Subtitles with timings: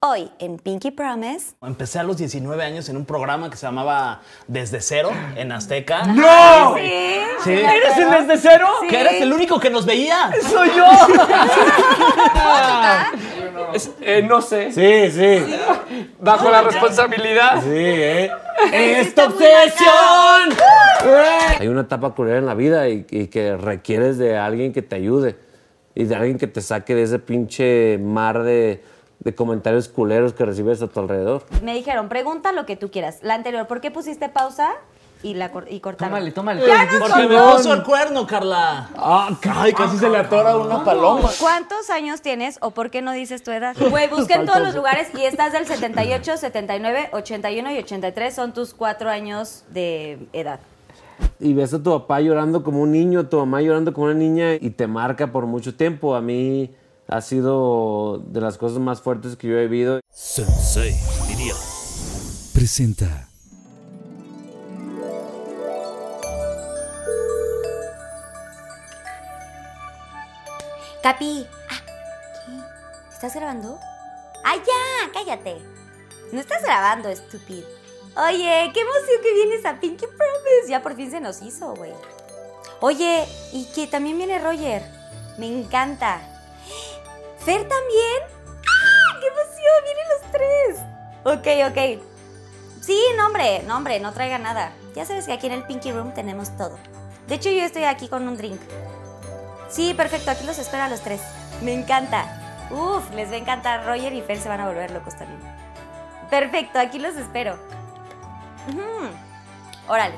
[0.00, 1.54] Hoy en Pinky Promise.
[1.62, 6.02] Empecé a los 19 años en un programa que se llamaba Desde Cero en Azteca.
[6.04, 6.74] ¡No!
[6.76, 6.92] Sí.
[7.42, 7.52] Sí.
[7.52, 8.68] ¿Eres el desde cero?
[8.90, 10.30] Que eres el único que nos veía.
[10.50, 10.84] ¡Soy yo!
[13.72, 14.70] Es- eh, no sé.
[14.70, 15.56] Sí, sí.
[16.20, 17.62] Bajo la responsabilidad.
[17.62, 18.30] Sí, ¿eh?
[18.72, 20.50] ¡Esta obsesión!
[21.58, 24.96] Hay una etapa culera en la vida y, y que requieres de alguien que te
[24.96, 25.36] ayude
[25.94, 28.82] y de alguien que te saque de ese pinche mar de,
[29.20, 31.44] de comentarios culeros que recibes a tu alrededor.
[31.62, 33.18] Me dijeron, pregunta lo que tú quieras.
[33.22, 34.70] La anterior, ¿por qué pusiste pausa
[35.22, 36.12] y, la cor- y cortaron?
[36.14, 36.62] Tómale, tómale.
[37.00, 38.90] Porque me puso el cuerno, Carla.
[38.96, 41.30] ¡Ah, ay, casi se le atora una paloma!
[41.40, 43.74] ¿Cuántos años tienes o por qué no dices tu edad?
[43.90, 48.34] Güey, busqué en todos los lugares y estás del 78, 79, 81 y 83.
[48.34, 50.60] Son tus cuatro años de edad.
[51.40, 54.14] Y ves a tu papá llorando como un niño, a tu mamá llorando como una
[54.14, 56.14] niña y te marca por mucho tiempo.
[56.14, 56.70] A mí
[57.08, 60.00] ha sido de las cosas más fuertes que yo he vivido.
[60.10, 60.94] Sensei,
[61.28, 61.54] diría.
[62.52, 63.28] Presenta.
[71.02, 71.46] Capi.
[71.70, 73.14] Ah, ¿qué?
[73.14, 73.78] ¿Estás grabando?
[74.44, 75.12] ¡Ah, ya!
[75.12, 75.58] ¡Cállate!
[76.32, 77.68] No estás grabando, estúpido.
[78.16, 80.68] Oye, qué emoción que vienes a Pinky Promise.
[80.68, 81.92] Ya por fin se nos hizo, güey.
[82.80, 84.82] Oye, y que también viene Roger.
[85.38, 86.35] Me encanta.
[87.46, 88.22] ¿Fer también?
[88.44, 89.20] ¡Ah!
[89.20, 89.84] ¡Qué emoción!
[89.84, 90.82] Vienen los tres.
[91.22, 92.02] Ok, ok.
[92.82, 94.72] Sí, no, hombre, no, traiga nada.
[94.96, 96.76] Ya sabes que aquí en el Pinky Room tenemos todo.
[97.28, 98.60] De hecho, yo estoy aquí con un drink.
[99.68, 101.20] Sí, perfecto, aquí los espero a los tres.
[101.62, 102.66] Me encanta.
[102.72, 103.86] Uf, les va a encantar.
[103.86, 105.40] Roger y Fer se van a volver locos también.
[106.28, 107.60] Perfecto, aquí los espero.
[108.68, 108.82] Ujú.
[109.86, 110.16] Órale.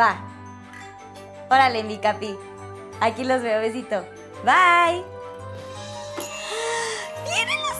[0.00, 0.16] Va.
[1.50, 2.38] Órale, mi capi.
[3.02, 4.02] Aquí los veo, besito.
[4.44, 5.15] Bye.
[7.24, 7.78] ¡Vienen los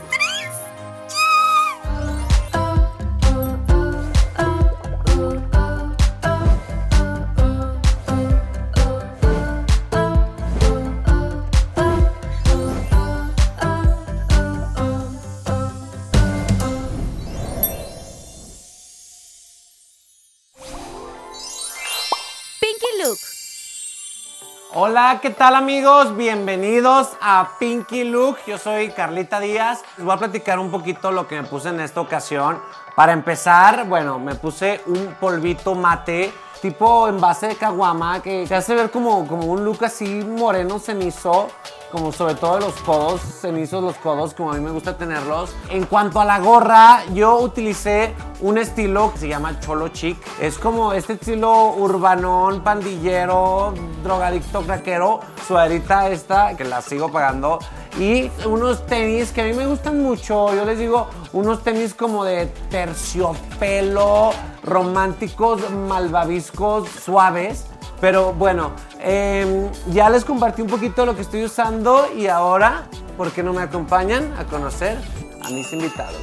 [24.78, 26.14] Hola, ¿qué tal amigos?
[26.18, 28.36] Bienvenidos a Pinky Look.
[28.46, 29.82] Yo soy Carlita Díaz.
[29.96, 32.60] Les voy a platicar un poquito lo que me puse en esta ocasión.
[32.94, 38.74] Para empezar, bueno, me puse un polvito mate tipo envase de caguama que te hace
[38.74, 41.48] ver como, como un look así moreno cenizo,
[41.92, 45.54] como sobre todo los codos, cenizos los codos, como a mí me gusta tenerlos.
[45.70, 50.18] En cuanto a la gorra, yo utilicé un estilo que se llama cholo chic.
[50.40, 57.58] Es como este estilo urbanón, pandillero, drogadicto, craquero, suadrita esta, que la sigo pagando.
[57.98, 62.24] Y unos tenis que a mí me gustan mucho, yo les digo, unos tenis como
[62.24, 67.64] de terciopelo, románticos, malvaviscos, suaves.
[67.98, 72.86] Pero bueno, em, ya les compartí un poquito lo que estoy usando y ahora,
[73.16, 74.98] ¿por qué no me acompañan a conocer
[75.42, 76.20] a mis invitados?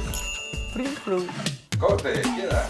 [0.72, 1.26] Plum, plum.
[1.80, 2.68] ¿Cómo te queda?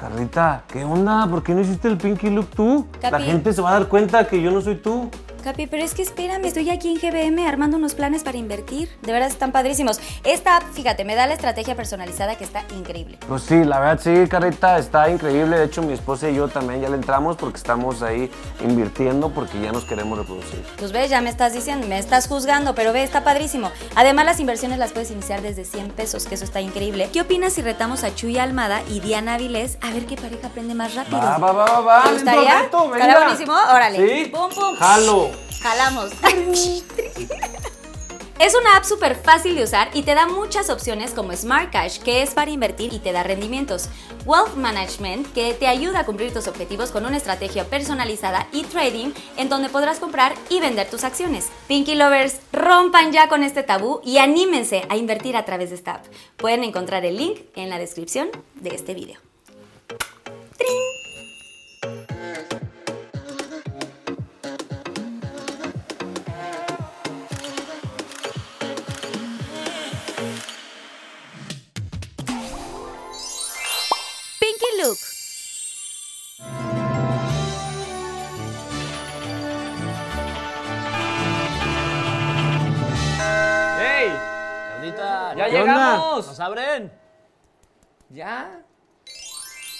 [0.00, 1.26] Carlita, ¿qué onda?
[1.28, 2.86] ¿Por qué no hiciste el pinky look tú?
[3.02, 5.10] La gente se va a dar cuenta que yo no soy tú.
[5.48, 8.90] Capi, pero es que espérame, estoy aquí en GBM armando unos planes para invertir.
[9.00, 9.98] De verdad están padrísimos.
[10.22, 13.18] Esta app, fíjate, me da la estrategia personalizada que está increíble.
[13.26, 15.58] Pues sí, la verdad sí, Carlita, está increíble.
[15.58, 19.58] De hecho, mi esposa y yo también ya le entramos porque estamos ahí invirtiendo porque
[19.58, 20.62] ya nos queremos reproducir.
[20.76, 23.70] Pues ves, ya me estás diciendo, me estás juzgando, pero ve, está padrísimo.
[23.94, 27.08] Además, las inversiones las puedes iniciar desde 100 pesos, que eso está increíble.
[27.10, 30.74] ¿Qué opinas si retamos a Chuy Almada y Diana Avilés a ver qué pareja aprende
[30.74, 31.16] más rápido?
[31.16, 32.02] Va, va, va, va, va.
[32.02, 32.62] ¿Te gustaría?
[32.64, 32.98] Reto, venga.
[32.98, 33.54] ¿Estará buenísimo?
[33.54, 33.96] Órale.
[33.96, 34.30] Sí.
[34.30, 34.76] Pum, pum.
[34.76, 35.37] Jalo.
[35.60, 36.12] Jalamos.
[38.38, 41.98] Es una app súper fácil de usar y te da muchas opciones como Smart Cash,
[41.98, 43.88] que es para invertir y te da rendimientos,
[44.24, 49.10] Wealth Management, que te ayuda a cumplir tus objetivos con una estrategia personalizada y Trading,
[49.36, 51.48] en donde podrás comprar y vender tus acciones.
[51.66, 55.94] Pinky Lovers, rompan ya con este tabú y anímense a invertir a través de esta
[55.94, 56.06] app.
[56.36, 59.18] Pueden encontrar el link en la descripción de este video.
[85.48, 85.74] ¡Ya ¿Qué onda?
[85.74, 86.26] llegamos!
[86.26, 86.92] ¿Nos abren?
[88.10, 88.60] ¿Ya?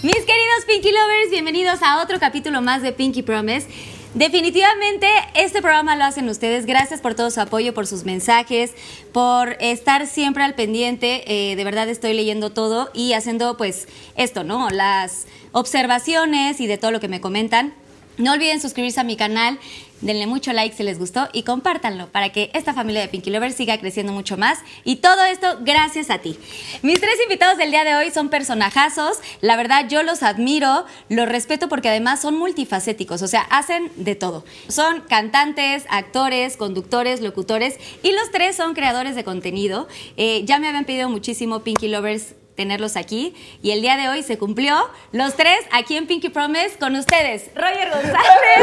[0.03, 3.69] Mis queridos Pinky Lovers, bienvenidos a otro capítulo más de Pinky Promise.
[4.15, 6.65] Definitivamente este programa lo hacen ustedes.
[6.65, 8.73] Gracias por todo su apoyo, por sus mensajes,
[9.13, 11.51] por estar siempre al pendiente.
[11.51, 14.71] Eh, de verdad estoy leyendo todo y haciendo pues esto, ¿no?
[14.71, 17.75] Las observaciones y de todo lo que me comentan.
[18.17, 19.61] No olviden suscribirse a mi canal,
[20.01, 23.55] denle mucho like si les gustó y compártanlo para que esta familia de Pinky Lovers
[23.55, 24.61] siga creciendo mucho más.
[24.85, 26.39] Y todo esto gracias a ti.
[26.83, 29.19] Mis tres invitados del día de hoy son personajazos.
[29.41, 34.15] La verdad yo los admiro, los respeto porque además son multifacéticos, o sea, hacen de
[34.15, 34.45] todo.
[34.69, 39.89] Son cantantes, actores, conductores, locutores y los tres son creadores de contenido.
[40.17, 44.25] Eh, ya me habían pedido muchísimo Pinky Lovers tenerlos aquí y el día de hoy
[44.25, 48.63] se cumplió los tres aquí en Pinky Promise con ustedes Roger González y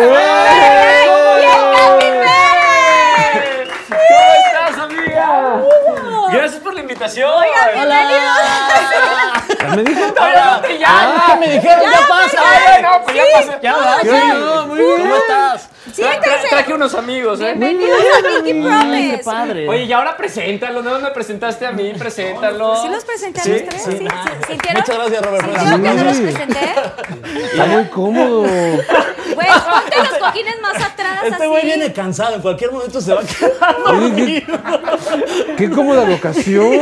[1.46, 3.70] el Capi Pérez.
[3.88, 5.64] ¿Cómo estás, amiga?
[6.30, 7.32] Gracias por la invitación.
[9.62, 10.02] ¿Ya me dijo?
[10.20, 12.42] Ah, me dijeron, ya, pasa.
[12.44, 13.60] Ay, no, pues ya pasé.
[13.62, 13.76] Ya.
[14.68, 15.70] ¿Cómo estás?
[15.94, 16.48] Siéntense.
[16.50, 17.54] traje unos amigos, ¿eh?
[17.56, 18.54] Bienvenidos a Pinky Ay,
[19.12, 19.24] qué Promise.
[19.24, 19.70] padre.
[19.70, 20.82] Oye, y ahora preséntalo.
[20.82, 21.94] ¿No me presentaste a mí?
[21.98, 22.82] Preséntalo.
[22.82, 23.50] ¿Sí los presenté a ¿Sí?
[23.52, 23.82] los tres?
[23.84, 23.92] ¿Sí?
[23.92, 24.08] ¿Sí?
[24.48, 24.82] ¿Sintieron?
[24.82, 25.46] Muchas gracias, Robert.
[25.46, 26.60] ¿Sintieron que no los presenté?
[27.52, 28.42] Está muy cómodo.
[28.42, 33.22] Güey, ponte los cojines más atrás Este güey viene cansado, en cualquier momento se va
[33.22, 34.60] a quedar dormido.
[35.58, 36.82] Qué cómoda locación.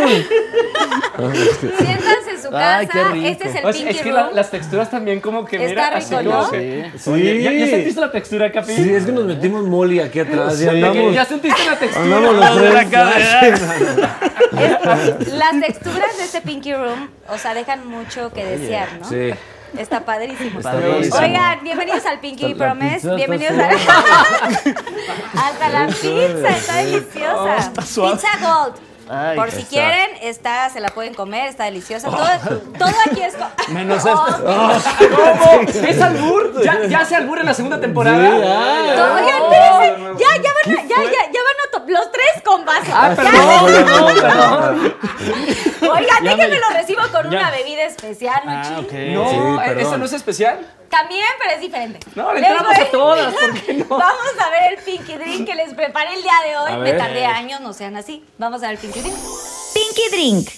[1.78, 2.78] Siéntanse en su casa.
[2.78, 3.28] Ay, qué rico.
[3.28, 5.70] Este es el O sea, Pinky es que la- las texturas también como que Está
[5.70, 6.32] mira, rico, así ¿no?
[6.40, 7.10] como que- Sí.
[7.10, 8.74] Oye, ¿ya, ya sentiste la textura, Capi?
[8.76, 10.69] Sí, es que nos metimos molly aquí atrás y Sí.
[10.69, 11.13] andamos.
[11.13, 12.04] ¿Ya sentiste la textura?
[12.04, 12.90] Andamos los de la tres.
[12.92, 14.19] cadera.
[15.34, 19.10] Las texturas de este Pinky Room, o sea, dejan mucho que desear, ¿no?
[19.10, 19.31] Sí.
[19.78, 20.62] Está padrísimo.
[20.62, 21.16] padrísimo.
[21.18, 23.16] Oigan, bienvenidos al Pinky Promise.
[23.16, 23.69] Bienvenidos a...
[25.48, 27.57] Hasta la pizza, está deliciosa.
[27.57, 28.16] está suave.
[28.18, 28.75] Pizza Gold.
[29.10, 29.70] Ay, Por si está.
[29.70, 32.10] quieren, está, se la pueden comer, está deliciosa.
[32.10, 32.26] Todo,
[32.80, 33.34] todo aquí es...
[33.70, 34.44] Menos Oh, esto.
[34.44, 35.62] ¿Cómo?
[35.88, 36.64] ¿Es albur?
[36.64, 38.18] ¿Ya, ¿Ya se albur en la segunda temporada?
[38.18, 40.24] Sí, ya, todo- Oigan, espérense.
[40.24, 42.92] Ya, ya van a, ya, ya, ya van a to- los tres con vaso.
[42.94, 43.16] Ah, Ya.
[43.16, 44.96] perdón, perdón, perdón.
[45.82, 47.40] Oigan, Ya déjenme me- lo recibo con ya.
[47.40, 48.78] una bebida especial, Ah, machín.
[48.86, 48.94] ok.
[49.14, 49.30] No,
[49.66, 50.60] Sí, ¿eso no es especial?
[50.94, 52.00] También, pero es diferente.
[52.13, 53.86] No, le entramos voy- a todas, ¿por qué no?
[53.90, 56.78] Vamos a ver el Pinky Drink que les preparé el día de hoy.
[56.84, 58.24] Me tardé años, no sean así.
[58.38, 59.16] Vamos a ver el Pinky Drink.
[59.74, 60.50] Pinky Drink.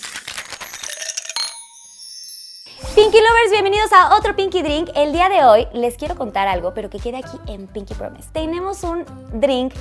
[2.96, 4.90] Pinky Lovers, bienvenidos a otro Pinky Drink.
[4.96, 8.28] El día de hoy les quiero contar algo, pero que quede aquí en Pinky Promise.
[8.34, 9.06] Tenemos un
[9.40, 9.74] drink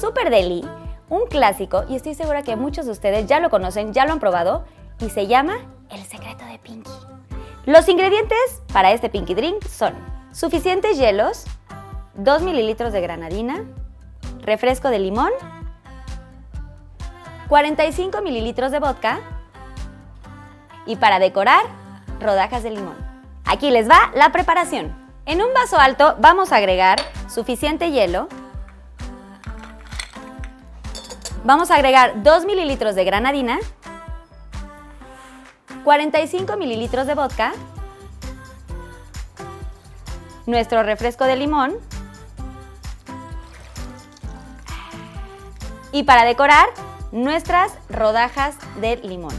[0.00, 0.64] super deli,
[1.08, 4.20] un clásico, y estoy segura que muchos de ustedes ya lo conocen, ya lo han
[4.20, 4.64] probado,
[5.00, 5.58] y se llama
[5.90, 6.90] El Secreto de Pinky.
[7.66, 9.92] Los ingredientes para este Pinky Drink son
[10.30, 11.46] suficientes hielos,
[12.14, 13.64] 2 mililitros de granadina,
[14.42, 15.32] refresco de limón,
[17.48, 19.18] 45 mililitros de vodka
[20.86, 21.62] y para decorar,
[22.20, 22.94] rodajas de limón.
[23.44, 24.96] Aquí les va la preparación.
[25.26, 28.28] En un vaso alto vamos a agregar suficiente hielo.
[31.42, 33.58] Vamos a agregar 2 mililitros de granadina,
[35.86, 37.52] 45 mililitros de vodka,
[40.44, 41.76] nuestro refresco de limón
[45.92, 46.66] y para decorar
[47.12, 49.32] nuestras rodajas de limón.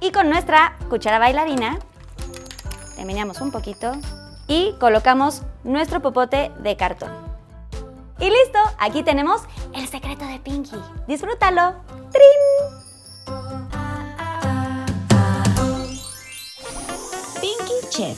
[0.00, 1.78] Y con nuestra cuchara bailarina
[2.96, 3.92] terminamos un poquito
[4.46, 7.12] y colocamos nuestro popote de cartón.
[8.18, 9.42] Y listo, aquí tenemos
[9.74, 10.76] el secreto de Pinky.
[11.06, 11.74] Disfrútalo.
[12.10, 12.89] ¡Trin!
[17.90, 18.16] Chef.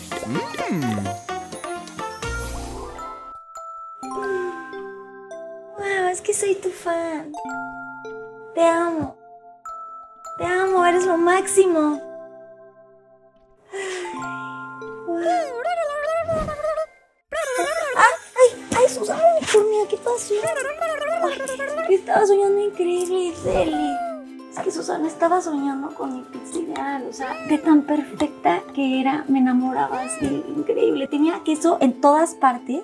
[5.78, 7.32] Wow, es que soy tu fan.
[8.54, 9.16] Te amo.
[10.36, 11.98] Te amo, eres lo máximo.
[17.96, 18.12] ¡Ay!
[18.36, 18.66] ¡Ay!
[18.76, 19.88] ¡Ay, Susana unicornio!
[19.88, 20.34] ¿Qué pasó?
[21.88, 24.11] Ay, estaba soñando increíble, Deli.
[24.52, 29.00] Es que Susana estaba soñando con mi pizza ideal, o sea, de tan perfecta que
[29.00, 31.08] era, me enamoraba así, increíble.
[31.08, 32.82] Tenía queso en todas partes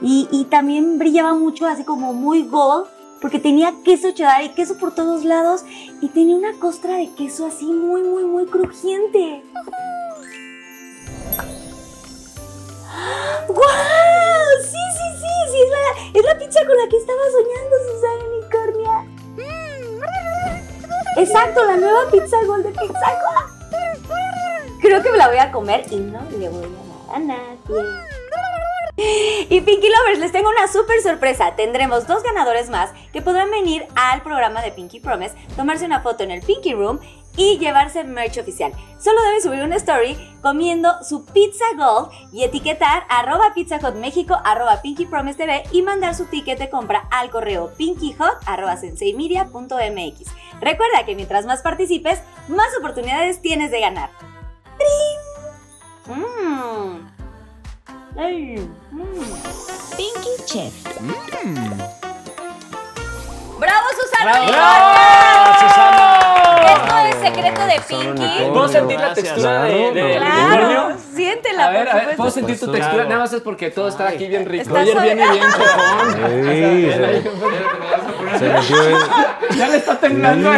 [0.00, 2.86] y, y también brillaba mucho, así como muy gold,
[3.20, 5.64] porque tenía queso cheddar y queso por todos lados
[6.00, 9.42] y tenía una costra de queso así muy, muy, muy crujiente.
[13.46, 13.64] ¡Guau!
[14.62, 18.43] Sí, sí, sí, sí, es la, es la pizza con la que estaba soñando Susana.
[21.16, 23.54] Exacto, la nueva pizza Gold de Pizza Hut.
[24.80, 28.14] Creo que me la voy a comer y no le voy a dar a nadie.
[28.96, 31.56] Y Pinky Lovers, les tengo una súper sorpresa.
[31.56, 36.22] Tendremos dos ganadores más que podrán venir al programa de Pinky Promise, tomarse una foto
[36.22, 37.00] en el Pinky Room
[37.36, 38.72] y llevarse merch oficial.
[38.98, 44.38] Solo debes subir una story comiendo su pizza gold y etiquetar arroba pizza hot México,
[44.44, 50.30] arroba Pinky Promise TV y mandar su ticket de compra al correo pinkyhot arroba senseimedia.mx.
[50.60, 54.10] Recuerda que mientras más participes, más oportunidades tienes de ganar.
[54.78, 56.16] ¡Trin!
[56.16, 57.14] Mmm.
[58.16, 58.56] Ay,
[58.92, 59.96] mm.
[59.96, 60.72] Pinky Chef.
[63.58, 64.46] ¡Bravo, Susana!
[64.46, 66.13] ¡Bravo, Susana!
[67.34, 68.44] Secreto de Pinky.
[68.52, 72.16] ¿Puedo sentir la textura de, de- Claro, siéntela, A ver, a ver.
[72.16, 73.04] ¿puedo sentir tu textura?
[73.04, 74.64] Nada más es porque todo está aquí bien rico.
[74.70, 75.02] Suave.
[75.02, 77.04] viene bien chocón.
[78.38, 78.74] Sí,
[79.58, 80.50] Ya le está temblando.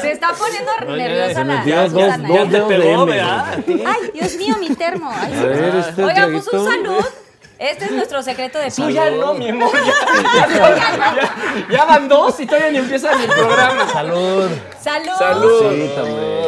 [0.00, 3.12] Se está poniendo nerviosa la, la dos, dos dedos de Pegó, M.
[3.16, 3.44] ¿verdad?
[3.86, 5.10] Ay, Dios mío, mi termo.
[5.14, 7.04] Ay, A ver, este Oigan, pues un salud.
[7.62, 9.70] Este es nuestro secreto de Tú ya no, mi amor.
[9.72, 13.88] Ya, ya- ya- ya van dos y todavía ni empieza ni el programa.
[13.88, 14.50] Salud.
[14.80, 15.12] ¡Salud!
[15.18, 15.60] Salud.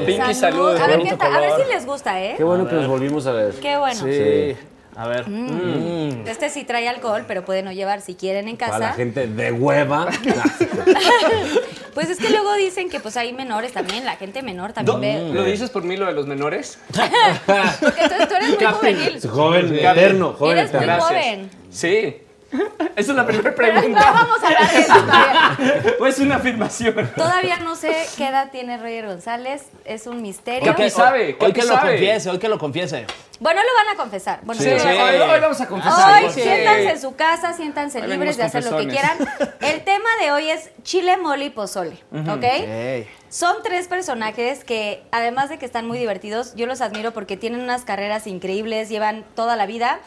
[0.00, 0.04] Sí.
[0.06, 0.76] Pinky, salud.
[0.76, 2.35] A ver, qué a ver si les gusta, ¿eh?
[2.37, 3.54] Qué bueno que nos volvimos a ver.
[3.61, 4.00] Qué bueno.
[4.00, 4.56] Sí.
[4.96, 5.28] A ver.
[5.28, 6.26] Mm.
[6.26, 8.96] Este sí trae alcohol, pero pueden no llevar si quieren en Para la casa.
[8.96, 10.08] gente de hueva.
[11.94, 15.30] Pues es que luego dicen que pues hay menores también, la gente menor también ve.
[15.32, 16.76] ¿Lo dices por mí lo de los menores?
[16.88, 19.20] Porque entonces tú eres muy juvenil.
[19.30, 21.50] joven eterno, joven Eres muy joven.
[21.70, 22.16] Sí.
[22.96, 24.10] Esa es la primera No pregunta.
[24.12, 25.56] vamos a hablar de eso todavía.
[26.00, 27.10] ¿O es una afirmación?
[27.16, 30.64] Todavía no sé qué edad tiene Roger González, es un misterio.
[30.64, 33.06] Capi sabe, Hoy que lo confiese, hoy que lo confiese.
[33.40, 34.40] Bueno, lo van a confesar.
[34.42, 34.86] Bueno, Sí, sí, sí.
[34.86, 36.22] Hoy, hoy vamos a confesar.
[36.22, 39.18] Hoy siéntanse en su casa, siéntanse Hoy libres de hacer lo que quieran.
[39.60, 42.42] El tema de hoy es chile, mole y pozole, ¿ok?
[42.44, 43.08] Ey.
[43.28, 47.60] Son tres personajes que, además de que están muy divertidos, yo los admiro porque tienen
[47.60, 49.98] unas carreras increíbles, llevan toda la vida,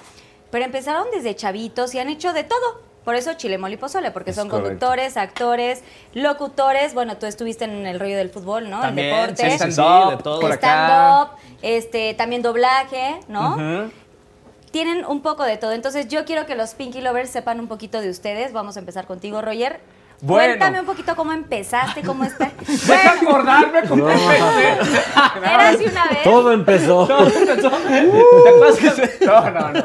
[0.52, 2.88] pero empezaron desde chavitos y han hecho de todo.
[3.04, 4.68] Por eso chile, mole y pozole, porque son correcto.
[4.68, 5.82] conductores, actores,
[6.14, 6.94] locutores.
[6.94, 8.82] Bueno, tú estuviste en el rollo del fútbol, ¿no?
[8.82, 9.50] También, el deporte.
[9.50, 10.40] sí, sí, Stand-up, de todo.
[10.42, 10.58] por acá.
[10.58, 13.90] stand-up, este, también doblaje, ¿no?
[14.72, 15.72] Tienen un poco de todo.
[15.72, 18.52] Entonces, yo quiero que los Pinky Lovers sepan un poquito de ustedes.
[18.52, 19.80] Vamos a empezar contigo, Roger.
[20.20, 20.48] Bueno.
[20.48, 22.52] Cuéntame un poquito cómo empezaste, cómo está.
[22.68, 24.38] Deja acordarme cómo empecé.
[25.38, 26.24] Era así una vez.
[26.24, 27.06] Todo empezó.
[27.08, 27.70] Todo empezó.
[27.70, 29.84] ¿Te acuerdas que- No, no, no.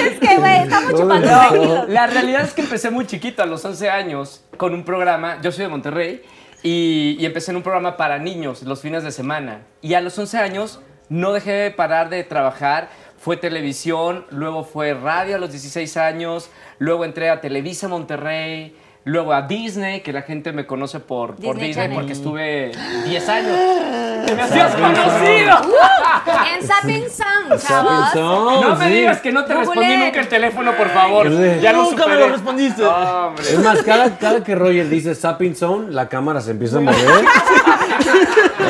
[0.00, 3.64] Es que, güey, estamos chupando No, la realidad es que empecé muy chiquito, a los
[3.64, 5.38] 11 años, con un programa.
[5.42, 6.22] Yo soy de Monterrey
[6.62, 9.62] y, y empecé en un programa para niños los fines de semana.
[9.80, 12.88] Y a los 11 años no dejé de parar de trabajar.
[13.20, 16.48] Fue televisión, luego fue radio a los 16 años,
[16.78, 18.74] luego entré a Televisa Monterrey,
[19.04, 22.72] luego a Disney, que la gente me conoce por por Disney porque estuve
[23.04, 23.58] 10 años.
[24.26, 25.54] ¡Te me hacías conocido!
[26.54, 28.10] En Sapping Sound, chavos.
[28.12, 28.92] Sound, No me sí.
[28.92, 31.60] digas que no te respondí nunca el teléfono, por favor.
[31.60, 32.82] Ya lo Nunca me lo respondiste.
[33.42, 36.96] Es más, cada, cada que Roger dice Sapping Zone, la cámara se empieza a mover.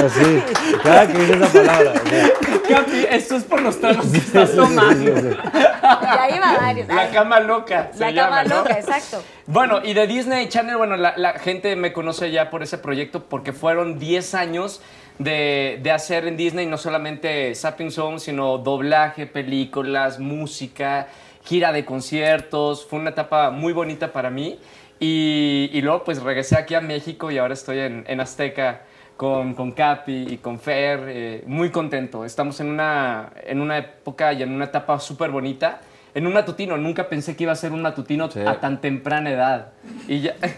[0.05, 0.43] Así.
[0.83, 1.93] Cada que dice esa palabra.
[1.93, 2.33] o sea,
[2.69, 5.13] Capi, esto es por los tragos que estás tomando.
[5.13, 6.89] Ya iba varios.
[6.89, 7.91] La cama loca.
[7.97, 8.57] la se cama llama, ¿no?
[8.57, 9.23] loca, exacto.
[9.47, 13.25] Bueno, y de Disney Channel, bueno, la, la gente me conoce ya por ese proyecto
[13.25, 14.81] porque fueron 10 años
[15.19, 21.09] de, de hacer en Disney no solamente Sapping Zone, sino doblaje, películas, música,
[21.45, 22.87] gira de conciertos.
[22.87, 24.59] Fue una etapa muy bonita para mí.
[24.99, 28.83] Y, y luego pues regresé aquí a México y ahora estoy en, en Azteca
[29.21, 31.05] con, con Capi y con Fer.
[31.09, 32.25] eh, muy contento.
[32.25, 35.81] Estamos en una, en una época y en una etapa súper bonita.
[36.15, 38.41] En un matutino, nunca pensé que iba a ser un matutino Sí.
[38.41, 39.67] a tan temprana edad.
[40.09, 40.35] Y ya.
[40.41, 40.49] ya,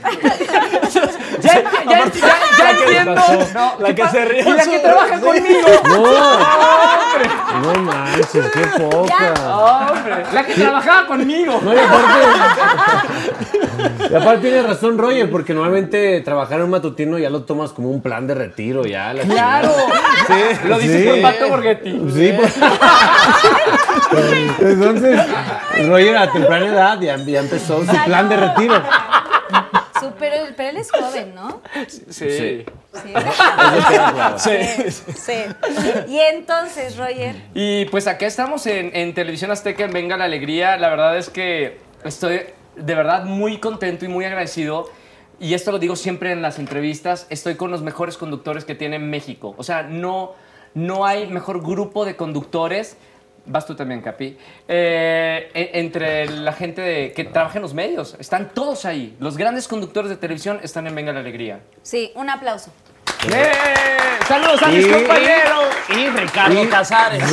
[1.42, 3.14] ya, ya, ya, ya entiendo.
[3.52, 4.40] No, La que se ríe.
[4.48, 5.68] y la que trabaja conmigo.
[5.88, 6.04] No,
[7.74, 9.34] no manches, qué poca.
[9.90, 11.60] Hombre, la que trabajaba conmigo.
[11.62, 13.51] No, aparte,
[14.10, 17.90] y aparte tiene razón Roger, porque normalmente trabajar en un matutino ya lo tomas como
[17.90, 19.12] un plan de retiro, ya.
[19.12, 19.70] la Claro.
[20.26, 20.68] chingada.
[20.68, 21.08] Lo dices Sí.
[21.08, 21.90] por Pato Borghetti.
[22.14, 22.54] Sí, pues.
[24.60, 25.20] Entonces,
[25.88, 28.82] Roger a temprana edad ya, ya empezó su plan de retiro.
[30.18, 31.62] Pero, pero él es joven, ¿no?
[31.88, 32.64] Sí.
[34.36, 34.52] Sí.
[34.76, 34.90] Sí.
[35.16, 35.32] sí.
[36.08, 40.76] Y entonces, Roger, Y pues acá estamos en, en Televisión Azteca en Venga la Alegría.
[40.76, 42.42] La verdad es que estoy
[42.76, 44.88] de verdad muy contento y muy agradecido.
[45.40, 47.26] Y esto lo digo siempre en las entrevistas.
[47.30, 49.54] Estoy con los mejores conductores que tiene México.
[49.58, 50.32] O sea, no,
[50.74, 52.96] no hay mejor grupo de conductores.
[53.44, 54.36] Vas tú también, Capi.
[54.68, 58.14] eh, e- entre la gente de- que trabaja en los medios.
[58.20, 59.16] Están todos ahí.
[59.18, 61.58] Los grandes conductores de televisión están en Venga la Alegría.
[61.82, 62.70] sí, un aplauso.
[63.30, 63.52] ¡Eh!
[64.28, 65.64] ¡Saludos a mis Y- compañeros!
[65.88, 67.22] Y Ricardo Y- Casares.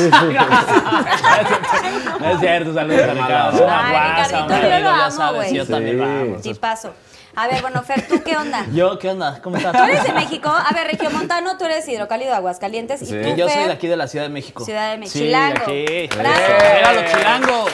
[2.20, 3.56] no es cierto, saludos a Ricardo.
[3.56, 5.54] Es una guasa, un yo amigo, lo ya amo, sabes, güey.
[5.54, 6.00] yo también Sí.
[6.02, 6.36] lo amo.
[6.42, 6.94] Tipazo.
[7.36, 8.66] A ver, bueno, Fer, ¿tú qué onda?
[8.72, 9.40] Yo, ¿qué onda?
[9.40, 9.72] ¿Cómo estás?
[9.72, 10.50] Tú eres de México.
[10.50, 12.98] A ver, Regiomontano, tú eres hidrocálido de Aguascalientes.
[13.00, 13.14] Sí.
[13.16, 14.64] Y tú, Yo soy de aquí de la Ciudad de México.
[14.64, 15.12] Ciudad de México.
[15.18, 15.62] Sí, Chilango.
[15.62, 16.08] aquí.
[16.18, 16.36] Bravo.
[16.78, 17.70] ¡Era los chilangos!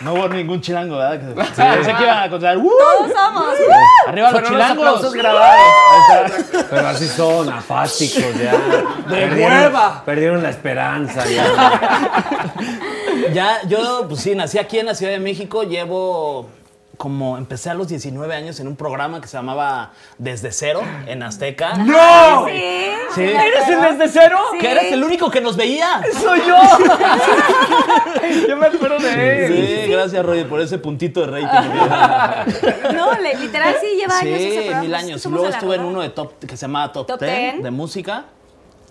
[0.00, 1.20] No hubo ningún chilango, ¿verdad?
[1.20, 2.56] Que- Pensé que iban a contar.
[2.58, 2.62] ¡Uh!
[2.68, 3.44] Todos somos.
[4.08, 4.86] ¡Arriba los los chilangos!
[4.86, 6.32] aplausos grabados.
[6.70, 8.52] Pero así son, afásticos ya.
[9.08, 10.02] De Perdieron- hueva.
[10.04, 11.44] Perdieron la esperanza ya.
[13.32, 15.62] Ya, yo, pues sí, nací aquí en la Ciudad de México.
[15.62, 16.48] Llevo
[16.96, 21.22] como empecé a los 19 años en un programa que se llamaba Desde Cero en
[21.22, 21.74] Azteca.
[21.74, 22.46] ¡No!
[22.46, 22.90] Sí.
[23.14, 23.22] Sí.
[23.22, 24.38] ¿Eres el desde cero?
[24.52, 24.58] Sí.
[24.58, 26.02] Que eres el único que nos veía.
[26.20, 26.56] ¡Soy yo!
[28.48, 29.84] yo me acuerdo de él.
[29.84, 31.70] Sí, gracias, Roger, por ese puntito de rating.
[32.94, 35.24] No, literal sí lleva años Sí, mil años.
[35.24, 37.62] Y luego estuve en uno de top que se llamaba Top, Top 10 Ten.
[37.62, 38.24] de música,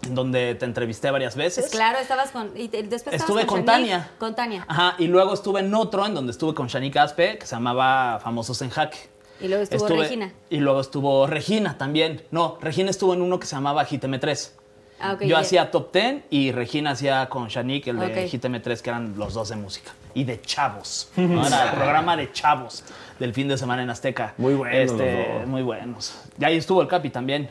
[0.09, 1.63] donde te entrevisté varias veces.
[1.65, 2.51] Pues claro, estabas con.
[2.55, 3.71] Y te- después Estuve con Shanique.
[3.91, 4.11] Tania.
[4.19, 4.65] Con Tania.
[4.67, 8.19] Ajá, y luego estuve en otro en donde estuve con Shanique Aspe, que se llamaba
[8.21, 8.97] Famosos en Jaque.
[9.41, 10.33] Y luego estuvo Estuve- Regina.
[10.49, 12.23] Y luego estuvo Regina también.
[12.31, 14.51] No, Regina estuvo en uno que se llamaba Hit M3.
[14.99, 18.29] Ah, ok, Yo hacía Top 10 y Regina hacía con Shanique el de Ok.
[18.29, 19.91] Hit M3, que eran los dos de música.
[20.13, 21.09] Y de chavos.
[21.17, 21.45] ¿no?
[21.45, 22.83] Era el programa de chavos
[23.19, 24.33] del fin de semana en Azteca.
[24.37, 26.13] Muy buenos Este, muy buenos.
[26.39, 27.49] Y ahí estuvo el Capi también.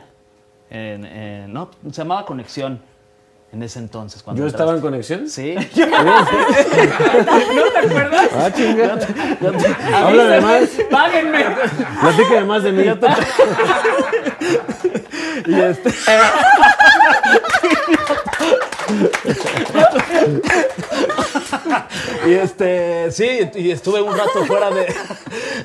[0.69, 2.81] En- en- no, se llamaba Conexión
[3.51, 4.23] en ese entonces.
[4.23, 5.29] Cuando ¿Yo estaba en conexión?
[5.29, 5.53] Sí.
[5.75, 5.83] ¿No te
[7.77, 8.29] acuerdas?
[8.35, 8.97] Ah, chinga.
[9.95, 10.69] Háblame más.
[10.89, 11.45] ¡Páguenme!
[12.01, 12.83] Platícame más de mí.
[15.45, 15.93] Y este.
[22.27, 24.93] y este, sí, y estuve un rato fuera de.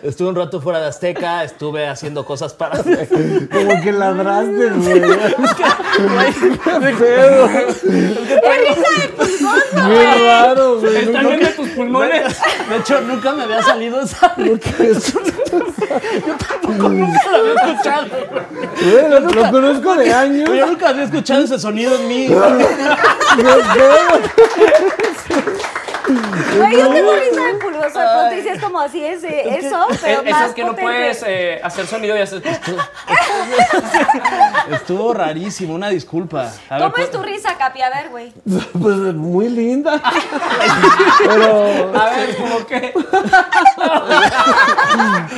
[0.03, 2.79] Estuve un rato fuera de Azteca, estuve haciendo cosas para.
[2.83, 5.01] Como que ladraste, güey.
[6.81, 7.49] Qué pedo.
[9.89, 10.97] Bien raro, güey.
[10.97, 12.37] ¿Están viendo tus pulmones?
[12.69, 14.35] De hecho, nunca me había salido esa.
[16.27, 18.07] Yo tampoco nunca la había escuchado.
[18.83, 20.49] Güey, lo, lo conozco de años.
[20.49, 22.29] Yo nunca había escuchado ese sonido en mí.
[26.57, 29.59] Güey, yo tengo risa de pulgoso de pronto y sí es como así, es, eh,
[29.59, 30.83] eso, pero Es- más Esas que no potente.
[30.91, 32.43] puedes eh, hacer sonido y hacer.
[34.73, 36.51] Estuvo rarísimo, una disculpa.
[36.69, 37.83] A ver, ¿Cómo es pues- tu risa, Capi?
[37.83, 38.33] A ver, güey.
[38.79, 40.01] Pues muy linda.
[41.27, 41.93] Pero.
[41.99, 42.93] A ver, como que.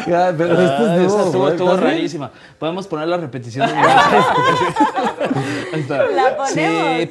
[0.07, 1.53] Ya, pero esto Ah, es esa nuevo, estuvo, güey.
[1.53, 2.31] estuvo rarísima.
[2.59, 5.97] Podemos poner la repetición de mi Ahí está.
[6.07, 6.51] La ponemos.
[6.51, 7.11] Sí,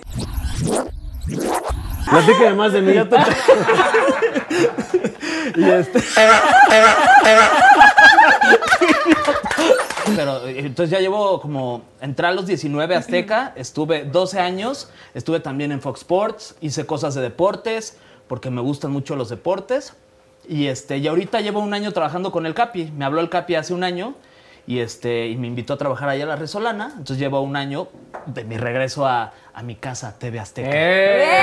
[2.10, 2.94] Platícame más de mí.
[5.56, 6.04] y este.
[10.16, 11.84] Pero entonces ya llevo como.
[12.02, 17.16] Entré a los 19 Azteca, estuve 12 años, estuve también en Fox Sports, hice cosas
[17.16, 19.94] de deportes, porque me gustan mucho los deportes.
[20.48, 22.92] Y, este, y ahorita llevo un año trabajando con el Capi.
[22.96, 24.16] Me habló el Capi hace un año
[24.70, 26.90] y, este, y me invitó a trabajar allá a la Resolana.
[26.92, 27.88] Entonces llevo un año
[28.28, 30.70] de mi regreso a, a mi casa, TV Azteca.
[30.72, 31.34] ¡Eh!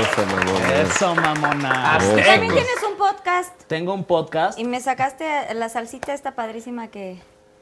[0.00, 0.62] Eso, mamón.
[0.72, 1.98] Eso, mamona.
[2.00, 4.58] También tienes un podcast Tengo un podcast.
[4.58, 7.20] y me sacaste la salsita esta padrísima que...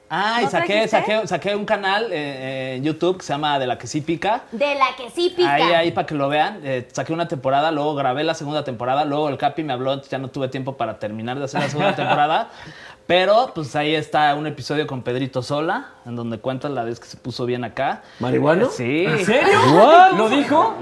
[0.08, 3.58] Ah, y ¿No saqué, saqué, saqué un canal eh, eh, en YouTube que se llama
[3.58, 4.42] De la que sí pica.
[4.52, 5.52] De la que sí pica.
[5.52, 6.60] Ahí, ahí para que lo vean.
[6.62, 10.10] Eh, saqué una temporada, luego grabé la segunda temporada, luego el Capi me habló, entonces
[10.10, 12.50] ya no tuve tiempo para terminar de hacer la segunda temporada.
[13.06, 17.06] Pero pues ahí está un episodio con Pedrito Sola, en donde cuentas la vez que
[17.06, 18.02] se puso bien acá.
[18.18, 18.70] ¿Marihuano?
[18.70, 19.04] Sí.
[19.06, 19.58] ¿En serio?
[20.16, 20.74] ¿Lo dijo?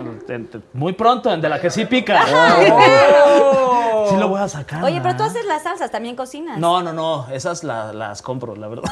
[0.72, 2.22] Muy pronto, en De la que sí pica.
[4.08, 4.82] Sí lo voy a sacar.
[4.82, 6.58] Oye, pero tú haces las salsas, también cocinas.
[6.58, 8.90] No, no, no, esas la- las compro, la verdad.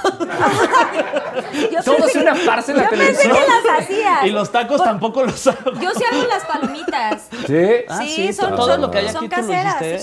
[1.73, 3.37] yo Todo pensé- es una farsa en la yo pensé televisión.
[3.37, 4.25] que las hacías.
[4.27, 5.73] Y los tacos Por- tampoco los hago.
[5.81, 7.29] Yo sí hago las palomitas.
[7.47, 7.67] Sí.
[7.89, 9.83] Ah, sí, sí, son, todo son- lo que hay aquí tú lo caseras.
[9.83, 9.99] hiciste, ¿eh?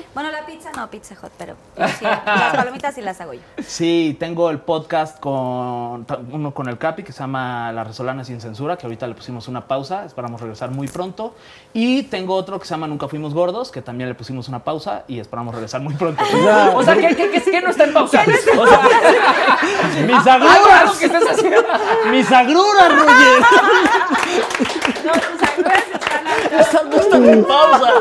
[0.00, 0.06] Sí.
[0.12, 2.20] Bueno, la pizza no, pizza hot, pero yo sí, las
[2.56, 3.40] palomitas sí las hago yo.
[3.66, 8.40] Sí, tengo el podcast con uno con el Capi que se llama La Resolana sin
[8.40, 11.34] censura, que ahorita le pusimos una pausa, esperamos regresar muy pronto.
[11.72, 15.04] Y tengo otro que se llama Nunca fuimos gordos, que también le pusimos una pausa
[15.08, 16.22] y esperamos regresar muy pronto.
[16.74, 18.22] O sea, ¿qué, qué, qué, qué no está en pausa?
[18.58, 21.62] O sea, mis agruras, que estés haciendo.
[22.10, 23.40] mis agruras, Roger.
[25.04, 25.84] No, tus agruras
[27.00, 27.92] están en pausa.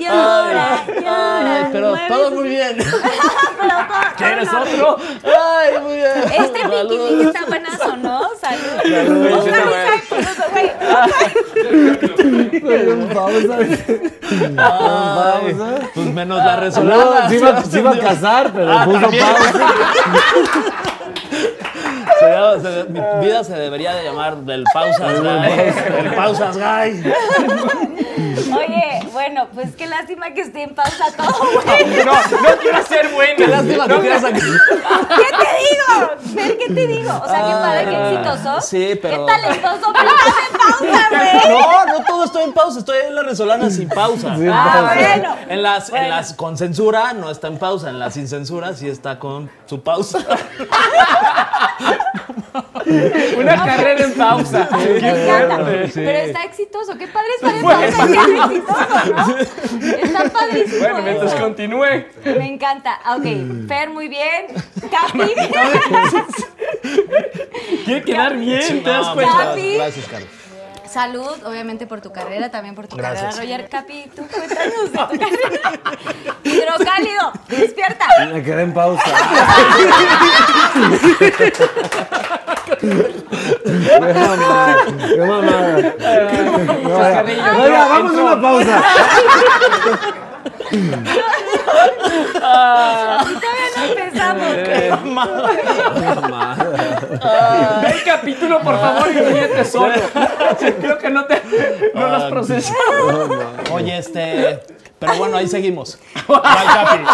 [0.00, 1.56] Llora, llora.
[1.56, 2.76] Ay, pero todo muy bien.
[2.86, 3.00] Pero todo-
[4.16, 4.62] ¿Quieres todo-
[4.94, 4.98] otro?
[5.24, 6.22] Ay, muy bien.
[6.32, 8.20] Este piquín está buenazo, ¿no?
[8.40, 8.60] Salud.
[8.82, 9.90] Salud, Otra sí, está bueno.
[9.90, 10.02] vez,
[12.62, 12.90] güey.
[12.90, 13.56] En pausa.
[14.56, 15.68] Pausa.
[15.94, 17.04] Pues menos la resolana.
[17.04, 19.24] No, se iba, se iba a casar, pero Ah, puso también.
[19.24, 19.66] pausa.
[22.20, 25.98] Se llama- se- mi vida se debería de llamar del pausas guy.
[25.98, 27.12] El pausas guy.
[28.56, 29.48] Oye, bueno.
[29.54, 31.28] Pues qué lástima que esté en pausa todo,
[31.64, 32.04] güey.
[32.04, 33.34] No, no quiero ser buena.
[33.36, 34.40] Qué lástima que quieras aquí.
[34.40, 36.10] ¿Qué te digo?
[36.34, 37.20] Fer, ¿qué te digo?
[37.24, 38.60] O sea, qué padre, qué Ah, exitoso.
[38.62, 41.48] sí, pero- Qué talentoso, pero estás en pausa, güey.
[41.60, 44.36] No, no todo estoy en pausa, estoy en la resolana sin pausa.
[44.50, 45.36] Ah, bueno.
[45.48, 48.88] En las, en las con censura no está en pausa, en las sin censura sí
[48.88, 50.18] está con su pausa.
[53.38, 54.68] Una carrera en pausa.
[54.72, 55.86] Me encanta.
[55.88, 55.92] Sí.
[55.94, 56.96] Pero está exitoso.
[56.98, 59.36] Qué padre estar en pausa y ser exitoso, ¿no?
[60.04, 60.78] Está padrísimo.
[60.80, 61.42] Bueno, mientras eso.
[61.42, 62.04] continúe.
[62.24, 62.98] Me encanta.
[63.16, 63.24] Ok,
[63.68, 64.46] Fer, muy bien.
[64.90, 65.18] Capi.
[67.84, 69.36] Quiere quedar bien, ¿te das cuenta?
[69.36, 69.76] Capi.
[69.76, 70.28] Gracias, Carlos.
[70.88, 73.34] Salud, obviamente por tu carrera, también por tu Gracias.
[73.36, 73.68] carrera, Roger.
[73.70, 75.72] Capi, tú cuéntanos de tu carrera.
[76.44, 78.06] Hidrocálido, despierta.
[78.32, 79.02] Me quedé en pausa.
[83.66, 84.76] Qué mamada,
[85.08, 85.94] qué mamada.
[87.88, 88.82] Vamos a una pausa.
[92.32, 94.46] Todavía no empezamos.
[97.82, 99.94] Ve el capítulo, por favor, y ríete solo.
[100.58, 101.42] Creo que no te
[101.94, 103.54] no lo has procesado.
[103.72, 104.60] Oye, este.
[104.98, 105.98] Pero bueno, ahí seguimos.
[106.26, 107.04] ¿Cuál, Capi?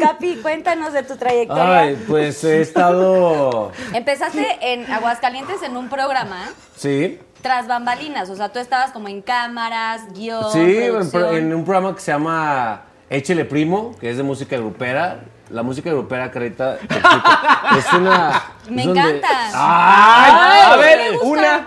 [0.00, 1.78] Capi, cuéntanos de tu trayectoria.
[1.78, 3.70] Ay, pues he estado.
[3.92, 7.20] Empezaste en Aguascalientes en un programa Sí.
[7.44, 8.30] Tras bambalinas.
[8.30, 11.34] O sea, tú estabas como en cámaras, guion, Sí, en, producción.
[11.36, 15.20] en un programa que se llama Échele Primo, que es de música grupera.
[15.50, 16.78] La música grupera, Carita,
[17.78, 18.42] es una.
[18.70, 19.28] Me es donde- encanta.
[19.52, 20.62] ¡Ay!
[20.72, 21.66] a ver, una.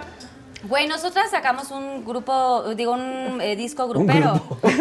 [0.64, 4.34] Güey, nosotras sacamos un grupo, digo, un eh, disco grupero.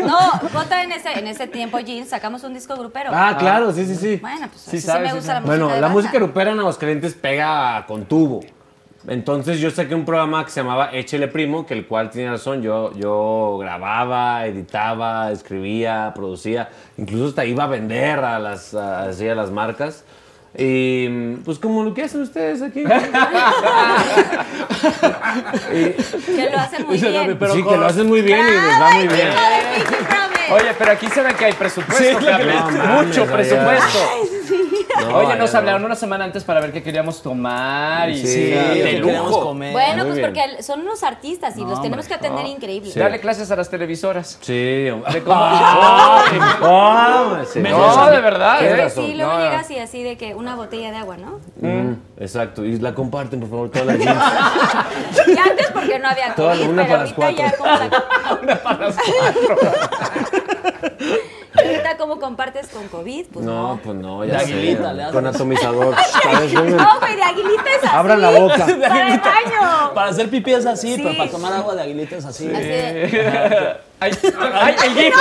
[0.02, 0.18] No,
[0.52, 3.10] Jota en ese, en ese tiempo, Jeans, sacamos un disco grupero.
[3.12, 4.16] Ah, claro, sí, sí, sí.
[4.16, 5.94] Bueno, pues Sí sabes, sí me sí gusta la música Bueno, de la banda.
[5.94, 8.40] música grupera en Aguascalientes pega con tubo.
[9.08, 12.60] Entonces yo saqué un programa que se llamaba Échele Primo, que el cual tiene razón,
[12.60, 19.28] yo, yo grababa, editaba, escribía, producía, incluso hasta iba a vender a las, a, así
[19.28, 20.04] a las marcas.
[20.58, 22.82] Y pues como lo que hacen ustedes aquí.
[22.82, 22.88] Que
[26.50, 27.38] lo hacen muy bien.
[27.52, 29.28] Sí, que lo hacen muy bien y les va muy bien.
[30.52, 33.32] Oye, pero aquí se ve que hay presupuesto, Sí, que No mames, Mucho allá.
[33.32, 33.98] presupuesto.
[35.08, 35.58] No, Oye, nos no.
[35.58, 39.28] hablaron una semana antes para ver qué queríamos tomar y Sí, Sí, de que queremos
[39.30, 39.40] lujo.
[39.46, 39.72] comer.
[39.72, 40.32] Bueno, Muy pues bien.
[40.54, 42.90] porque son unos artistas y los tenemos que atender increíble.
[42.90, 42.98] Sí.
[42.98, 44.38] Dale clases a las televisoras.
[44.40, 44.52] Sí.
[44.54, 45.40] De cómo-
[46.62, 47.60] Oh, sí.
[47.60, 48.90] No, de verdad, ¿eh?
[48.90, 49.44] Sí, luego No, no.
[49.44, 51.38] llegas y así de que una botella de agua, ¿no?
[51.60, 52.64] Mm, exacto.
[52.64, 53.98] Y la comparten, por favor, todas las.
[55.26, 58.38] Y antes porque no había Toda- COVID, una pero para las ahorita ya como la-
[58.42, 59.56] Una para las cuatro.
[62.08, 63.80] como compartes con COVID, pues No, no.
[63.82, 64.94] pues no, De ya aguilita sé.
[64.94, 65.10] le.
[65.10, 65.94] Con atomizador.
[66.22, 66.52] ¿Sabes?
[66.52, 67.88] No, güey, de aguilita es así.
[67.96, 68.66] Abran la boca.
[68.80, 69.94] Para el baño.
[69.94, 71.02] Para hacer pipí es así, Sí.
[71.02, 72.46] pero para tomar agua de aguilita es así.
[72.48, 74.12] Así de- Ay,
[74.54, 75.14] ay, el GIF.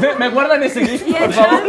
[0.00, 1.62] Me, me guardan ese GIF, por favor.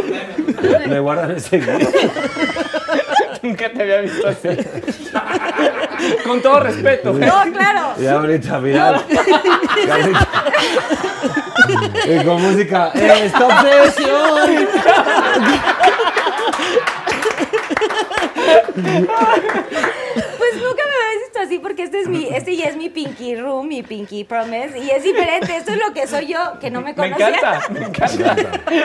[0.88, 1.88] Me guardan ese gif.
[3.42, 4.48] Nunca te había visto así.
[6.24, 7.12] Con todo respeto.
[7.18, 7.94] No, claro.
[7.98, 9.04] Y ahorita, viral.
[9.86, 10.28] Carlita.
[12.06, 12.90] Y con música.
[12.94, 14.68] ¡Esta obsesión!
[20.58, 23.68] Nunca me habías visto así porque este es mi, este ya es mi Pinky Room,
[23.68, 25.56] mi Pinky Promise y es diferente.
[25.56, 27.28] Esto es lo que soy yo, que no me Me conocía.
[27.28, 28.36] encanta, me encanta.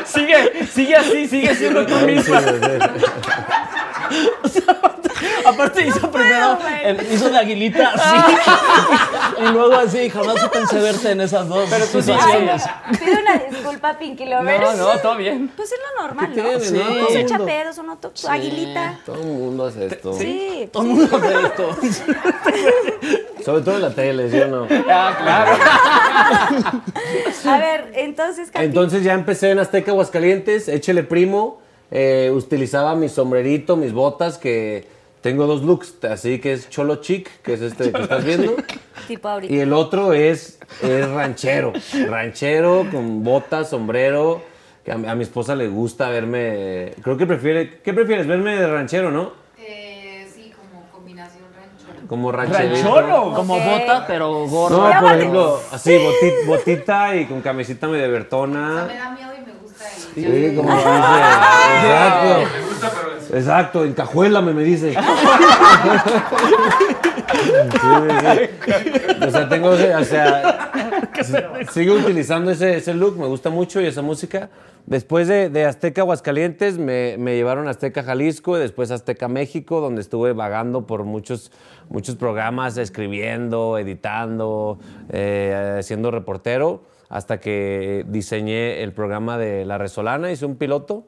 [0.06, 2.42] Sigue, sigue así, sigue siendo tú misma.
[5.46, 8.36] Aparte hizo primero, el- hizo de aguilita así.
[9.44, 12.64] y luego así, jamás pensé verte en esas dos Pero tú sí, situaciones.
[13.00, 14.78] Pido una disculpa, Pinky Lovers.
[14.78, 15.50] No, no, todo bien.
[15.56, 16.50] Pues es lo normal, ¿Qué ¿no?
[16.50, 16.74] tiene, Sí.
[16.74, 16.84] no?
[17.06, 19.00] Todo se chaperos, uno su aguilita.
[19.06, 20.14] Todo el mundo hace esto.
[20.14, 20.70] Sí.
[20.72, 21.63] Todo el mundo hace esto.
[23.44, 24.68] Sobre todo en la tele, ¿sí o no?
[24.90, 25.52] Ah, claro.
[27.46, 31.60] A ver, entonces, Capi, Entonces ya empecé en Azteca Aguascalientes, échele primo,
[31.92, 34.88] eh, utilizaba mi sombrerito, mis botas, que
[35.22, 38.56] tengo dos looks, así que es cholo chic, que es este que estás viendo,
[39.08, 39.54] tipo ahorita.
[39.54, 41.74] y el otro es, es ranchero,
[42.10, 44.42] ranchero con botas, sombrero,
[44.86, 48.26] que a, mi- a mi esposa le gusta verme, creo que prefiere, ¿qué prefieres?
[48.28, 49.32] Verme de ranchero, ¿no?
[49.60, 51.93] Eh, sí, como combinación ranchona.
[52.08, 52.76] Como rancherito.
[52.94, 53.34] Rancholo.
[53.34, 53.62] Como Ok.
[53.64, 54.90] bota, pero gordo.
[54.94, 58.86] No, por ejemplo, así, boti- botita y con camisita medio bertona.
[58.88, 59.33] Me da miedo
[60.16, 60.90] me gusta el Sí, como dice.
[61.82, 63.34] Exacto.
[63.34, 64.96] Exacto, encajuélame, me dice.
[67.34, 67.50] Sí,
[67.80, 69.26] sí.
[69.26, 70.72] O sea, tengo, o sea,
[71.72, 74.50] sigo utilizando ese, ese look, me gusta mucho y esa música.
[74.86, 79.28] Después de, de Azteca Aguascalientes, me, me llevaron a Azteca Jalisco y después a Azteca
[79.28, 81.52] México, donde estuve vagando por muchos,
[81.90, 86.84] muchos programas, escribiendo, editando, eh, siendo reportero.
[87.10, 91.06] Hasta que diseñé el programa de La Resolana, hice un piloto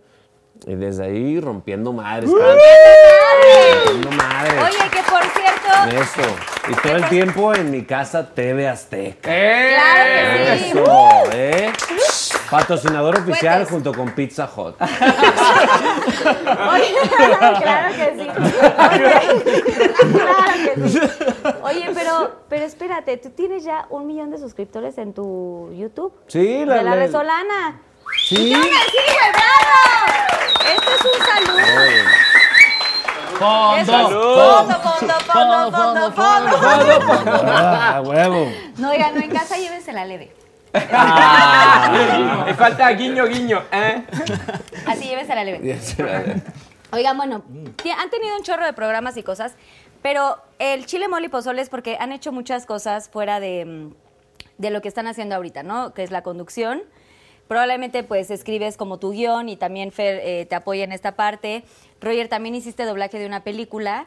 [0.66, 2.30] y desde ahí rompiendo madres.
[2.32, 4.54] rompiendo madres.
[4.64, 6.36] Oye, que por cierto, Eso.
[6.70, 9.30] Y todo el tiempo en mi casa TV Azteca.
[9.32, 9.76] ¡Eh!
[9.76, 10.70] Claro que sí.
[10.70, 11.74] Eso, ¿eh?
[12.50, 14.76] Patrocinador oficial junto con Pizza Hut.
[14.82, 14.90] Oye,
[17.62, 18.28] claro que sí.
[18.90, 19.04] Oye,
[20.12, 21.00] claro que sí.
[21.64, 22.14] Oye, pero,
[22.50, 26.14] pero espérate, tú tienes ya un millón de suscriptores en tu YouTube.
[26.28, 27.82] Sí, de la Resolana.
[28.28, 28.36] Sí.
[28.36, 28.66] ¡Sí, güey,
[29.34, 29.76] bravo!
[30.74, 31.66] Esto es un saludo.
[33.38, 37.32] Fondo, Fondo, fondo, fondo, fondo, fondo.
[37.48, 38.52] Ah, huevo.
[38.78, 40.34] No, oiga, no, en casa llévensela leve.
[42.46, 43.64] Me falta guiño, guiño.
[43.72, 44.04] ¿eh?
[44.88, 45.80] Así llévensela leve.
[46.92, 47.44] Oigan, bueno,
[47.82, 49.56] ti- han tenido un chorro de programas y cosas,
[50.02, 53.94] pero el chile mole y pozole es porque han hecho muchas cosas fuera de, mm,
[54.60, 55.94] de lo que están haciendo ahorita, ¿no?
[55.94, 56.84] Que es la conducción.
[57.48, 61.64] Probablemente pues escribes como tu guion y también Fer eh, te apoya en esta parte.
[62.02, 64.06] Roger, también hiciste doblaje de una película.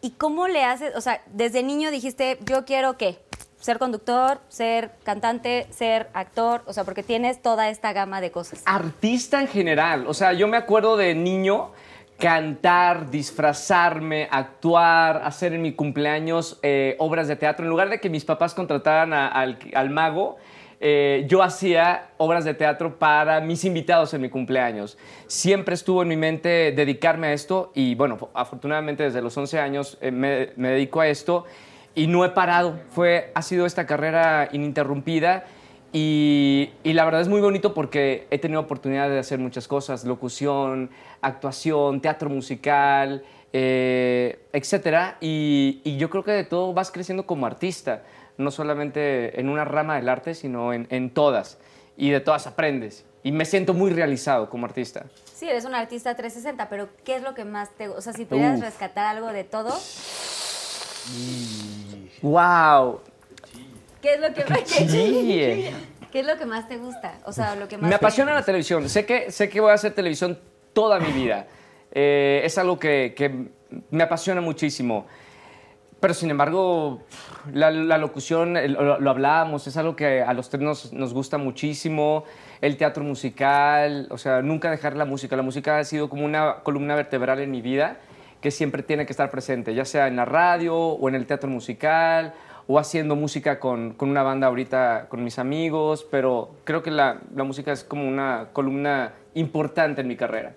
[0.00, 0.94] ¿Y cómo le haces?
[0.96, 3.18] O sea, desde niño dijiste, yo quiero qué?
[3.60, 8.62] Ser conductor, ser cantante, ser actor, o sea, porque tienes toda esta gama de cosas.
[8.66, 10.06] Artista en general.
[10.06, 11.72] O sea, yo me acuerdo de niño
[12.18, 17.64] cantar, disfrazarme, actuar, hacer en mi cumpleaños eh, obras de teatro.
[17.64, 20.36] En lugar de que mis papás contrataran al mago,
[20.78, 24.98] eh, yo hacía obras de teatro para mis invitados en mi cumpleaños.
[25.26, 29.98] Siempre estuvo en mi mente dedicarme a esto y bueno, afortunadamente desde los 11 años
[30.00, 31.46] eh, me, me dedico a esto
[31.96, 32.78] y no he parado.
[32.90, 35.46] Fue, ha sido esta carrera ininterrumpida
[35.92, 40.04] y, y la verdad es muy bonito porque he tenido oportunidad de hacer muchas cosas,
[40.04, 40.90] locución,
[41.22, 45.16] actuación, teatro musical, eh, etcétera.
[45.20, 48.02] Y, y yo creo que de todo vas creciendo como artista,
[48.36, 51.58] no solamente en una rama del arte, sino en, en todas.
[51.96, 53.06] Y de todas aprendes.
[53.22, 55.06] Y me siento muy realizado como artista.
[55.24, 57.88] Sí, eres un artista 360, pero ¿qué es lo que más te...
[57.88, 58.64] O sea, si pudieras Uf.
[58.64, 59.74] rescatar algo de todo,
[62.22, 63.00] ¡Wow!
[64.02, 65.68] ¿qué es lo que más, Sí.
[66.12, 67.18] ¿qué es lo que más te gusta?
[67.24, 68.88] O sea, lo que más Me te- apasiona la televisión.
[68.88, 70.38] Sé que, sé que voy a hacer televisión
[70.72, 71.46] toda mi vida.
[71.92, 73.48] Eh, es algo que, que
[73.90, 75.06] me apasiona muchísimo.
[75.98, 77.02] Pero sin embargo,
[77.52, 81.38] la, la locución, lo, lo hablábamos, es algo que a los tres nos, nos gusta
[81.38, 82.24] muchísimo.
[82.60, 85.34] El teatro musical, o sea, nunca dejar la música.
[85.36, 87.96] La música ha sido como una columna vertebral en mi vida
[88.40, 91.48] que siempre tiene que estar presente, ya sea en la radio o en el teatro
[91.48, 92.34] musical
[92.68, 97.20] o haciendo música con, con una banda ahorita con mis amigos, pero creo que la,
[97.34, 100.54] la música es como una columna importante en mi carrera.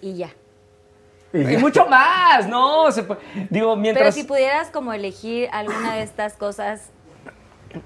[0.00, 0.30] Y ya.
[1.32, 2.90] Y mucho más, ¿no?
[2.90, 3.16] Se digo,
[3.50, 4.14] Pero mientras...
[4.14, 6.90] si pudieras como elegir alguna de estas cosas,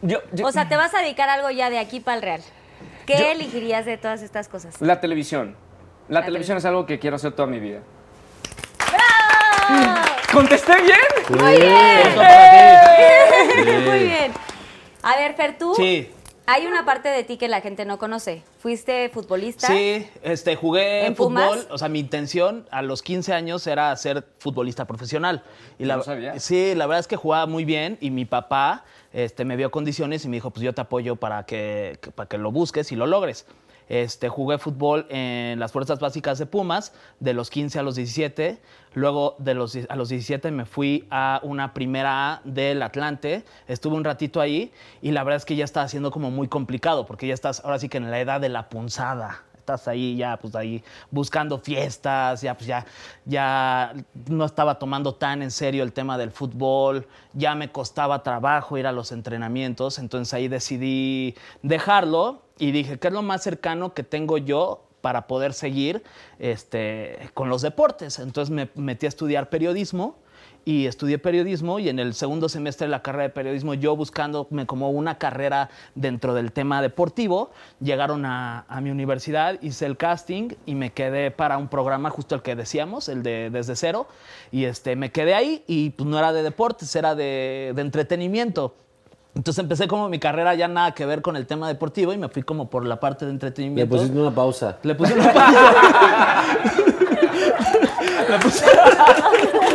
[0.02, 2.22] yo- yo- o sea, te vas a dedicar a algo ya de aquí para el
[2.22, 2.40] real.
[3.06, 4.80] ¿Qué Yo- elegirías de todas estas cosas?
[4.80, 5.56] La televisión.
[6.08, 7.80] La, La televisión es algo que quiero hacer toda mi vida.
[10.32, 11.40] ¿Contesté bien?
[11.40, 12.02] Muy bien.
[13.64, 13.70] Ti.
[13.88, 14.32] Muy bien.
[15.02, 15.74] A ver, Fer, tú.
[15.74, 16.10] Sí.
[16.46, 18.42] Hay una parte de ti que la gente no conoce.
[18.58, 19.66] Fuiste futbolista.
[19.68, 21.42] Sí, este, jugué ¿En fútbol.
[21.42, 21.66] Pumas?
[21.70, 25.42] O sea, mi intención a los 15 años era ser futbolista profesional.
[25.78, 26.38] Y la, No sabía.
[26.40, 30.24] Sí, la verdad es que jugaba muy bien y mi papá este, me vio condiciones
[30.26, 32.96] y me dijo, pues yo te apoyo para que, que- para que lo busques y
[32.96, 33.46] lo logres.
[33.88, 38.60] Este, jugué fútbol en las fuerzas básicas de Pumas de los 15 a los 17.
[38.94, 43.44] Luego de los, a los 17 me fui a una primera A del Atlante.
[43.68, 47.06] Estuve un ratito ahí y la verdad es que ya estaba siendo como muy complicado
[47.06, 49.42] porque ya estás ahora sí que en la edad de la punzada.
[49.64, 52.84] Estás ahí ya, pues ahí buscando fiestas, ya pues ya,
[53.24, 53.94] ya
[54.28, 58.86] no estaba tomando tan en serio el tema del fútbol, ya me costaba trabajo ir
[58.86, 64.02] a los entrenamientos, entonces ahí decidí dejarlo y dije, ¿qué es lo más cercano que
[64.02, 66.02] tengo yo para poder seguir
[66.38, 68.18] este, con los deportes?
[68.18, 70.16] Entonces me metí a estudiar periodismo
[70.64, 74.66] y estudié periodismo y en el segundo semestre de la carrera de periodismo yo buscándome
[74.66, 77.50] como una carrera dentro del tema deportivo,
[77.80, 82.34] llegaron a, a mi universidad, hice el casting y me quedé para un programa justo
[82.34, 84.06] el que decíamos, el de Desde Cero,
[84.50, 88.74] y este, me quedé ahí y pues no era de deportes, era de, de entretenimiento.
[89.36, 92.28] Entonces empecé como mi carrera ya nada que ver con el tema deportivo y me
[92.28, 93.96] fui como por la parte de Le entretenimiento.
[93.96, 94.78] pusiste una pausa.
[94.84, 96.44] Le puse una pausa.
[98.28, 99.73] Le puse- Le pusiste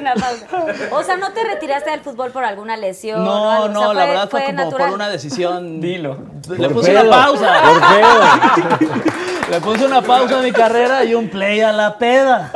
[0.00, 0.46] una pausa.
[0.90, 3.20] O sea, ¿no te retiraste del fútbol por alguna lesión?
[3.20, 3.64] o No, algo?
[3.64, 4.86] O no, sea, la verdad fue, como natural.
[4.88, 5.80] por una decisión.
[5.82, 6.18] Dilo.
[6.48, 7.02] Le Por puse pedo.
[7.02, 7.54] una pausa.
[7.62, 9.10] ¿Por?
[9.50, 12.52] Le puse una pausa a mi carrera y un play a la peda.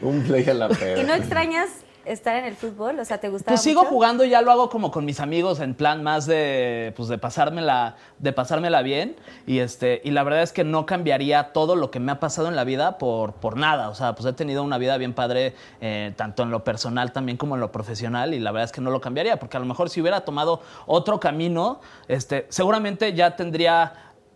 [0.00, 1.02] Un play a la ¿Y peda.
[1.02, 1.68] no extrañas
[2.12, 2.98] estar en el fútbol?
[2.98, 3.90] O sea, ¿te gustaba Pues sigo mucho?
[3.90, 7.96] jugando ya lo hago como con mis amigos en plan más de pues de pasármela
[8.18, 12.00] de pasármela bien y este y la verdad es que no cambiaría todo lo que
[12.00, 14.78] me ha pasado en la vida por por nada, o sea, pues he tenido una
[14.78, 18.52] vida bien padre eh, tanto en lo personal también como en lo profesional y la
[18.52, 21.80] verdad es que no lo cambiaría porque a lo mejor si hubiera tomado otro camino,
[22.08, 23.92] este seguramente ya tendría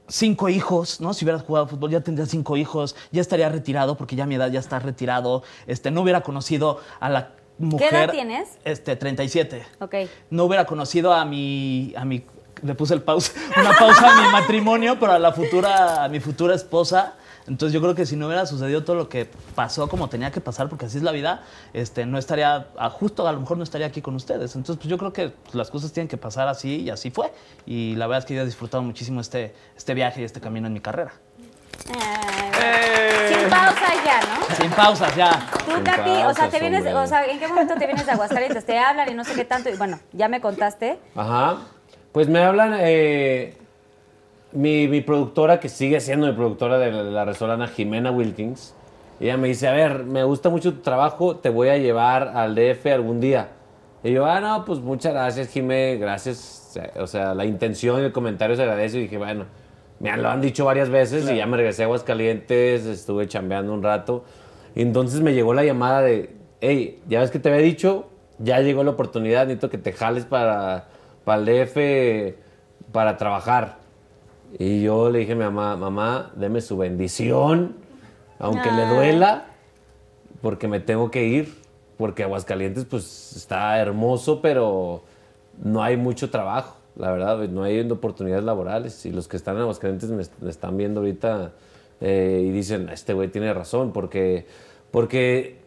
[0.09, 1.15] cinco hijos, ¿no?
[1.15, 4.51] Si hubiera jugado fútbol ya tendría cinco hijos, ya estaría retirado porque ya mi edad
[4.51, 8.49] ya está retirado, este no hubiera conocido a la mujer edad tienes?
[8.65, 9.65] este, 37.
[9.81, 9.95] Ok.
[10.31, 12.25] No hubiera conocido a mi, a mi,
[12.63, 16.21] le puse el pausa, una pausa a mi matrimonio, pero a la futura, a mi
[16.21, 17.15] futura esposa.
[17.47, 20.41] Entonces yo creo que si no hubiera sucedido todo lo que pasó como tenía que
[20.41, 21.43] pasar, porque así es la vida,
[21.75, 24.57] este, no estaría, a- justo a lo mejor no estaría aquí con ustedes.
[24.57, 27.31] Entonces pues yo creo que las cosas tienen que pasar así y así fue.
[27.67, 30.69] Y la verdad es que yo he disfrutado muchísimo este, este viaje y este camino
[30.69, 31.13] en mi carrera.
[32.63, 34.57] Eh, Sin pausa ya, ¿no?
[34.57, 35.31] Sin pausas, ya.
[35.65, 36.95] Tú, Capi, o sea, pausas, te vienes, hombre.
[36.95, 38.65] o sea, ¿en qué momento te vienes de Aguascalientes?
[38.65, 40.99] Te hablan y no sé qué tanto, y bueno, ya me contaste.
[41.15, 41.59] Ajá.
[42.13, 43.57] Pues me hablan eh,
[44.53, 48.75] mi, mi productora, que sigue siendo mi productora de la, la Resolana, Jimena Wilkins.
[49.21, 52.55] Ella me dice, a ver, me gusta mucho tu trabajo, te voy a llevar al
[52.55, 53.49] DF algún día.
[54.03, 56.79] Y yo, ah, no, pues muchas gracias, Jimé, gracias.
[56.97, 58.99] O sea, la intención y el comentario se agradece.
[58.99, 59.47] Y dije, bueno,
[60.01, 63.83] me lo han dicho varias veces y ya me regresé a Aguascalientes, estuve chambeando un
[63.83, 64.25] rato.
[64.75, 68.61] Y entonces me llegó la llamada de, hey, ya ves que te había dicho, ya
[68.61, 70.89] llegó la oportunidad, necesito que te jales para,
[71.25, 72.37] para el DF
[72.93, 73.79] para trabajar.
[74.59, 77.77] Y yo le dije a mi mamá, mamá, deme su bendición,
[78.39, 79.47] aunque le duela,
[80.43, 81.55] porque me tengo que ir,
[81.97, 85.03] porque Aguascalientes pues está hermoso, pero
[85.63, 89.05] no hay mucho trabajo, la verdad, no hay oportunidades laborales.
[89.07, 91.53] Y los que están en Aguascalientes me, me están viendo ahorita
[92.01, 94.47] eh, y dicen, este güey tiene razón, porque,
[94.91, 95.59] porque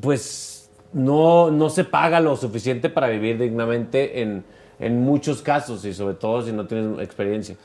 [0.00, 4.44] pues no, no se paga lo suficiente para vivir dignamente en,
[4.78, 7.56] en muchos casos y sobre todo si no tienes experiencia.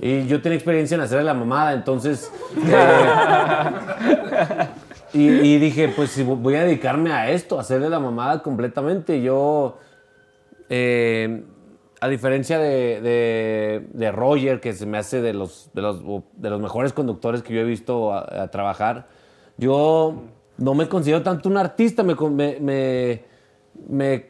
[0.00, 2.30] Y yo tenía experiencia en hacer la mamada, entonces...
[2.66, 3.68] eh,
[5.12, 9.20] y, y dije, pues si voy a dedicarme a esto, a hacerle la mamada completamente.
[9.22, 9.78] Yo,
[10.68, 11.42] eh,
[12.00, 13.00] a diferencia de,
[13.92, 16.02] de- Roger, que se me hace de los, de los,
[16.36, 19.08] de los mejores conductores que yo he visto a, a trabajar,
[19.56, 20.22] yo
[20.56, 22.14] no me considero tanto un artista, me,
[22.60, 23.22] me,
[23.88, 24.26] me-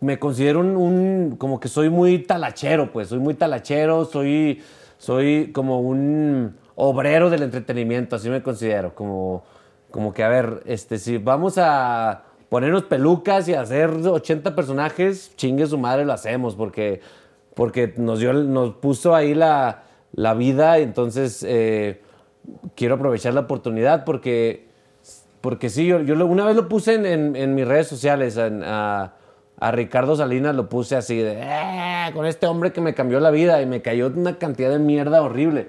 [0.00, 4.62] me considero un, un- como que soy muy talachero, pues, soy muy talachero, soy,
[4.98, 9.44] soy como un obrero del entretenimiento, así me considero, como,
[9.90, 12.24] como que, a ver, este, si vamos a
[12.54, 17.00] ponernos pelucas y hacer 80 personajes, chingue su madre, lo hacemos, porque,
[17.56, 22.00] porque nos, dio, nos puso ahí la, la vida, entonces eh,
[22.76, 24.68] quiero aprovechar la oportunidad porque
[25.40, 29.14] porque sí, yo, yo una vez lo puse en, en- mis redes sociales, a,
[29.58, 33.32] a Ricardo Salinas lo puse así de, "Eh, con este hombre que me cambió la
[33.32, 35.66] vida y me cayó una cantidad de mierda horrible.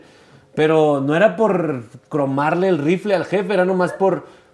[0.53, 4.44] Pero no era por cromarle el rifle al jefe, era nomás por...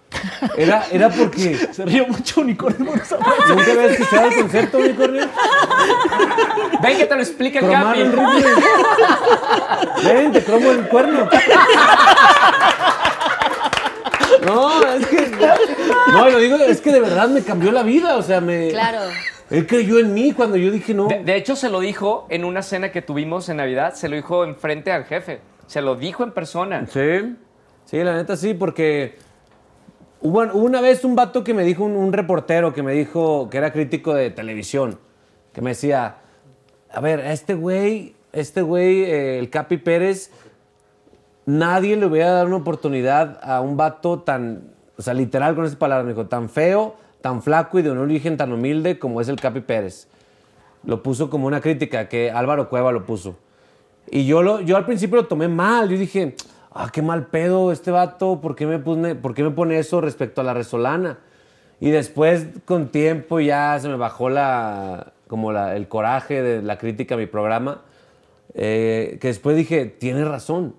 [0.56, 1.56] Era, era porque...
[1.72, 5.28] Se río mucho unicornio por esa ¿Nunca habías escuchado el concepto, unicornio?
[6.82, 8.00] Ven que te lo explica el Cromar Capi.
[8.00, 8.50] el rifle.
[10.04, 11.28] Ven, te cromo el cuerno.
[14.44, 15.30] No, es que.
[16.08, 18.16] No, lo digo, es que de verdad me cambió la vida.
[18.16, 18.70] O sea, me.
[18.70, 19.00] Claro.
[19.50, 21.08] Él creyó en mí cuando yo dije no.
[21.08, 24.16] De, de hecho, se lo dijo en una cena que tuvimos en Navidad, se lo
[24.16, 25.40] dijo enfrente al jefe.
[25.66, 26.86] Se lo dijo en persona.
[26.88, 27.36] Sí.
[27.84, 29.18] Sí, la neta sí, porque.
[30.24, 33.72] Hubo, una vez un vato que me dijo, un, reportero que me dijo, que era
[33.72, 35.00] crítico de televisión,
[35.52, 36.18] que me decía,
[36.92, 40.30] a ver, este güey, este güey, eh, el Capi Pérez,
[41.44, 45.76] nadie le hubiera dado una oportunidad a un vato tan, o sea, literal con esas
[45.76, 49.28] palabras, me dijo, tan feo, tan flaco y de un origen tan humilde como es
[49.28, 50.06] el Capi Pérez.
[50.84, 53.36] Lo puso como una crítica, que Álvaro Cueva lo puso.
[54.08, 55.88] Y yo, lo, yo al principio lo tomé mal.
[55.88, 56.36] Yo dije,
[56.74, 58.40] ah, qué mal pedo este vato.
[58.40, 61.18] ¿Por qué me pone, por qué me pone eso respecto a la resolana?
[61.80, 66.78] Y después, con tiempo, ya se me bajó la, como la- el coraje de la
[66.78, 67.82] crítica a mi programa.
[68.54, 70.74] eh, que después dije, tiene razón.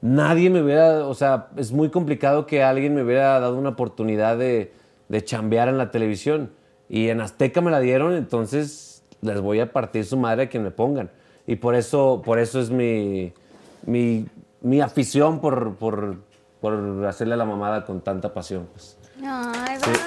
[0.00, 4.36] Nadie me hubiera, o sea, es muy complicado que alguien me hubiera dado una oportunidad
[4.38, 4.72] de,
[5.08, 6.50] de chambear en la televisión.
[6.88, 10.62] Y en Azteca me la dieron, entonces les voy a partir su madre a quien
[10.62, 11.10] me pongan.
[11.46, 13.32] Y por eso, por eso es mi,
[13.86, 14.26] mi,
[14.60, 16.16] mi afición por, por,
[16.60, 18.68] por hacerle la mamada con tanta pasión.
[18.72, 18.96] pues.
[19.24, 19.98] Ay, bravo.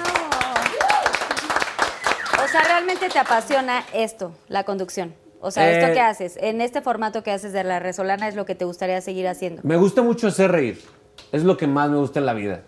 [2.44, 5.14] O sea, realmente te apasiona esto, la conducción.
[5.40, 8.36] O sea, esto Eh, que haces, en este formato que haces de la Resolana es
[8.36, 9.62] lo que te gustaría seguir haciendo.
[9.64, 10.80] Me gusta mucho hacer reír.
[11.32, 12.62] Es lo que más me gusta en la vida.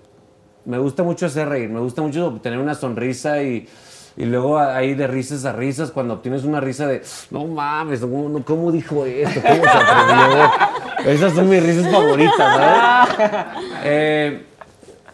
[0.65, 1.69] Me gusta mucho hacer reír.
[1.69, 3.69] Me gusta mucho tener una sonrisa y,
[4.17, 8.71] Y luego hay de risas a risas cuando obtienes una risa de, no mames, ¿cómo,
[8.71, 9.41] dijo esto?
[9.43, 10.51] ¿Cómo se atrevió?
[11.13, 13.47] Esas son mis risas favoritas, ¿sabes?
[13.87, 14.47] Eh,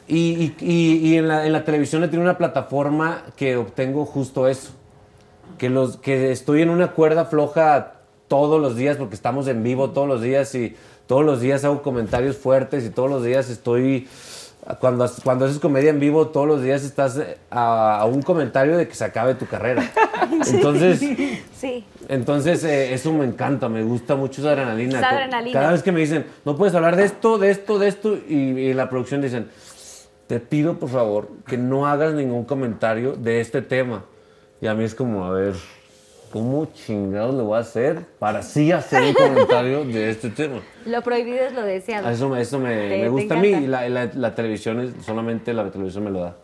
[0.06, 4.70] y y- en, la, en la televisión he tenido una plataforma que obtengo justo eso.
[5.58, 7.92] Que, los, que estoy en una cuerda floja
[8.28, 10.76] todos los días porque estamos en vivo todos los días y
[11.06, 14.08] todos los días hago comentarios fuertes y todos los días estoy...
[14.78, 18.76] Cuando, cuando haces comedia en vivo, todos los días estás eh, a, a un comentario
[18.76, 19.82] de que se acabe tu carrera.
[20.52, 21.00] Entonces,
[21.54, 21.84] Sí.
[22.08, 24.98] entonces eh, eso me encanta, me gusta mucho esa adrenalina.
[24.98, 25.60] Esa Co- adrenalina.
[25.60, 28.34] Cada vez que me dicen, no puedes hablar de esto, de esto, de esto, y,
[28.58, 29.48] y en la producción dicen,
[30.26, 34.04] te pido por favor que no hagas ningún comentario de este tema.
[34.60, 35.54] Y a mí es como, a ver,
[36.32, 40.60] ¿cómo chingados le voy a hacer para sí hacer un comentario de este tema?
[40.86, 42.08] Lo prohibido es lo deseado.
[42.08, 45.04] Eso, me- eso me, Te- me gusta a mí y la, la- la televisión, es-
[45.04, 46.36] solamente la televisión me lo da.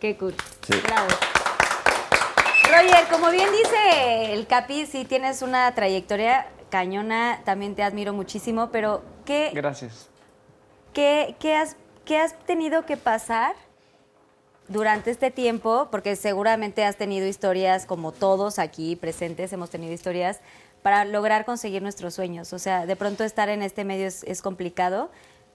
[0.00, 0.34] Qué cool.
[0.66, 0.74] Sí.
[0.84, 1.08] Bravo.
[2.70, 8.70] Roger, como bien dice el Capi, sí tienes una trayectoria cañona, también te admiro muchísimo,
[8.72, 10.08] pero ¿qué, Gracias.
[10.94, 13.54] qué, qué has, qué has tenido que pasar
[14.72, 15.88] durante este tiempo?
[15.90, 20.40] Porque seguramente has tenido historias, como todos aquí presentes, hemos tenido historias
[20.82, 22.52] para lograr conseguir nuestros sueños.
[22.52, 25.10] O sea, de pronto estar en este medio es, complicado,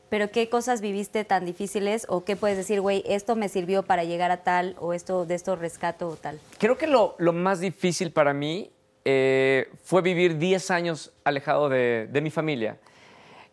[0.09, 4.05] pero ¿qué cosas viviste tan difíciles o qué puedes decir, güey, esto me sirvió para
[4.05, 6.39] llegar a tal o esto de esto rescato o tal?
[6.59, 8.72] Creo que lo, lo más difícil para mí
[9.03, 12.78] eh, fue vivir 10 años alejado de, de mi familia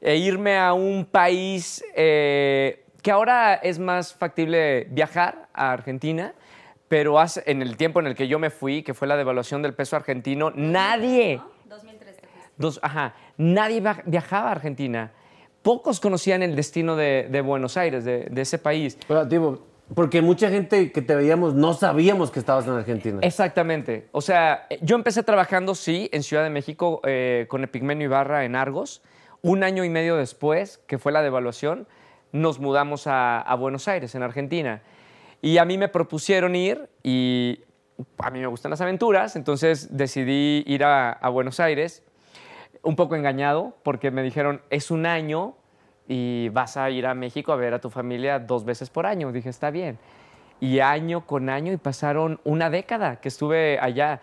[0.01, 6.35] e irme a un país eh, que ahora es más factible viajar a Argentina,
[6.89, 9.63] pero hace- en el tiempo en el que yo me fui, que fue la devaluación
[9.63, 12.51] del peso argentino, nadie, 2003 te fuiste.
[12.57, 15.13] dos- ajá, nadie viajaba a Argentina.
[15.63, 18.99] Pocos conocían el destino de, de Buenos Aires, de, de ese país.
[19.09, 19.61] Pero, tipo,
[19.95, 23.19] porque mucha gente que te veíamos no sabíamos que estabas en Argentina.
[23.23, 24.09] Exactamente.
[24.13, 28.57] O sea, yo empecé trabajando, sí, en Ciudad de México eh, con Epigmenio Ibarra en
[28.57, 29.03] Argos.
[29.41, 31.87] Un año y medio después, que fue la devaluación,
[32.33, 34.83] nos mudamos a, a Buenos Aires, en Argentina.
[35.45, 37.61] Y a mí me propusieron ir y
[38.17, 42.03] a mí me gustan las aventuras, entonces decidí ir a, Buenos Aires,
[42.83, 45.55] un poco engañado, porque me dijeron, es un año
[46.09, 49.33] y vas a ir a México a ver a tu familia dos veces por año.
[49.33, 49.99] Dije, está bien.
[50.61, 54.23] Y año con año, y pasaron una década que estuve allá.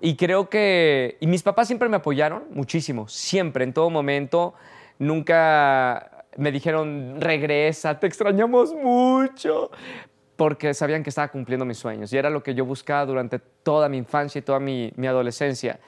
[0.00, 4.54] Y creo que, y mis papás siempre me apoyaron muchísimo, siempre, en todo momento.
[5.00, 9.72] Nunca me dijeron, regresa, te extrañamos mucho
[10.40, 13.90] porque sabían que estaba cumpliendo mis sueños y era lo que yo buscaba durante toda
[13.90, 15.80] mi infancia y toda mi, mi adolescencia.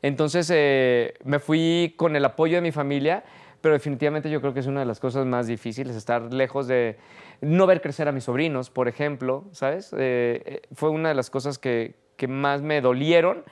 [0.00, 3.24] Entonces eh, me fui con el apoyo de mi familia,
[3.60, 6.98] pero definitivamente yo creo que es una de las cosas más difíciles, estar lejos de
[7.40, 9.92] no ver crecer a mis sobrinos, por ejemplo, ¿sabes?
[9.92, 13.42] Eh, eh, fue una de las cosas que, que más me dolieron,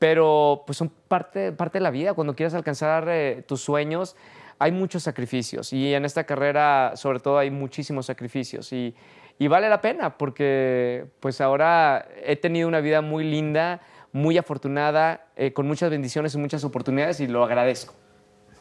[0.00, 2.14] pero pues son parte, parte de la vida.
[2.14, 4.16] Cuando quieres alcanzar eh, tus sueños,
[4.58, 8.96] hay muchos sacrificios y en esta carrera sobre todo hay muchísimos sacrificios y,
[9.38, 13.80] y vale la pena porque pues ahora he tenido una vida muy linda,
[14.12, 17.94] muy afortunada, eh, con muchas bendiciones y muchas oportunidades y lo agradezco.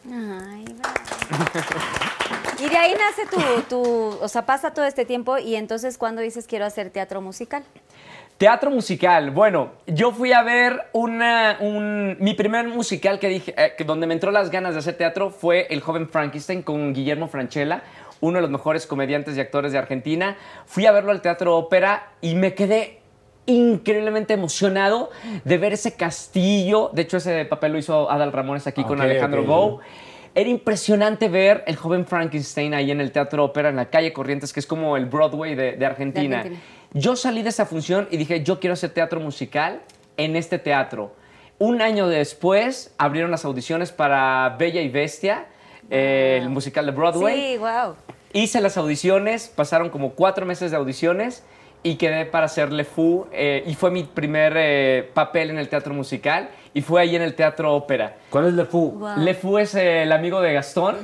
[0.06, 0.94] Ay, va.
[2.60, 6.22] Y de ahí nace tu, tu, o sea, pasa todo este tiempo y entonces cuando
[6.22, 7.64] dices quiero hacer teatro musical.
[8.38, 9.32] Teatro musical.
[9.32, 14.08] Bueno, yo fui a ver una, un, mi primer musical que dije, eh, que donde
[14.08, 17.84] me entró las ganas de hacer teatro fue El joven Frankenstein con Guillermo Franchella,
[18.22, 20.38] uno de los mejores comediantes y actores de Argentina.
[20.66, 23.02] Fui a verlo al Teatro Ópera y me quedé
[23.48, 25.10] increíblemente emocionado
[25.44, 26.92] de ver ese castillo.
[26.94, 29.48] De hecho, ese papel lo hizo Adal Ramones aquí con Ok, Alejandro ok.
[29.48, 29.80] Gou.
[30.34, 34.54] Era impresionante ver el joven Frankenstein ahí en el Teatro Ópera, en la calle Corrientes,
[34.54, 36.30] que es como el Broadway de, de Argentina.
[36.30, 36.62] De Argentina.
[36.94, 39.82] Yo salí de esa función y dije, yo quiero hacer teatro musical
[40.18, 41.16] en este teatro.
[41.58, 45.48] Un año después abrieron las audiciones para Bella y Bestia,
[45.90, 47.36] eh, el musical de Broadway.
[47.36, 47.96] Sí, wow.
[48.34, 51.44] Hice las audiciones, pasaron como cuatro meses de audiciones
[51.84, 53.28] y quedé para hacer Le Fou.
[53.32, 57.22] eh, y fue mi primer eh, papel en el teatro musical y fue ahí en
[57.22, 58.16] el teatro ópera.
[58.30, 58.92] ¿Cuál es Le Fou?
[59.00, 59.18] Wow.
[59.18, 60.96] Le Fou es eh, el amigo de Gastón.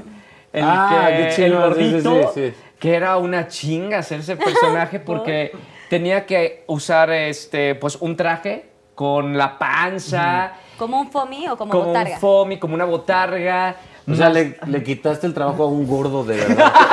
[0.54, 2.54] El, Ah, que, qué chido, el sí, sí, gordito, sí, sí.
[2.80, 5.52] que era una chinga hacer ese personaje porque
[5.90, 11.72] tenía que usar este, pues, un traje con la panza, ¿Como un foamy o como,
[11.72, 12.14] como botarga?
[12.16, 13.76] un foamy, como una botarga.
[14.10, 16.74] O sea, le, le quitaste el trabajo a un gordo de verdad.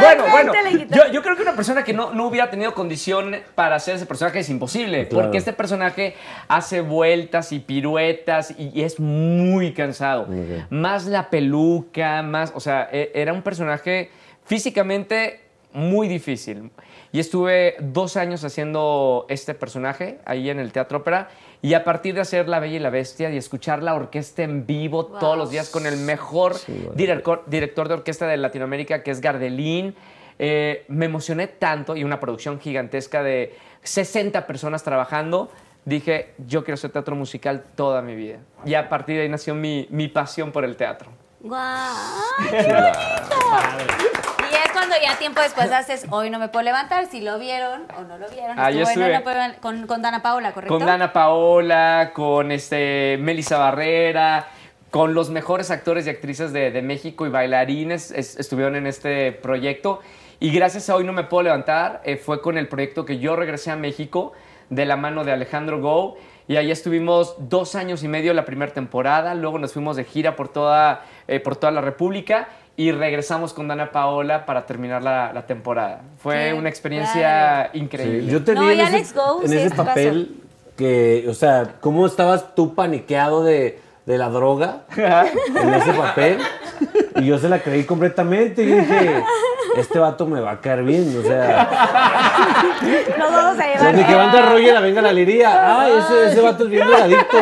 [0.00, 0.52] Bueno, bueno,
[0.94, 4.06] yo, yo creo que una persona que no, no hubiera tenido condición para hacer ese
[4.06, 5.24] personaje es imposible, Claro.
[5.24, 6.14] porque este personaje
[6.48, 10.28] hace vueltas y piruetas y, y es muy cansado.
[10.70, 14.10] Más la peluca, más, o sea, e- era un personaje
[14.44, 15.40] físicamente
[15.72, 16.70] muy difícil.
[17.12, 21.28] y estuve dos años haciendo este personaje ahí en el Teatro Ópera.
[21.62, 24.66] Y a partir de hacer La Bella y la Bestia y escuchar la orquesta en
[24.66, 26.54] vivo todos los días con el mejor
[26.94, 29.94] director, director de orquesta de Latinoamérica, que es Gardelín,
[30.38, 35.50] eh, me emocioné tanto y una producción gigantesca de 60 personas trabajando.
[35.84, 38.40] Dije, yo quiero hacer teatro musical toda mi vida.
[38.64, 41.10] Y a partir de ahí nació mi, mi pasión por el teatro.
[41.40, 41.94] ¡Guau!
[42.50, 43.36] ¡Qué bonito!
[44.50, 47.82] Y es cuando ya tiempo después haces Hoy no me puedo levantar, si lo vieron
[47.96, 48.58] o no lo vieron.
[48.58, 50.76] Ah, yo estuve- no puedo levantar- con, con Dana Paola, ¿correcto?
[50.76, 54.46] Con Dana Paola, con este, Melissa Barrera,
[54.90, 59.32] con los mejores actores y actrices de, de México y bailarines es- estuvieron en este
[59.32, 60.00] proyecto.
[60.40, 63.36] Y gracias a Hoy No Me Puedo Levantar eh, fue con el proyecto que yo
[63.36, 64.32] regresé a México
[64.70, 66.16] de la mano de Alejandro Go.
[66.48, 69.34] Y ahí estuvimos dos años y medio la primera temporada.
[69.34, 73.68] Luego nos fuimos de gira por toda, eh, por toda la República y regresamos con
[73.68, 76.02] Dana Paola para terminar la, la temporada.
[76.18, 78.30] Fue Qué una experiencia increíble.
[78.30, 80.36] yo te No, vi en Alex ese, Go, en sí, ese papel
[80.76, 86.38] que, o sea, ¿cómo estabas tú paniqueado de, de la droga en ese papel?
[87.16, 89.22] Y yo se la creí completamente y dije,
[89.76, 91.68] este vato me va a caer bien, o sea,
[93.18, 93.94] Nos vamos a o sea, llevar.
[93.94, 97.36] ni que Banda Roger venga la liría, ay, ese, ese vato es bien drogadicto.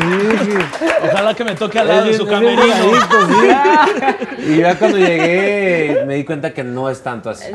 [0.00, 0.58] Y dije,
[1.12, 2.62] Ojalá que me toque al lado Es de su camerino.
[2.62, 3.48] sí.
[4.50, 7.52] Y ya cuando llegué me di cuenta que no es tanto así.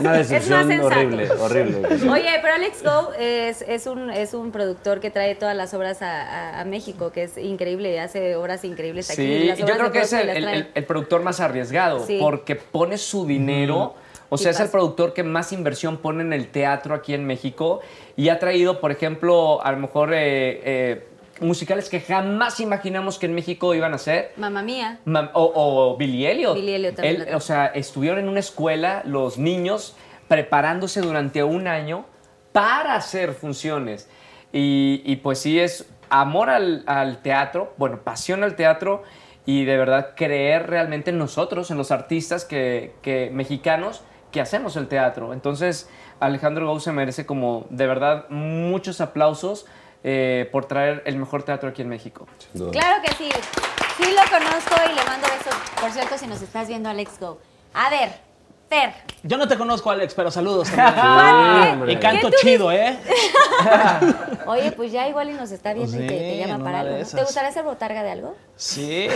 [0.00, 1.88] No, es- Una es más horrible, horrible.
[2.10, 6.00] Oye, pero Alex Go es, es, un, es un productor que trae todas las obras
[6.02, 9.22] a, a- a México, que es increíble, hace obras increíbles aquí.
[9.22, 12.18] Sí, las yo creo de que es el, productor más arriesgado Sí.
[12.20, 13.94] porque pone su dinero.
[14.30, 17.24] O sea, Y es el productor que más inversión pone en el teatro aquí en
[17.26, 17.80] México
[18.14, 21.06] y ha traído, por ejemplo, a lo mejor eh, eh,
[21.40, 24.32] musicales que jamás imaginamos que en México iban a ser.
[24.36, 24.98] Mamma mía.
[25.06, 26.54] Mam- O, o Billy Elliot.
[26.56, 29.96] Billy Elliot también Él, o sea, estuvieron en una escuela los niños
[30.28, 32.04] preparándose durante un año
[32.52, 34.10] para hacer funciones.
[34.52, 39.02] Y, y pues sí, es amor al, al teatro, bueno, pasión al teatro
[39.46, 44.76] y de verdad creer realmente en nosotros, en los artistas que, que mexicanos que hacemos
[44.76, 45.32] el teatro.
[45.32, 45.88] Entonces,
[46.20, 49.66] Alejandro Gou se merece como de verdad muchos aplausos
[50.04, 52.26] eh, por traer el mejor teatro aquí en México.
[52.72, 53.30] Claro que sí.
[53.96, 55.58] Sí lo conozco y le mando besos.
[55.80, 57.38] Por cierto, si nos estás viendo, Alex Go.
[57.74, 58.10] A ver,
[58.68, 58.92] Fer.
[59.22, 60.68] Yo no te conozco, Alex, pero saludos.
[60.74, 61.64] también.
[61.64, 61.92] ¿qué- hombre.
[61.92, 62.98] Y canto chido, ¿eh?
[64.46, 66.98] Oye, pues ya igual y nos está viendo y te, llama para algo.
[66.98, 67.04] ¿no?
[67.04, 68.36] ¿Te gustaría ser botarga de algo?
[68.60, 69.14] Sí, de,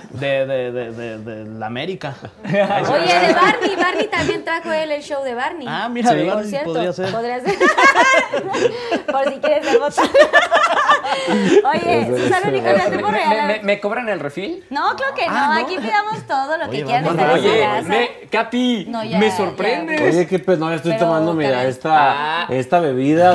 [0.10, 2.12] de, de, de, de- de la América.
[2.44, 3.76] Oye, de Barney.
[3.76, 5.64] Barney también trajo él el show de Barney.
[5.70, 7.12] Ah, mira, de Por Barney cierto, podría ser.
[7.12, 7.54] podría ser.
[9.06, 10.10] Por si quieres ser botarga.
[11.72, 12.50] Oye, Susana.
[12.50, 13.46] Nicolás, ¿te ¿Me, puedo regalar?
[13.46, 14.64] me- me cobran el refil?
[14.70, 15.32] No, creo que no.
[15.36, 15.64] Ah, ¿no?
[15.66, 20.00] Aquí pidamos todo lo que quieran Oye, me- Capi, No, ya, me sorprendes.
[20.00, 22.46] Oye, qué pues, no, ya estoy Pero, tomando, mira, esta, Ah.
[22.50, 23.34] esta bebida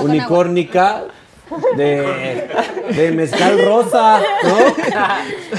[0.00, 1.02] unicórnica
[1.76, 2.48] de,
[2.90, 4.56] de mezcal rosa, ¿no?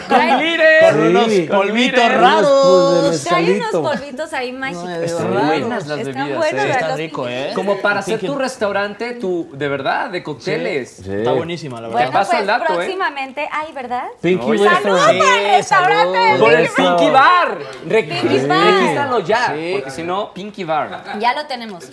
[0.07, 0.79] Trae- ¡Mire!
[0.91, 1.41] Con unos Sí.
[1.43, 3.01] polvitos raros.
[3.07, 4.89] Pues de Trae unos polvitos ahí mágicos.
[4.89, 5.47] Están raros.
[5.47, 6.69] buenas las Están bebidas, buenos, ¿eh?
[6.71, 7.51] Está rico, ¿eh?
[7.55, 11.01] Como para hacer tu restaurante, tu, de verdad, de cócteles.
[11.03, 11.11] Sí.
[11.13, 11.93] Está buenísima, la verdad.
[12.03, 12.75] Bueno, paso pues el dato, ¿eh?
[12.75, 14.03] próximamente, ay, ¿verdad?
[14.21, 14.69] Pinky Oye.
[14.69, 15.03] Restaurant.
[15.05, 16.67] ¡Salud para el restaurante de Por el.
[16.69, 17.57] Pinky Bar.
[17.87, 18.63] Pinky Bar.
[18.73, 19.71] Regístralo ya, Sí.
[19.75, 21.03] porque si no, Pinky Bar.
[21.19, 21.83] Ya lo tenemos.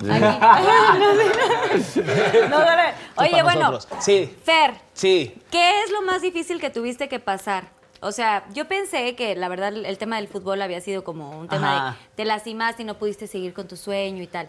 [0.00, 0.06] Aquí.
[2.50, 2.82] No, no, no.
[3.16, 3.78] Oye, bueno.
[4.00, 5.34] Sí, Fer, sí.
[5.50, 7.68] ¿qué es lo más difícil que tuviste que pasar?
[8.00, 11.48] O sea, yo pensé que la verdad el tema del fútbol había sido como un
[11.48, 11.98] tema Ajá.
[11.98, 14.48] de te lastimaste y no pudiste seguir con tu sueño y tal.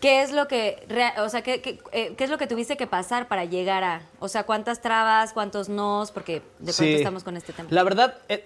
[0.00, 0.86] ¿Qué es lo que,
[1.18, 4.02] o sea, qué, qué- eh, qué es lo que tuviste que pasar para llegar a,
[4.18, 6.94] o sea, cuántas trabas, cuántos nos, porque de pronto Sí.
[6.94, 7.68] estamos con este tema.
[7.72, 8.44] La verdad, eh,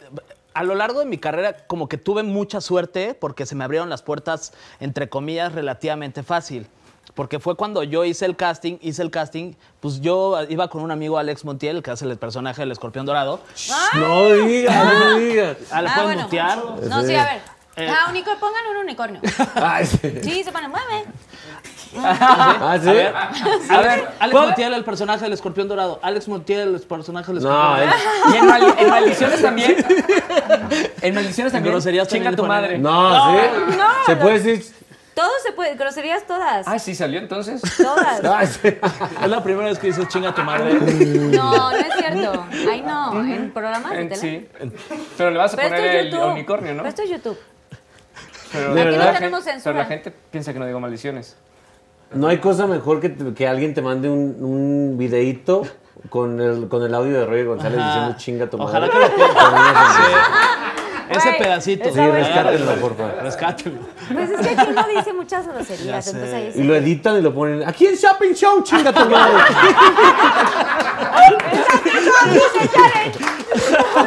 [0.58, 3.88] a lo largo de mi carrera, como que tuve mucha suerte porque se me abrieron
[3.88, 6.66] las puertas, entre comillas, relativamente fácil.
[7.14, 10.90] Porque fue cuando yo hice el casting, hice el casting, pues yo iba con un
[10.90, 13.38] amigo Alex Montiel, que hace el personaje del escorpión dorado.
[13.94, 15.56] No digas, no digas.
[15.70, 16.22] Ah, ¿le Ah, pueden bueno.
[16.24, 16.58] mutear?
[16.88, 17.40] No, sí, a ver.
[17.76, 17.88] Eh.
[17.88, 19.20] Ah, unicornio, pongan un unicornio.
[19.54, 19.98] Ay, sí.
[20.24, 21.04] Sí, se pone, mueve.
[21.96, 22.88] Ah, ¿sí?
[22.88, 25.98] A ver, Alex ¿puedo- Montiel, el personaje del escorpión dorado.
[26.02, 27.82] Alex Montiel, el personaje del escorpión No, dorado.
[27.84, 29.76] él- Y en, mal- en maldiciones también.
[31.02, 31.72] En maldiciones también.
[31.74, 32.78] groserías Chinga también tu madre.
[32.78, 33.38] no, ¿sí?
[33.78, 34.20] No, Se no.
[34.20, 34.74] puede decir.
[35.14, 36.68] Todo se puede, groserías todas.
[36.68, 37.60] Ah, sí salió entonces.
[37.76, 38.50] Todas.
[38.62, 38.68] Sí.
[39.22, 40.74] Es la primera vez que dices chinga tu madre.
[40.74, 42.46] No, no es cierto.
[42.70, 44.48] Ay, no, en programas de sí.
[45.16, 46.30] Pero le vas a Pero poner es el YouTube.
[46.32, 46.78] unicornio, ¿no?
[46.82, 47.38] Pero esto es YouTube.
[48.52, 51.36] Pero la gente piensa que no digo maldiciones.
[52.14, 55.62] No hay cosa mejor que, te- que alguien te mande un, un videíto
[56.08, 57.88] con el, con el audio de Roger González Ajá.
[57.88, 58.70] diciendo chinga tu madre.
[58.70, 59.04] Ojalá que lo
[61.10, 61.90] Ese Güey, pedacito.
[61.92, 63.14] Sí, rescátenlo, por favor.
[63.22, 63.80] Rescátenlo.
[64.12, 66.10] Pues es que aquí uno dice muchas groserías, sé.
[66.12, 66.62] entonces ahí Y sí.
[66.64, 67.66] lo editan y lo ponen.
[67.68, 69.34] Aquí en Shopping Show, chinga tu madre.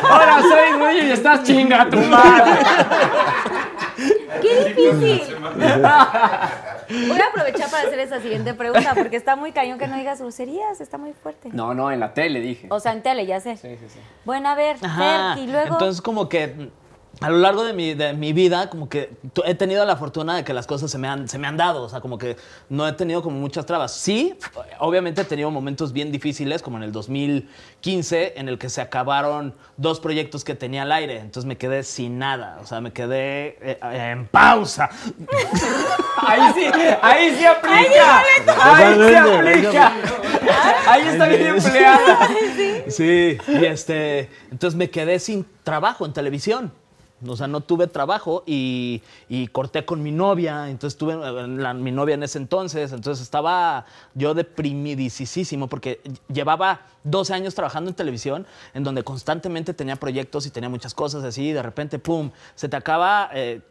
[0.10, 2.52] Ahora seis, güey, y estás chinga tu madre.
[4.42, 5.36] ¡Qué difícil!
[7.08, 10.20] Voy a aprovechar para hacer esa siguiente pregunta porque está muy cañón que no digas
[10.20, 11.50] groserías, está muy fuerte.
[11.52, 12.68] No, no, en la tele dije.
[12.70, 13.58] O sea, en tele, ya sé.
[13.58, 14.00] Sí, sí, sí.
[14.26, 15.36] Bueno, a ver, Ajá.
[15.36, 15.74] Fer, y luego.
[15.74, 16.72] Entonces, como que
[17.20, 19.12] a lo largo de mi, de mi vida, como que
[19.46, 21.84] he tenido la fortuna de que las cosas se me, han, se me han dado.
[21.84, 22.38] O sea, como que
[22.70, 23.94] no he tenido como muchas trabas.
[23.94, 24.36] Sí,
[24.80, 29.54] obviamente he tenido momentos bien difíciles, como en el 2015, en el que se acabaron
[29.78, 31.20] dos proyectos que tenía al aire.
[31.20, 32.58] Entonces me quedé sin nada.
[32.64, 34.90] O sea, me quedé eh, en pausa.
[36.24, 36.66] Ahí sí,
[37.02, 38.20] ahí sí aplica.
[38.20, 39.94] Ahí sí aplica.
[40.88, 42.30] Ahí está bien empleada.
[42.88, 46.74] Sí, y este, entonces me quedé sin trabajo en televisión.
[47.28, 49.02] O sea, no tuve trabajo y,
[49.52, 50.70] corté con mi novia.
[50.70, 51.16] Entonces tuve
[51.76, 52.92] mi novia en ese entonces.
[52.92, 56.02] Entonces estaba yo deprimidísimo porque
[56.32, 61.24] llevaba 12 años trabajando en televisión, en donde constantemente tenía proyectos y tenía muchas cosas
[61.24, 61.50] así.
[61.50, 63.62] Y de repente, pum, se te acaba eh,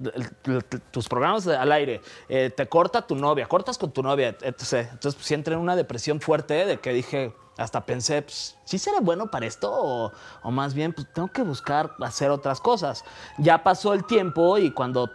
[0.91, 2.01] tus programas al aire.
[2.29, 4.43] eh, te corta tu novia, cortas con tu novia, etc.
[4.43, 8.79] Entonces, pues, sí entré en una depresión fuerte de que dije, hasta pensé, pues, ¿sí
[8.79, 9.71] seré bueno para esto?
[9.73, 13.05] O, o más bien, pues tengo que buscar hacer otras cosas.
[13.39, 15.11] Ya pasó el tiempo y cuando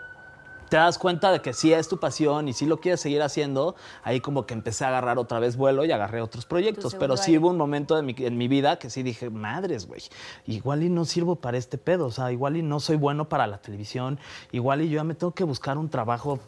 [0.70, 3.76] te das cuenta de que sí es tu pasión y sí lo quieres seguir haciendo,
[4.04, 6.96] ahí como que empecé a agarrar otra vez vuelo y agarré otros proyectos.
[6.96, 10.02] Pero sí hubo un momento en mi, en mi vida que sí dije, madres, güey,
[10.46, 13.48] igual y no sirvo para este pedo, o sea, igual y no soy bueno para
[13.48, 14.20] la televisión,
[14.52, 16.39] igual y yo ya me tengo que buscar un trabajo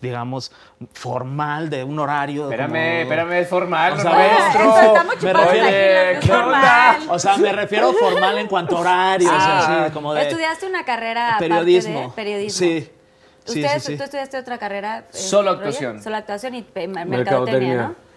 [0.00, 0.50] digamos,
[0.92, 2.44] formal, de un horario.
[2.44, 4.94] Espérame, como- espérame, es formal, O no sea, maestro.
[5.22, 6.96] Me refiero- formal.
[7.10, 9.82] O sea, me refiero formal en cuanto a horarios, Ah.
[9.84, 12.00] así, como de ¿Estudiaste una carrera aparte periodismo.
[12.00, 12.58] de periodismo?
[12.58, 12.90] Sí.
[13.44, 13.96] Sí, ¿Ustedes, sí, sí.
[13.98, 15.04] ¿Tú estudiaste otra carrera?
[15.10, 16.02] Solo actuación.
[16.02, 17.76] Solo actuación y mercadotecnia, Mercadotecnia.
[17.76, 18.09] ¿no?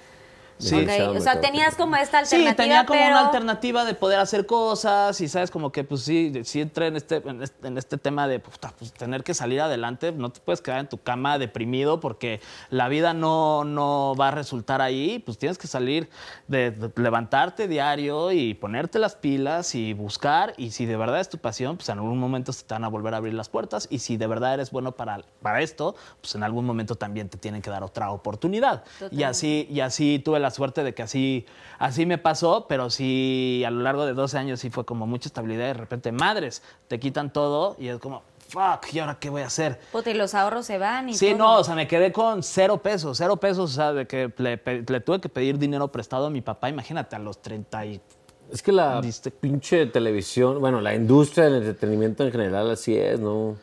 [0.57, 0.75] Sí.
[0.75, 3.11] Ok, O sea, tenías como esta Sí, alternativa, tenía como pero...
[3.11, 6.95] una alternativa de poder hacer cosas y sabes como que pues sí, sí entré en
[6.95, 10.39] este, en este, en este tema de puta, pues, tener que salir adelante, no te
[10.39, 12.39] puedes quedar en tu cama deprimido porque
[12.69, 16.09] la vida no, no va a resultar ahí, pues tienes que salir
[16.47, 21.29] de, de levantarte diario y ponerte las pilas y buscar y si de verdad es
[21.29, 23.87] tu pasión, pues en algún momento se te van a volver a abrir las puertas
[23.89, 27.37] y si de verdad eres bueno para, para esto, pues en algún momento también te
[27.37, 28.83] tienen que dar otra oportunidad.
[28.85, 29.25] Y Totalmente.
[29.25, 31.45] así y así tuve la suerte de que así,
[31.79, 35.27] así me pasó, pero sí a lo largo de 12 años sí fue como mucha
[35.27, 39.29] estabilidad y de repente, madres, te quitan todo y es como, fuck, ¿y ahora qué
[39.31, 39.79] voy a hacer?
[39.91, 41.37] Puta, y los ahorros se van y Sí, todo.
[41.39, 44.57] no, o sea, me quedé con cero pesos, cero pesos, o sea, de que le,
[44.99, 48.01] tuve que pedir dinero prestado a mi papá, imagínate, a los 30 y...
[48.51, 53.19] Es que la Diste- pinche televisión, bueno, la industria del entretenimiento en general así es,
[53.19, 53.55] ¿no?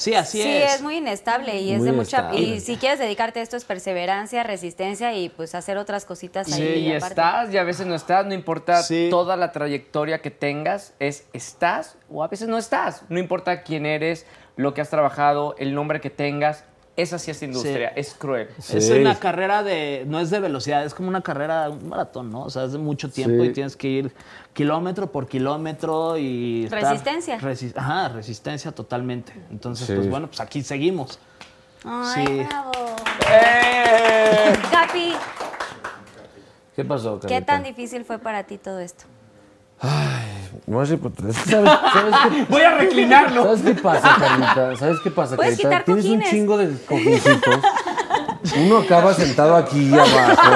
[0.00, 0.76] Sí, así sí, es.
[0.76, 0.82] es.
[0.82, 2.34] muy inestable y es de mucha...
[2.34, 6.62] Y si quieres dedicarte a esto es perseverancia, resistencia y pues hacer otras cositas Sí,
[6.62, 6.78] ahí.
[6.88, 7.08] y aparte.
[7.12, 9.08] estás y a veces no estás, no importa Sí.
[9.10, 13.02] toda la trayectoria que tengas, es estás o a veces no estás.
[13.10, 14.24] No importa quién eres,
[14.56, 16.64] lo que has trabajado, el nombre que tengas,
[17.00, 18.48] esa sí es industria, es cruel.
[18.58, 22.42] Es una carrera de, no es de velocidad, es como una carrera, un maratón, ¿no?
[22.42, 23.48] O sea, es de mucho tiempo Sí.
[23.48, 24.12] y tienes que ir
[24.52, 26.64] kilómetro por kilómetro y...
[26.66, 27.38] estar- Resistencia.
[27.38, 29.32] resi- Ajá, resistencia totalmente.
[29.50, 29.94] Entonces, Sí.
[29.94, 31.18] pues bueno, pues aquí seguimos.
[31.84, 32.44] Ay, Sí.
[32.48, 32.72] bravo.
[33.30, 34.52] ¡Eh!
[34.70, 35.12] Capi,
[36.76, 37.46] ¿Qué pasó, ¿qué Carlita?
[37.52, 39.04] tan difícil fue para ti todo esto?
[40.66, 43.42] No sé, pues, es que ¿sabes, sabes qué, Voy a reclinarlo.
[43.44, 44.76] ¿Sabes qué pasa, Carlita?
[44.76, 45.84] ¿Sabes qué pasa, Puedes Carlita?
[45.84, 46.26] Tienes cojines.
[46.26, 47.54] un chingo de cojincitos.
[48.56, 50.50] Uno acaba sentado aquí abajo.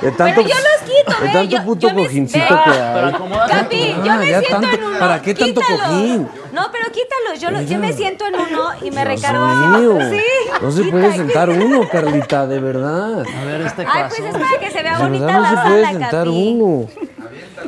[0.00, 2.60] De tanto, Pero yo los quito, De tanto yo- puto yo me- cojincito ve.
[2.64, 3.48] que Pero hay.
[3.50, 4.98] Capi, yo Ah, me ya siento tanto- en uno.
[4.98, 5.78] ¿para qué tanto Quítalo.
[5.84, 6.28] cojín?
[6.52, 7.34] No, pero quítalo.
[7.38, 10.16] Yo, lo- yo me siento en uno y me recargo así.
[10.16, 10.22] Sí.
[10.62, 11.16] No se Quita, puede quita.
[11.16, 13.20] sentar uno, Carlita, de verdad.
[13.20, 15.62] A ver, este Ay, pues es para que se vea De bonita verdad no la
[15.62, 16.54] se puede sentar Capi.
[16.54, 16.88] uno.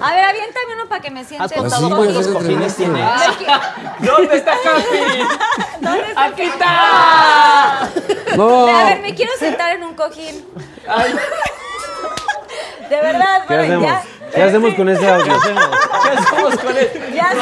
[0.02, 3.04] A ver, aviéntame uno para que me siente ¿Has contado cuántos cojines tienes?
[4.00, 4.98] ¿Dónde está Capi?
[5.80, 6.24] ¿Dónde está?
[6.24, 7.90] ¡Aquí está!
[8.36, 8.66] No.
[8.66, 10.44] A ver, me quiero sentar en un cojín.
[12.90, 13.86] De verdad, ¿Qué bueno, hacemos?
[13.86, 14.02] ya.
[14.34, 15.32] ¿Qué hacemos con ese audio?
[16.02, 17.12] ¿Qué hacemos con él?
[17.14, 17.32] Ya,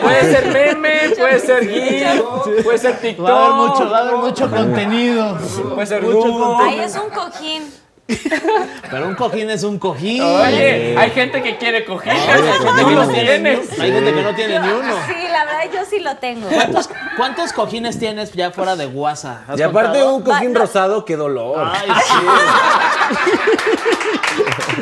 [0.00, 3.26] Puede ser meme, puede ser GIF, puede ser TikTok.
[3.26, 5.38] Va a haber mucho, va a haber mucho contenido.
[5.74, 6.68] Puede ser Mucho Google.
[6.68, 7.81] Ahí es un cojín.
[8.90, 10.22] Pero un cojín es un cojín.
[10.22, 13.56] Oye, hay gente que quiere coger, hay gente que no los tiene tiene.
[13.56, 14.94] ni- Hay gente que no tiene ni uno.
[15.06, 16.48] Sí, la verdad, yo sí lo tengo.
[16.48, 19.48] ¿Cuántos, cuántos cojines tienes ya fuera de WhatsApp?
[19.50, 20.14] ¿Has Y aparte contado?
[20.16, 20.60] un cojín Va, no.
[20.60, 21.64] rosado, qué dolor.
[21.72, 22.14] Ay, sí.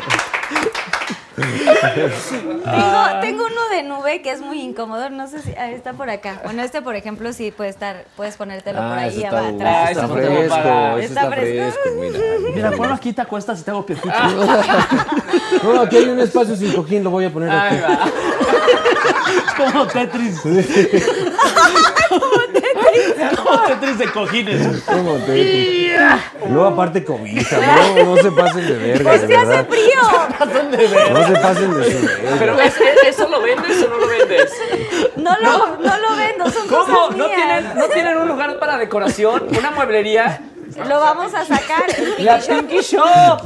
[1.41, 5.09] Tengo, tengo uno de nube que es muy incómodo.
[5.09, 6.41] No sé si ah, está por acá.
[6.43, 9.55] Bueno, este, por ejemplo, sí puede estar, puedes ponértelo por Ah, ahí ese está, abajo,
[9.55, 9.91] atrás.
[9.91, 11.79] está Ah, fresco, para- Está está fresco.
[11.81, 12.19] fresco, mira.
[12.55, 14.09] Mira, ponlo aquí, te acuestas y te hago piojito.
[15.63, 17.75] No, aquí hay un espacio sin cojín, lo voy a poner aquí.
[17.75, 17.97] Ahí.
[19.47, 20.41] Es como Tetris.
[23.51, 24.81] como Tetris de cojines.
[24.83, 25.91] Como Tetris.
[26.49, 30.01] Luego aparte cobija, no, no se pasen de verga, Pues de sí hace frío.
[31.13, 32.35] No se pasen de su verga.
[32.39, 34.51] Pero ¿es- es- ¿eso lo vendes o no lo vendes?
[35.17, 36.85] No lo, no lo vendo, son ¿Cómo?
[36.85, 37.35] cosas ¿No mías.
[37.37, 39.47] tienen, ¿No tienen un lugar para decoración?
[39.57, 40.41] ¿Una mueblería?
[40.87, 41.83] Lo vamos a sacar.
[42.17, 43.41] el La Pinky Pinky Shop.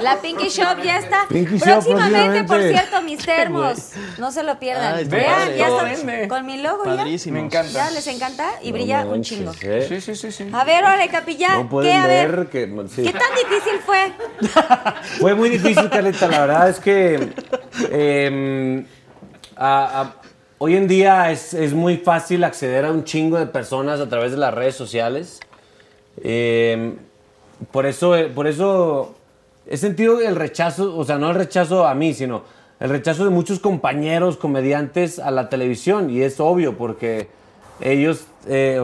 [0.00, 1.26] La Pinky Shop ya está.
[1.28, 3.90] Pinky Shop, Próximamente, por cierto, mis termos.
[4.18, 4.94] No se lo pierdan.
[4.96, 5.58] Ay, Vean, padre.
[5.58, 6.96] ya está con mi logo ya.
[6.96, 7.34] Padrísimo.
[7.38, 7.72] Me encanta.
[7.72, 9.52] Ya les encanta y brilla un chingo.
[9.62, 9.86] ¿eh?
[9.88, 10.48] Sí, sí, sí, sí.
[10.52, 11.56] A ver, órale, capilla.
[11.62, 11.92] No ¿Qué?
[11.92, 12.46] A ver.
[12.50, 12.66] que...
[12.94, 13.02] sí.
[13.02, 14.12] ¿Qué tan difícil fue?
[15.20, 16.28] Fue muy difícil, Carlita.
[16.28, 17.32] La verdad es que
[17.90, 18.84] eh,
[19.56, 20.14] a- a-
[20.58, 24.30] hoy en día es, es muy fácil acceder a un chingo de personas a través
[24.32, 25.40] de las redes sociales.
[26.22, 26.94] Eh,
[27.70, 29.14] por eso, eh, por eso
[29.66, 32.42] he sentido el rechazo, o sea, no el rechazo a mí, sino
[32.80, 36.10] el rechazo de muchos compañeros comediantes a la televisión.
[36.10, 37.28] Y es obvio, porque
[37.80, 38.80] ellos, eh,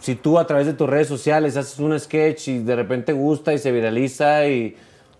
[0.00, 3.52] si tú a través de tus redes sociales haces un sketch y de repente gusta
[3.52, 4.76] y se viraliza y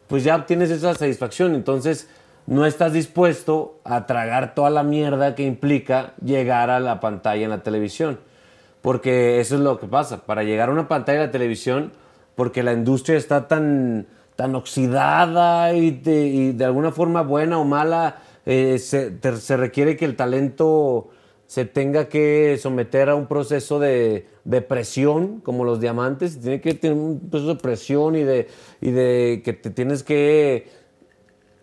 [0.06, 1.54] pues ya obtienes esa satisfacción.
[1.54, 2.08] Entonces
[2.46, 7.50] no estás dispuesto a tragar toda la mierda que implica llegar a la pantalla en
[7.50, 8.18] la televisión.
[8.88, 10.24] Porque eso es lo que pasa.
[10.24, 11.92] Para llegar a una pantalla de la televisión,
[12.34, 17.66] porque la industria está tan, tan oxidada y de, y de alguna forma buena o
[17.66, 21.10] mala, eh, se, te- se requiere que el talento
[21.46, 26.72] se tenga que someter a un proceso de, de presión, como los diamantes, tiene que
[26.72, 28.48] tener un proceso de presión y de,
[28.80, 30.66] y de que te tienes que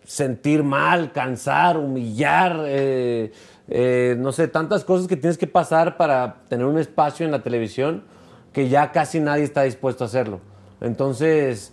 [0.04, 3.32] sentir mal, cansar, humillar, eh,
[3.68, 7.42] eh, no sé, tantas cosas que tienes que pasar para tener un espacio en la
[7.42, 8.04] televisión
[8.52, 10.40] que ya casi nadie está dispuesto a hacerlo.
[10.80, 11.72] Entonces,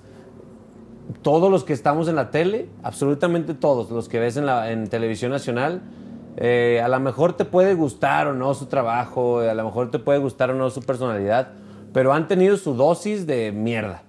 [1.21, 5.81] todos los que estamos en la tele, absolutamente todos los que ves en, televisión nacional,
[6.37, 9.99] eh, a lo mejor te puede gustar o no su trabajo, a lo mejor te
[9.99, 11.49] puede gustar o no su personalidad,
[11.93, 14.03] pero han tenido su dosis de mierda.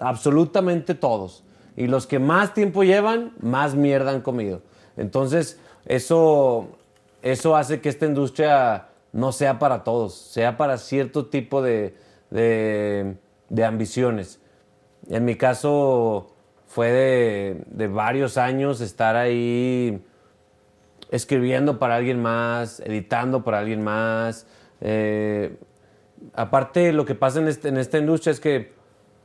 [0.00, 1.44] Absolutamente todos.
[1.76, 4.62] Y los que más tiempo llevan, más mierda han comido.
[4.96, 6.68] Entonces, eso,
[7.24, 11.94] eso hace que esta industria no sea para todos, sea para cierto tipo de,
[12.30, 13.16] de,
[13.64, 14.40] ambiciones.
[15.08, 16.34] En mi caso,
[16.66, 20.04] fue de, de varios años estar ahí
[21.10, 24.46] escribiendo para alguien más, editando para alguien más.
[24.80, 25.56] eh,
[26.34, 28.72] aparte, lo que pasa en, este- en esta industria es que,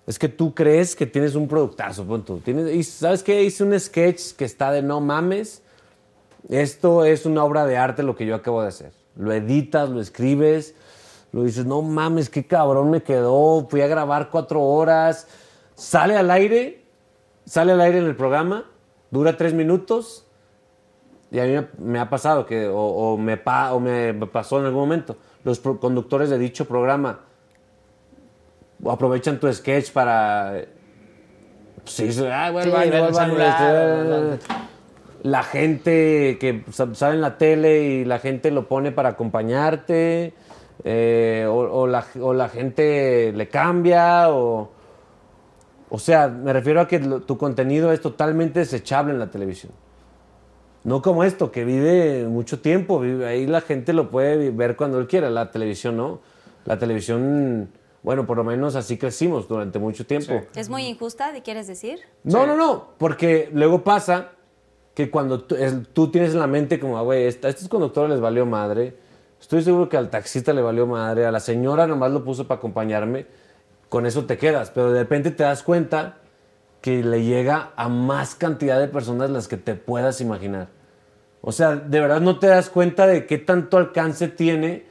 [0.07, 2.05] es que tú crees que tienes un productazo.
[2.45, 3.43] Tienes, y ¿Sabes qué?
[3.43, 5.63] Hice un sketch que está de no mames.
[6.49, 8.91] Esto es una obra de arte lo que yo acabo de hacer.
[9.15, 10.75] Lo editas, lo escribes,
[11.31, 13.67] lo dices, no mames, qué cabrón me quedó.
[13.69, 15.27] Fui a grabar cuatro horas.
[15.75, 16.83] Sale al aire,
[17.45, 18.65] sale al aire en el programa,
[19.11, 20.25] dura tres minutos.
[21.31, 24.65] Y a mí me, ha pasado que, o, o me pa- o me pasó en
[24.65, 27.19] algún momento, los conductores de dicho programa
[28.89, 30.65] aprovechan tu sketch para.
[31.85, 32.91] Sí, sí, ah, al Sí, baño,
[35.23, 40.33] La gente que sa- sale en la tele y la gente lo pone para acompañarte,
[40.83, 44.71] eh, o, o la, o la gente le cambia, o.
[45.91, 49.71] O sea, me refiero a que lo- tu contenido es totalmente desechable en la televisión.
[50.83, 52.99] No como esto, que vive mucho tiempo.
[52.99, 55.29] vive- ahí la gente lo puede ver cuando él quiera.
[55.29, 56.21] La televisión no.
[56.65, 57.69] La televisión,
[58.03, 60.41] bueno, por lo menos así crecimos durante mucho tiempo.
[60.55, 61.99] ¿Es muy injusta, ¿te quieres decir?
[62.23, 62.89] No, no, no.
[62.97, 64.29] Porque luego pasa
[64.93, 68.09] que cuando tú, es- tú tienes en la mente como, "Ah, güey, a estos conductores
[68.11, 68.95] les valió madre.
[69.39, 71.25] Estoy seguro que al taxista le valió madre.
[71.25, 73.25] A la señora nomás lo puso para acompañarme.
[73.87, 74.69] Con eso te quedas.
[74.71, 76.17] Pero de repente te das cuenta
[76.81, 80.67] que le llega a más cantidad de personas las que te puedas imaginar.
[81.41, 84.85] O sea, de verdad no te das cuenta de qué tanto alcance tiene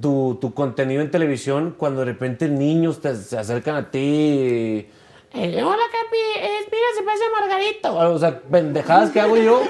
[0.00, 4.88] tu, contenido en televisión cuando de repente niños se acercan a ti.
[5.34, 8.12] "Eh, hola, Capi, eh, mira, se pasa Margarito.
[8.14, 9.60] O sea, pendejadas que hago yo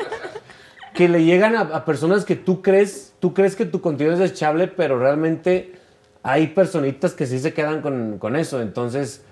[0.94, 4.20] que le llegan a, a personas que tú crees, tú crees que tu contenido es
[4.20, 5.72] desechable, pero realmente
[6.22, 8.60] hay personitas que sí se quedan con, con eso.
[8.60, 9.24] Entonces,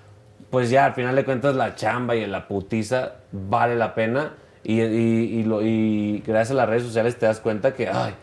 [0.50, 4.34] pues ya al final de cuentas la chamba y la putiza vale la pena.
[4.64, 8.14] Y, y- y lo- y gracias a las redes sociales te das cuenta que, ay,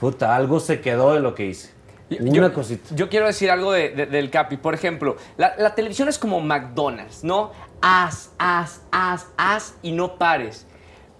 [0.00, 1.75] puta, algo se quedó de lo que hice.
[2.20, 2.94] Una yo, cosita.
[2.94, 4.56] Yo quiero decir algo de- de- del Capi.
[4.56, 7.50] Por ejemplo, la, la televisión es como McDonald's, ¿no?
[7.82, 10.66] Haz, haz, haz, haz y no pares.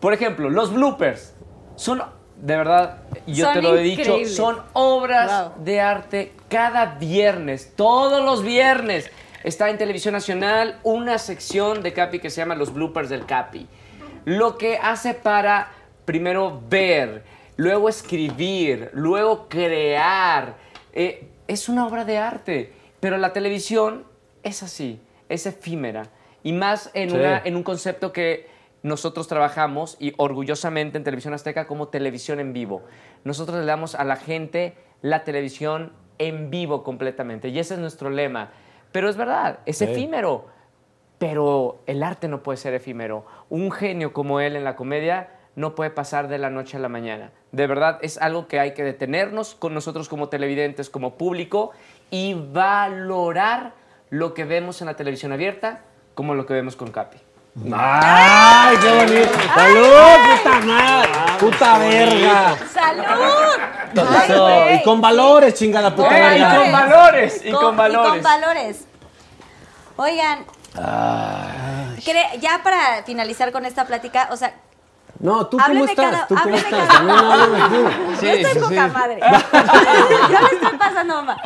[0.00, 1.34] Por ejemplo, los bloopers.
[1.74, 2.00] Son,
[2.36, 5.64] de verdad, yo Son te lo he dicho, son obras Wow.
[5.64, 9.10] de arte cada viernes, todos los viernes.
[9.42, 13.66] Está en Televisión Nacional una sección de Capi que se llama Los Bloopers del Capi.
[14.24, 15.70] Lo que hace para
[16.04, 17.24] primero ver,
[17.56, 20.54] luego escribir, luego crear.
[20.96, 24.04] Eh, es una obra de arte, pero la televisión
[24.42, 26.04] es así, es efímera.
[26.42, 27.16] Y más en, Sí.
[27.16, 28.48] una- en un concepto que
[28.82, 32.82] nosotros trabajamos y orgullosamente en Televisión Azteca como televisión en vivo.
[33.24, 38.10] Nosotros le damos a la gente la televisión en vivo completamente y ese es nuestro
[38.10, 38.50] lema.
[38.92, 40.46] Pero es verdad, es efímero.
[41.18, 43.24] Pero el arte no puede ser efímero.
[43.48, 46.88] Un genio como él en la comedia no puede pasar de la noche a la
[46.88, 47.32] mañana.
[47.50, 51.72] De verdad, es algo que hay que detenernos con nosotros como televidentes, como público,
[52.10, 53.72] y valorar
[54.10, 55.80] lo que vemos en la televisión abierta
[56.14, 57.18] como lo que vemos con Capi.
[57.74, 59.32] ¡Ay, qué bonito!
[59.54, 61.10] ¡Salud, puta madre!
[61.40, 62.56] ¡Puta verga!
[62.72, 63.04] ¡Salud!
[64.24, 66.56] Eso, y con valores, chingada puta ¡Eh, y verga.
[66.56, 67.40] con valores!
[67.44, 68.08] Y Con- con valores.
[68.08, 68.84] Y con valores.
[69.96, 70.44] Oigan,
[72.40, 74.52] ya para finalizar con esta plática, o sea,
[75.18, 76.10] No, ¿tú cómo estás?
[76.10, 76.70] cada- ¿Tú cómo estás?
[76.72, 78.22] cada- También háblame tú.
[78.24, 79.20] yo estoy poca madre.
[80.30, 81.36] yo me estoy pasando mamá.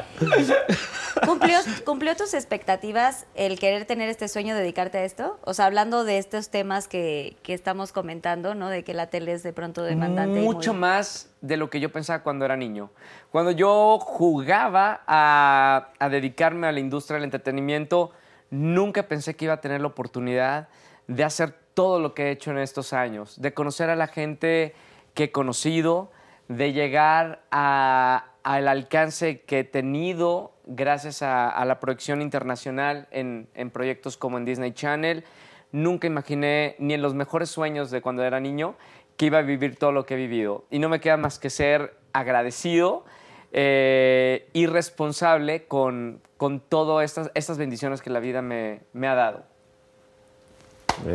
[1.27, 5.39] ¿Cumplió, ¿Cumplió tus expectativas el querer tener este sueño, dedicarte a esto?
[5.45, 8.69] O sea, hablando de estos temas que, que estamos comentando, ¿no?
[8.69, 10.41] De que la tele es de pronto demandante.
[10.41, 12.91] y Mucho muy- más de lo que yo pensaba cuando era niño.
[13.31, 18.13] Cuando yo jugaba a, a dedicarme a la industria del entretenimiento,
[18.51, 20.69] nunca pensé que iba a tener la oportunidad
[21.07, 24.75] de hacer todo lo que he hecho en estos años, de conocer a la gente
[25.15, 26.11] que he conocido,
[26.47, 34.37] de llegar al alcance que he tenido gracias a, la proyección internacional en, proyectos como
[34.37, 35.25] en Disney Channel.
[35.73, 38.75] Nunca imaginé, ni en los mejores sueños de cuando era niño,
[39.17, 40.67] que iba a vivir todo lo que he vivido.
[40.71, 43.07] Y no me queda más que ser agradecido
[43.53, 49.50] eh, y responsable con, con todas estas, bendiciones que la vida me ha dado.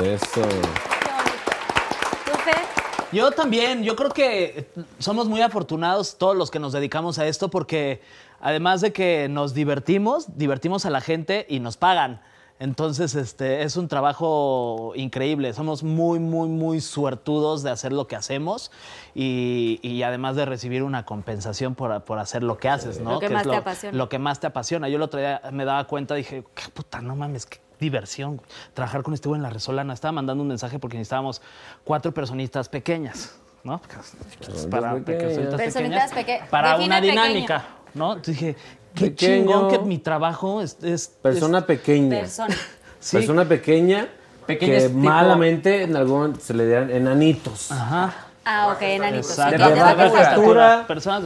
[0.04, 0.42] Eso.
[3.12, 4.68] Yo también, yo creo que
[5.00, 8.02] somos muy afortunados todos los que nos dedicamos a esto porque
[8.42, 12.20] además de que nos divertimos, divertimos a la gente y nos pagan.
[12.58, 15.54] Entonces, este, es un trabajo increíble.
[15.54, 18.72] Somos muy, muy, muy suertudos de hacer lo que hacemos
[19.14, 23.14] y, y además de recibir una compensación por, por hacer lo que haces, ¿no?
[23.14, 23.98] Lo que es más te apasiona.
[23.98, 24.90] Lo que más te apasiona.
[24.90, 28.42] Yo el otro día me daba cuenta, dije, qué puta, no mames, qué diversión
[28.74, 29.94] trabajar con este güey en la Resolana.
[29.94, 31.42] Estaba mandando un mensaje porque necesitábamos
[31.84, 33.80] cuatro personitas pequeñas, ¿no?
[34.70, 37.12] Para personitas Personitas pequeñas, peque- para una pequeño.
[37.24, 38.14] dinámica, ¿no?
[38.14, 38.56] Entonces dije,
[38.94, 39.44] qué Pequeño.
[39.44, 40.78] chingón que mi trabajo es...
[40.84, 42.20] es- Persona es- pequeña.
[42.22, 42.56] Persona.
[43.00, 43.18] sí.
[43.18, 44.08] Persona pequeña
[44.46, 47.72] Pequeña que tipo- malamente en algún momento se le dieran enanitos.
[47.72, 48.14] Ajá.
[48.46, 49.32] Ah, ok, enanitos.
[49.32, 49.68] Exacto.
[49.68, 50.86] De de baja estatura.
[50.88, 51.24] Personas...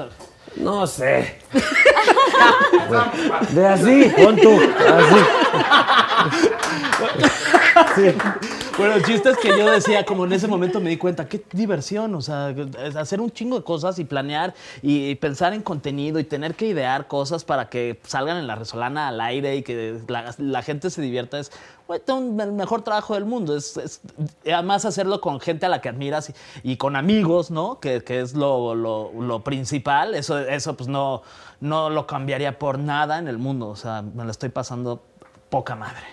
[0.56, 1.40] No sé.
[3.52, 4.60] De así, pon tú.
[4.88, 5.16] Así.
[7.96, 8.12] Sí.
[8.78, 11.44] Bueno, el chiste es que yo decía, como en ese momento me di cuenta, qué
[11.52, 12.56] diversión, o sea,
[12.98, 17.08] hacer un chingo de cosas y planear y pensar en contenido y tener que idear
[17.08, 21.40] cosas para que salgan en la resolana al aire y que la, gente se divierta.
[21.40, 21.52] Es
[22.08, 23.58] el mejor trabajo del mundo.
[23.58, 24.00] Es,
[24.46, 26.32] además hacerlo con gente a la que admiras
[26.64, 27.82] y, y con amigos, ¿no?
[27.82, 30.16] Que, que es lo, lo- lo principal.
[30.16, 31.22] Eso, eso pues no,
[31.62, 33.68] no lo cambiaría por nada en el mundo.
[33.70, 35.02] O sea, me lo estoy pasando
[35.50, 36.04] poca madre.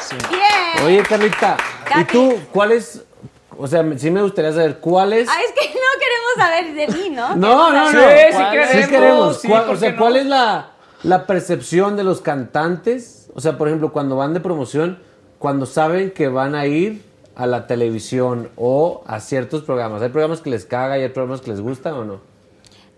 [0.00, 0.16] Sí.
[0.30, 0.86] Bien.
[0.86, 1.56] Oye, Carlita,
[2.00, 3.04] ¿y tú cuál es?
[3.58, 5.28] O sea, sí me gustaría saber cuál es.
[5.28, 7.34] Ah, es que no queremos saber de mí, ¿no?
[7.36, 8.00] No, no, no.
[8.00, 9.40] Sí, sí ¿Cuál- queremos, Sí queremos.
[9.40, 9.98] sí, ¿Cuál- ¿por o sea, no?
[9.98, 10.70] ¿cuál es la,
[11.02, 13.30] la percepción de los cantantes?
[13.34, 15.00] O sea, por ejemplo, cuando van de promoción,
[15.38, 17.04] cuando saben que van a ir
[17.36, 20.02] a la televisión o a ciertos programas.
[20.02, 22.20] ¿Hay programas que les caga y hay programas que les gustan o no?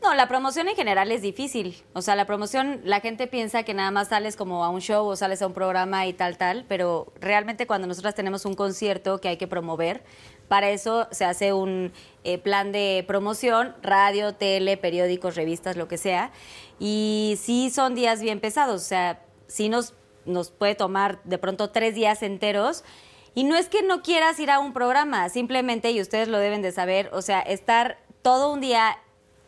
[0.02, 1.76] No, la promoción en general es difícil.
[1.92, 5.06] O sea, la promoción, la gente piensa que nada más sales como a un show
[5.06, 9.20] o sales a un programa y tal, tal, pero realmente cuando nosotras tenemos un concierto
[9.20, 10.02] que hay que promover,
[10.48, 11.92] para eso se hace un
[12.24, 16.32] eh, plan de promoción, radio, tele, periódicos, revistas, lo que sea.
[16.78, 19.92] Y sí son días bien pesados, o sea, sí nos,
[20.24, 22.84] nos puede tomar de pronto tres días enteros.
[23.34, 26.62] Y no es que no quieras ir a un programa, simplemente, y ustedes lo deben
[26.62, 28.98] de saber, o sea, estar todo un día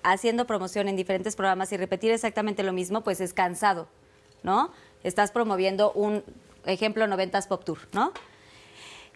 [0.02, 3.88] haciendo promoción en diferentes programas y repetir exactamente lo mismo, pues es cansado,
[4.42, 4.70] ¿no?
[5.02, 6.24] Estás promoviendo un
[6.64, 8.12] ejemplo 90s Pop Tour, ¿no?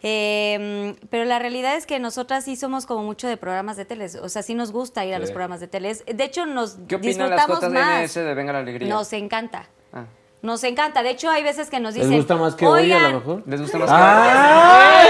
[0.03, 4.15] Eh, pero la realidad es que nosotras sí somos como mucho de programas de teles,
[4.17, 6.05] o sea, sí nos gusta ir a los programas de teles.
[6.07, 8.15] De hecho, nos ¿Qué opinan las disfrutamos más.
[8.15, 8.89] JNS de Venga la Alegría?
[8.89, 9.69] Nos encanta.
[9.93, 10.05] Ah.
[10.47, 11.03] Nos encanta.
[11.03, 12.19] De hecho, hay veces que nos ¿Les dicen.
[12.19, 13.43] gusta más que hoy a lo "Oigan, mejor?
[13.47, 15.09] ¿Les gusta más ay,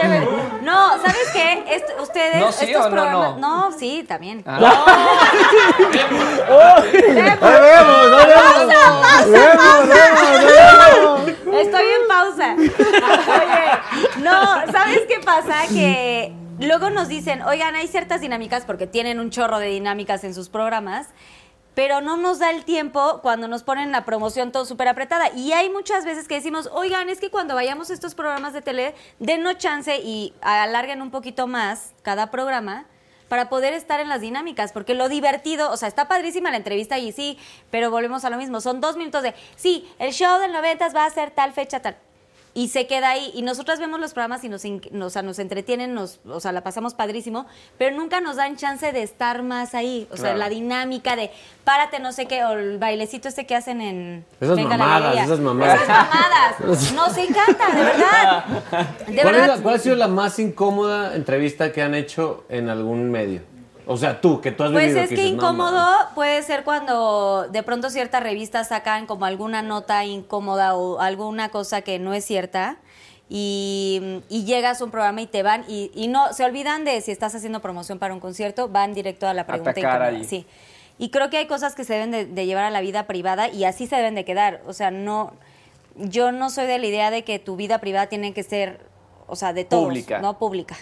[0.00, 0.28] qué ver-
[0.62, 1.64] No, ¿sabes qué?
[1.76, 3.36] esto- ustedes, ¿No sí estos o no, programas.
[3.38, 3.70] no?
[3.78, 4.42] sí, también.
[4.44, 4.58] Ah.
[11.60, 12.54] Estoy en pausa.
[12.54, 15.54] Oye, no, ¿sabes qué pasa?
[15.68, 20.34] Que luego nos dicen, oigan, hay ciertas dinámicas porque tienen un chorro de dinámicas en
[20.34, 21.08] sus programas.
[21.78, 25.30] Pero no nos da el tiempo cuando nos ponen la promoción todo súper apretada.
[25.36, 28.62] Y hay muchas veces que decimos, oigan, es que cuando vayamos a estos programas de
[28.62, 32.86] tele, denos chance y alarguen un poquito más cada programa
[33.28, 36.98] para poder estar en las dinámicas, porque lo divertido, o sea, está padrísima la entrevista
[36.98, 37.38] y sí,
[37.70, 41.04] pero volvemos a lo mismo, son dos minutos de, sí, el show del noventas va
[41.04, 41.96] a ser tal fecha, tal,
[42.54, 45.94] y se queda ahí, y nosotras vemos los programas y nos, o sea, nos entretienen,
[45.94, 47.46] nos, o sea, la pasamos padrísimo,
[47.78, 50.38] pero nunca nos dan chance de estar más ahí, o sea, Claro.
[50.38, 51.30] la dinámica de,
[51.64, 54.24] párate, no sé qué, o el bailecito este que hacen en...
[54.40, 55.82] Esas Venga mamadas, esas mamadas.
[55.82, 58.44] Esas mamadas, nos encanta, de verdad,
[59.06, 59.56] de ¿Cuál, es verdad.
[59.56, 63.42] la- cuál ha sido la más incómoda entrevista que han hecho en algún medio?
[63.90, 65.02] O sea, tú, que tú has Pues vivido.
[65.02, 65.82] es que dices, incómodo
[66.14, 71.80] puede ser cuando de pronto ciertas revistas sacan como alguna nota incómoda o alguna cosa
[71.80, 72.76] que no es cierta
[73.30, 77.00] y, y llegas a un programa y te van y, y no se olvidan de
[77.00, 80.24] si estás haciendo promoción para un concierto, van directo a la pregunta Atacar ahí.
[80.24, 80.46] Sí.
[80.98, 83.48] Y creo que hay cosas que se deben de, de llevar a la vida privada
[83.48, 84.60] y así se deben de quedar.
[84.66, 85.32] O sea, no,
[85.96, 88.80] yo no soy de la idea de que tu vida privada tiene que ser,
[89.26, 90.18] o sea, de todos, Pública.
[90.18, 90.76] no pública.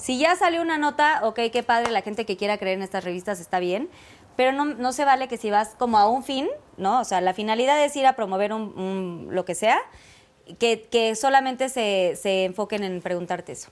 [0.00, 3.04] Si ya salió una nota, ok, qué padre, la gente que quiera creer en estas
[3.04, 3.88] revistas está bien,
[4.36, 6.48] pero no, no se vale que si vas como a un fin,
[6.78, 7.00] ¿no?
[7.00, 9.78] O sea, la finalidad es ir a promover un, un- lo que sea,
[10.58, 13.70] que, que solamente se, se enfoquen en preguntarte eso.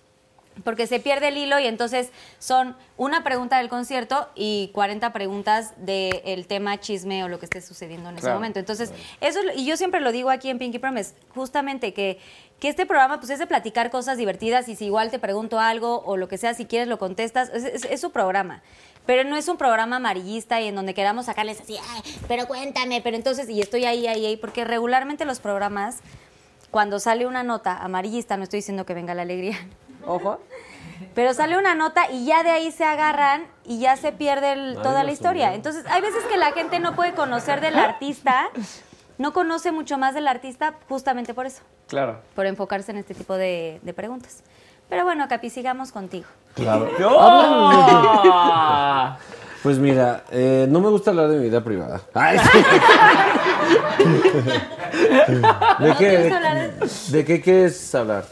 [0.64, 2.10] Porque se pierde el hilo y entonces
[2.40, 7.60] son una pregunta del concierto y 40 preguntas del tema chisme o lo que esté
[7.62, 8.38] sucediendo en ese Claro.
[8.40, 8.58] momento.
[8.58, 12.18] Entonces, eso, y yo siempre lo digo aquí en Pinky Promise, justamente que,
[12.60, 16.02] que este programa pues es de platicar cosas divertidas y si igual te pregunto algo
[16.04, 18.62] o lo que sea, si quieres lo contestas, es, es- es su programa.
[19.06, 23.00] Pero no es un programa amarillista y en donde queramos sacarles así, "Ay, pero cuéntame,
[23.00, 25.98] pero entonces, y estoy ahí, ahí, ahí, porque regularmente los programas,
[26.70, 29.56] cuando sale una nota amarillista, no estoy diciendo que venga la alegría,
[30.06, 30.40] ojo,
[31.14, 34.74] pero sale una nota y ya de ahí se agarran y ya se pierde el-
[34.82, 35.54] toda la historia.
[35.54, 38.50] Entonces, hay veces que la gente no puede conocer del artista,
[39.16, 42.20] no conoce mucho más del artista justamente por eso, Claro.
[42.34, 44.42] por enfocarse en este tipo de, de preguntas.
[44.88, 46.26] Pero bueno, Capi, sigamos contigo.
[46.54, 46.90] Claro.
[46.98, 49.18] ¡No!
[49.60, 52.00] Pues mira, eh, no me gusta hablar de mi vida privada.
[52.14, 52.48] Ay, sí.
[55.28, 58.24] ¿De, ¿No qué, quieres de, hablar de- de qué quieres hablar?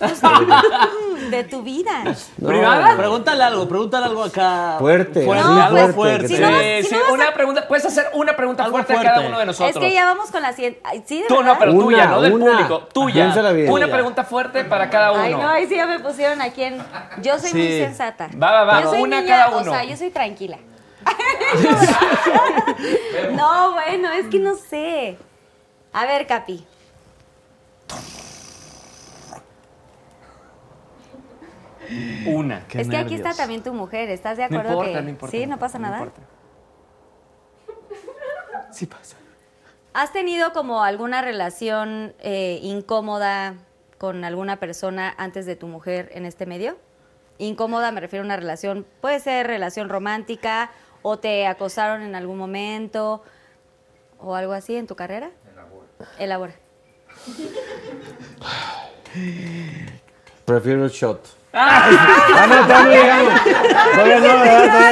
[1.37, 2.05] De tu vida.
[2.39, 2.97] No, ¿Privada?
[2.97, 4.77] Pregúntale algo, pregúntale algo acá.
[4.79, 6.29] Fuerte, Fuerte, algo algo fuerte, fuerte.
[6.29, 7.69] que Si no vas- Sí, si sí, no vas a- una pregunta.
[7.69, 9.77] Puedes hacer una pregunta Algo fuerte, a cada uno de nosotros.
[9.77, 10.81] Es que ya vamos con la siguiente.
[10.85, 12.53] ay, ¿Sí, de Tú no, pero Una, tuya, no del una.
[12.53, 12.79] público.
[12.93, 13.15] Tuya.
[13.25, 13.71] Piénsala bien.
[13.71, 15.23] Una pregunta fuerte para cada uno.
[15.23, 16.83] Ay, no, ahí sí ya me pusieron aquí en...
[17.23, 18.29] Yo soy muy sensata.
[18.41, 19.71] Va, va, va, Yo soy una niña, cada uno.
[19.71, 20.59] O sea, yo soy tranquila.
[23.33, 25.17] no, bueno, es que no sé.
[25.93, 26.65] A ver, Capi.
[32.27, 32.67] Una.
[32.69, 34.09] Qué es que aquí está también tu mujer.
[34.11, 35.31] ¿Estás de No acuerdo importa, que no importa.
[35.37, 35.99] sí, no pasa nada?
[35.99, 36.23] importa.
[38.73, 39.17] Sí pasa.
[39.95, 43.55] ¿Has tenido como alguna relación eh, incómoda
[43.99, 46.77] con alguna persona antes de tu mujer en este medio?
[47.39, 50.71] Incómoda me refiero a una relación, puede ser relación romántica
[51.03, 53.23] o te acosaron en algún momento
[54.19, 55.31] o algo así en tu carrera.
[56.19, 56.55] Elabora.
[60.45, 61.21] Prefiero el shot.
[61.59, 63.31] Ah, no, todavía no.
[63.95, 64.33] Todavía no,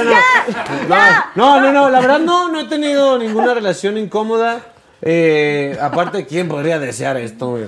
[0.05, 1.61] no.
[1.61, 4.61] No, no, no, la verdad no, no he tenido ninguna relación incómoda.
[5.03, 7.59] Eh, aparte, ¿quién podría desear esto?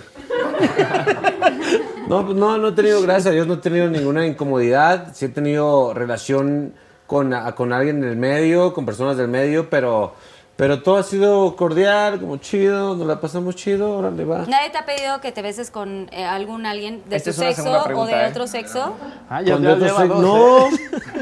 [2.09, 5.13] No, pues no, no he tenido, gracias a Dios, no he tenido ninguna incomodidad.
[5.13, 6.73] Sí he tenido relación
[7.07, 10.15] con, con alguien del medio, con personas del medio, pero,
[10.57, 14.47] pero todo ha sido cordial, como chido, nos la pasamos chido, órale, va.
[14.47, 17.57] ¿Nadie te ha pedido que te beses con eh, algún alguien de Esta tu sexo
[17.63, 18.31] segunda o pregunta, de ¿eh?
[18.31, 18.95] otro sexo
[19.29, 20.71] Ah, ya, ya otro se- dos, no, ¿eh?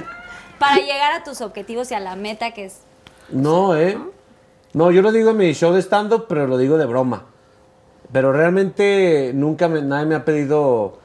[0.59, 2.81] para llegar a tus objetivos y a la meta que es?
[3.31, 3.99] No, ¿eh?
[4.73, 7.25] No, yo lo digo en mi show de stand-up, pero lo digo de broma.
[8.13, 10.99] Pero realmente nunca me, nadie me ha pedido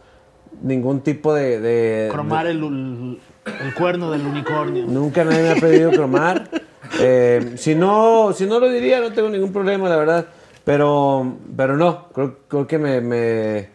[0.61, 1.59] ningún tipo de...
[1.59, 3.19] de- Cromar de- el-
[3.63, 4.86] el cuerno del unicornio.
[4.86, 6.47] Nunca nadie me ha pedido cromar.
[6.99, 10.25] Eh, si, no, si no lo diría, no tengo ningún problema, la verdad.
[10.65, 13.69] Pero, pero no, creo, creo que me, me-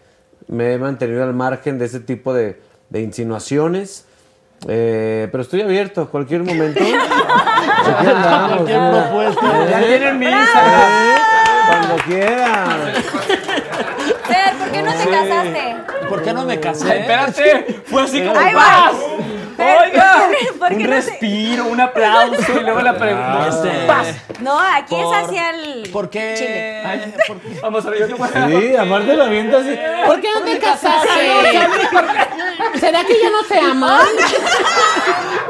[0.49, 2.61] me he mantenido al margen de ese tipo de,
[2.91, 4.07] de insinuaciones.
[4.69, 6.81] Eh, pero estoy abierto a cualquier momento.
[6.83, 9.03] Aquí andamos, Cualquier mira.
[9.11, 9.71] propuesta.
[9.71, 10.91] Ya tienen mi Instagram.
[11.67, 12.81] Cuando quieran.
[14.25, 15.77] Fer, ¿por qué no te casaste?
[16.09, 16.99] ¿Por qué no me casé?
[17.01, 17.81] Espérate.
[17.87, 18.93] Fue así como ¡paz!
[19.57, 20.29] Pero- Oiga,
[20.59, 23.49] ¿por qué un no se- respiro, un aplauso y luego la pregunta.
[23.49, 26.35] Este, No, aquí por- es hacia el ¿Por qué?
[26.37, 27.15] chile.
[27.27, 27.61] ¿Por qué?
[27.61, 29.79] Vamos a ver, yo te voy a- Sí, aparte lo avienta así.
[30.07, 31.09] ¿Por qué no te casaste?
[32.81, 34.07] ¿Será que ya no te aman?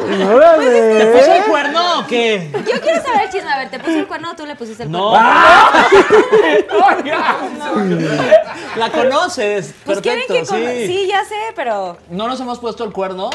[0.06, 2.50] ¿Te puso el cuerno o qué?
[2.52, 3.50] Yo quiero saber el chisme.
[3.52, 5.10] A ver, ¿te puso el cuerno o tú le pusiste el No.
[5.10, 5.30] cuerno?
[6.98, 7.36] Oiga.
[8.76, 9.74] La conoces.
[9.84, 10.86] Pues quieren Perfecto, que con- sí.
[10.86, 11.06] sí.
[11.08, 13.30] ya sé, pero No nos hemos puesto el cuerno.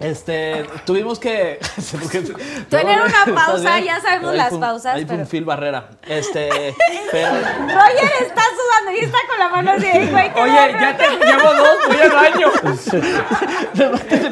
[0.00, 1.58] Este, tuvimos que.
[2.70, 5.88] Tener una ¿Estás pausa, ya sabemos las un- pausas, fue pero- un Phil Barrera.
[6.06, 6.48] Este,
[7.10, 7.30] pero.
[7.32, 11.08] Roger está sudando y está con la mano así, "Ay, güey, ¿qué Oye, ya te
[11.08, 12.52] llevo dos, voy al baño.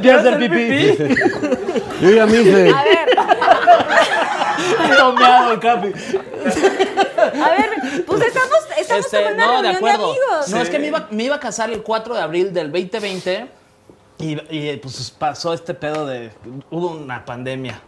[0.03, 0.97] ¿Quieres hacer pipí?
[2.01, 2.71] Yo ya me hice.
[2.71, 3.09] A ver,
[4.99, 5.89] Tomeado capi.
[5.89, 7.71] a ver,
[8.07, 10.11] pues estamos, estamos Este, como en una no, de reunión de, acuerdo.
[10.11, 10.49] amigos.
[10.49, 13.47] No, es que me iba, me iba a casar el 4 de abril del 2020
[14.19, 16.31] y, y, pues pasó este pedo de.
[16.71, 17.81] Hubo una pandemia.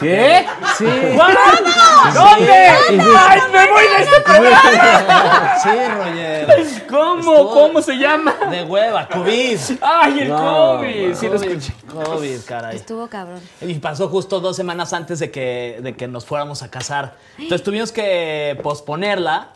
[0.00, 0.46] ¿Qué?
[0.76, 0.84] Sí.
[0.84, 2.52] ¿Dónde?
[2.52, 5.54] ¡Ay, me voy de este programa!
[5.62, 6.86] Sí, Roger.
[6.88, 7.18] ¿Cómo?
[7.20, 8.34] Estuvo- ¿Cómo se llama?
[8.50, 9.58] De hueva, COVID.
[9.80, 11.14] ¡Ay, el No, COVID!
[11.14, 11.72] Sí, lo escuché.
[11.92, 12.76] COVID, caray.
[12.76, 13.40] Estuvo cabrón.
[13.60, 17.16] Y pasó justo dos semanas antes de que, de que nos fuéramos a casar.
[17.38, 19.50] Entonces tuvimos que posponerla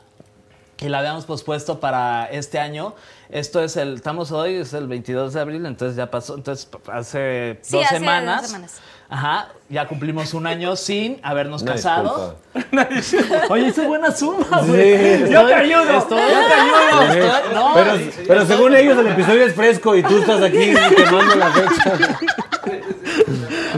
[0.79, 2.95] y la habíamos pospuesto para este año.
[3.33, 7.59] Esto es el, estamos hoy, es el 22 de abril, entonces ya pasó, entonces hace
[7.63, 8.43] Sí, dos hace semanas.
[8.43, 8.81] dos semanas.
[9.13, 12.37] Ajá, ya cumplimos un año sin habernos casado.
[13.51, 14.69] Oye, hice buena suma, Sí.
[14.69, 15.31] güey.
[15.33, 17.03] Yo te ayudo, Estoy, yo te ayudo.
[17.03, 17.93] estoy- no, Pero,
[18.29, 22.19] pero según ellos el episodio es fresco y tú estás aquí quemando la fecha.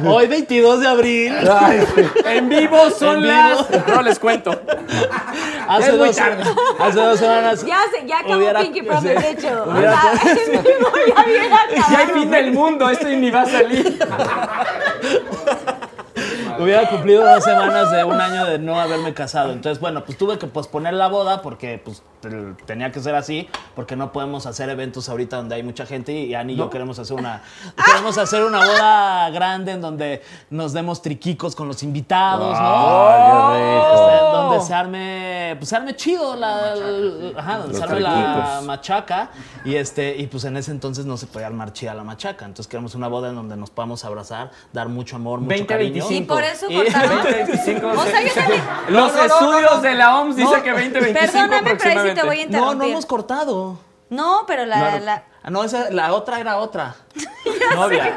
[0.07, 1.34] hoy 22 de abril.
[1.50, 2.03] Ay, sí.
[2.26, 3.32] En vivo son En vivo.
[3.34, 3.86] las.
[3.88, 4.50] No les cuento.
[5.68, 6.42] Hace es muy dos, tarde.
[6.80, 7.64] hace dos semanas.
[7.66, 9.64] Ya, se, ya acabó Hubiera- Pinky Promise, de hecho.
[9.66, 11.46] O Hubiera- sea, en vivo ya hubiera
[11.76, 12.14] Ya hay acabado.
[12.20, 13.98] fin del mundo, esto ni va a salir.
[16.59, 19.53] Hubiera cumplido dos semanas de un año de no haberme casado.
[19.53, 22.03] Entonces, bueno, pues tuve que posponer la boda porque pues
[22.66, 26.35] tenía que ser así, porque no podemos hacer eventos ahorita donde hay mucha gente y
[26.35, 27.43] Ani y yo queremos hacer una
[27.85, 33.09] queremos hacer una boda grande en donde nos demos triquicos con los invitados, ¿no?
[33.09, 33.93] Ay, qué rico.
[33.93, 38.61] Este, donde se arme, pues se arme chido la, el- ajá, donde se arme la
[38.64, 39.31] machaca
[39.64, 42.68] y este y pues en ese entonces no se podía armar chida la machaca, entonces
[42.68, 46.07] queremos una boda en donde nos podamos abrazar, dar mucho amor, mucho 20, cariño.
[46.09, 46.23] 25.
[46.23, 47.16] Y por eso Y- cortaron.
[47.23, 47.87] 2025.
[47.89, 48.20] O sea.
[48.89, 52.78] Los estudios de la OMS dicen que 2025 Perdóname, te voy a No, interrumpir.
[52.78, 53.78] no hemos cortado.
[54.10, 56.94] No, pero la, la- Ah, no, esa, la otra era otra.
[57.74, 58.14] Novia.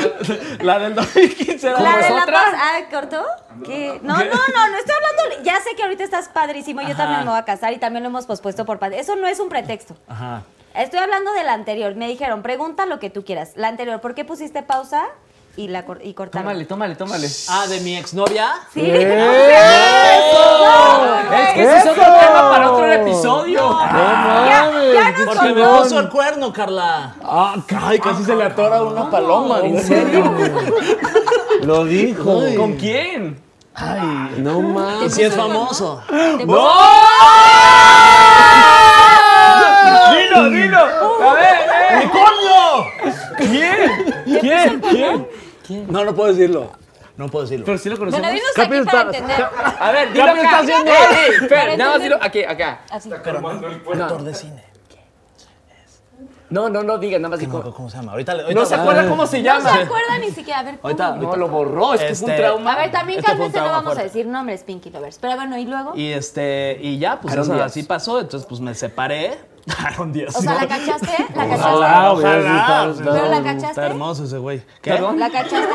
[0.60, 2.32] la del 2015 era la de la otra?
[2.32, 2.54] paz.
[2.54, 3.24] Ah, ¿cortó?
[3.64, 3.98] ¿Qué?
[4.02, 5.42] No, no, no, no estoy hablando.
[5.42, 6.80] Ya sé que ahorita estás padrísimo.
[6.82, 6.96] Yo Ajá.
[6.98, 9.00] también me voy a casar y también lo hemos pospuesto por padre.
[9.00, 9.96] Eso no es un pretexto.
[10.08, 10.42] Ajá.
[10.74, 11.94] Estoy hablando de la anterior.
[11.96, 13.52] Me dijeron, pregunta lo que tú quieras.
[13.56, 15.06] La anterior, ¿por qué pusiste pausa
[15.56, 16.46] y la cor- y cortaron?
[16.48, 17.28] Tómale, tómale, tómale.
[17.48, 18.52] Ah, de mi exnovia.
[18.72, 18.80] Sí.
[18.80, 18.96] Es
[21.54, 23.78] que ese es otro tema para otro episodio.
[23.80, 27.14] Ya, ya nos Porque me puso el cuerno, Carla.
[27.22, 29.60] Ah, ay, casi se le atora una paloma.
[29.60, 30.32] ¿En serio?
[31.62, 32.40] Lo dijo.
[32.56, 33.40] ¿Con quién?
[33.74, 34.34] Ay.
[34.38, 35.14] No Y mames.
[35.14, 36.02] si es famoso.
[36.08, 36.70] Te puso-
[40.12, 40.78] Dilo, dilo.
[40.78, 41.58] A ver,
[42.02, 42.10] eh.
[42.10, 42.86] ¡Coño!
[43.38, 44.80] ¿Quién?
[44.90, 45.28] ¿Quién?
[45.70, 45.86] ¿Quién?
[45.88, 46.72] No, no puedo decirlo.
[47.16, 47.64] No puedo decirlo.
[47.64, 48.26] Pero sí lo conocemos.
[48.26, 49.46] Bueno, dinos aquí para entender.
[49.78, 50.42] A ver, dilo acá.
[50.42, 52.80] está haciendo- Ey, Para nada más dilo aquí, acá.
[52.90, 53.12] Así.
[53.12, 54.64] Actor de cine.
[56.48, 57.58] No, no, no digas, nada más No me digo.
[57.58, 58.10] acuerdo ¿Cómo se llama?
[58.10, 59.82] Ahorita, le- ahorita No se acuerda cómo se No se llama.
[59.84, 60.58] acuerda ni siquiera.
[60.58, 60.88] A ver, ¿cómo?
[60.88, 62.72] Ahorita, No, lo borró, es que fue un Este- trauma.
[62.72, 64.02] A ver, también Es que fue un cálmense, no vamos a fuerte.
[64.02, 65.18] decir nombres, Pinky Lovers.
[65.20, 65.92] Pero bueno, ¿y luego?
[65.94, 68.18] Y este, y ya, pues eso así pasó.
[68.18, 69.38] Entonces, pues me separé.
[69.84, 70.34] Aaron Díaz.
[70.36, 70.68] O sea, ¿la ¿no?
[70.68, 71.26] cachaste?
[71.34, 71.72] ¿La Ojalá, cachaste?
[71.72, 72.90] está- Ojalá.
[72.90, 73.80] está- ¿Pero la Está cachaste?
[73.82, 74.62] hermoso ese güey.
[74.82, 74.90] ¿Qué?
[74.92, 75.18] ¿Perdón?
[75.18, 75.68] ¿La cachaste?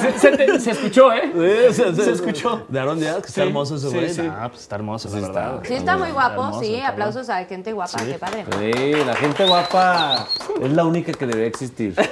[0.00, 1.30] Se, se te- se escuchó, ¿eh?
[1.70, 2.64] Sí, se, Se escuchó.
[2.68, 4.12] De Aaron Díaz, que está Sí, hermoso ese güey.
[4.12, 4.22] sí.
[4.30, 5.60] Ah, pues está hermoso, la verdad.
[5.64, 6.72] Sí, está muy guapo, hermoso, sí.
[6.72, 6.86] cabrón.
[6.92, 8.44] Aplausos a gente guapa, qué padre.
[8.58, 10.26] Sí, la gente guapa
[10.62, 11.94] es la única que debe existir.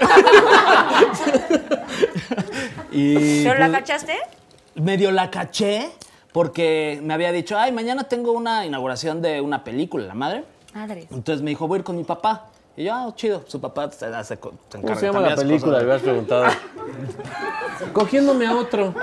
[2.92, 4.14] Y ¿Pero la pues, cachaste?
[4.76, 5.90] medio la caché
[6.36, 10.44] porque me había dicho, ay, mañana tengo una inauguración de una película, la madre.
[10.74, 11.06] Madre.
[11.10, 12.48] Entonces me dijo, voy a ir con mi papá.
[12.76, 15.46] Y yo, ah, chido, su papá se, hace, se ¿Cómo encarga se llama la hace
[15.46, 15.78] película?
[15.78, 16.44] de- hubieras preguntado.
[17.94, 18.92] Cogiéndome a otro.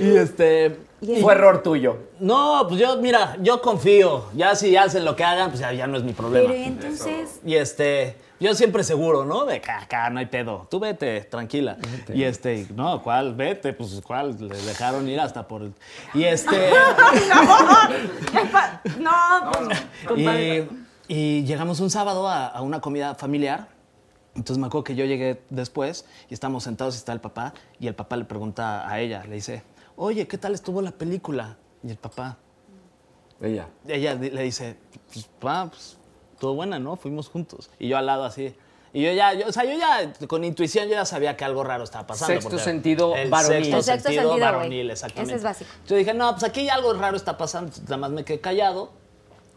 [0.00, 0.76] Y este,
[1.20, 1.96] Fue error tuyo.
[2.20, 4.24] no, pues yo, mira, yo confío.
[4.34, 6.48] Ya si hacen lo que hagan, pues ya, ya no es mi problema.
[6.48, 9.44] Pero y entonces, Y este, Yo siempre seguro, ¿no?
[9.44, 10.66] De acá, acá, no hay pedo.
[10.70, 11.76] Tú vete, tranquila.
[12.12, 13.34] Y este, no, ¿cuál?
[13.34, 14.34] Vete, pues ¿cuál?
[14.40, 15.62] Le dejaron ir hasta por...
[15.62, 15.74] el-
[16.14, 16.56] Y este...
[18.98, 19.10] No,
[20.08, 20.68] pues, y,
[21.08, 23.68] y llegamos un sábado a, a una comida familiar.
[24.34, 27.52] Entonces me acuerdo que yo llegué después y estamos sentados y está el papá.
[27.78, 29.62] Y el papá le pregunta a ella, le dice,
[29.96, 31.56] oye, ¿qué tal estuvo la película?
[31.82, 32.36] Y el papá,
[33.40, 33.68] Ella.
[33.88, 34.76] ella le dice,
[35.12, 35.96] pues, pa, pues,
[36.40, 36.96] todo buena, ¿no?
[36.96, 37.70] Fuimos juntos.
[37.78, 38.54] Y yo al lado así.
[38.92, 41.62] Y yo ya, yo, o sea, yo ya, con intuición, yo ya sabía que algo
[41.62, 42.40] raro estaba pasando.
[42.40, 43.62] Sexto sentido el varonil.
[43.62, 45.32] Sexto El sexto sentido, sentido, varonil, exactamente.
[45.32, 45.70] Ese es básico.
[45.86, 47.72] Yo dije, no, pues aquí algo raro está pasando.
[47.84, 48.90] Nada más me quedé callado.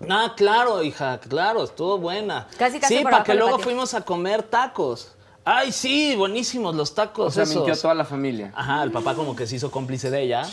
[0.07, 2.47] Ah, claro, hija, claro, estuvo buena.
[2.59, 3.63] Casi, casi Sí, para que luego patio.
[3.63, 5.13] fuimos a comer tacos.
[5.45, 7.27] Ay, sí, buenísimos los tacos.
[7.27, 7.55] O sea, esos.
[7.55, 8.51] mintió toda la familia.
[8.55, 10.43] Ajá, el papá como que se hizo cómplice de ella.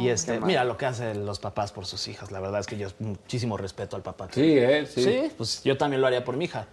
[0.00, 2.30] Y este, mira lo que hacen los papás por sus hijas.
[2.32, 4.28] La verdad es que yo muchísimo respeto al papá.
[4.32, 4.86] Sí, ¿eh?
[4.86, 5.02] Sí.
[5.02, 6.66] Sí, pues yo también lo haría por mi hija.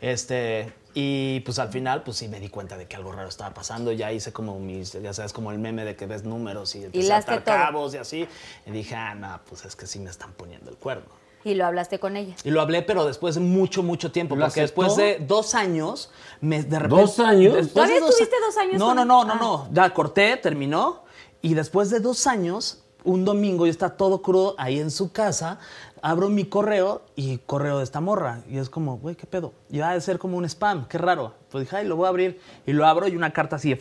[0.00, 3.52] Este, y pues al final, pues sí me di cuenta de que algo raro estaba
[3.54, 3.92] pasando.
[3.92, 6.98] Ya hice como mis, ya sabes, como el meme de que ves números y empecé
[7.00, 8.28] a Hilaste atar cabos y así.
[8.66, 11.06] Y dije, ah, no, pues es que sí me están poniendo el cuerno.
[11.44, 12.34] Y lo hablaste con ella.
[12.42, 14.34] Y lo hablé, pero después de mucho, mucho tiempo.
[14.34, 14.82] ¿Lo Porque aceptó?
[14.82, 16.10] después de dos años,
[16.40, 17.00] me, de repente.
[17.02, 17.54] ¿Dos años?
[17.54, 19.38] después de ¿Todavía dos estuviste a- dos años No, con no, no, no, Ah.
[19.40, 19.68] no.
[19.72, 21.04] Ya corté, terminó.
[21.42, 25.58] Y después de dos años, un domingo, yo está todo crudo ahí en su casa.
[26.02, 28.42] Abro mi correo y correo de esta morra.
[28.48, 29.52] Y es como, güey, ¿qué pedo?
[29.70, 31.34] Y va a ser como un spam, qué raro.
[31.50, 32.40] Pues dije, ay, lo voy a abrir.
[32.66, 33.78] Y lo abro y una carta así de.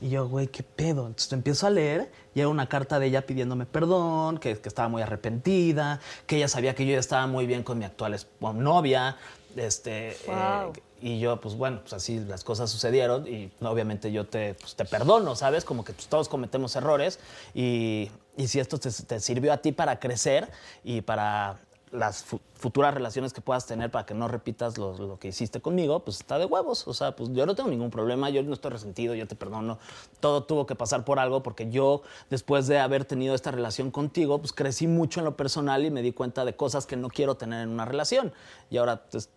[0.00, 1.06] Y yo, güey, ¿qué pedo?
[1.06, 4.88] Entonces empiezo a leer y era una carta de ella pidiéndome perdón, que, que estaba
[4.88, 8.16] muy arrepentida, que ella sabía que yo ya estaba muy bien con mi actual
[8.54, 9.18] novia.
[9.56, 10.72] Este, eh,
[11.02, 14.84] y yo, pues bueno, pues así las cosas sucedieron y obviamente yo te, pues, te
[14.84, 15.64] perdono, ¿sabes?
[15.64, 17.18] Como que pues, todos cometemos errores
[17.54, 20.50] y, y si esto te, te sirvió a ti para crecer
[20.84, 21.58] y para
[21.92, 25.60] las fu- futuras relaciones que puedas tener para que no repitas lo, lo que hiciste
[25.60, 26.86] conmigo, pues está de huevos.
[26.86, 29.78] O sea, pues yo no tengo ningún problema, yo no estoy resentido, yo te perdono.
[30.20, 34.38] Todo tuvo que pasar por algo porque yo, después de haber tenido esta relación contigo,
[34.38, 37.36] pues crecí mucho en lo personal y me di cuenta de cosas que no quiero
[37.36, 38.32] tener en una relación.
[38.70, 39.28] Y ahora, pues,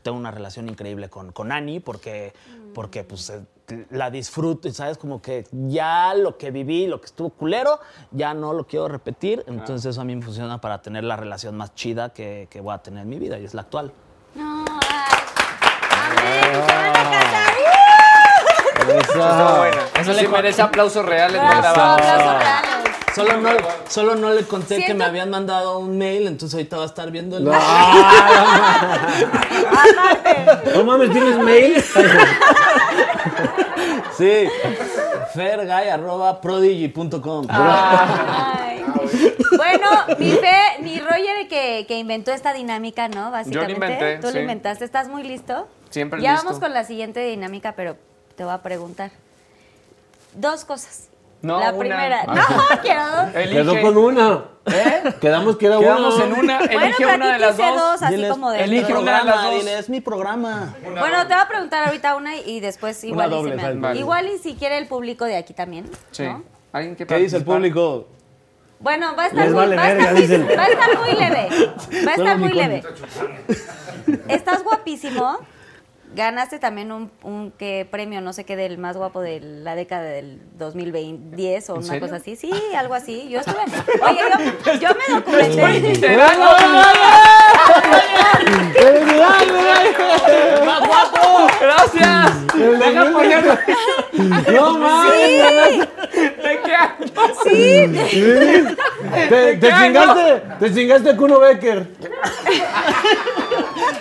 [0.00, 2.32] tengo una relación increíble con, con Ani porque,
[2.74, 3.42] porque pues, eh,
[3.90, 7.80] la disfruto y sabes como que ya lo que viví, lo que estuvo culero,
[8.10, 9.44] ya no lo quiero repetir.
[9.46, 12.74] Entonces eso a mí me funciona para tener la relación más chida que, que voy
[12.74, 13.92] a tener en mi vida y es la actual.
[14.34, 15.18] No, ay.
[16.00, 17.48] Amén, se van a casar.
[18.88, 19.82] Estuvo buena.
[20.00, 21.40] Eso sí merece aplausos reales.
[21.40, 22.77] aplausos reales.
[23.18, 23.50] Solo no,
[23.88, 27.10] solo no le conté que me habían mandado un mail, entonces ahorita va a estar
[27.10, 27.44] viendo el
[30.74, 31.82] No mames, ¿tienes mail?
[34.16, 34.48] Sí.
[35.34, 37.46] fergay.prodigy.com.
[37.48, 38.84] Ay.
[39.56, 39.86] Bueno,
[40.18, 43.30] mi fe, mi Roger que, que inventó esta dinámica, ¿no?
[43.30, 43.74] Básicamente.
[43.74, 44.34] inventé, Tú sí.
[44.34, 44.84] lo inventaste.
[44.84, 45.68] ¿Estás muy listo?
[45.90, 46.46] Siempre Ya listo.
[46.46, 47.96] vamos con la siguiente dinámica, pero
[48.36, 49.12] te voy a preguntar.
[50.34, 51.08] Dos cosas.
[51.40, 51.78] No, la una.
[51.78, 52.20] primera.
[52.26, 52.34] Ah.
[52.34, 53.34] No, quiero dos.
[53.34, 53.52] Elige.
[53.54, 54.44] Quedó con una.
[54.66, 55.14] ¿Eh?
[55.20, 56.24] Quedamos que era Quedamos una.
[56.24, 56.58] en una.
[56.58, 57.76] Bueno, Elige pero una de las quise dos.
[57.78, 58.64] dos, así Diles, como de.
[58.64, 59.54] elige una de las programa, dos.
[59.64, 60.74] dile, es mi programa.
[60.82, 63.80] Bueno, te voy a preguntar ahorita una y después igual y doble, se me- exacto.
[63.80, 64.00] Vale.
[64.00, 65.88] Igual y si quiere el público de aquí también.
[66.10, 66.24] Sí.
[66.24, 66.42] ¿no?
[66.72, 68.08] ¿Alguien que ¿Qué dice el público?
[68.80, 70.48] Bueno, va a estar Les muy, vale va a estar verga, muy- dicen.
[70.58, 71.48] va a estar muy leve.
[72.06, 72.82] Va a estar muy leve.
[74.28, 75.38] Estás guapísimo.
[76.14, 80.02] Ganaste también un, un ¿qué premio, no sé qué, del más guapo de la década
[80.04, 82.00] del 2010 o una serio?
[82.00, 82.34] cosa así.
[82.36, 83.28] Sí, algo así.
[83.28, 83.58] Yo estuve.
[84.02, 84.20] Oye,
[84.64, 86.16] yo, yo me documenté.
[90.64, 91.48] ¡Más guapo!
[91.60, 92.54] ¡Gracias!
[92.54, 93.58] Deja ponerlo.
[94.52, 95.88] No mames.
[96.12, 97.06] ¿De qué año?
[97.44, 97.86] Sí.
[99.28, 99.84] Te, te qué año?
[99.84, 101.86] chingaste, te chingaste a Kuno Becker.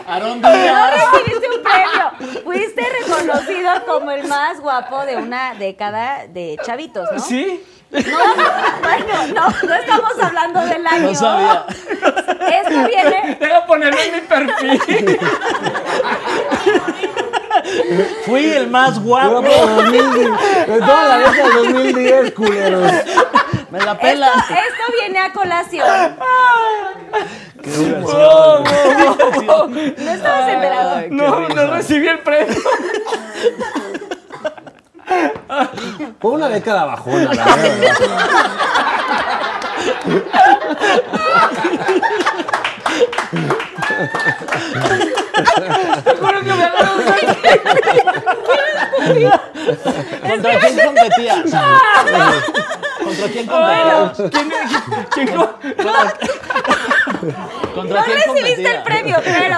[0.07, 0.91] Aarón No Díaz.
[1.13, 1.96] recibiste un premio.
[2.43, 7.19] Fuiste reconocido como el más guapo de una década de chavitos, ¿no?
[7.19, 7.63] ¿Sí?
[7.89, 11.07] No, bueno, no, no estamos hablando del año.
[11.07, 11.65] No sabía.
[11.89, 13.37] Esto viene.
[13.39, 15.19] Deja ponerlo en mi perfil.
[18.25, 19.41] Fui el más guapo.
[19.41, 20.31] Guapo 2010.
[20.67, 22.91] De toda la década del 2010, culeros.
[23.69, 24.27] Me la pela.
[24.27, 25.85] esto viene a colación.
[27.61, 27.69] Qué.
[29.97, 31.01] No estabas enterado.
[31.09, 31.53] No, risa.
[31.65, 32.55] no recibí el premio.
[36.19, 37.95] Fue una década bajona, la verdad.
[46.19, 47.07] Juro que me agarró un
[50.27, 51.43] ¿Contra quién competías?
[53.03, 54.17] ¿Contra quién competías?
[55.13, 55.27] ¿Quién,
[57.73, 59.57] ¿Contra No quién recibiste el premio, pero.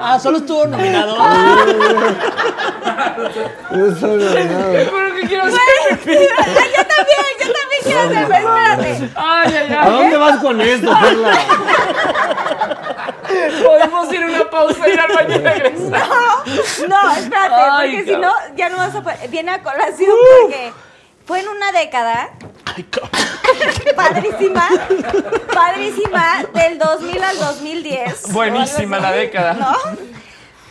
[0.00, 1.16] Ah, solo estuvo nominado.
[3.70, 4.72] No soy nominado.
[4.72, 5.58] Pero que quiero hacer.
[5.90, 6.02] Ay, yo
[6.86, 8.90] también, yo también quiero hacer, pero espérate.
[9.14, 9.90] Ay, ay, ¿A ay.
[9.90, 10.90] dónde vas con esto,
[11.22, 11.38] Carla?
[13.64, 16.08] Podemos ir a una pausa, ir al baño y regresar.
[16.88, 19.28] No, espérate, Ay, porque si no, ya no vas a poder.
[19.28, 20.10] Viene a colación
[20.42, 20.72] porque
[21.26, 22.30] fue en una década
[23.96, 24.68] padrísima,
[25.52, 28.32] padrísima, del 2000 al 2010.
[28.32, 29.54] Buenísima la década.
[29.54, 29.76] ¿No?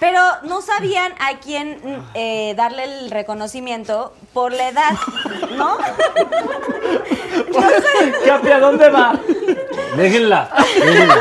[0.04, 1.80] Pero no sabían a quién
[2.14, 4.92] eh, darle el reconocimiento por la edad,
[5.56, 5.78] ¿no?
[8.26, 9.18] Capi, ¿a dónde va?
[9.96, 10.50] Déjenla.
[10.76, 11.16] Déjenla.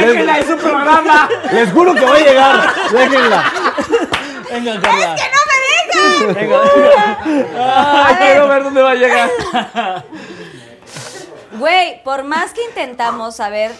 [0.00, 1.28] Déjenla en su programa.
[1.50, 2.72] Les juro que va a llegar.
[2.92, 3.52] Déjenla.
[4.52, 5.16] Venga, Carla.
[5.16, 6.34] ¡Que no me dejan!
[6.34, 7.18] Venga, venga.
[8.06, 9.28] Ay, quiero ver dónde va a llegar.
[11.58, 13.72] Güey, por más que intentamos saber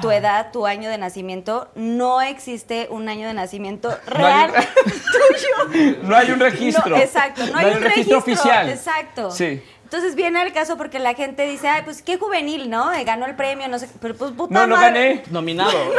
[0.00, 4.92] tu edad, tu año de nacimiento, no existe un año de nacimiento No real un-
[4.92, 5.96] tuyo.
[6.02, 6.90] No hay un registro.
[6.90, 8.68] No, exacto, no, hay, un registro, oficial.
[8.68, 9.30] Exacto.
[9.30, 9.62] Sí.
[9.84, 12.92] Entonces viene al caso porque la gente dice, ay, pues qué juvenil, ¿no?
[12.92, 14.88] Eh, Ganó el premio, no sé, pero pues puta No, no madre.
[15.16, 15.22] gané.
[15.30, 15.72] Nominado.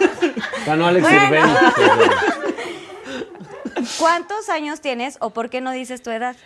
[0.66, 1.54] Ganó Alex Bueno.
[3.98, 6.36] ¿Cuántos años tienes o por qué no dices tu edad?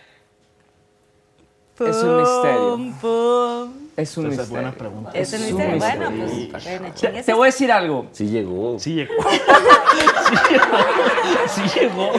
[1.80, 3.68] Es un misterio.
[3.96, 4.78] Es un Esa es buena misterio.
[4.78, 5.10] pregunta.
[5.12, 5.78] Es un Es un misterio.
[5.78, 6.50] Bueno, misterio.
[6.52, 7.26] pues, bueno, Te, chingues.
[7.26, 8.06] te voy a decir algo.
[8.12, 8.78] Sí llegó.
[8.78, 9.14] Sí llegó.
[11.48, 12.12] Sí llegó.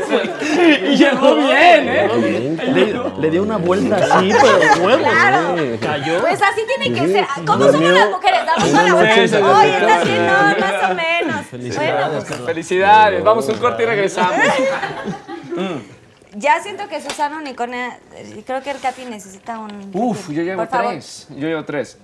[0.91, 2.57] Y llegó bien, ¿eh?
[2.73, 5.03] Le, le dio una vuelta así, pero huevo.
[5.03, 5.55] Claro.
[5.81, 6.19] Cayó.
[6.21, 7.25] Pues así tiene que ser.
[7.45, 8.39] ¿Cómo Durmió somos las mujeres?
[8.45, 9.59] Damos una a la noche vuelta.
[9.59, 11.75] Oye, está así, no, más o menos.
[11.75, 13.23] Bueno, pues, Felicidades.
[13.23, 14.35] Vamos a un corte y regresamos.
[16.33, 19.91] ya siento que Susana Unicornia, eh, creo que el Capi necesita un...
[19.93, 20.91] Uf, yo llevo Por favor.
[20.91, 21.27] tres.
[21.29, 21.97] Yo llevo tres.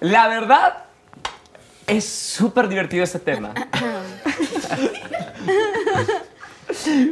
[0.00, 0.84] La verdad,
[1.86, 3.54] es súper divertido este tema.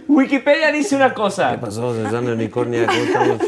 [0.09, 1.53] Wikipedia dice una cosa.
[1.53, 2.87] ¿Qué pasó, Susana Unicornia?
[2.87, 3.39] ¿Cómo estamos?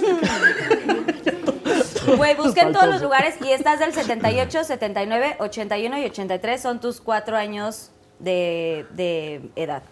[2.16, 6.62] Güey, busqué en todos los lugares y estás del 78, 79, 81 y 83.
[6.62, 7.90] Son tus cuatro años
[8.20, 9.82] de, de edad.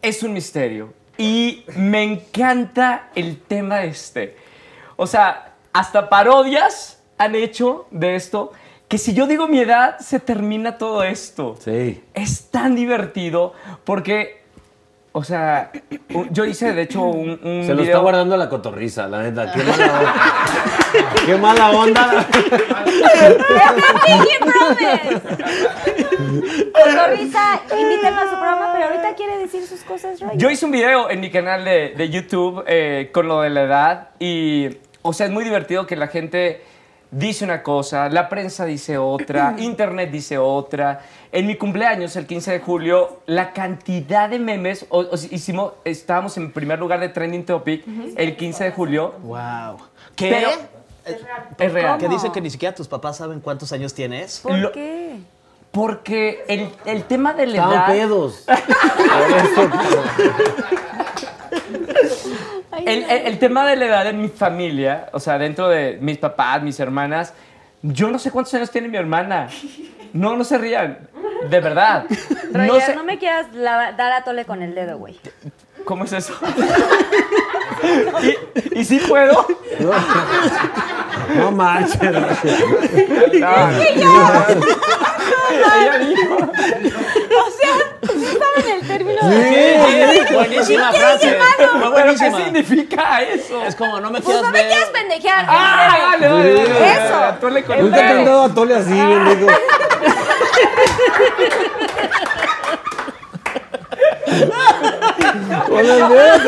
[0.00, 0.94] Es un misterio.
[1.16, 4.36] Y me encanta el tema este.
[4.96, 8.52] O sea, hasta parodias han hecho de esto.
[8.88, 11.56] Que si yo digo mi edad, se termina todo esto.
[11.58, 12.02] Sí.
[12.12, 13.54] Es tan divertido
[13.84, 14.42] porque,
[15.12, 15.72] o sea,
[16.30, 19.52] yo hice de hecho un, un Se lo está guardando la cotorriza, la neta.
[19.52, 22.26] Qué mala onda.
[22.26, 26.03] Qué mala onda.
[26.40, 30.36] Cotorriza, invítenlo a su programa, pero ahorita quiere decir sus cosas, Roy.
[30.36, 33.62] Yo hice un video en mi canal de, de YouTube eh, con lo de la
[33.62, 36.62] edad y, o sea, es muy divertido que la gente
[37.10, 41.00] dice una cosa, la prensa dice otra, internet dice otra.
[41.30, 46.36] En mi cumpleaños, el 15 de julio, la cantidad de memes, o, o hicimos, estábamos
[46.36, 47.84] en primer lugar de Trending Topic
[48.16, 49.14] el 15 de julio.
[49.22, 49.78] Wow.
[50.16, 50.30] ¿Qué?
[50.30, 50.48] Pero
[51.58, 51.98] es real.
[51.98, 54.40] Que dice que ni siquiera tus papás saben cuántos años tienes.
[54.40, 55.16] ¿Por lo- qué?
[55.74, 57.86] Porque el, el tema de la Estaban edad...
[57.88, 58.44] pedos.
[62.86, 66.18] El, el- el tema de la edad en mi familia, o sea, dentro de mis
[66.18, 67.32] papás, mis hermanas,
[67.82, 69.48] yo no sé cuántos años tiene mi hermana.
[70.12, 70.98] No, no se rían.
[71.48, 72.04] De verdad.
[72.52, 72.96] Roger, No sé.
[73.04, 75.18] me quieras la- dar a tole con el dedo, güey.
[75.84, 76.34] ¿Cómo es eso?
[78.22, 79.46] ¿Y, y sí puedo?
[81.36, 82.00] No manches.
[82.12, 82.20] No.
[85.50, 86.34] Ella dijo.
[86.36, 90.24] O sea, ¿saben el término Sí, de...
[90.28, 91.28] sí, buenísima frase.
[91.36, 92.38] Fue ¿Pero qué buenísima.
[92.44, 93.64] significa eso?
[93.66, 94.68] Es como, no me Pues quieras no me ver.
[94.68, 95.44] quieras pendejear.
[95.48, 96.30] ¡Ah, güey.
[96.30, 96.92] dale, dale, dale!
[96.92, 97.36] Eso.
[97.40, 99.46] Tú le con Nunca te han dado a tole así, bien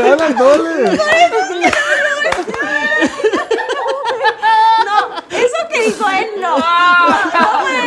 [0.02, 0.98] dan al tole.
[4.84, 4.96] No,
[5.30, 6.58] eso que dijo él, no.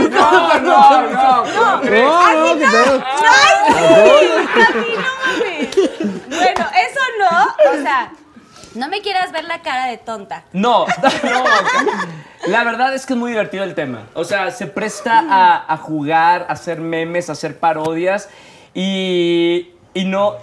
[0.10, 1.06] No, no, no.
[1.07, 1.45] no.
[1.45, 3.03] No, no, que te dan.
[3.30, 6.36] ¡Ay, Capi, no!
[6.38, 7.32] Bueno, eso no.
[7.72, 8.11] O sea,
[8.76, 10.44] no me quieras ver la cara de tonta.
[10.53, 10.86] No,
[11.24, 11.44] no.
[12.48, 14.07] La verdad es que es muy divertido el tema.
[14.14, 18.30] O sea, se presta a, a jugar, a hacer memes, a hacer parodias
[18.74, 20.36] y, y no,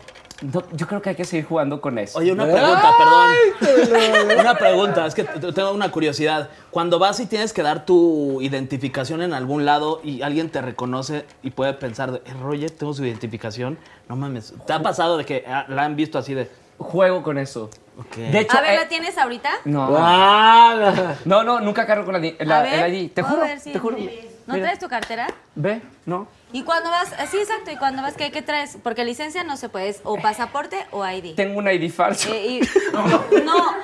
[0.43, 2.18] no- Yo creo que hay que seguir jugando con eso.
[2.18, 4.39] Oye, una pregunta, perdón.
[4.40, 6.51] Una pregunta, es que tengo una curiosidad.
[6.70, 11.24] Cuando vas y tienes que dar tu identificación en algún lado y alguien te reconoce
[11.43, 13.78] y puede pensar, de, "Eh, Roger, tengo su identificación,
[14.09, 14.52] no mames.
[14.66, 16.51] ¿Te ha pasado de que ah, la han visto así de...
[16.78, 17.70] Juego con eso.
[18.14, 19.51] De hecho, A ver, eh, ¿la tienes ahorita?
[19.64, 19.89] no.
[19.98, 23.10] Ah, No, no, nunca cargo con la, la- A ver, el ID.
[23.12, 23.97] Te juro, ver si- te juro.
[24.47, 24.66] ¿No Mira.
[24.66, 25.27] traes tu cartera?
[25.55, 25.81] ¿Ve?
[26.05, 26.28] ¿No?
[26.52, 27.09] ¿Y cuando vas?
[27.31, 27.70] Sí, exacto.
[27.70, 28.78] ¿Y cuando vas qué, qué traes?
[28.82, 31.35] Porque licencia no se puede, es o pasaporte o ID.
[31.35, 32.32] Tengo un ID falso.
[32.32, 32.60] Eh, y-
[33.44, 33.77] no,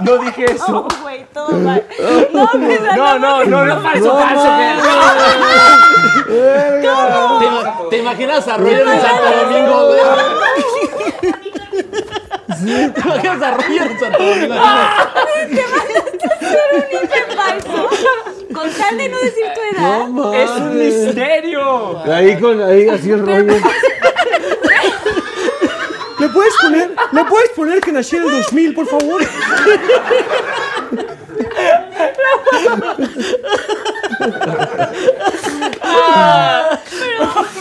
[0.00, 0.66] No dije eso.
[0.72, 1.84] no, güey, todo mal.
[2.32, 4.48] No, pues, No, no, no, no, falso, falso.
[6.26, 10.00] ¿Te, ima- te imaginas a Roger en Santo Domingo, güey?
[12.94, 14.54] ¿Te imaginas a Roger en Santo Domingo?
[16.90, 17.88] Qué falso.
[18.54, 20.08] Con tal de no decir tu edad.
[20.08, 22.02] No Es un misterio.
[22.04, 23.54] Ahí con, ahí así el rollo.
[26.18, 29.22] ¿Le puedes poner, ¿le puedes poner que nací en el 2000, por favor?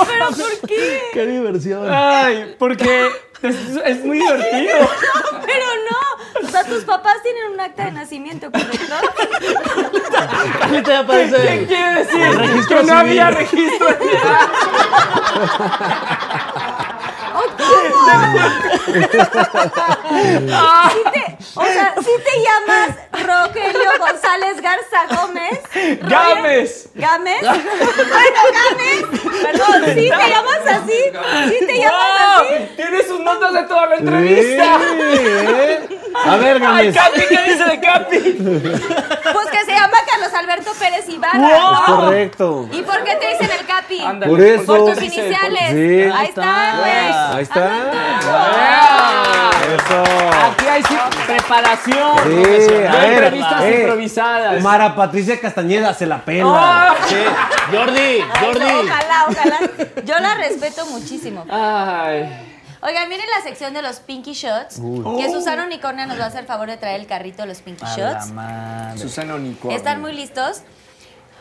[0.08, 1.02] ¿Pero por qué?
[1.14, 1.88] ¡Qué diversión!
[1.90, 3.10] Ay, porque
[3.44, 3.56] es,
[3.86, 4.74] es muy divertido.
[5.46, 6.48] Pero no.
[6.48, 8.96] O sea, tus papás tienen un acta de nacimiento, ¿correcto?
[10.88, 11.38] Ya aparece.
[11.38, 12.38] ¿Qué quiere decir?
[12.38, 12.92] registro que no civil.
[12.92, 13.88] había registro
[20.92, 25.60] Sí te- o sea, si te llamas Rogelio González Garza Gómez.
[26.02, 26.90] ¡Gámez!
[26.96, 27.42] ¿Gámez?
[27.42, 29.22] Bueno, Gámez.
[29.44, 31.00] Perdón, sí te llamas así.
[31.60, 32.46] Sí te llamas ¡Wow!
[32.46, 32.76] así.
[32.76, 34.64] Tiene sus notas de toda la entrevista.
[34.64, 36.00] ¿eh?
[36.26, 36.96] A ver, ¡Ay, Gámez.
[36.96, 37.22] Capi!
[37.28, 38.20] ¿Qué dice de Capi?
[39.34, 41.40] Pues que se llama Carlos Alberto Pérez Ibarra.
[41.40, 41.74] ¡Wow!
[41.74, 41.86] ¿no?
[42.02, 42.70] Correcto.
[42.72, 44.02] ¿Y por qué te dicen el Capi?
[44.02, 44.66] Ándale, Por eso.
[44.66, 45.70] Por tus iniciales.
[45.72, 46.12] Sí.
[46.14, 47.33] Ahí está, güey.
[47.34, 47.92] Ahí está.
[48.26, 49.50] ¡Ah!
[49.64, 50.04] Eso.
[50.52, 50.84] Aquí hay
[51.26, 52.18] preparación.
[52.24, 52.96] Sí, profesional.
[52.96, 54.62] a ver, entrevistas eh, improvisadas.
[54.62, 56.46] Mara Patricia Castañeda se la pela.
[56.48, 56.96] ¡Ah!
[57.72, 58.64] Jordi, Ay, Jordi.
[58.66, 59.60] Ojalá, ojalá.
[60.04, 61.46] Yo la respeto muchísimo.
[61.50, 62.50] Ay.
[62.82, 64.82] Oigan, miren la sección de los Pinky Shots.
[65.18, 67.86] Que Susana Unicornia nos va a hacer favor de traer el carrito de los Pinky
[67.86, 68.32] A la Shots.
[68.32, 69.00] madre.
[69.00, 69.78] Susana Unicornio.
[69.78, 70.62] ¿Están muy listos?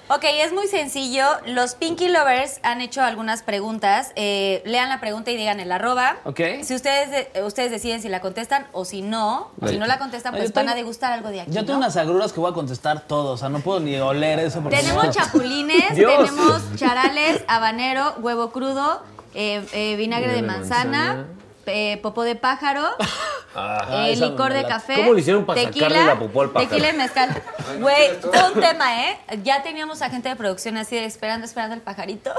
[0.08, 1.24] Ok, es muy sencillo.
[1.46, 4.12] Los Pinky Lovers han hecho algunas preguntas.
[4.14, 6.16] Eh, lean la pregunta y digan el arroba.
[6.24, 6.40] Ok.
[6.62, 9.50] Si ustedes, de- ustedes deciden si la contestan o si no.
[9.66, 11.50] Si no la contestan, pues Yo tengo- van a degustar algo de aquí.
[11.52, 11.78] Yo tengo ¿no?
[11.78, 13.32] unas agruras que voy a contestar todo.
[13.32, 14.60] O sea, no puedo ni oler eso.
[14.60, 16.12] porque Tenemos no- chapulines, Dios.
[16.16, 19.02] tenemos charales, habanero, huevo crudo,
[19.34, 21.26] eh, eh, vinagre de manzana,
[21.66, 22.82] eh, popó de pájaro,
[23.90, 26.50] eh, esa licor de la- café, ¿Cómo le hicieron para tequila, sacarle la popó al
[26.50, 26.68] pájaro?
[26.70, 27.42] tequila y mezcal.
[27.80, 29.18] Güey, todo un tema, ¿eh?
[29.44, 32.30] Ya teníamos a gente de producción así de esperando, esperando el pajarito.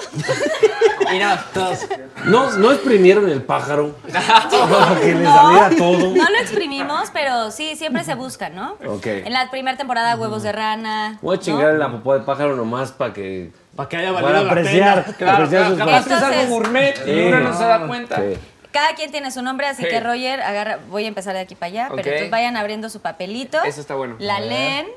[1.11, 1.79] Mira, todos.
[2.25, 3.95] No, no exprimieron el pájaro.
[4.11, 6.15] Para que le saliera todo.
[6.15, 8.77] No lo exprimimos, pero sí, siempre se busca, ¿no?
[8.85, 9.05] Ok.
[9.07, 11.17] En la primera temporada, huevos de rana.
[11.21, 11.43] Voy a ¿no?
[11.43, 13.51] chingar la popó de pájaro nomás para que.
[13.75, 15.03] Para que haya Para valido la apreciar.
[15.05, 15.17] pena.
[15.17, 17.25] Claro, apreciar claro, sus capaz es algo gourmet y Sí.
[17.27, 18.17] uno no se da cuenta.
[18.17, 18.37] Sí.
[18.73, 19.89] Cada quien tiene su nombre, así Sí.
[19.89, 21.95] que Roger, agarra, voy a empezar de aquí para allá, Ok.
[21.95, 23.63] pero entonces vayan abriendo su papelito.
[23.63, 24.15] Eso está bueno.
[24.19, 24.49] La A ver.
[24.49, 24.87] leen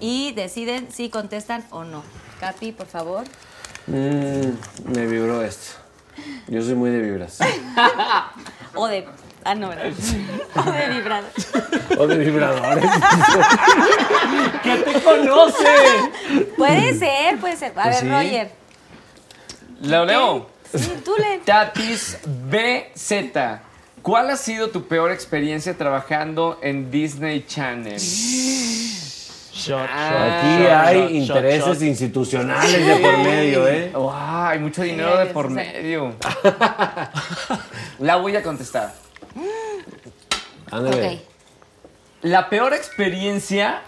[0.00, 2.02] y deciden si contestan o no.
[2.40, 3.24] Capi, por favor.
[3.86, 4.48] Mm,
[4.92, 5.76] me vibró esto.
[6.48, 7.38] Yo soy muy de vibras.
[8.76, 9.06] O de.
[9.44, 9.92] Ah, no, ¿verdad?
[10.56, 11.26] O de vibrado.
[11.98, 12.84] O de vibradores.
[14.64, 15.64] ¿Qué te conoce?
[16.56, 17.72] Puede ser, puede ser.
[17.78, 18.08] A ver, sí.
[18.08, 18.50] Roger.
[19.82, 20.53] Lo leo.
[20.74, 21.40] Sí, tú leen.
[21.44, 23.60] Tatis BZ.
[24.02, 27.98] ¿Cuál ha sido tu peor experiencia trabajando en Disney Channel?
[29.54, 33.90] Shot, Ah, Aquí shot, hay shot, intereses institucionales de por medio, ¿eh?
[33.94, 36.12] Wow, hay mucho dinero de por medio.
[38.00, 38.92] La voy a contestar.
[40.70, 41.14] Ándale.
[41.14, 41.20] Ok.
[42.22, 43.80] La peor experiencia,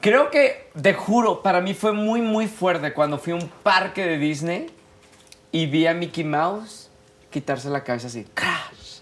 [0.00, 4.06] creo que, te juro, para mí fue muy, muy fuerte cuando fui a un parque
[4.06, 4.70] de Disney
[5.54, 6.88] y vi a Mickey Mouse
[7.30, 8.26] quitarse la cabeza así.
[8.34, 8.98] crash,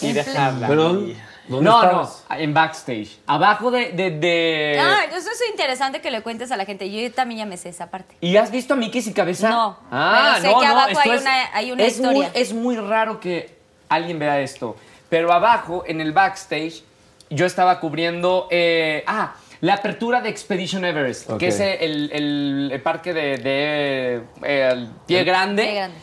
[0.00, 0.66] Y dejarla.
[0.66, 1.16] Pero, ¿dónde
[1.46, 3.18] no, no, en backstage.
[3.26, 3.92] Abajo de...
[3.92, 6.90] de, de- Ah, eso es interesante que le cuentes a la gente.
[6.90, 8.16] Yo también ya me sé esa parte.
[8.22, 9.50] ¿Y has visto a Mickey sin cabeza?
[9.50, 12.30] No, Ah, pero sé no, que no, abajo hay es- una- hay una es historia.
[12.32, 13.58] Muy, es muy raro que
[13.90, 14.74] alguien vea esto.
[15.10, 16.82] Pero abajo, en el backstage,
[17.28, 18.48] yo estaba cubriendo...
[18.50, 24.22] eh, ah, la apertura de Expedition Everest, que es el, el- el parque de, de,
[24.42, 25.62] eh, el Pie Grande.
[25.62, 25.96] Pie Grande.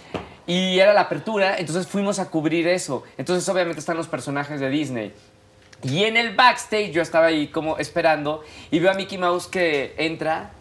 [0.48, 3.04] Y era la apertura, entonces fuimos a cubrir eso.
[3.18, 5.14] Entonces obviamente están los personajes de Disney.
[5.84, 9.94] Y en el backstage yo estaba ahí como esperando y veo a Mickey Mouse que
[9.98, 10.52] entra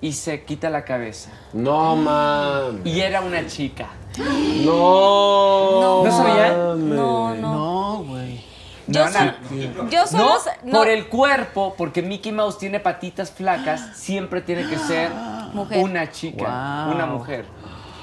[0.00, 1.30] y se quita la cabeza.
[1.52, 2.80] No, man.
[2.84, 3.88] Y era una chica.
[4.64, 6.02] No.
[6.04, 6.52] ¿No sabía?
[6.52, 7.34] No, no.
[7.34, 8.40] No, güey.
[8.88, 9.34] Yo, No, sol-
[9.90, 10.24] yo solo.
[10.24, 10.78] No, no.
[10.78, 15.10] por el cuerpo, porque Mickey Mouse tiene patitas flacas, siempre tiene que ser
[15.52, 15.78] Mujer.
[15.82, 16.94] una chica, Wow.
[16.94, 17.44] una mujer.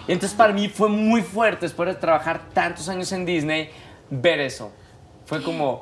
[0.08, 3.70] Entonces para mí fue muy fuerte, después de trabajar tantos años en Disney,
[4.10, 4.72] ver eso.
[5.26, 5.82] Fue como.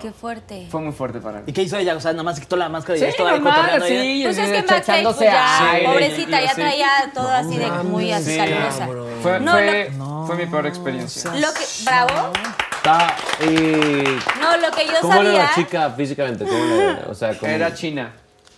[0.00, 0.66] Qué fuerte.
[0.70, 1.44] fue muy fuerte para mí.
[1.46, 1.94] ¿Y qué hizo ella?
[1.94, 4.52] O sea, nomás se quitó la máscara y Sí, ahí normal, sí, Pues es sí,
[4.52, 6.54] que backstage, pues ya, aire, pobrecita, ya sí.
[6.54, 8.38] traía todo así de muy Sí.
[8.38, 8.88] calurosa.
[9.22, 9.92] Fue, No, fue,
[10.26, 11.30] fue mi peor experiencia.
[11.34, 12.32] Lo que, bravo.
[12.80, 14.04] Está, y,
[14.40, 15.42] No, lo que yo ¿Cómo era sabía.
[15.42, 16.44] la chica físicamente?
[16.46, 17.06] ¿Cómo era?
[17.10, 18.14] O sea, ¿cómo- Era China.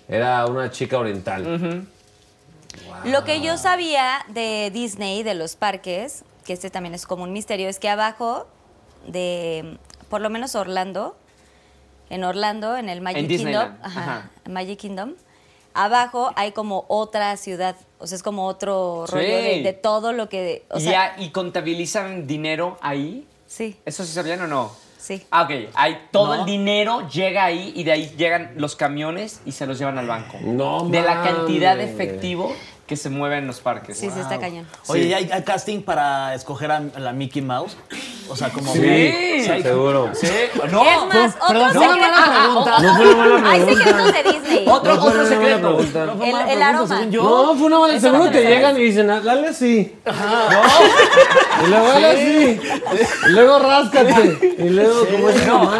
[0.08, 1.86] Era una chica oriental.
[3.04, 7.32] Lo que yo sabía de Disney, de los parques, que este también es como un
[7.32, 8.46] misterio, es que abajo
[9.08, 9.76] de,
[10.08, 11.16] por lo menos Orlando,
[12.08, 14.30] en Orlando, en el Magic En Kingdom, Disneyland, ajá, ajá.
[14.48, 15.14] Magic Kingdom,
[15.74, 19.14] abajo hay como otra ciudad, o sea, es como otro Sí.
[19.16, 23.26] rollo de, de todo lo que, o y, sea, ya- y contabilizan dinero ahí.
[23.52, 24.72] Sí, ¿Eso sí sabían o no?
[24.98, 25.22] sí.
[25.30, 25.50] Ah, ok.
[25.74, 26.40] Hay, todo No.
[26.40, 30.06] el dinero llega ahí y de ahí llegan los camiones y se los llevan al
[30.06, 30.38] banco.
[30.42, 32.54] No De la cantidad de efectivo
[32.86, 33.96] que se mueve en los parques.
[33.98, 34.66] Sí, sí, está cañón.
[34.88, 37.76] Oye, ¿y hay, hay casting para escoger a la Mickey Mouse?
[38.28, 38.72] O sea, como...
[38.72, 40.10] Sí, seguro.
[40.14, 40.26] Sí.
[40.70, 42.10] No, es más, otro perdón, secreto.
[42.10, 43.84] no, no, no, No fue una mala Hay pregunta.
[43.84, 44.64] secretos de Disney.
[44.68, 45.76] Otro, No secreto.
[45.76, 46.06] pregunta.
[46.06, 47.00] No fue El- mala aroma.
[47.06, 48.00] No, fue una mala.
[48.00, 49.96] Seguro no te llegan y dicen, "Ah, dale así.
[51.64, 52.60] Y luego dale así.
[53.26, 54.56] Y luego ráscate.
[54.58, 55.70] Y luego, es No,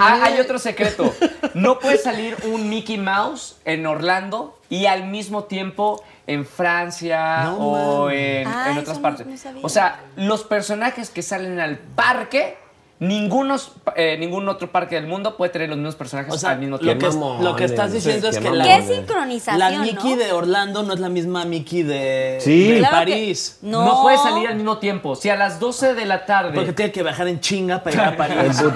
[0.00, 1.12] ah, hay otro secreto.
[1.54, 7.56] No puede salir un Mickey Mouse en Orlando y al mismo tiempo en Francia No
[7.56, 9.26] o en, Ah, en otras partes.
[9.26, 12.56] no o sea, los personajes que salen al parque,
[13.00, 16.60] ningunos, eh, ningún otro parque del mundo puede tener los mismos personajes O sea, al
[16.60, 17.08] mismo lo tiempo.
[17.08, 20.16] que, mamones, lo que estás sí, diciendo es que la, ¿Qué sincronización, la Mickey no?
[20.18, 22.68] de Orlando no es la misma Mickey de, Sí.
[22.74, 23.58] de Claro que- París.
[23.62, 23.84] no.
[23.84, 25.16] No puede salir al mismo tiempo.
[25.16, 26.52] Si a las 12 de la tarde.
[26.54, 28.62] Porque tiene que viajar en chinga para llegar a En París.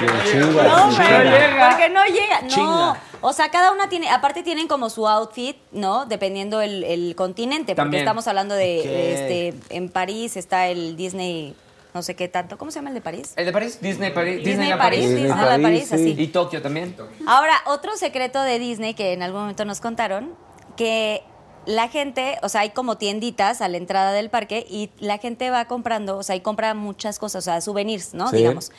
[0.00, 1.68] bien, chinga, No, llega.
[1.70, 2.40] porque no llega.
[2.42, 2.48] No.
[2.48, 2.96] Chinga.
[3.22, 6.06] O sea, cada una tiene, aparte tienen como su outfit, ¿no?
[6.06, 7.72] Dependiendo el, el continente.
[7.72, 8.02] Porque También.
[8.02, 11.54] estamos hablando de, este, en París está el Disney,
[11.92, 12.56] no sé qué tanto.
[12.56, 13.34] ¿Cómo se llama el de París?
[13.36, 13.78] ¿El de París?
[13.80, 14.36] Disney París.
[14.36, 15.16] Disney Disneyland París, París.
[15.16, 15.94] Disney París, París, sí.
[15.94, 16.14] así.
[16.18, 16.96] Y Tokio también.
[17.26, 20.34] Ahora, otro secreto de Disney que en algún momento nos contaron,
[20.76, 21.22] que
[21.66, 25.50] la gente, o sea, hay como tienditas a la entrada del parque y la gente
[25.50, 28.28] va comprando, o sea, y compra muchas cosas, o sea, souvenirs, ¿no?
[28.28, 28.36] Sí.
[28.36, 28.72] Digamos.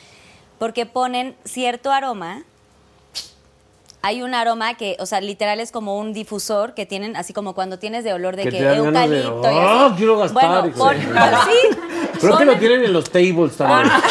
[0.58, 2.44] Porque ponen cierto aroma.
[4.04, 7.54] Hay un aroma que, o sea, literal es como un difusor que tienen, así como
[7.54, 11.78] cuando tienes de olor de Que de, eucalipto y "Ah, quiero gastar", Bueno, pon- sí.
[12.20, 13.90] Creo que lo tienen en los tables también.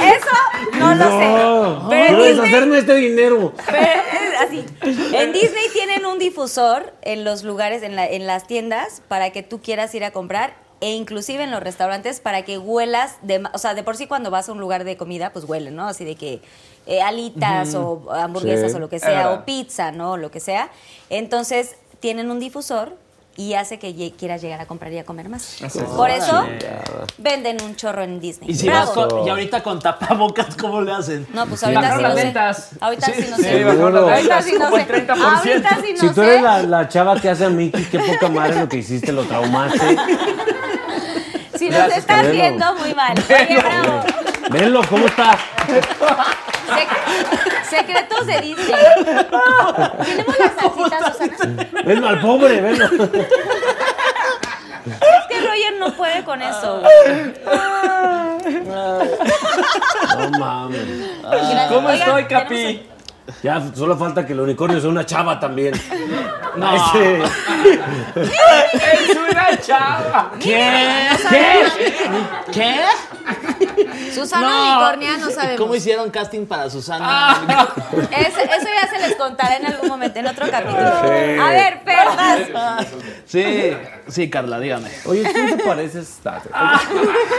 [0.00, 1.88] Eso no lo sé.
[1.90, 3.52] Pero Quiero Disney- deshacerme de este dinero.
[3.66, 4.64] Pero es así.
[5.14, 9.42] En Disney tienen un difusor en los lugares, en, la- en las tiendas, para que
[9.42, 13.58] tú quieras ir a comprar e inclusive en los restaurantes para que huelas, de, o
[13.58, 15.86] sea, de por sí cuando vas a un lugar de comida, pues huelen, ¿no?
[15.88, 16.40] Así de que
[16.86, 18.76] eh, alitas o hamburguesas Sí.
[18.76, 20.16] o lo que sea, o pizza, ¿no?
[20.16, 20.68] Lo que sea.
[21.10, 22.94] Entonces tienen un difusor
[23.38, 25.58] y hace que quieras llegar a comprar y a comer más.
[25.96, 26.46] Por eso
[27.18, 28.50] venden un chorro en Disney.
[28.50, 28.94] Y si Bravo.
[28.94, 31.26] vas con, y ahorita con tapabocas, ¿cómo le hacen?
[31.34, 32.24] No, pues ahorita sí Bajaron no las sé.
[32.24, 32.70] ventas.
[32.80, 33.62] Ahorita sí, no sí, sé.
[33.64, 34.80] Ahorita sí no sé.
[34.82, 35.10] el 30%.
[35.10, 36.24] Ahorita sí no Si tú sé.
[36.26, 39.24] eres la, la chava que hace a Mickey, qué poca madre lo que hiciste, lo
[39.24, 39.96] traumaste.
[41.58, 42.32] Si nos Gracias, estás Canelo.
[42.34, 43.14] viendo, muy mal.
[43.28, 44.04] Oye, bravo.
[44.50, 45.32] Venlo, ¿cómo está?
[46.66, 48.74] Sec- secretos de Disney.
[50.04, 51.66] Tenemos las salsitas, Susana.
[51.84, 52.84] Venlo al pobre, venlo.
[54.86, 56.82] Es que Roger no puede con eso.
[60.16, 60.86] No mames.
[61.22, 61.66] Gracias.
[61.72, 62.86] ¿Cómo Oigan, estoy, tenemos Capi?
[63.42, 65.74] Ya, solo falta que el unicornio sea una chava también.
[66.56, 66.74] No.
[66.74, 67.22] Ese-
[68.14, 70.32] ¡Es una chava!
[70.40, 71.06] ¿Qué?
[71.28, 71.66] ¿Qué?
[72.50, 74.10] ¿Qué?
[74.14, 74.72] Susana No.
[74.72, 75.58] Unicornia no sabemos.
[75.60, 77.36] ¿Cómo hicieron casting para Susana?
[78.10, 80.88] Ese- eso ya se les contará en algún momento, en otro capítulo.
[80.88, 81.02] A
[81.50, 82.86] ver, perdas.
[83.26, 83.76] Sí,
[84.08, 84.88] sí, Carla, dígame.
[85.04, 86.18] Oye, ¿tú te pareces?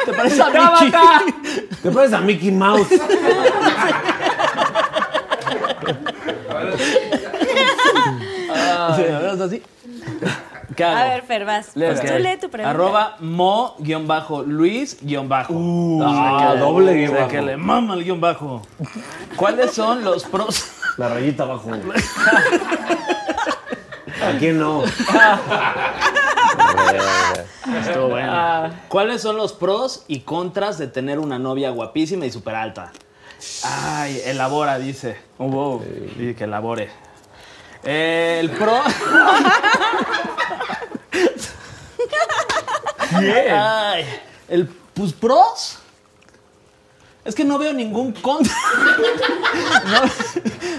[0.05, 0.47] ¿Te parece a
[0.79, 0.91] Mickey?
[1.81, 2.87] ¿Te pareces a Mickey Mouse?
[8.95, 9.63] Sí, a ver, haz así.
[10.75, 10.97] ¿Qué hago?
[10.97, 11.71] A ver, Fer, vas.
[11.73, 12.69] Pues tú lee tu pregunta.
[12.69, 14.43] Arroba mo-luis-bajo.
[16.03, 17.27] ah, doble guion bajo.
[17.29, 18.61] que le mama el guion bajo.
[19.35, 20.71] ¿Cuáles son los pros?
[20.97, 21.71] La rayita abajo.
[24.21, 24.83] ¿A quién no?
[27.79, 28.71] Estuvo bueno.
[28.89, 32.91] ¿Cuáles son los pros y contras de tener una novia guapísima y súper alta?
[33.63, 35.17] Ay, elabora, dice.
[36.17, 36.89] Dice que elabore.
[37.83, 38.81] Eh, el pro.
[43.11, 44.05] Ay,
[44.47, 45.79] el pues pros.
[47.23, 48.53] Es que no veo ningún contra.
[49.85, 50.01] no,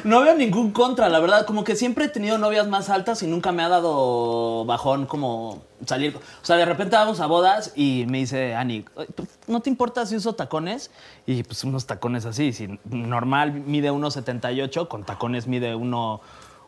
[0.05, 1.45] no veo ningún contra, la verdad.
[1.45, 5.63] Como que siempre he tenido novias más altas y nunca me ha dado bajón como
[5.85, 6.17] salir.
[6.17, 9.69] O sea, de repente vamos a bodas y me dice Ani, "Ay, pues, ¿no te
[9.69, 10.91] importa si uso tacones?
[11.27, 12.55] Y pues unos tacones así.
[12.55, 16.21] Si normal mide 1,78, con tacones mide 1.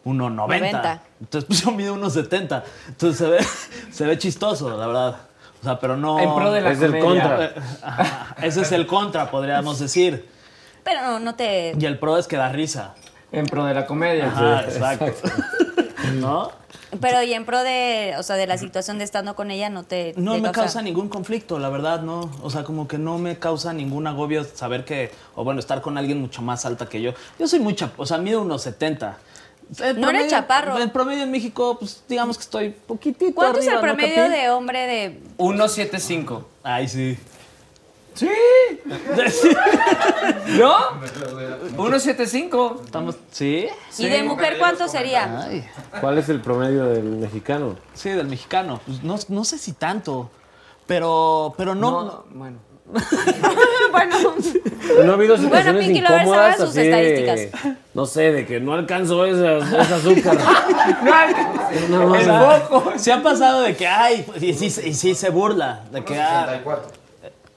[0.04, 0.30] 1,90.
[0.34, 1.02] 90.
[1.20, 2.62] Entonces, pues yo mido 1,70.
[2.88, 3.38] Entonces se ve,
[3.92, 5.16] se ve chistoso, la verdad.
[5.60, 6.18] O sea, pero no.
[6.18, 7.22] En pro de la Es el comedia.
[7.22, 7.54] contra.
[7.82, 10.26] Ajá, Ese es el contra, podríamos decir.
[10.84, 11.74] Pero no, no te.
[11.78, 12.94] Y el pro es que da risa.
[13.32, 14.26] En pro de la comedia.
[14.28, 15.06] Ajá, exacto.
[16.14, 16.50] ¿No?
[17.00, 19.84] Pero y en pro de, o sea, de la situación de estando con ella no
[19.84, 20.12] te.
[20.16, 22.28] No te me causa ningún conflicto, la verdad, no.
[22.42, 25.96] O sea, como que no me causa ningún agobio saber que, o bueno, estar con
[25.98, 27.12] alguien mucho más alta que yo.
[27.38, 29.18] Yo soy muy chap, o sea, mido unos 70.
[29.78, 30.78] El No eres chaparro.
[30.78, 34.28] El promedio en México, pues digamos que estoy poquitito ¿Cuánto es el arriba, ¿no, promedio
[34.28, 36.48] de hombre de 175.
[36.62, 37.18] Ay, sí.
[38.14, 38.28] Sí.
[40.58, 40.74] ¿No?
[41.76, 42.82] 175.
[42.84, 43.68] Estamos, ¿sí?
[43.98, 45.44] ¿Y de mujer cuánto sería?
[45.44, 45.64] Ay,
[46.00, 47.76] ¿Cuál es el promedio del mexicano?
[47.94, 48.80] sí, del mexicano.
[48.84, 50.30] Pues no, no sé si tanto,
[50.86, 52.69] pero, pero no, no- Bueno.
[53.92, 54.34] bueno,
[55.04, 57.50] No ha habido situaciones Lovers, incómodas sus así de,
[57.94, 60.38] no sé, de que no alcanzo ese, ese azúcar.
[61.88, 62.20] No, no, O no.
[62.90, 65.84] sea, Se ha pasado de que, ay, y sí, y sí se burla.
[65.92, 66.60] De que, ah,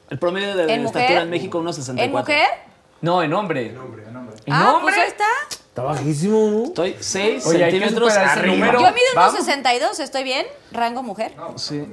[0.09, 1.21] el promedio de ¿En estatura mujer?
[1.23, 2.05] en México, unos 64.
[2.05, 2.47] ¿En mujer?
[3.01, 3.75] No, en hombre.
[4.45, 4.93] ¿En Ah, hombre?
[4.93, 5.25] pues ahí está.
[5.73, 6.63] Está bajísimo, ¿no?
[6.65, 8.53] Estoy 6 Oye, hay que centímetros superar ese arriba.
[8.55, 8.73] número.
[8.73, 9.39] Yo mido unos Vamos.
[9.39, 10.45] 62, ¿estoy bien?
[10.71, 11.31] Rango mujer.
[11.55, 11.83] Sí.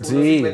[0.00, 0.44] Sí.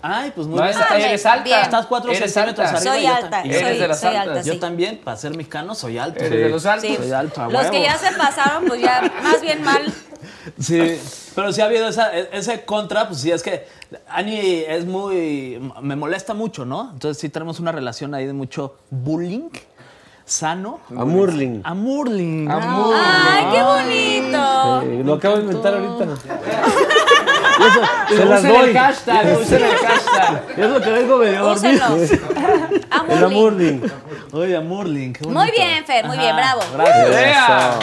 [0.00, 0.76] Ay, pues muy No, bien.
[0.78, 1.42] es- eres alta.
[1.42, 1.58] Bien.
[1.60, 2.78] Estás 4 Eres centímetros alta.
[2.78, 2.94] arriba.
[2.94, 4.28] Soy yo alta, tam- Eres soy, de las soy altas.
[4.36, 4.60] alta, Yo sí.
[4.60, 6.20] también, para ser mexicano, soy alto.
[6.20, 6.88] Eres de los altos.
[6.88, 6.96] Sí.
[6.96, 7.84] Soy alto, a Los que huevo.
[7.84, 9.92] ya se pasaron, pues ya más bien mal.
[10.60, 10.98] Sí,
[11.34, 13.66] pero sí ha habido esa, e- ese contra, pues sí, es que
[14.08, 16.90] Ani es muy, me molesta mucho, ¿no?
[16.92, 19.48] Entonces sí tenemos una relación ahí de mucho bullying
[20.28, 20.80] sano.
[20.90, 21.62] A Murling.
[21.64, 22.50] Amurling.
[22.50, 23.00] Amurling.
[23.02, 25.04] ¡Ay, qué bonito!
[25.04, 26.06] Lo acabo de inventar ahorita.
[28.08, 28.70] Se las doy.
[28.70, 30.44] el hashtag, usen el hashtag.
[30.56, 31.96] Es lo que vengo medio dormido.
[31.96, 33.24] El Amurling.
[33.24, 33.92] Amurling.
[34.32, 36.60] Oye, Amurling, qué Muy bien, Fer, muy bien, bravo.
[36.74, 37.10] Gracias.
[37.10, 37.78] ¡Ea!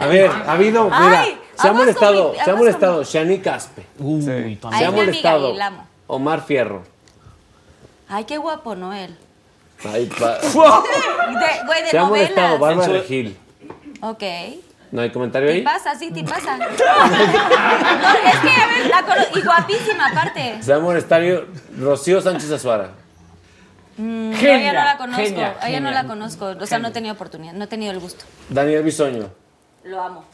[0.01, 3.86] A ver, ha habido, mira, Ay, se ha molestado, mi- se ha molestado Shani Caspe.
[3.98, 4.23] Uy.
[4.23, 5.55] Se ha amiga molestado.
[6.06, 6.82] Omar Fierro.
[8.09, 8.93] Ay, qué guapo, ¿no?
[8.93, 9.16] Él.
[9.85, 12.59] Ay, pa- De, güey, de Se ha molestado.
[12.59, 13.36] Bárbara Gil.
[14.02, 14.23] Ok.
[14.97, 15.60] ¿No hay comentario ¿Te ahí?
[15.62, 15.94] pasa?
[15.94, 16.56] Sí, te pasa.
[16.56, 20.62] No, es que, a ver, la cono- y guapísima aparte.
[20.62, 21.44] Se ha molestado
[21.78, 22.93] Rocío Sánchez Azuara.
[23.98, 25.23] No, Genia, ella no la conozco.
[25.23, 26.02] genia, ella no genia.
[26.02, 26.47] la conozco.
[26.59, 27.52] O sea, no he tenido oportunidad.
[27.52, 28.24] No he tenido el gusto.
[28.48, 29.28] Daniel Bisoño.
[29.85, 30.24] Lo amo.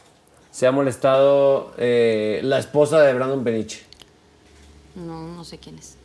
[0.49, 3.83] Se ha molestado eh, la esposa de Brandon Peniche.
[4.95, 5.97] No, no sé quién es.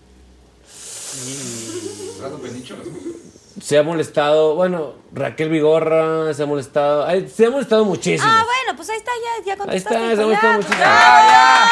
[3.61, 8.31] Se ha molestado, bueno, Raquel Vigorra se ha molestado, ay, se ha molestado muchísimo.
[8.31, 9.97] Ah, bueno, pues ahí está, ya, ya contestaste.
[9.97, 10.85] está, se me ya, está pues, muchísimo.
[10.85, 11.69] ya,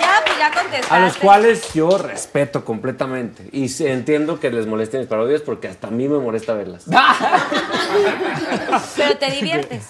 [0.00, 0.94] ya, pues ya contestaste.
[0.94, 5.88] a los cuales yo respeto completamente y entiendo que les molesten mis parodias porque hasta
[5.88, 6.84] a mí me molesta verlas.
[8.96, 9.88] Pero te diviertes.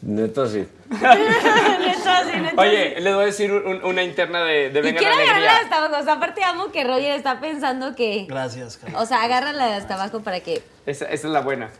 [0.00, 0.66] Neta sí.
[0.90, 4.98] Neta, sí, neta, Oye, les voy a decir un- una interna de, de Y Venga
[4.98, 5.64] quiero la agarrarla Alegría.
[5.64, 6.00] hasta abajo.
[6.00, 8.26] O sea, aparte amo que Roger está pensando que.
[8.28, 9.00] Gracias, Carla.
[9.00, 10.62] O sea, agárrala hasta abajo para que.
[10.86, 11.70] Esa, esa es la buena.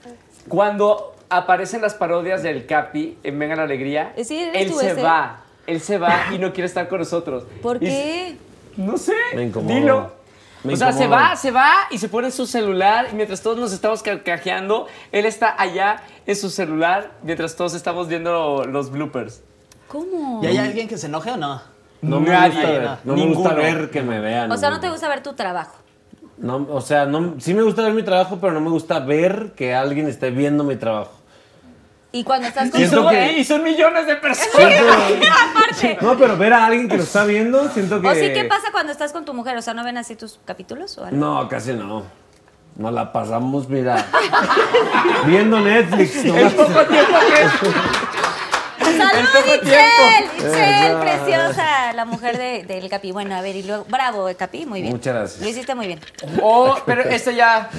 [0.49, 4.79] Cuando aparecen las parodias del Capi en Venga la Alegría, Eh, sí, eres él tú
[4.81, 5.03] se ese.
[5.03, 5.41] va.
[5.67, 7.45] Él se va y no quiere estar con nosotros.
[7.63, 8.37] ¿Por Y- qué?
[8.77, 9.13] No sé.
[9.35, 9.75] Me incomoda.
[9.75, 10.18] Dilo.
[10.69, 13.41] Me o sea, se va, se va y se pone en su celular y mientras
[13.41, 18.91] todos nos estamos carcajeando, él está allá en su celular mientras todos estamos viendo los
[18.91, 19.43] bloopers.
[19.89, 20.41] ¿Cómo?
[20.43, 21.63] ¿Y hay alguien que se enoje o no?
[22.03, 24.53] No me Nadie, gusta, ver, no me gusta ver que me vean.
[24.53, 25.77] O sea, no te gusta ver tu trabajo.
[26.37, 29.53] No, o sea, no, sí me gusta ver mi trabajo, pero no me gusta ver
[29.57, 31.18] que alguien esté viendo mi trabajo.
[32.19, 34.51] Y cuando estás con Siento son, que- y son millones de personas.
[35.53, 35.99] Aparte.
[36.01, 38.09] No, pero ver a alguien que lo está viendo, siento que...
[38.09, 39.57] O sí, ¿qué pasa cuando estás con tu mujer?
[39.57, 41.17] O sea, ¿no ven así tus capítulos o algo?
[41.17, 42.03] No, casi no.
[42.75, 44.05] Nos la pasamos, mira,
[45.27, 46.25] viendo Netflix.
[46.25, 46.37] ¿no?
[46.37, 50.25] El poco tiempo que ¡Salud, Itzel!
[50.39, 53.13] Itzel, preciosa, la mujer de- del Capi.
[53.13, 54.93] Bueno, a ver, y luego, bravo, Capi, muy bien.
[54.93, 55.41] Muchas gracias.
[55.43, 56.01] Lo hiciste muy bien.
[56.43, 57.71] Oh, pero esta ya,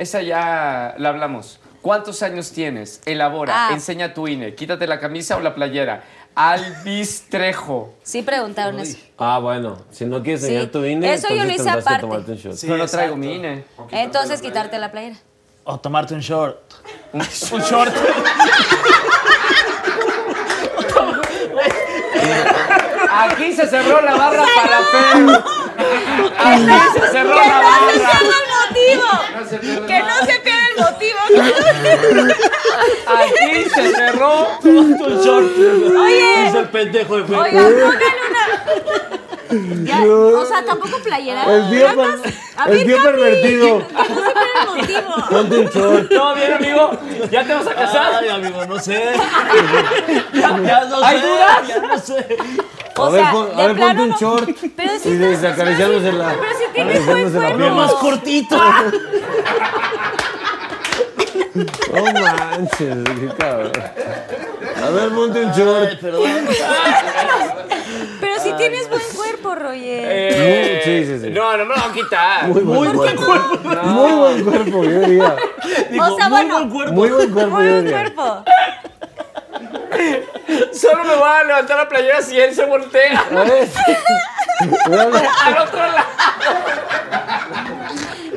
[0.00, 1.60] esta ya la hablamos.
[1.84, 3.02] ¿Cuántos años tienes?
[3.04, 3.72] Elabora, Ah.
[3.74, 6.02] enseña tu INE, quítate la camisa o la playera.
[6.34, 7.92] Alvis Trejo.
[8.02, 8.96] Sí preguntaron eso.
[9.18, 10.46] Ah, bueno, si no quieres Sí.
[10.46, 12.00] enseñar tu INE, Eso yo lo hice aparte.
[12.00, 12.54] tomarte un shot.
[12.54, 13.66] Sí, Pero no traigo mi INE.
[13.90, 15.16] Entonces, quitarte la playera.
[15.64, 16.56] O tomarte un short.
[17.12, 17.20] Un,
[17.52, 17.92] un short.
[23.10, 25.44] Aquí se cerró la barra para Fer.
[26.38, 28.10] Aquí se cerró la barra.
[28.96, 29.86] Motivo!
[29.86, 31.18] ¡Que no se pierda el motivo!
[33.06, 34.48] Aquí se cerró.
[34.62, 35.46] Un short.
[35.98, 36.46] Oye.
[36.48, 37.22] Es el pendejo de.
[37.36, 39.84] Oigan, pónganle una...
[39.84, 41.44] Ya, o sea, tampoco playera.
[41.44, 41.98] El per-
[42.56, 43.86] A el Capi, pervertido.
[43.86, 45.28] Que no se pierda el motivo.
[45.30, 46.08] Ponte un short.
[46.08, 46.90] ¿Todo bien, amigo?
[47.30, 48.14] ¿Ya te vas a casar?
[48.20, 49.00] Ay, amigo, no sé.
[50.32, 51.26] ya, ya no ¿Hay sé.
[51.26, 51.68] dudas?
[51.68, 52.36] Ya no sé.
[52.96, 54.48] O a ver, sea, pon- a ver, ponte un no- short.
[54.76, 56.28] Pero sí y de- está- acariciándose la.
[56.34, 57.70] Pero sí tienes buen cuerpo.
[57.74, 58.56] Más cortito.
[61.92, 63.72] No manches, qué cabrón.
[64.84, 65.88] A ver, ponte un short.
[65.90, 66.22] Ay, perdón.
[68.20, 69.80] Pero sí tienes buen cuerpo, Roger.
[69.84, 71.30] Eh, Sí, sí, sí.
[71.30, 72.48] No, no me lo van a quitar.
[72.48, 73.22] Muy buen cuerpo.
[73.84, 75.36] Muy buen cuerpo, yo diría.
[76.00, 76.92] o sea, muy bueno, buen cuerpo.
[76.94, 78.44] Muy buen cuerpo, muy buen cuerpo.
[80.72, 83.68] Solo me voy a levantar la playera si él se voltea A ver.
[84.88, 85.16] Míralo.
[85.16, 86.06] al otro lado.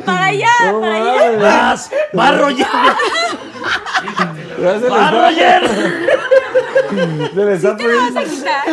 [0.06, 1.32] Para allá, No para allá.
[1.40, 2.68] Vas, va Roger.
[4.92, 5.70] Va Roger.
[6.90, 8.22] se le está ¿Te lo vas a poniendo.
[8.24, 8.64] quitar?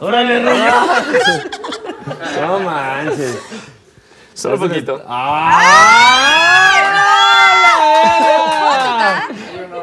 [0.00, 1.50] Órale, Roger.
[2.42, 3.38] No manches.
[4.34, 5.02] Solo un poquito.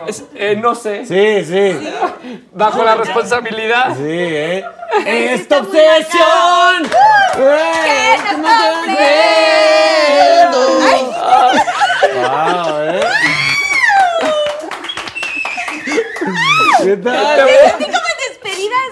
[0.08, 1.06] Es- eh, no sé.
[1.06, 1.90] Sí, sí.
[2.52, 3.96] Bajo la responsabilidad.
[3.96, 4.64] Sí, ¿eh?
[5.06, 6.84] ¡Esta obsesión!
[7.34, 8.74] ¡Que se está
[12.16, 13.02] Wow, ¿eh?
[16.84, 17.38] ¿Qué tal?
[17.38, 18.92] Como en despedidas.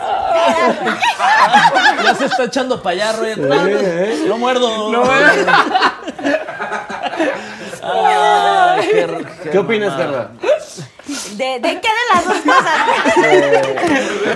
[2.04, 3.38] Ya se está echando para allá, Roger.
[3.84, 4.24] ¿eh?
[4.28, 4.92] Lo muerdo.
[4.92, 5.46] No, eh.
[7.84, 10.32] Ay, qué, ¿Qué opinas, Carla?
[11.32, 12.78] ¿De, ¿De qué de las dos cosas?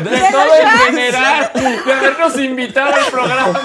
[0.04, 1.52] De todo en general.
[1.54, 3.60] De habernos invitado al programa.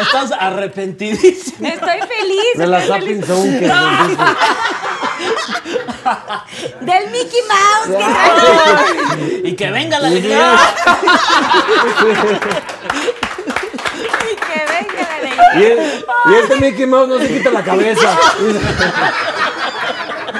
[0.00, 1.66] Estás arrepentidísimo.
[1.68, 2.54] Estoy feliz.
[2.56, 3.24] De la estoy feliz.
[3.26, 4.24] Sapping Zone que sentiste.
[6.80, 8.46] Del Mickey Mouse que trajo.
[9.44, 10.56] Y que venga la alegría.
[14.30, 15.54] Y que venga la alegría.
[15.54, 18.08] Y, el- y este Mickey Mouse no se quita la cabeza.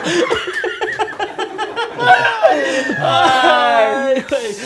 [3.01, 4.57] Ay, güey.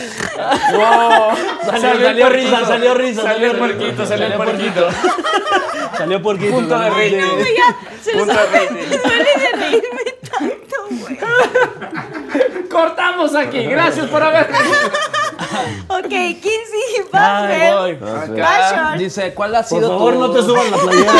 [1.81, 3.23] Salió, risa, salió risa.
[3.23, 4.89] Salió el puerquito, salió el puerquito.
[5.97, 6.55] Salió puerquito.
[6.55, 7.45] Punto de rating.
[7.57, 8.99] Ya, se Punto de rating.
[9.05, 11.19] duele de reírme tanto, güey.
[12.69, 13.65] Cortamos aquí.
[13.65, 14.49] Gracias por haber.
[15.89, 17.99] Ok, Kinsey, Ay, voy.
[18.41, 18.99] Fashion.
[18.99, 20.21] Dice, ¿cuál ha Por sido favor, tu...
[20.21, 21.13] no te suban la playera.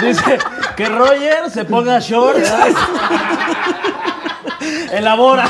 [0.02, 0.38] Dice,
[0.76, 2.52] que Roger se ponga shorts.
[4.92, 5.44] Elabora.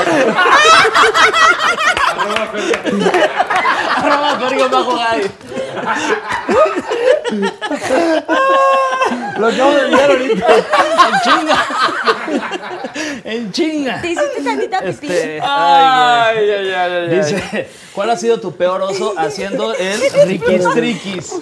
[3.96, 5.30] Arroba Fergo bajo Gay.
[9.38, 10.46] Lo acabo de enviar ahorita.
[10.54, 11.66] En chinga.
[13.24, 14.00] en chinga.
[14.00, 15.06] ¿Te hiciste tantita pipí?
[15.06, 17.08] Este, ay, Ay, ay, ay.
[17.18, 21.34] Dice, ¿cuál ha sido tu peor oso haciendo el riquistriquis?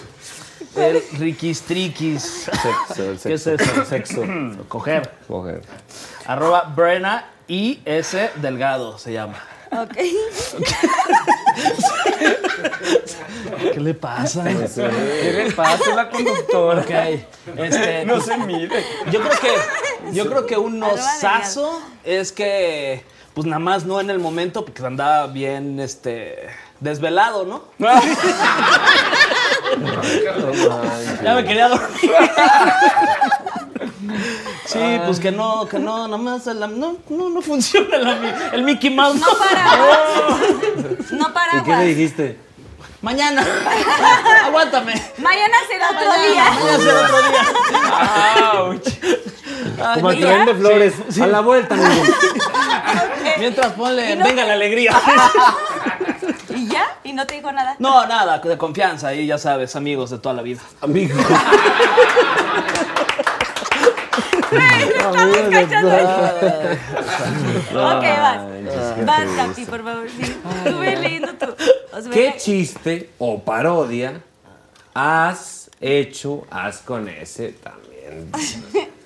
[0.77, 2.23] El riquistriquis.
[2.23, 3.71] Sexo, el ¿Qué es sexo.
[3.73, 3.85] eso?
[3.85, 4.23] Sexo.
[4.69, 5.11] Coger.
[5.27, 5.63] Coger.
[6.27, 9.35] Arroba Brena y S Delgado se llama.
[9.73, 9.97] Ok.
[13.73, 14.45] ¿Qué le pasa?
[14.45, 16.83] ¿Qué le pasa a la conductora?
[16.83, 16.91] Ok.
[17.57, 18.85] Este, No pues, se mide.
[19.11, 19.53] Yo creo que,
[20.13, 23.05] yo creo que un osazo es que,
[23.35, 27.65] pues nada más no en el momento, porque andaba bien, este, desvelado, ¿no?
[31.23, 32.11] Ya me quería dormir.
[34.73, 38.63] Sí, pues que no, que no, nada más, la- no, no, no funciona la el
[38.63, 39.19] Mickey Mouse.
[39.21, 39.99] No paraguas.
[41.11, 41.85] No ¿Y qué le paraguas.
[41.87, 42.39] dijiste?
[43.03, 43.43] Mañana,
[44.45, 44.93] aguántame.
[45.19, 46.45] Mañana será otro día.
[46.51, 47.43] Mañana será otro día.
[49.95, 50.27] Como el ¿ya?
[50.27, 50.95] tren de flores.
[51.21, 52.03] A la vuelta, amigo.
[53.39, 54.93] Mientras ponle, venga la alegría.
[56.55, 56.85] ¿Y ya?
[57.03, 57.77] ¿Y no te dijo nada?
[57.79, 60.61] No, nada, de confianza y ya sabes, amigos de toda la vida.
[60.83, 61.17] Amigo.
[64.53, 65.89] Estamos cachando.
[67.71, 68.43] Ok, vas.
[68.49, 70.07] Manches, Vas, te Capi, por favor.
[70.09, 70.37] Sí.
[70.65, 71.47] Tú ve leyendo tú.
[72.13, 74.21] ¿Qué chiste o parodia
[74.95, 78.31] has hecho, has con ese también?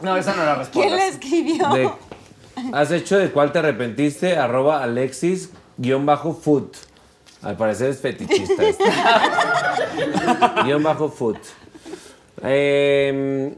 [0.01, 0.71] No, esa no la respondas.
[0.73, 1.69] ¿Quién le escribió?
[1.71, 1.91] De-
[2.73, 4.37] ¿Has hecho de cuál te arrepentiste?
[4.39, 6.69] Arroba Alexis guion bajo food.
[7.43, 8.63] Al parecer es fetichista.
[8.63, 8.85] este.
[10.65, 11.37] guion bajo food.
[12.43, 13.55] Em,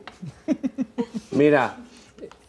[1.36, 1.76] mira,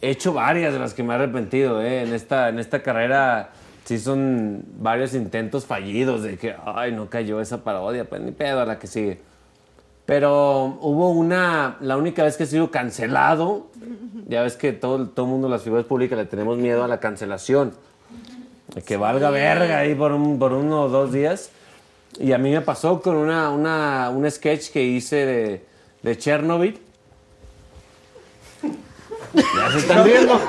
[0.02, 1.82] he hecho varias de las que me he arrepentido.
[1.82, 2.04] eh.
[2.04, 3.52] En, esta, en esta carrera
[3.86, 8.62] sí son varios intentos fallidos de que, ay, no cayó esa parodia, pues ni pedo
[8.62, 9.20] a la que sigue.
[10.06, 13.68] Pero hubo una, la única vez que he sido cancelado,
[14.28, 17.00] ya ves que todo, todo el mundo, las figuras públicas, le tenemos miedo a la
[17.00, 17.74] cancelación.
[18.86, 21.50] Que valga verga ahí por, un, por uno o dos días.
[22.20, 25.66] Y a mí me pasó con una, una, un sketch que hice de,
[26.04, 26.80] de Chernobyl.
[29.34, 30.40] Ya se están riendo.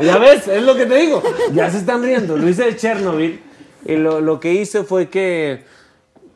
[0.00, 1.22] Ya ves, es lo que te digo.
[1.52, 2.36] Ya se están riendo.
[2.36, 3.40] Lo hice de Chernobyl.
[3.86, 5.62] Y lo, que hice fue que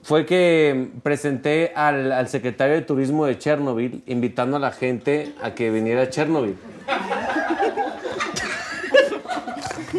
[0.03, 5.55] fue que presenté al, al secretario de turismo de Chernobyl invitando a la gente a
[5.55, 6.57] que viniera a Chernobyl.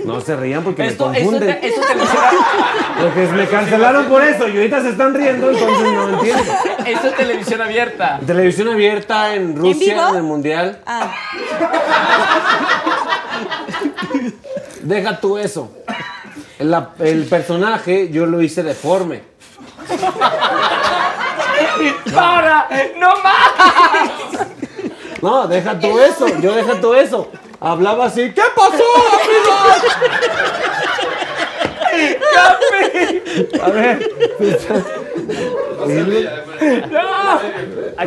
[0.06, 1.60] No se rían porque Esto, me esto, confunden.
[1.62, 2.32] te, esto te lo hiciera,
[3.02, 6.44] Porque me cancelaron por eso y ahorita se están riendo, entonces no entiendo.
[6.86, 8.20] esto es televisión abierta.
[8.26, 10.80] Televisión abierta en Rusia, en el Mundial.
[10.86, 11.12] Ah,
[14.82, 15.72] Deja tú eso.
[16.60, 19.24] La- el personaje yo lo hice deforme.
[22.14, 22.68] ¡Para!
[22.98, 24.48] ¡No más!
[25.22, 27.30] No, deja tú eso, yo deja tú eso.
[27.62, 28.84] Hablaba así, ¿qué pasó,
[29.24, 29.84] amigos?
[33.64, 34.10] A ver.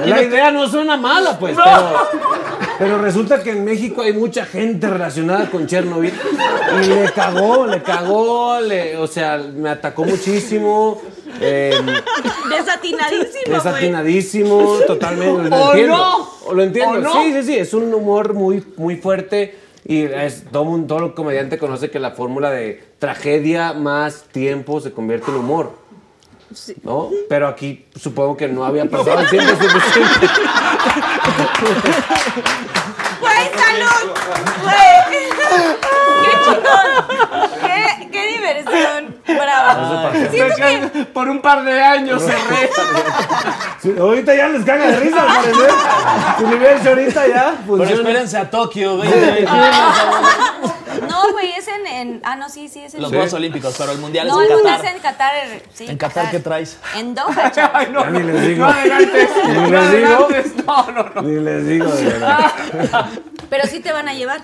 [0.06, 2.08] La idea no suena mala, pues, pero,
[2.78, 6.12] pero resulta que en México hay mucha gente relacionada con Chernobyl
[6.82, 11.00] y le cagó, le cagó, le- o sea, me atacó muchísimo.
[11.40, 11.80] Eh,
[12.50, 13.54] desatinadísimo.
[13.54, 15.48] Desatinadísimo, totalmente.
[15.50, 15.96] Lo ¿O entiendo.
[15.96, 16.28] no?
[16.46, 16.98] ¿O Lo entiendo.
[16.98, 17.22] ¿O no?
[17.22, 17.56] Sí, sí, sí.
[17.56, 19.58] Es un humor muy, muy fuerte.
[19.84, 24.92] Y es, todo, todo el comediante conoce que la fórmula de tragedia más tiempo se
[24.92, 25.72] convierte en humor.
[26.82, 27.10] ¿No?
[27.28, 30.26] Pero aquí supongo que no había pasado el tiempo suficiente.
[33.20, 34.12] ¡Güey, salud!
[34.62, 34.76] ¡Güey!
[36.22, 36.86] ¡Qué chingón!
[38.54, 39.16] ¡Qué, qué diversión!
[39.26, 40.10] ¡Bravo!
[40.30, 42.70] Siento que Por un par de años cerré.
[43.82, 45.26] Sí, ahorita ya les caga de risa.
[46.38, 47.92] Si hecho ahorita ya, Pero funciona.
[47.94, 49.62] espérense a Tokio, 2021.
[51.08, 53.02] No, güey, es en, en- Ah, no, sí, sí, es en.
[53.02, 54.86] Los Juegos Olímpicos, pero el Mundial no, es el en mundial Qatar.
[54.90, 55.32] es en Qatar.
[55.72, 56.78] Sí, ¿En Qatar qué traes?
[56.96, 57.70] En Doha, chavos.
[57.74, 58.66] Ay, no, Ya ni les digo.
[58.66, 59.30] no adelantes.
[59.46, 60.28] Ni No les digo.
[60.66, 61.22] No, no, no.
[61.22, 62.52] Ni les digo, de verdad.
[63.50, 64.42] Pero sí te van a llevar.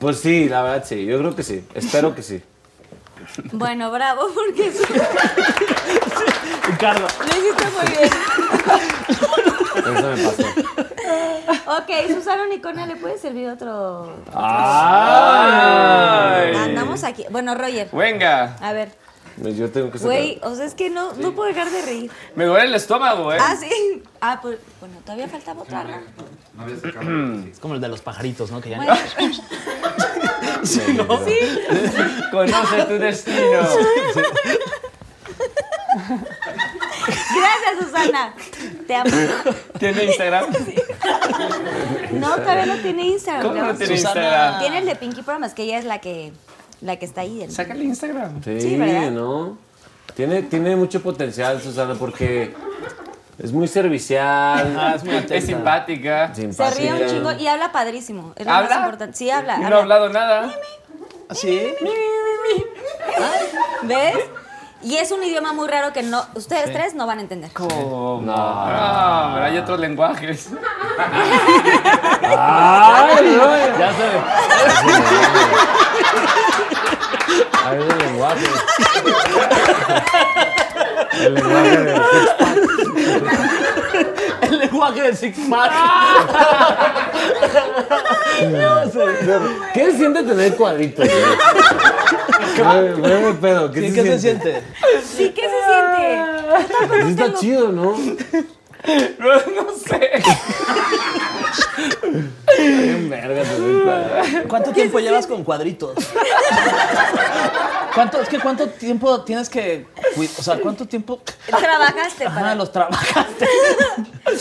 [0.00, 1.04] Pues sí, la verdad sí.
[1.06, 1.64] Yo creo que sí.
[1.74, 2.42] Espero que sí.
[3.52, 4.84] Bueno, bravo, porque sí,
[6.68, 7.06] Ricardo.
[7.20, 8.10] lo hiciste muy bien.
[9.76, 10.42] Eso me pasó.
[11.78, 14.12] Ok, Susana Nicona, ¿le puede servir otro?
[15.26, 16.54] Ay.
[16.56, 17.24] Andamos aquí.
[17.30, 18.56] Bueno, Roger, Venga.
[18.60, 18.90] a ver.
[19.36, 20.16] Yo tengo que sacar.
[20.16, 22.10] Güey, o sea, es que no, no puedo dejar de reír.
[22.34, 23.38] Me duele el estómago, ¿eh?
[23.40, 24.02] Ah, sí.
[24.20, 27.46] Ah, pues, bueno, todavía faltaba otra, ¿no?
[27.46, 28.60] Es como el de los pajaritos, ¿no?
[28.62, 28.94] Que ya Bueno,
[32.30, 33.60] Conoce tu destino.
[37.06, 38.34] gracias, Susana.
[38.86, 39.10] Te amo.
[39.78, 40.46] ¿Tiene Instagram?
[42.12, 43.42] No, todavía no tiene Instagram.
[43.42, 43.78] ¿Cómo no ¿no?
[43.78, 44.20] tiene Susana.
[44.22, 44.60] Instagram?
[44.60, 46.32] Tiene el de Pinky Promise, que ella es la que,
[46.80, 47.42] la que está ahí.
[47.42, 48.42] el- Sácale Instagram.
[48.42, 49.10] Sí, Sí, ¿verdad?
[49.10, 49.58] ¿no?
[50.14, 52.54] Tiene, tiene mucho potencial, Susana, porque
[53.38, 54.74] es muy servicial.
[54.78, 55.14] Ah, es muy.
[55.28, 56.34] Es simpática.
[56.34, 57.06] Se ríe un simpática.
[57.08, 58.32] chingo y habla padrísimo.
[58.36, 58.76] Es lo más ¿Habla?
[58.76, 59.16] importante.
[59.16, 59.56] Sí, habla.
[59.56, 59.76] Y no habla.
[59.76, 60.54] ha hablado nada.
[61.32, 61.60] ¿Sí?
[63.82, 64.14] ¿Ves?
[64.86, 67.50] Y es un idioma muy raro que no, ustedes tres no van a entender.
[67.52, 68.20] ¿Cómo?
[68.22, 68.62] No,
[69.34, 70.50] pero hay otros lenguajes.
[72.22, 73.56] ¡Ay, no!
[73.78, 73.92] Ya
[77.70, 77.76] sé.
[77.76, 78.46] Hay un lenguaje.
[81.24, 81.94] El lenguaje de
[84.42, 85.72] El lenguaje de Six Pack.
[89.74, 91.06] ¿Qué se siente tener cuadritos?
[92.58, 94.52] güey, pedo, ¿qué, ¿Qué, se, qué se siente?
[94.52, 94.62] siente?
[95.04, 97.04] Sí, ¿qué se siente?
[97.04, 97.96] Sí está chido, ¿no?
[99.18, 100.22] No, no sé.
[104.48, 105.94] ¿Cuánto tiempo llevas con cuadritos?
[107.94, 109.86] ¿Cuánto, es que cuánto tiempo tienes que,
[110.38, 113.48] o sea, cuánto tiempo Trabajaste ajá, para los trabajaste?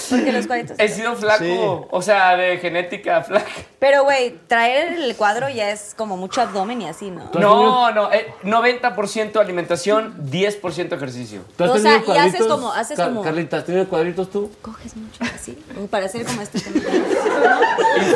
[0.10, 0.78] Porque los cuadritos.
[0.80, 1.44] He sido flaco.
[1.44, 1.60] Sí.
[1.91, 3.45] O sea, de genética flaca.
[3.80, 7.30] Pero güey, traer el cuadro ya es como mucho abdomen y así, ¿no?
[7.40, 8.12] No, no.
[8.12, 11.41] eh, 90% alimentación, 10% ejercicio.
[11.57, 12.48] ¿Tú has O sea, y haces cuadritos?
[12.48, 14.52] como- haces Car- como- Carlita, ¿has tenido cuadritos tú?
[14.62, 15.57] Coges mucho así,
[15.91, 17.06] para hacer como este también.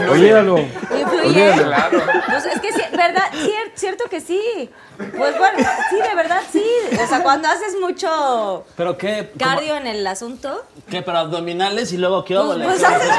[0.10, 0.58] Olvídalo.
[0.58, 1.52] Influye.
[1.64, 2.00] Claro.
[2.28, 4.70] Pues es que sí, verdad, cier- cierto que sí.
[4.98, 5.58] Pues bueno,
[5.90, 6.64] sí, de verdad sí.
[7.02, 9.30] O sea, cuando haces mucho ¿Pero qué?
[9.38, 11.02] ¿Cómo- cardio en el asunto, ¿Qué?
[11.02, 11.18] ¿Pero
[11.60, 12.66] abdominales y luego qué pues, óvole?
[12.66, 13.12] pues haces.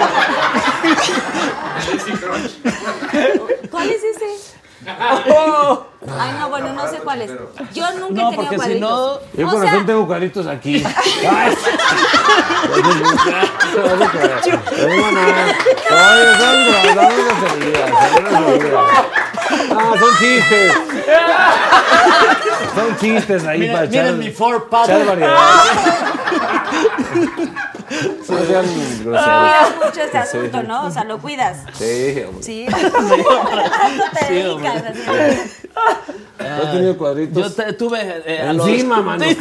[3.71, 4.57] ¿Cuál es ese?
[6.19, 7.31] Ay, no, bueno, no sé cuál es.
[7.75, 8.91] Yo nunca No, he tenido porque si cuadritos.
[8.91, 10.83] no- Yo O con sea- razón tengo cuadritos aquí.
[11.31, 11.55] Ay.
[19.73, 20.73] Ah, son chistes.
[22.75, 24.85] Son chistes ahí para Miren, echar, miren mi four pack.
[24.89, 25.37] echar variedad.
[27.91, 28.65] No sean
[29.05, 29.05] groseros.
[29.05, 30.87] Cuidas mucho este asunto, ¿no?
[30.87, 31.65] O sea, lo cuidas.
[31.75, 32.43] Sí, hombre.
[32.43, 32.67] Sí.
[34.19, 34.85] Te Sí, dedicas.
[34.85, 35.01] así.
[36.39, 37.43] ¿Tú has tenido cuadritos?
[37.43, 39.25] Yo te- tuve eh, a los- Encima, mano.
[39.29, 39.37] Sí.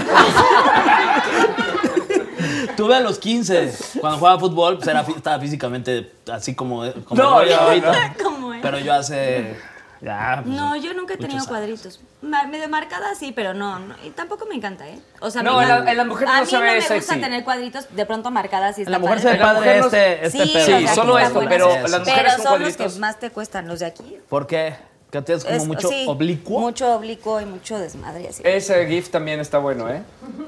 [2.75, 3.73] Tuve a los 15.
[3.99, 8.15] Cuando jugaba fútbol, pues era, estaba físicamente así como, como No, no, ahorita.
[8.23, 8.61] ¿Cómo es?
[8.61, 9.57] Pero yo hace.
[10.01, 10.39] Ya.
[10.43, 11.99] pues, No, yo nunca he tenido cuadritos.
[12.21, 13.95] Medio marcada sí, pero no, no.
[14.05, 14.99] Y tampoco me encanta, ¿eh?
[15.19, 16.61] O sea, a mí No, en la- en la mujer a no mí se no
[16.61, 17.19] ve me gusta sexy.
[17.19, 19.59] tener cuadritos de pronto marcadas y está En la mujer se ve padre.
[19.59, 20.77] Padre este, este Sí, pedo.
[20.79, 23.79] Sí, solo esto, pero Sí, las mujeres Pero son los que más te cuestan, los
[23.79, 24.17] de aquí.
[24.29, 24.75] ¿Por qué?
[25.11, 26.59] Que tienes como Es- mucho sí, oblicuo.
[26.59, 28.43] Mucho oblicuo y mucho desmadre así.
[28.45, 30.03] Ese GIF también está bueno, ¿eh?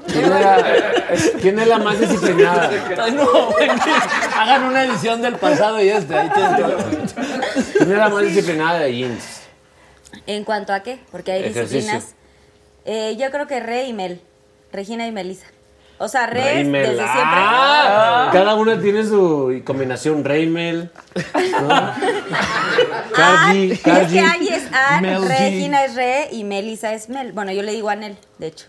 [0.06, 0.64] ¿Quién, era-
[1.40, 2.70] quién es la más disciplinada?
[3.12, 3.26] No,
[4.38, 6.16] Hagan una edición del pasado y este.
[6.16, 6.76] Ahí tienen todo.
[7.76, 9.41] ¿Quién es la más disciplinada de jeans?
[10.26, 11.00] ¿En cuanto a qué?
[11.10, 11.78] Porque hay Ejercicio.
[11.78, 12.14] disciplinas.
[12.84, 14.20] Eh, yo creo que Re y Mel.
[14.72, 15.46] Regina y Melissa.
[15.98, 16.82] O sea, Re Reimel.
[16.82, 17.22] desde siempre.
[17.22, 20.24] Ah, Cada una tiene su combinación.
[20.24, 20.90] Reimel.
[21.60, 21.68] ¿no?
[23.14, 24.14] Ah, Cargi, es Cargi.
[24.14, 25.22] que Angie es Ann, Mel.
[25.28, 27.32] Regina es Re y Melissa es Mel.
[27.32, 28.66] Bueno, yo le digo Anel, de hecho.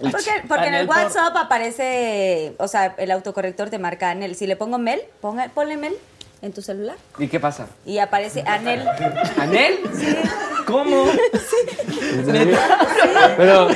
[0.00, 4.34] Porque, porque en el WhatsApp aparece, o sea, el autocorrector te marca Anel.
[4.34, 5.94] Si le pongo Mel, ponga, ponle Mel
[6.42, 7.66] en tu celular ¿Y qué pasa?
[7.84, 8.86] y aparece Anel.
[9.38, 9.78] ¿Anel?
[10.66, 11.06] ¿Cómo?
[13.36, 13.68] Pero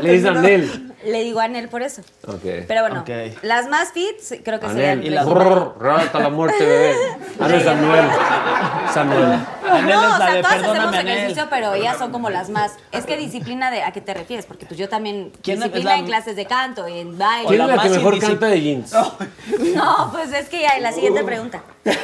[0.00, 0.83] le dice Anel.
[1.04, 2.02] Le digo Anel por eso.
[2.26, 2.42] Ok.
[2.66, 3.04] Pero bueno,
[3.42, 5.06] las más fit creo que serían Anel.
[5.06, 6.94] Y las- hasta la muerte, bebé.
[7.40, 8.04] Ah, no, Samuel.
[8.92, 9.38] Samuel.
[9.68, 11.08] Anel no, es o la sea, de todas hacemos Anel.
[11.08, 12.72] ejercicio, pero ellas son como las más.
[12.92, 15.90] Es que disciplina de a qué te refieres, porque pues yo también ¿Quién es disciplina
[15.92, 17.48] la- en clases de canto, en baile.
[17.48, 18.92] ¿Quién la es la que mejor canta de jeans?
[19.74, 21.62] No, pues es que ya la siguiente pregunta.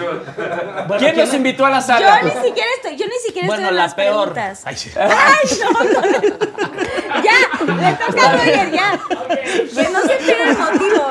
[0.00, 2.22] Bueno, ¿Quién nos invitó a la Yo sala?
[2.22, 4.32] ni siquiera estoy, yo ni siquiera Bueno, estoy en la las peor.
[4.32, 4.62] preguntas.
[4.64, 4.90] Ay, sí.
[4.96, 7.20] Ay, no, no, no.
[7.22, 7.38] Ya,
[7.74, 9.00] le toca a Roger, ya.
[9.28, 11.04] Que no se pierda el motivo.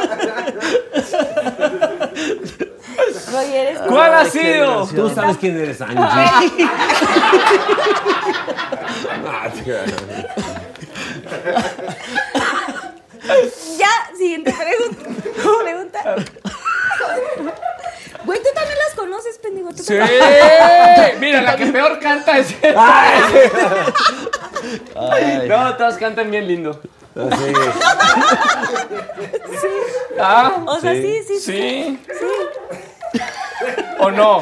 [3.31, 4.87] Roger, es ¿Cuál ha sido?
[4.87, 6.57] Tú sabes quién eres, Angie.
[13.77, 15.09] Ya, siguiente pregunta.
[15.63, 16.15] Pregunta.
[18.25, 19.69] Güey, tú también las conoces, pendejo.
[19.73, 19.93] ¿Tú Sí.
[21.19, 22.53] Mira, la que peor canta es
[24.95, 25.47] Ay.
[25.47, 26.79] No, todas cantan bien lindo.
[27.15, 27.53] Así.
[30.19, 31.99] Ah, O sea, sí, sí, sí.
[32.19, 33.19] sí.
[33.99, 34.41] ¿O no?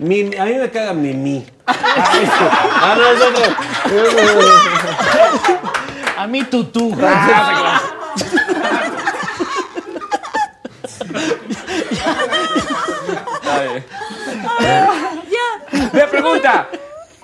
[0.00, 1.40] Mi- a mí me caga Mimi.
[1.40, 1.52] Sí.
[1.66, 3.44] Ah, no, es otro.
[6.16, 6.90] A mí tutú.
[15.92, 16.68] Me pregunta,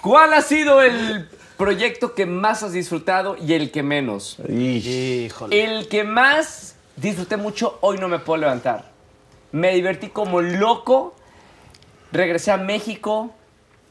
[0.00, 4.38] ¿cuál ha sido el proyecto que más has disfrutado y el que menos?
[4.48, 5.64] Híjole.
[5.64, 8.90] El que más disfruté mucho, hoy no me puedo levantar.
[9.52, 11.14] Me divertí como loco.
[12.12, 13.32] Regresé a México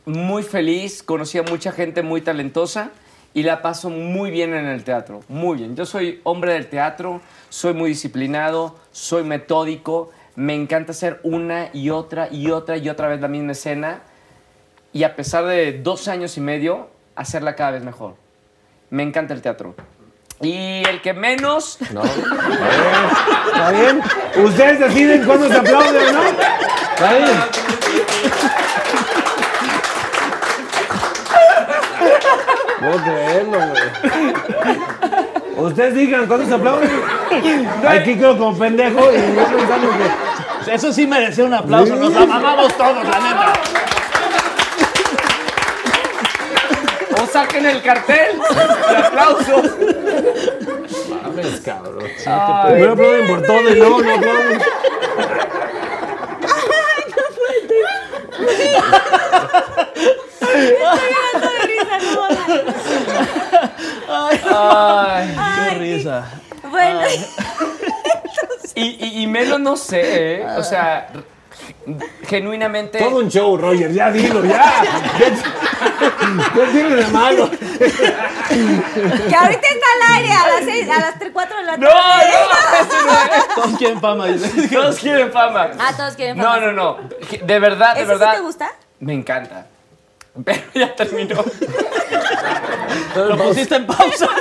[0.06, 2.92] muy feliz, conocí a mucha gente muy talentosa
[3.34, 5.76] y la paso muy bien en el teatro, muy bien.
[5.76, 11.90] Yo soy hombre del teatro, soy muy disciplinado, soy metódico, me encanta hacer una y
[11.90, 14.02] otra y otra y otra vez la misma escena
[14.92, 18.16] y a pesar de dos años y medio, hacerla cada vez mejor.
[18.90, 19.76] Me encanta el teatro.
[20.42, 22.04] Y el que menos, No.
[23.46, 24.02] Está bien.
[24.44, 26.24] Ustedes deciden cuándo se aplauden no.
[26.24, 27.38] Está bien.
[33.04, 35.23] Creerlo, güey.
[35.58, 36.90] Ustedes digan cuándo se aplauden.
[37.88, 40.74] Aquí quedo como pendejo y yo pensando que.
[40.74, 41.96] Eso sí merecía un aplauso.
[41.96, 43.54] Nos la mamamos todos, la neta.
[47.22, 49.72] o saquen el cartel de aplausos.
[51.24, 52.06] Mames, cabrón.
[52.66, 54.62] Primero aplauden por todo y luego no aplauden.
[64.56, 65.03] Ay.
[65.03, 65.03] Qué
[66.70, 67.02] Bueno,
[68.76, 70.46] Y, y, y menos no sé, ¿eh?
[70.58, 71.08] O sea,
[72.28, 72.98] genuinamente.
[72.98, 73.92] Todo un show, Roger.
[73.94, 74.64] Ya dilo, ya.
[75.18, 75.26] ¿Qué,
[76.56, 77.52] qué tiene de malo?
[77.52, 81.88] que ahorita está al aire a las, seis, a las 3, 4 de la No,
[81.88, 82.32] tarde.
[82.34, 83.46] no, no.
[83.56, 84.26] Todos quieren fama.
[84.72, 85.70] Todos quieren fama.
[85.80, 86.60] Ah, todos quieren No, fama.
[86.60, 86.98] no, no.
[87.44, 88.32] De verdad, de ¿Ese verdad.
[88.32, 88.72] sí te gusta?
[89.00, 89.68] Me encanta.
[90.44, 91.36] Pero ya terminó.
[93.16, 94.28] Lo pusiste en pausa.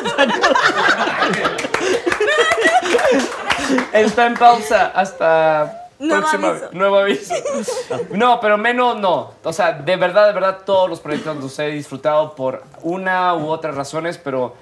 [3.93, 6.69] Está en pausa hasta Nuevo próxima aviso.
[6.73, 7.35] nuevo aviso.
[8.11, 9.33] No, pero menos no.
[9.43, 13.49] O sea, de verdad, de verdad, todos los proyectos los he disfrutado por una u
[13.49, 14.55] otras razones, pero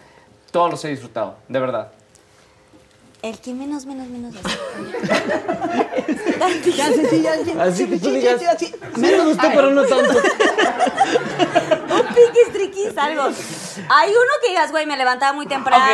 [0.51, 1.89] todos los he disfrutado, de verdad.
[3.22, 4.34] El que menos, menos, menos.
[7.60, 8.40] Así que tú digas.
[8.97, 10.12] Menos usted, pero no tanto.
[11.90, 13.22] Un piquis, triquis, algo.
[13.90, 15.84] Hay uno que digas, güey, me levantaba muy temprano.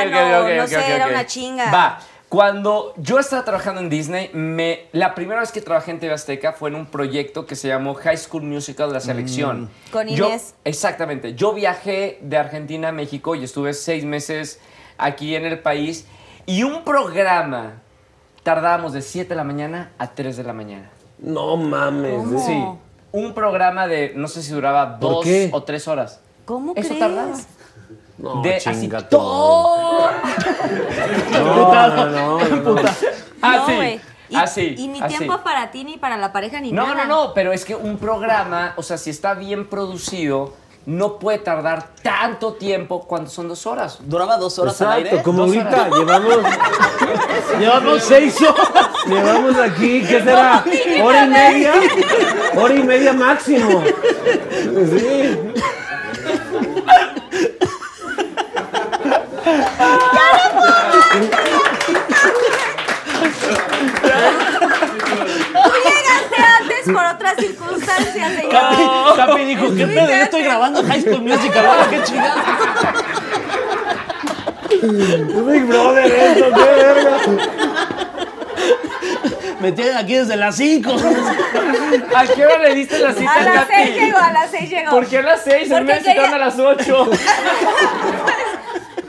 [0.57, 1.71] No sé, era una chinga.
[1.73, 1.99] Va.
[2.29, 6.53] Cuando yo estaba trabajando en Disney, me, la primera vez que trabajé en TV Azteca
[6.53, 9.71] fue en un proyecto que se llamó High School Musical La Selección.
[9.93, 10.55] Con Yo- Inés.
[10.65, 11.35] exactamente.
[11.35, 14.59] Yo viajé de Argentina a México y estuve seis meses
[14.99, 16.07] aquí en el país.
[16.47, 17.75] Y un programa
[18.43, 20.91] tardábamos de 7 de la mañana a 3 de la mañana.
[21.19, 22.17] No mames.
[22.17, 22.39] ¿Cómo?
[22.47, 22.65] Sí.
[23.13, 25.51] Un programa de, no sé si duraba ¿Por dos qué?
[25.53, 26.21] o tres horas.
[26.45, 26.99] ¿Cómo Eso crees?
[27.01, 27.35] tardaba.
[28.19, 30.09] No, de así chinga todo.
[31.33, 32.81] No, no, no, no, no.
[33.43, 33.75] Ah, No, sí.
[33.77, 34.01] güey.
[34.29, 35.19] Y, Así, y ni así.
[35.19, 37.05] tiempo para ti, ni para la pareja, ni No, nada.
[37.05, 40.55] no, no, pero es que un programa, o sea, si está bien producido,
[40.87, 43.99] no puede tardar tanto tiempo cuando son dos horas.
[44.03, 45.23] Duraba dos horas al Exacto, aire.
[45.25, 46.37] como Dos ahorita llevamos,
[47.59, 48.89] Llevamos seis horas.
[49.07, 50.65] llevamos aquí, ¿qué será?
[51.03, 51.73] ¿Hora y media?
[52.57, 53.83] Hora y media máximo.
[54.91, 55.39] Sí.
[64.37, 68.51] Tú llegaste antes por otras circunstancias, señor.
[68.51, 68.83] Capi,
[69.17, 70.09] Capi dijo, ¿qué pedo?
[70.09, 71.67] Yo estoy grabando High School Musical.
[71.67, 72.45] ahora, ¿Qué chingada?
[74.71, 77.19] Big Brother, esto, qué verga.
[79.61, 80.97] Me tienen aquí desde las 5.
[82.15, 83.73] ¿A qué hora le diste la cita A las Katy?
[83.85, 84.91] seis llegó, a las seis llegó.
[84.91, 85.69] ¿Por qué a las seis?
[85.71, 87.09] Porque El mes quería- a las ocho.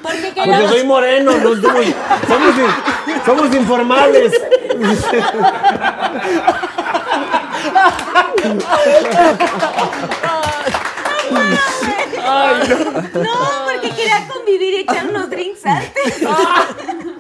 [0.02, 1.94] Porque Porque soy moreno, no soy-
[2.28, 4.32] somos, in- somos informales.
[13.14, 13.34] No,
[13.65, 16.19] porque quería convivir y echar unos drinks antes.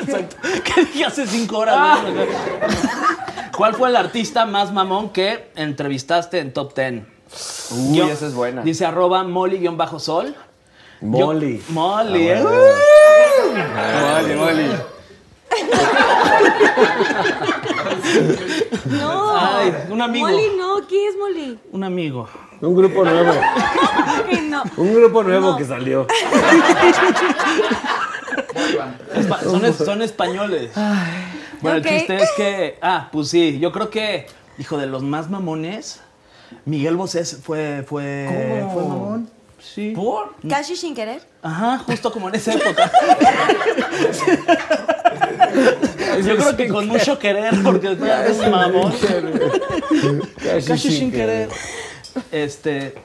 [0.02, 0.36] Exacto.
[0.66, 2.04] ¿Qué dije hace cinco horas?
[2.04, 2.10] ¿no?
[3.56, 7.08] ¿Cuál fue el artista más mamón que entrevistaste en Top Ten?
[7.72, 8.62] Uy, Yo- esa es buena.
[8.62, 10.36] Dice arroba molly-sol.
[11.02, 11.62] Yo- Molly.
[11.70, 12.44] Molly, Ah, ¿eh?
[14.02, 14.70] Molly, Molly.
[18.86, 19.38] No.
[19.38, 20.28] Ay, un amigo.
[20.28, 20.80] Molly, no.
[20.88, 21.60] ¿Quién es Molly?
[21.72, 22.28] Un amigo.
[22.62, 23.34] Un grupo nuevo.
[24.50, 24.64] No.
[24.78, 25.58] Un grupo nuevo No.
[25.58, 26.08] que salió.
[29.14, 30.72] Espa- son, es- son españoles.
[31.62, 31.86] Bueno, Ok.
[31.86, 32.78] el chiste es que.
[32.82, 34.28] Ah, pues sí, yo creo que,
[34.58, 36.02] hijo de los más mamones,
[36.66, 37.84] Miguel Bosé fue.
[37.88, 39.30] fue ¿Fue mamón?
[39.74, 39.94] Sí.
[39.96, 40.36] ¿Por?
[40.48, 41.22] Casi sin querer.
[41.42, 42.92] Ajá, justo como en esa época.
[46.24, 48.94] Yo creo que con mucho querer, porque ya es mamón.
[50.68, 51.50] Casi sin querer.
[52.32, 52.96] Este.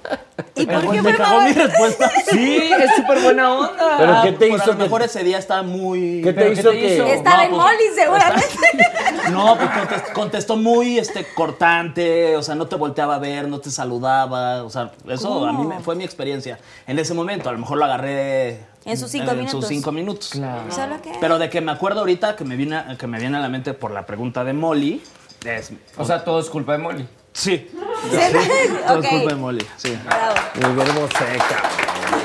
[0.54, 2.10] ¿Y por me qué fue cagó mi respuesta.
[2.30, 3.96] Sí, es súper buena onda.
[3.98, 6.22] ¿Pero Ah, qué te por hizo A lo que- mejor ese día estaba muy.
[6.22, 7.14] ¿Qué te ¿Pero qué hizo que.?
[7.14, 8.46] Estaba en pues- Molly, seguramente.
[9.32, 13.60] No, pues contest- contestó muy este, cortante, o sea, no te volteaba a ver, no
[13.60, 16.58] te saludaba, o sea, eso a mí me- fue mi experiencia.
[16.86, 19.60] En ese momento, a lo mejor lo agarré En sus cinco en minutos.
[19.60, 20.26] sus cinco minutos.
[20.70, 21.12] ¿Solo qué?
[21.20, 23.48] Pero de que me acuerdo ahorita que me viene, a- que me viene a la
[23.48, 25.02] mente por la pregunta de Molly,
[25.44, 25.70] es...
[25.96, 27.08] O sea, todo es culpa de Molly.
[27.32, 28.86] Sí, ok.
[28.86, 29.96] todo es culpa de Molly, sí.
[30.04, 30.34] Bravo.
[30.56, 31.70] Miguel Bosé, cabrón.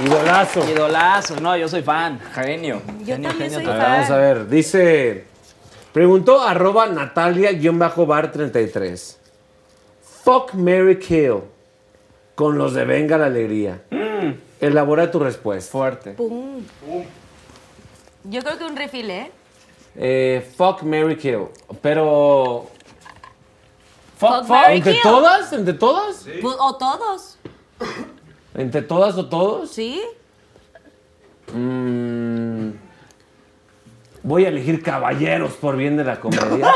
[0.05, 0.67] Idolazo.
[0.69, 2.19] Idolazo, no, yo soy fan.
[2.33, 2.81] Genio.
[2.99, 3.91] Yo Genio, también genio soy A ver, fan.
[3.91, 4.47] vamos a ver.
[4.49, 5.25] Dice.
[5.93, 9.15] Preguntó arroba Natalia-bar33.
[10.23, 11.41] Fuck Mary Kill.
[12.33, 13.81] Con los de Venga la Alegría.
[14.59, 15.71] Elabora tu respuesta.
[15.71, 16.11] Fuerte.
[16.11, 16.61] Pum.
[18.25, 19.31] Yo creo que un refill, ¿eh?
[19.95, 21.45] Eh, fuck Mary Kill.
[21.81, 22.69] Pero.
[24.17, 25.01] Fuck, ¿Entre Kill.
[25.01, 25.51] todas?
[25.53, 26.25] ¿Entre todas?
[26.41, 27.37] Pues, o todos,
[28.53, 29.69] ¿Entre todas o todos?
[29.71, 30.01] ¿sí?
[31.53, 32.69] Mm,
[34.23, 36.71] voy a elegir caballeros por bien de la comedia.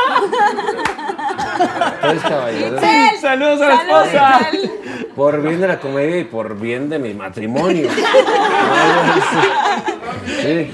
[2.01, 2.81] Tres caballeros.
[3.21, 4.49] Saludos a la Saludos, esposa.
[5.19, 7.89] Por bien de la comedia y por bien de mi matrimonio.
[10.41, 10.71] Sí.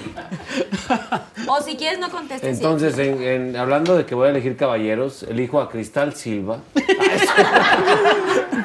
[1.47, 2.57] O si quieres, no contestes.
[2.57, 6.59] Entonces, en- en- hablando de que voy a elegir caballeros, elijo a Cristal Silva.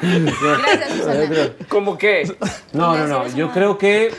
[0.01, 1.35] Gracias, Susana.
[1.69, 2.31] ¿Cómo qué?
[2.73, 3.27] No, no, no.
[3.29, 4.13] Yo creo que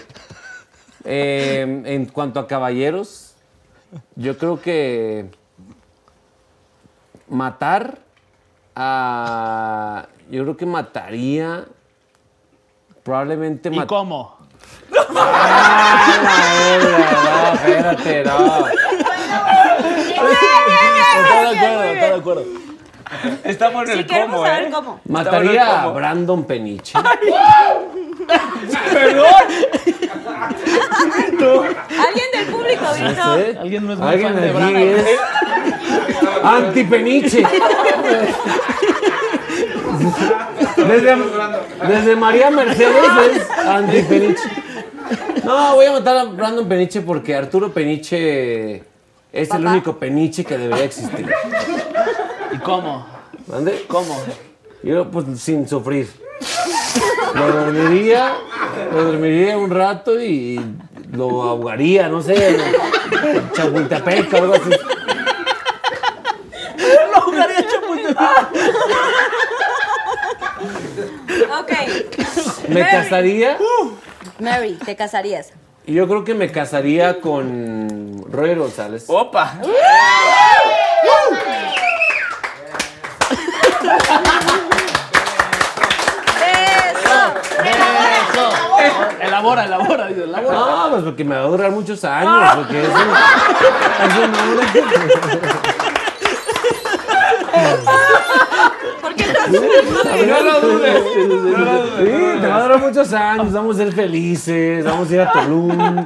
[1.05, 3.35] eh, en cuanto a caballeros,
[4.17, 5.27] yo creo que
[7.29, 7.99] matar
[8.75, 10.07] a.
[10.31, 11.65] Yo creo que mataría.
[13.03, 14.37] Probablemente ¿Y cómo?
[15.17, 17.09] ¡Ah, la verga!
[17.25, 18.69] No, espérate, no.
[18.69, 20.31] Estoy
[21.43, 22.45] de acuerdo, estoy de acuerdo.
[23.45, 24.71] Estamos en Sí, el queremos cómo, saber ¿eh?
[24.73, 25.01] cómo.
[25.07, 25.87] Mataría a.
[25.89, 26.97] Brandon Peniche.
[30.99, 33.39] Alguien del público, Víctor.
[33.41, 33.57] ¿Eh?
[33.61, 34.83] Alguien no es muy Alguien fan de aquí Brandon.
[34.83, 35.19] es
[36.43, 37.45] antipeniche.
[40.77, 41.17] Desde,
[41.89, 43.05] desde María Mercedes
[43.35, 44.43] es antipeniche.
[45.45, 48.83] No, voy a matar a Brandon Peniche porque Arturo Peniche
[49.33, 51.29] es el único peniche que debería existir.
[52.53, 53.07] ¿Y cómo?
[53.47, 53.85] ¿Mande?
[53.89, 54.17] ¿Cómo?
[54.83, 56.09] Yo, pues, sin sufrir.
[57.35, 58.35] Lo dormiría,
[58.93, 60.61] lo dormiría un rato y
[61.13, 64.71] lo ahogaría, no sé, en Chapultepec o algo así.
[71.61, 71.73] Ok.
[72.69, 72.91] Me Mary.
[72.93, 73.59] casaría
[74.39, 75.53] Mary, te casarías.
[75.87, 79.05] y yo creo que me casaría con Roger González.
[79.09, 79.55] Opa.
[86.41, 87.35] ¡Eso!
[87.65, 88.51] Eso.
[89.21, 90.59] El elabora, elabora, dice, elabora.
[90.59, 94.67] No, pues porque me va a durar muchos años, porque eso, eso no dura.
[99.01, 101.03] ¿Por qué estás No lo dudes.
[101.99, 105.33] Sí, te va a durar muchos años, vamos a ser felices, vamos a ir a
[105.33, 106.05] Tulum.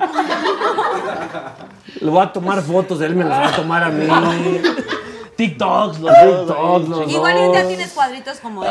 [2.01, 4.07] Le voy a tomar fotos, él me las va a tomar a mí.
[5.37, 6.47] TikToks, los dos.
[6.47, 8.71] TikTok, los Igual un día tienes cuadritos como él.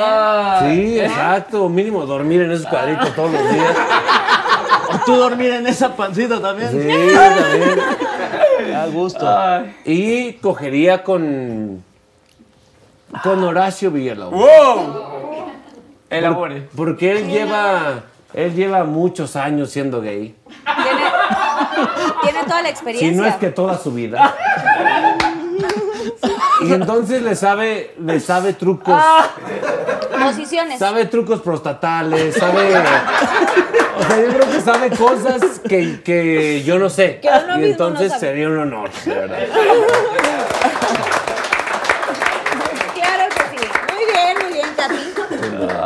[0.61, 3.75] Sí, exacto, mínimo dormir en esos cuadritos todos los días.
[4.93, 6.71] O tú dormir en esa pancita también.
[6.71, 8.75] Sí, también.
[8.75, 9.27] A gusto.
[9.85, 11.83] Y cogería con.
[13.23, 14.33] Con Horacio Villalobos.
[14.39, 15.45] ¡Wow!
[16.09, 16.69] Elabore.
[16.75, 18.03] Porque él lleva.
[18.33, 20.35] Él lleva muchos años siendo gay.
[20.65, 21.01] Tiene,
[22.21, 23.21] tiene toda la Si experiencia.
[23.21, 24.35] no es que toda su vida.
[26.61, 29.01] Y entonces le sabe, le sabe trucos,
[30.19, 30.79] Posiciones.
[30.79, 32.75] sabe trucos prostatales, sabe.
[33.97, 37.19] O sea, yo creo que sabe cosas que, que yo no sé.
[37.21, 37.29] Que
[37.61, 39.37] y entonces no sería un honor, de verdad.
[42.93, 43.67] Claro que sí.
[43.93, 44.69] Muy bien, muy bien,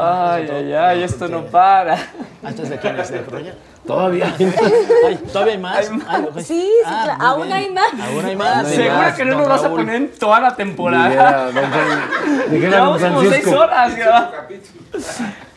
[0.09, 1.97] Ay, ay, ay, esto no para.
[2.43, 3.53] ¿Antes de quién es de Proya?
[3.85, 4.35] Todavía.
[5.07, 5.85] Ay, ¿Todavía hay más?
[5.87, 7.23] Sí, sí, Ah, claro.
[7.23, 7.53] Aún bien.
[7.57, 7.93] hay más.
[8.07, 8.65] Aún hay más.
[8.67, 11.49] hay Seguro más, que no nos vas a poner en toda la temporada.
[12.51, 14.31] Llevamos como seis horas, ya.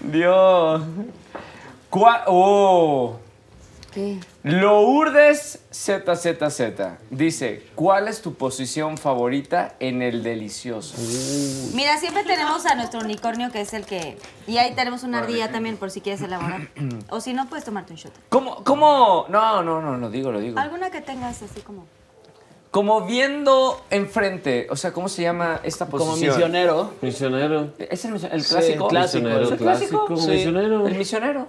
[0.00, 0.82] Dios.
[1.90, 3.16] Cua- oh.
[3.92, 4.18] ¿Qué?
[4.42, 6.60] Lourdes ZZZ
[7.10, 10.94] dice, ¿cuál es tu posición favorita en el delicioso?
[11.74, 14.16] Mira, siempre tenemos a nuestro unicornio que es el que.
[14.46, 16.68] Y ahí tenemos una ardilla también por si quieres elaborar.
[17.10, 18.12] O si no, puedes tomarte un shot.
[18.30, 19.26] ¿Cómo, cómo?
[19.28, 20.58] No, no, no, lo digo, lo digo.
[20.58, 21.84] Alguna que tengas así como.
[22.70, 26.14] Como viendo enfrente, o sea, ¿cómo se llama esta posición?
[26.32, 26.90] Como misionero.
[27.02, 27.70] Misionero.
[27.78, 28.88] ¿Es el, misión- el Sí, clásico?
[28.88, 29.24] clásico.
[29.24, 30.16] Misionero, ¿Es el clásico, clásico?
[30.26, 30.30] Sí.
[30.36, 30.86] misionero.
[30.86, 31.48] El misionero.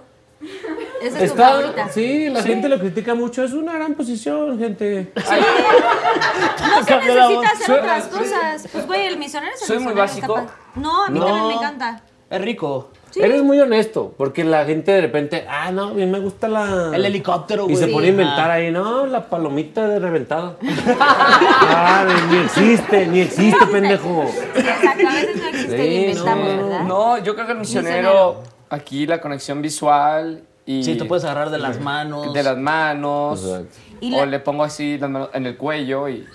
[1.02, 1.88] Esa es tu Está, favorita.
[1.88, 3.44] sí, la gente lo critica mucho.
[3.44, 5.12] Es una gran posición, gente.
[5.14, 5.22] No
[6.84, 7.46] se necesita voz.
[7.46, 8.68] hacer otras cosas.
[8.72, 10.52] Pues, güey, el misionero es el Soy muy misionero, está básico.
[10.76, 11.26] No, a mí No.
[11.26, 12.02] también me encanta.
[12.30, 12.90] Es rico.
[13.16, 16.90] Eres muy honesto, porque la gente de repente, ah, no, a mí me gusta la.
[16.92, 17.76] El helicóptero, Y güey.
[17.76, 20.56] se pone a inventar ahí, no, la palomita de reventada.
[21.00, 24.26] ah, ni existe, ni existe, pendejo.
[24.26, 25.08] Sí, exacto.
[25.08, 26.56] A veces no existe y Sí, inventamos, no.
[26.68, 26.80] ¿verdad?
[26.86, 28.42] No, yo creo que el misionero, Misionero.
[28.70, 30.82] Aquí la conexión visual y...
[30.84, 32.32] Sí, te puedes agarrar de las manos.
[32.32, 33.42] De las manos.
[33.44, 33.76] Exacto.
[34.00, 36.26] Y O la- le pongo así las manos en el cuello y...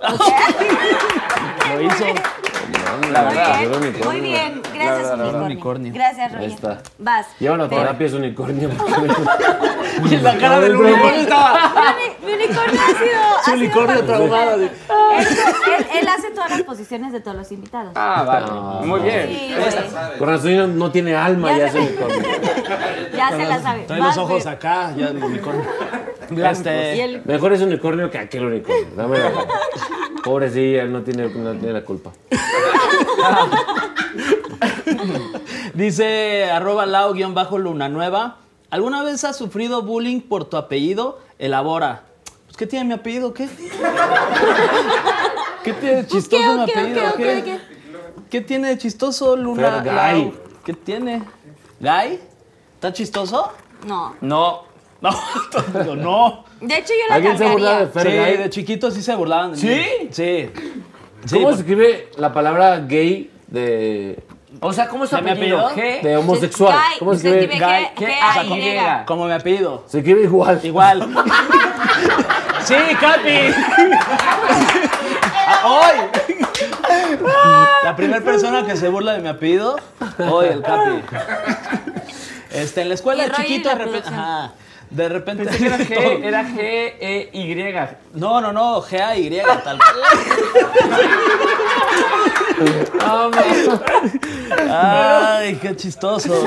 [1.72, 2.04] Lo hizo.
[2.72, 3.32] La Muy verdad.
[3.32, 4.10] Era bien, unicornio.
[4.10, 4.62] muy bien.
[4.74, 5.44] Gracias, La verdad, unicornio.
[5.46, 5.92] unicornio.
[5.94, 6.50] Gracias, Ahí Roger.
[6.50, 6.82] está.
[6.98, 7.26] Vas.
[7.38, 8.70] Llevan a Pero- terapia es unicornio.
[10.10, 11.72] Y la cara del unicornio estaba.
[12.24, 13.22] Mi, unicornio ha sido.
[13.44, 14.54] Su unicornio traumado.
[14.62, 14.70] Él,
[16.00, 17.92] él- hace todas las posiciones de todos los invitados.
[17.94, 18.86] Ah, vale.
[18.86, 19.26] Muy bien.
[19.28, 19.54] Sí.
[20.18, 22.18] Con razón no, no tiene alma, Ya ya es unicornio.
[23.16, 23.82] Ya se la sabe.
[23.84, 25.64] Trae los ojos acá, ya el unicornio.
[26.50, 27.02] Este.
[27.02, 28.86] el- Mejor es unicornio que aquel unicornio.
[28.96, 29.30] Dame la
[30.26, 32.10] Pobrecilla, él no tiene, no tiene la culpa.
[35.74, 38.38] Dice arroba lao-luna nueva.
[38.70, 41.20] ¿Alguna vez has sufrido bullying por tu apellido?
[41.38, 42.02] Elabora.
[42.46, 43.32] Pues, ¿qué tiene mi apellido?
[43.32, 43.48] ¿Qué?
[45.62, 47.02] ¿Qué tiene de chistoso ¿Qué, mi apellido?
[47.16, 47.60] qué,
[48.28, 49.84] qué, tiene de chistoso Luna?
[49.84, 50.24] Fergay.
[50.24, 50.34] Lau?
[50.64, 51.22] ¿Qué tiene?
[51.78, 52.20] ¿Gay?
[52.74, 53.52] ¿Está chistoso?
[53.86, 54.16] No.
[54.20, 54.64] No.
[55.84, 56.44] No, no.
[56.60, 58.12] De hecho, yo la ¿Alguien se ha burlado de cambiaría.
[58.22, 58.36] Fergay?
[58.36, 59.62] Sí, de chiquito sí se burlaban de mí.
[59.62, 60.08] ¿Sí?
[60.10, 60.50] Sí.
[61.26, 64.18] Sí, ¿Cómo por- se escribe la palabra gay de,
[64.60, 65.66] O sea, ¿cómo es tu ¿De mi apellido?
[65.66, 65.86] apellido?
[65.98, 66.02] G.
[66.02, 66.72] de homosexual?
[66.74, 67.44] Gay, ¿Cómo se se escribe?
[67.54, 67.86] escribe Gay.
[67.96, 69.02] G- A- Y.
[69.02, 69.04] Y.
[69.06, 69.84] Como mi apellido.
[69.86, 70.60] Se escribe igual.
[70.62, 71.02] Igual.
[72.64, 73.54] sí, Capi.
[75.48, 76.22] Ah, Hoy.
[77.84, 79.76] La primera persona que se burla de mi apellido,
[80.28, 81.02] hoy el Capi.
[82.52, 84.20] Este, en la escuela Y Roy chiquito de repente, producción.
[84.20, 84.52] ajá,
[84.90, 85.78] de repente Pensé que era.
[85.84, 87.54] G, era G, E, Y.
[88.18, 89.30] No, no, no, G A Y
[89.64, 89.78] tal.
[94.70, 96.32] Ay, qué chistoso.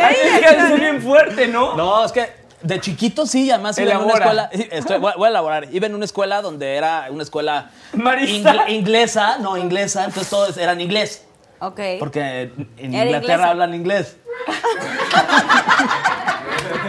[0.00, 1.74] Ay, es que es bien fuerte, ¿no?
[1.76, 2.28] No, es que
[2.62, 4.50] de chiquito sí, además iba en una escuela.
[4.52, 5.66] estoy- voy, voy a elaborar.
[5.72, 10.80] Iba en una escuela donde era una escuela ingle- inglesa, no inglesa, entonces todos eran
[10.80, 11.24] inglés.
[11.60, 11.80] Ok.
[11.98, 13.50] Porque en Inglaterra inglesa.
[13.50, 14.16] hablan inglés.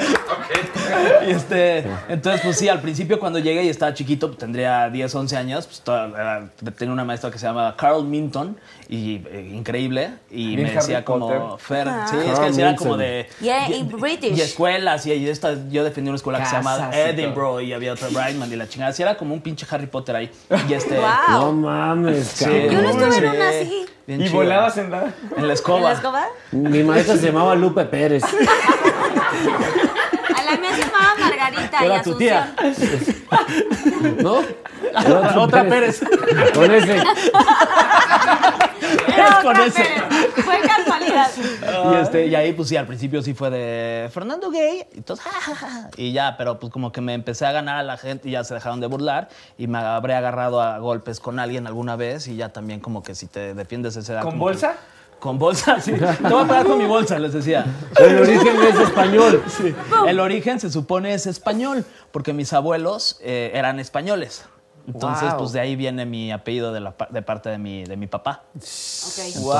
[1.27, 5.15] Y este, entonces, pues sí, al principio cuando llegué y estaba chiquito, pues, tendría 10,
[5.15, 8.57] 11 años, pues toda- era- tenía una maestra que se llama Carl Minton,
[8.89, 11.65] y eh, increíble, y me decía Harry como, Potter.
[11.65, 12.05] Fer, Ah.
[12.09, 12.85] sí, es que Carl sí era Minton.
[12.87, 13.27] como de...
[13.41, 14.37] Y era y British.
[14.37, 16.91] Y escuelas, y, y esta, yo defendí una escuela que se llama.
[16.93, 20.15] Edinburgh, y había otra Brightman y la chingada, así era como un pinche Harry Potter
[20.15, 20.31] ahí.
[20.69, 20.99] Y este...
[21.03, 21.09] Wow.
[21.29, 22.45] No mames, sí.
[22.69, 23.85] Yo no estuve en una así.
[24.05, 24.35] bien Y chido.
[24.37, 25.13] volabas en la...
[25.37, 25.77] En la escoba.
[25.79, 26.25] ¿En la escoba?
[26.51, 28.23] Mi maestra se llamaba Lupe Pérez.
[30.37, 32.53] A la mía se llamaba Margarita y Era tu tía.
[32.57, 34.17] Asunción.
[34.23, 34.41] ¿No?
[34.95, 36.01] Otra, otra Pérez.
[36.53, 36.97] Con ese.
[39.07, 39.83] Era con ese.
[39.83, 40.03] Pérez.
[40.43, 41.29] Fue casualidad.
[41.91, 44.85] Y, este, y ahí, pues sí, al principio sí fue de Fernando Gay.
[44.93, 45.89] Y, entonces, ja, ja, ja.
[45.97, 48.43] y ya, pero pues como que me empecé a ganar a la gente y ya
[48.43, 49.29] se dejaron de burlar.
[49.57, 52.27] Y me habré agarrado a golpes con alguien alguna vez.
[52.27, 54.21] Y ya también, como que si te defiendes edad.
[54.21, 54.75] ¿Con que- bolsa?
[55.23, 55.93] Con bolsa, sí.
[55.93, 57.65] Te voy a pegar con mi bolsa, les decía.
[57.97, 59.41] El origen es español.
[60.07, 64.43] El origen se supone es español, porque mis abuelos eh, eran españoles.
[64.85, 65.37] Entonces, Wow.
[65.37, 68.43] pues de ahí viene mi apellido de, la, de parte de mi, de mi papá.
[68.53, 69.35] Ok.
[69.39, 69.55] Wow.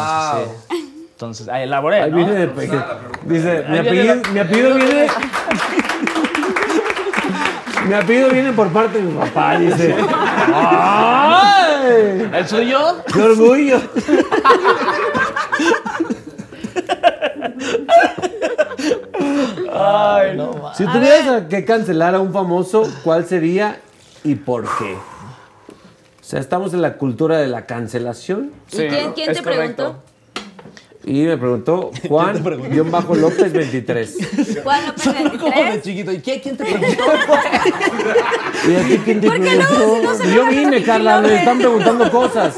[0.70, 1.08] sí.
[1.14, 2.18] Entonces, ahí elaboré, Ahí ¿no?
[2.18, 2.84] viene de pequeño.
[3.24, 5.08] Dice, mi apellido, mi apellido viene.
[7.88, 9.96] Mi apellido viene por parte de mi papá, dice.
[10.54, 12.30] ¡Ay!
[12.34, 13.04] ¿El suyo?
[13.14, 13.80] ¡Qué orgullo!
[19.72, 20.54] Ay, no.
[20.54, 20.74] ma.
[20.76, 23.80] Si tuvieras que cancelar a un famoso, ¿cuál sería
[24.24, 24.94] y por qué?
[24.94, 28.52] O sea, estamos en la cultura de la cancelación.
[28.72, 29.76] ¿Y quién, quién es te correcto.
[29.76, 30.04] preguntó?
[31.06, 32.42] Y me preguntó Juan
[32.72, 34.18] guion bajo López 23.
[34.64, 35.04] Juan López
[35.38, 35.84] Como de 23.
[35.84, 36.12] chiquito.
[36.14, 36.40] ¿Y qué?
[36.42, 37.04] ¿Quién te preguntó?
[38.70, 39.68] ¿Y a ti quién te ¿Por qué no?
[39.68, 40.16] preguntó?
[40.16, 42.56] Si no Yo vine, Carla, me están preguntando cosas.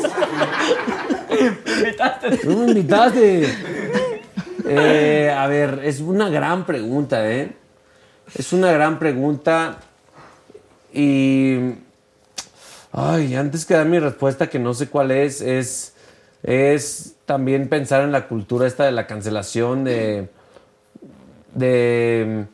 [2.43, 3.47] No me invitaste.
[4.67, 7.55] Eh, a ver, es una gran pregunta, ¿eh?
[8.33, 9.77] Es una gran pregunta.
[10.93, 11.57] Y.
[12.91, 15.93] Ay, antes que dar mi respuesta, que no sé cuál es, es.
[16.41, 20.29] Es también pensar en la cultura esta de la cancelación, de.
[21.53, 22.45] De.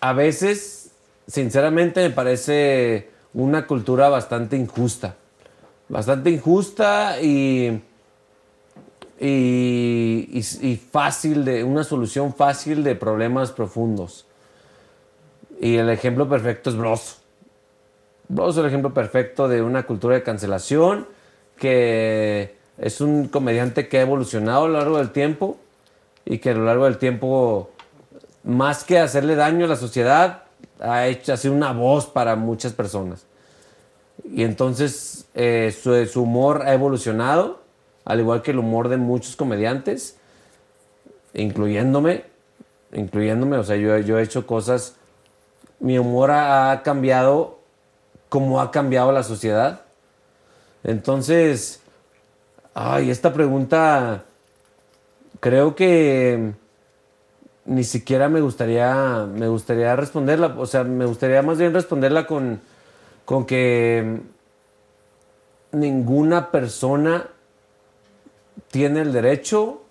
[0.00, 0.90] A veces,
[1.26, 5.14] sinceramente, me parece una cultura bastante injusta.
[5.88, 7.80] Bastante injusta y
[9.20, 14.26] y, fácil de una solución fácil de problemas profundos.
[15.60, 17.16] Y el ejemplo perfecto es Broso.
[18.28, 21.06] Broso es el ejemplo perfecto de una cultura de cancelación
[21.56, 25.56] que es un comediante que ha evolucionado a lo largo del tiempo
[26.24, 27.70] y que a lo largo del tiempo,
[28.44, 30.44] más que hacerle daño a la sociedad,
[30.78, 33.26] ha hecho ha sido una voz para muchas personas.
[34.24, 37.62] Y entonces eh, su humor ha evolucionado,
[38.08, 40.16] al igual que el humor de muchos comediantes,
[41.34, 42.24] incluyéndome,
[42.94, 44.96] incluyéndome, o sea, yo, he hecho cosas,
[45.78, 47.58] mi humor ha, ha cambiado
[48.30, 49.82] como ha cambiado la sociedad.
[50.84, 51.82] Entonces,
[52.72, 54.24] ay, esta pregunta
[55.40, 56.54] creo que
[57.66, 62.62] ni siquiera me gustaría, me gustaría responderla, o sea, me gustaría más bien responderla con,
[63.26, 64.22] con que
[65.72, 67.28] ninguna persona
[68.70, 69.82] tiene el derecho,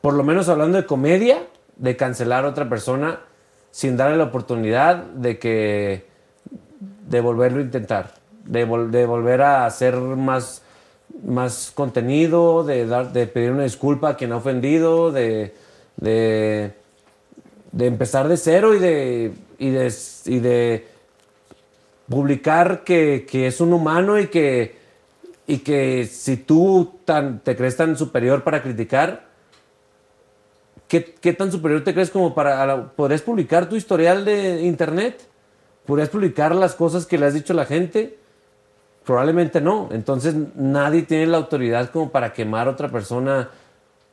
[0.00, 1.42] por lo menos hablando de comedia,
[1.76, 3.20] de cancelar a otra persona
[3.70, 6.04] sin darle la oportunidad de que
[7.08, 8.14] de volverlo a intentar,
[8.44, 10.62] de, vol- de volver a hacer más,
[11.24, 15.54] más contenido, de, dar, de pedir una disculpa a quien ha ofendido, de,
[15.96, 16.72] de,
[17.78, 19.92] empezar de cero y de, y de,
[20.26, 20.88] y de
[22.08, 24.79] publicar que, que es un humano y que,
[25.50, 29.26] y que si tú tan, te crees tan superior para criticar,
[30.86, 32.92] ¿qué, qué tan superior te crees como para...
[32.92, 35.26] ¿Podrías publicar tu historial de internet?
[35.86, 38.16] ¿Podrías publicar las cosas que le has dicho a la gente?
[39.04, 39.88] Probablemente no.
[39.90, 43.50] Entonces nadie tiene la autoridad como para quemar a otra persona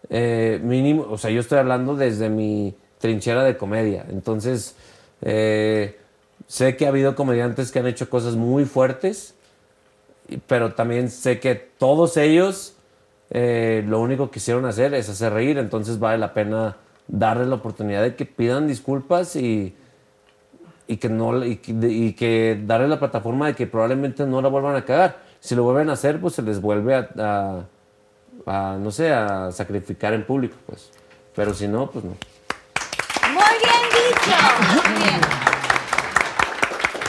[0.10, 1.06] eh, mínimo.
[1.08, 4.08] O sea, yo estoy hablando desde mi trinchera de comedia.
[4.10, 4.76] Entonces,
[5.22, 6.00] eh,
[6.48, 9.36] sé que ha habido comediantes que han hecho cosas muy fuertes,
[10.48, 12.76] pero también sé que todos ellos
[13.30, 15.58] eh, lo único que quisieron hacer es hacer reír.
[15.58, 16.78] Entonces vale la pena
[17.08, 19.76] darles la oportunidad de que pidan disculpas y
[20.88, 24.48] y que no y que, y que darle la plataforma de que probablemente no la
[24.48, 25.20] vuelvan a cagar.
[25.40, 27.66] Si lo vuelven a hacer, pues se les vuelve a,
[28.80, 30.92] no sé, a sacrificar en público, pues.
[31.36, 32.16] Pero si no, pues no.
[33.32, 34.36] Muy bien dicho.
[34.74, 35.22] Muy bien.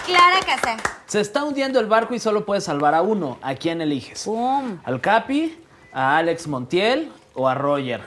[0.04, 0.97] Clara Casa.
[1.09, 3.39] Se está hundiendo el barco y solo puedes salvar a uno.
[3.43, 4.24] ¿A quién eliges?
[4.24, 4.78] Pum.
[4.85, 5.59] ¿Al Capi,
[5.93, 8.01] a Alex Montiel o a Roger?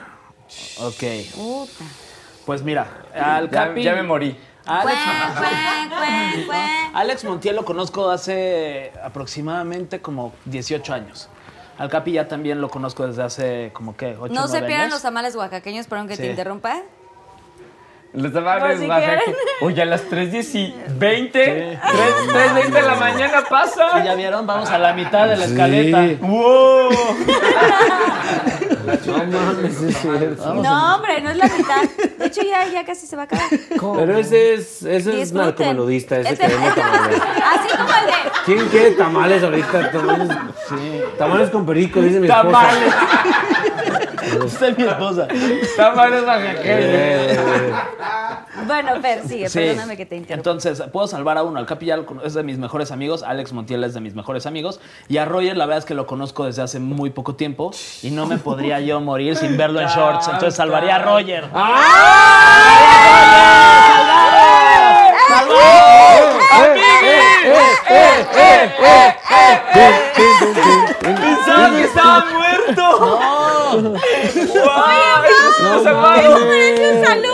[0.80, 1.02] Ok.
[1.34, 1.84] Puta.
[2.46, 3.82] Pues mira, al Ya, Capi.
[3.82, 4.36] ya me morí.
[4.64, 4.96] Alex,
[5.36, 6.56] Cue, cue, cue, cue.
[6.94, 11.28] Alex Montiel lo conozco hace aproximadamente como 18 años.
[11.78, 14.92] Al Capi ya también lo conozco desde hace como que 8 No se pierdan años.
[14.92, 16.36] los tamales oaxaqueños, perdón que te Sí.
[18.12, 18.98] Por si Oaxaca.
[18.98, 19.34] quieren.
[19.62, 23.98] Oye, a las 3.10 y 20, 3.20 de la mañana pasa.
[23.98, 26.06] Sí, ya vieron, vamos a la mitad de la escaleta.
[26.20, 26.90] ¡Wow!
[29.06, 30.54] No mames, es cierto.
[30.54, 31.82] No, hombre, no es la mitad.
[32.18, 33.44] De hecho, ya, ya casi se va a acabar.
[33.96, 37.20] Pero ese es, ese es narcomelodista, ese Ese- que vende tamales.
[37.20, 38.12] Así como el de.
[38.44, 39.92] ¿Quién quiere tamales ahorita?
[39.92, 40.36] Tamales,
[41.18, 42.42] tamales con perico, dice mi esposa.
[42.50, 42.94] Tamales.
[44.44, 45.28] Usted es mi esposa.
[45.76, 46.64] Tamales oaxaqueños.
[46.66, 47.38] Eh,
[48.66, 49.58] Bueno, Fer, sigue, Sí.
[49.58, 50.50] perdóname que te interrumpa.
[50.50, 51.58] Entonces, puedo salvar a uno.
[51.58, 53.22] Al Capi ya lo es de mis mejores amigos.
[53.22, 54.80] Alex Montiel es de mis mejores amigos.
[55.08, 57.72] Y a Roger, la verdad es que lo conozco desde hace muy poco tiempo.
[58.02, 60.26] Y no me podría yo morir sin verlo en shorts.
[60.28, 61.44] Entonces, salvaría a Roger.
[71.00, 73.41] ¡Pensaba que estaba muerto!
[73.80, 73.98] No
[75.82, 76.44] se mames.
[76.46, 77.24] ¡Merece salud!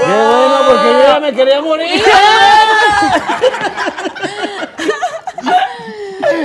[0.00, 2.02] ¡Qué bueno, porque yo ya me quería morir!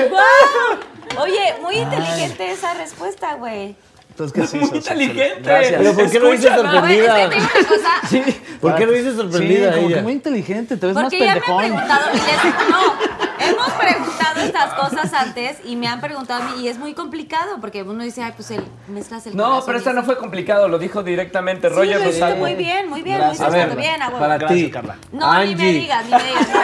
[0.10, 1.24] ¡Guau!
[1.24, 3.76] Oye, muy inteligente esa respuesta, güey.
[4.18, 4.76] Entonces, ¿qué se hizo?
[4.78, 5.42] inteligente.
[5.44, 5.76] Gracias.
[5.78, 7.30] Pero ¿por qué lo dices es sorprendida?
[7.30, 8.32] que una cosa.
[8.62, 10.02] ¿Por qué lo dices Sí, sorprendida como que ella?
[10.04, 10.78] muy inteligente.
[10.78, 11.62] Te ves más Porque ya me han pendejón.
[11.66, 16.64] preguntado, y les- no, hemos preguntado estas cosas antes y me han preguntado a mí,
[16.64, 19.92] y es muy complicado porque uno dice, ay, pues el, mezclas el No, pero esta
[19.92, 22.38] no fue complicado, lo dijo directamente Sí, Roger Rosalvo.
[22.40, 23.40] muy bien, muy bien, Gracias.
[23.40, 23.82] muy A ver, sensato,
[24.12, 24.96] bien, para ti, Carla.
[25.12, 26.48] No, ni me digas, ni me digas.
[26.54, 26.60] no.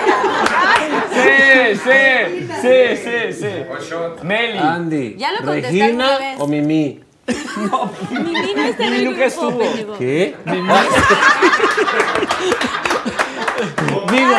[1.12, 4.24] Sí, sí, sí, sí, sí.
[4.24, 4.58] Meli.
[4.58, 7.02] Andy, Ya lo contesté ¿Regina o Mimi?
[8.12, 9.98] Mimi no está en el nunca grupo, estuvo.
[9.98, 10.36] ¿Qué?
[14.12, 14.36] Digo,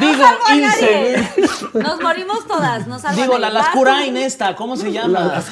[0.00, 1.32] digo, nadie.
[1.74, 5.42] Nos morimos todas, no Digo, la Lascurain esta, ¿cómo se llama?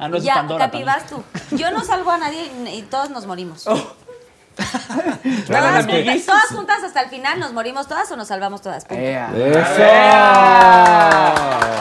[0.00, 0.66] Ah, no, es Ya, Pandora.
[0.66, 1.22] Capi, vas tú.
[1.56, 3.66] Yo no salvo a nadie y todos nos morimos.
[3.66, 3.94] Oh.
[5.46, 8.84] Todas, juntas, todas juntas hasta el final, ¿nos morimos todas o nos salvamos todas?
[8.84, 9.00] Punto.
[9.00, 9.28] ¡Eso!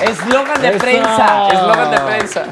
[0.02, 0.78] Eslogan de Eso.
[0.78, 1.48] prensa.
[1.48, 2.44] Eslogan de prensa.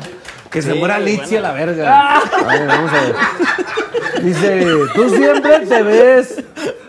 [0.56, 1.11] Que se muera bueno.
[1.11, 2.18] Litsi a la verga.
[2.18, 3.15] A ver, vamos a ver.
[4.23, 4.65] Dice,
[4.95, 6.44] tú siempre te ves,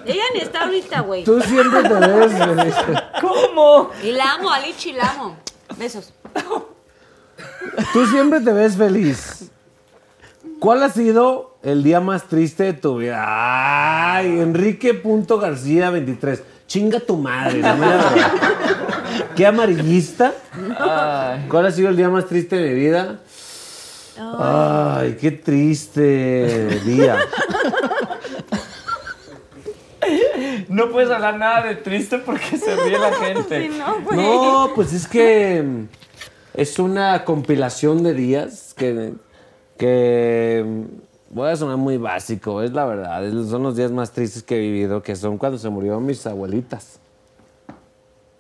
[0.06, 1.24] Ella ni está ahorita, güey.
[1.24, 2.32] tú siempre te ves.
[2.32, 2.74] feliz".
[3.20, 3.90] ¿Cómo?
[4.02, 5.36] Y la amo, a Lichi la amo.
[5.76, 6.12] Besos.
[7.93, 9.51] Tú siempre te ves feliz.
[10.60, 14.14] ¿Cuál ha sido el día más triste de tu vida?
[14.14, 16.43] Ay, Enrique.garcía 23.
[16.66, 17.76] Chinga tu madre, la.
[19.36, 20.32] ¿Qué amarillista?
[21.48, 23.20] ¿Cuál ha sido el día más triste de mi vida?
[24.18, 27.18] Ay, qué triste día.
[30.68, 33.70] No puedes hablar nada de triste porque se ríe la gente.
[34.12, 35.88] No, pues es que mm,
[36.55, 39.14] es una compilación de días que,
[39.76, 43.22] que mm, voy a sonar muy básico, es la verdad.
[43.48, 46.98] Son los días más tristes que he vivido, que son cuando se murieron mis abuelitas.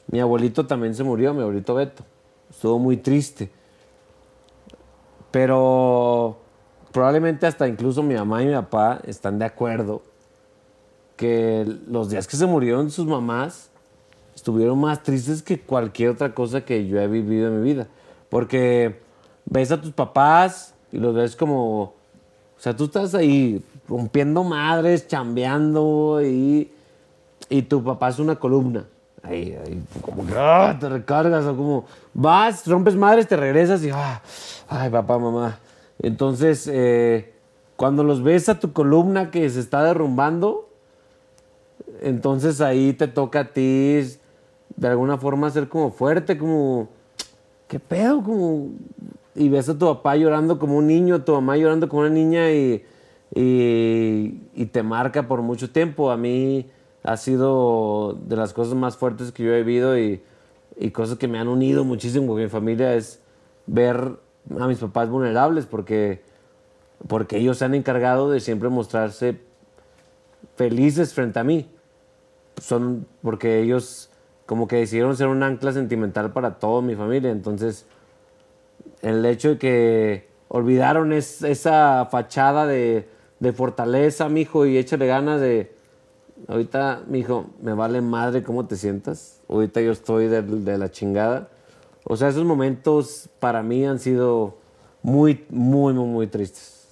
[0.08, 2.04] Mi abuelito también se murió, mi abuelito Beto.
[2.50, 3.50] Estuvo muy triste.
[5.36, 6.38] Pero
[6.92, 10.00] probablemente hasta incluso mi mamá y mi papá están de acuerdo
[11.14, 13.68] que los días que se murieron sus mamás
[14.34, 17.86] estuvieron más tristes que cualquier otra cosa que yo he vivido en mi vida.
[18.30, 18.98] Porque
[19.44, 21.94] ves a tus papás y los ves como, o
[22.56, 26.72] sea, tú estás ahí rompiendo madres, chambeando y,
[27.50, 28.86] y tu papá es una columna.
[29.26, 31.84] Ahí, ahí, como que ah, te recargas o como
[32.14, 34.22] vas, rompes madres, te regresas y ah,
[34.68, 35.58] ay, papá, mamá.
[36.00, 37.32] Entonces, eh,
[37.74, 40.68] cuando los ves a tu columna que se está derrumbando,
[42.02, 44.00] entonces ahí te toca a ti
[44.76, 46.88] de alguna forma ser como fuerte, como,
[47.66, 48.22] ¿qué pedo?
[48.22, 48.68] Como,
[49.34, 52.10] y ves a tu papá llorando como un niño, a tu mamá llorando como una
[52.10, 52.84] niña y,
[53.34, 56.10] y, y te marca por mucho tiempo.
[56.10, 56.70] A mí
[57.06, 60.22] ha sido de las cosas más fuertes que yo he vivido y,
[60.92, 63.20] cosas que me han unido muchísimo con mi familia es
[63.66, 64.16] ver
[64.58, 66.20] a mis papás vulnerables porque,
[67.08, 69.40] porque ellos se han encargado de siempre mostrarse
[70.56, 71.70] felices frente a mí.
[72.60, 74.10] Son porque ellos
[74.44, 77.30] como que decidieron ser un ancla sentimental para toda mi familia.
[77.30, 77.86] Entonces,
[79.02, 83.08] el hecho de que olvidaron es- esa fachada de,
[83.40, 85.75] de fortaleza, mijo, y échale ganas de...
[86.48, 89.40] Ahorita, mijo, me vale madre cómo te sientas.
[89.48, 91.48] Ahorita yo estoy de, de la chingada.
[92.04, 94.56] O sea, esos momentos para mí han sido
[95.02, 96.86] muy, muy, muy, muy tristes.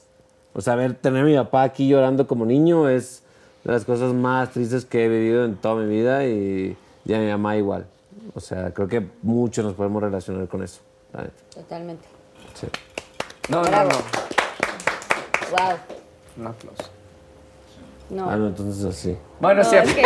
[0.55, 3.23] O sea, ver, tener a mi papá aquí llorando como niño es
[3.65, 7.19] de las cosas más tristes que he vivido en toda mi vida y, y a
[7.19, 7.87] mi mamá igual.
[8.35, 10.81] O sea, creo que muchos nos podemos relacionar con eso.
[11.55, 12.07] Totalmente.
[12.55, 12.67] Sí.
[13.49, 13.91] No, no, Bravo.
[13.91, 13.97] no.
[15.51, 15.77] Wow.
[16.39, 16.94] Un aplauso.
[18.11, 18.29] No.
[18.31, 19.17] Ah, no, entonces así.
[19.41, 19.77] Bueno, No, sí.
[19.77, 20.03] es que,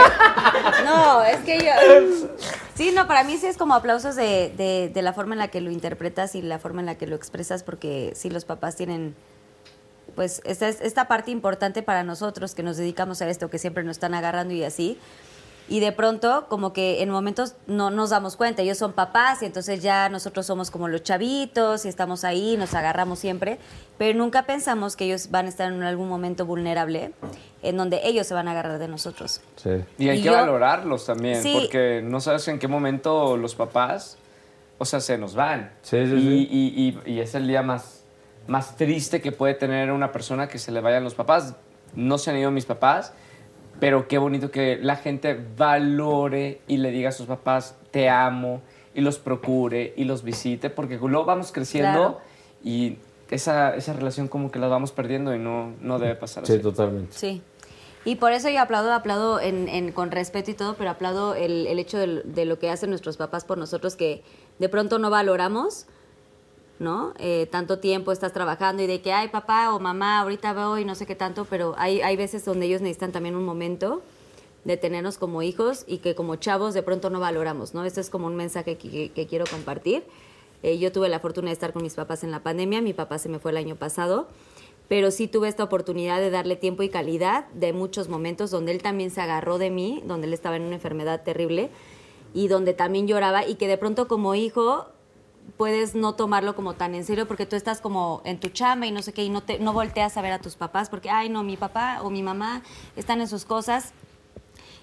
[0.84, 1.72] no, es que yo...
[2.74, 5.48] Sí, no, para mí sí es como aplausos de, de- de la forma en la
[5.48, 8.76] que lo interpretas y la forma en la que lo expresas, porque sí, los papás
[8.76, 9.16] tienen
[10.14, 13.82] pues esta, es- esta parte importante para nosotros que nos dedicamos a esto, que siempre
[13.84, 14.98] nos están agarrando y así.
[15.70, 19.46] Y de pronto, como que en momentos no nos damos cuenta, ellos son papás y
[19.46, 23.58] entonces ya nosotros somos como los chavitos y estamos ahí, nos agarramos siempre,
[23.98, 27.12] pero nunca pensamos que ellos van a estar en algún momento vulnerable
[27.62, 29.42] en donde ellos se van a agarrar de nosotros.
[29.56, 29.70] Sí.
[29.98, 31.52] Y hay Y que yo- valorarlos también, Sí.
[31.60, 34.16] porque no sabes en qué momento los papás,
[34.78, 35.70] o sea, se nos van.
[35.82, 36.48] Sí, sí, y, sí.
[36.50, 38.04] y- y- y es el día más,
[38.46, 41.54] más triste que puede tener una persona que se le vayan los papás.
[41.94, 43.12] No se han ido mis papás,
[43.80, 48.60] pero qué bonito que la gente valore y le diga a sus papás, te amo,
[48.94, 52.20] y los procure y los visite, porque luego vamos creciendo Claro.
[52.64, 52.96] y
[53.30, 56.62] esa, esa relación como que la vamos perdiendo y no, no debe pasar Sí, así.
[56.62, 57.12] totalmente.
[57.16, 57.42] Sí.
[58.04, 61.66] Y por eso yo aplaudo, aplaudo en, en- con respeto y todo, pero aplaudo el,
[61.66, 64.22] el hecho de, lo que hacen nuestros papás por nosotros que
[64.58, 65.86] de pronto no valoramos,
[66.78, 67.12] ¿no?
[67.18, 70.94] Eh, tanto tiempo estás trabajando y de que, ay, papá o mamá, ahorita voy, no
[70.94, 74.02] sé qué tanto, pero hay, hay veces donde ellos necesitan también un momento
[74.64, 77.84] de tenernos como hijos y que como chavos de pronto no valoramos, ¿no?
[77.84, 80.04] Este es como un mensaje que quiero compartir.
[80.62, 83.18] Eh, yo tuve la fortuna de estar con mis papás en la pandemia, mi papá
[83.18, 84.26] se me fue el año pasado,
[84.88, 88.82] pero sí tuve esta oportunidad de darle tiempo y calidad de muchos momentos donde él
[88.82, 91.70] también se agarró de mí, donde él estaba en una enfermedad terrible
[92.34, 94.88] y donde también lloraba y que de pronto como hijo
[95.56, 98.92] puedes no tomarlo como tan en serio porque tú estás como en tu chamba y
[98.92, 101.28] no sé qué y no, te, no volteas a ver a tus papás porque, ay,
[101.28, 102.62] no, mi papá o mi mamá
[102.96, 103.92] están en sus cosas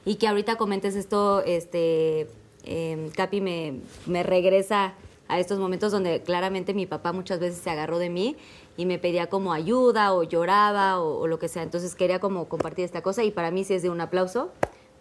[0.06, 2.28] y que ahorita comentes esto, este,
[2.64, 4.94] eh, Capi me, me regresa
[5.28, 8.36] a estos momentos donde claramente mi papá muchas veces se agarró de mí
[8.78, 11.64] y me pedía como ayuda o lloraba o, o lo que sea.
[11.64, 14.52] Entonces quería como compartir esta cosa y para mí sí es de un aplauso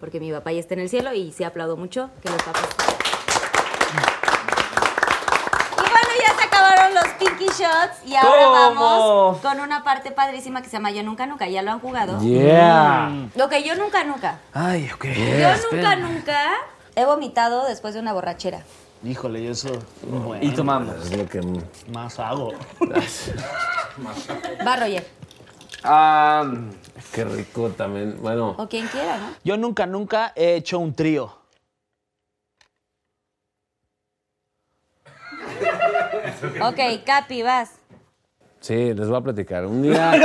[0.01, 2.69] porque mi papá ya está en el cielo y sí aplaudo mucho que los papás...
[5.73, 8.53] Y bueno, ya se acabaron los Pinky Shots y ahora ¿Cómo?
[8.53, 11.49] vamos con una parte padrísima que se llama Yo Nunca Nunca.
[11.49, 12.21] ¿Ya lo han jugado?
[12.21, 13.29] Yeah.
[13.35, 14.41] Lo que yo nunca nunca.
[14.53, 15.05] Ay, ok.
[15.05, 16.41] Yo nunca, nunca
[16.97, 18.63] he vomitado después de una borrachera.
[19.05, 19.69] Híjole, yo eso
[20.03, 20.95] bueno, Y tomamos.
[20.97, 21.41] Es lo que...
[21.93, 22.53] más hago.
[24.67, 25.07] Va, Roger.
[25.83, 26.45] Ah,
[27.13, 28.17] Qué rico también.
[28.23, 29.29] Bueno, O quien quiera, ¿no?
[29.45, 31.37] Yo nunca, nunca he hecho un trío.
[36.63, 37.71] Ok, Capi, vas.
[38.61, 39.67] sí, les voy a platicar.
[39.67, 40.13] Un día...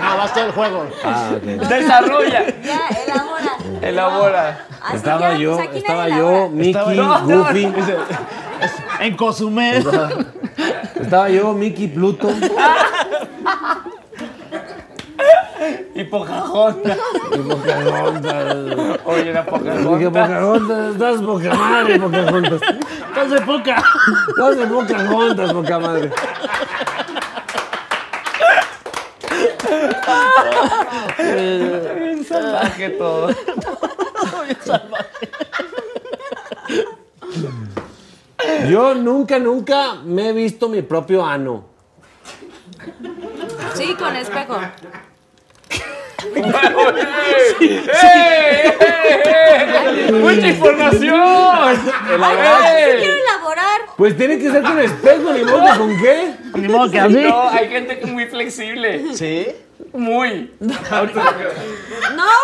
[0.00, 0.86] No, vas todo el juego.
[1.04, 1.42] Ah, ok.
[1.42, 3.56] desarrolla, Ya, elabora.
[3.82, 4.66] elabora.
[4.82, 6.48] Así Estaba ya, yo, pues estaba yo.
[6.48, 6.96] Mickey.
[7.26, 7.72] Goofy.
[9.00, 9.84] En Cozumel.
[10.98, 12.30] Estaba yo, Mickey, Pluto.
[15.94, 16.96] Y Pocahontas.
[17.34, 18.56] Y Pocahontas.
[19.04, 19.84] Oye, era Pocahontas.
[20.10, 22.60] Pocahontas, estás poca madre, Pocahontas.
[23.10, 23.82] Estás de poca.
[24.28, 26.12] Estás de Pocahontas, poca madre.
[31.18, 33.34] Bien salvaje todo.
[38.68, 41.64] Yo nunca, nunca me he visto mi propio ano.
[43.74, 44.60] Sí, con espejo.
[46.34, 47.84] ¡Ey!
[48.02, 48.72] ¡Ey!
[50.06, 50.12] ey!
[50.12, 51.80] ¡Mucha información!
[52.08, 52.98] ¡Ey!
[52.98, 53.80] Quiero elaborar.
[53.96, 56.34] Pues tiene que ser con espejo, ni modo con qué.
[56.54, 57.14] Ni modo que así.
[57.22, 59.14] No, hay gente muy flexible.
[59.14, 59.46] ¿Sí?
[59.92, 60.52] Muy.
[60.60, 60.74] No,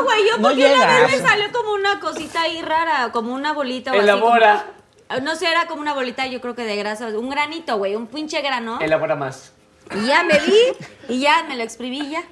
[0.04, 1.12] güey, yo No porque una vez llegas.
[1.12, 4.64] me salió como una cosita ahí rara, como una bolita o así Elabora.
[5.08, 7.94] como- no sé, era como una bolita, yo creo que de grasa, un granito, güey,
[7.94, 8.78] un pinche grano.
[8.80, 9.52] Elabora más.
[9.94, 10.58] Y ya me vi
[11.08, 12.24] y ya me lo exprimí ya.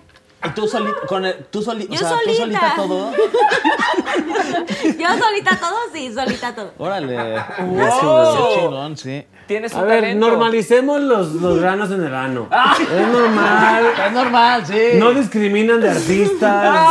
[0.47, 2.37] ¿Y tú solita, con el, tú soli- Yo o sea, tú solita.
[2.61, 3.13] solita todo?
[4.99, 6.73] Yo solita todo, sí, solita todo.
[6.79, 7.17] Órale.
[7.61, 8.37] Wow.
[8.55, 9.27] Qué chingón, sí.
[9.47, 10.29] Tienes un A ver, talento.
[10.29, 12.49] normalicemos los, los granos en el ano.
[12.81, 13.85] Es normal.
[14.07, 14.81] Es normal, sí.
[14.95, 16.87] No discriminan de artistas.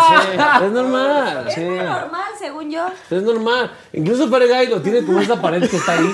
[0.61, 1.47] Es normal.
[1.53, 1.61] Sí.
[1.61, 2.85] Normal, según yo.
[3.09, 3.71] Es normal.
[3.93, 6.13] Incluso Fergay lo tiene como esa pared que está ahí.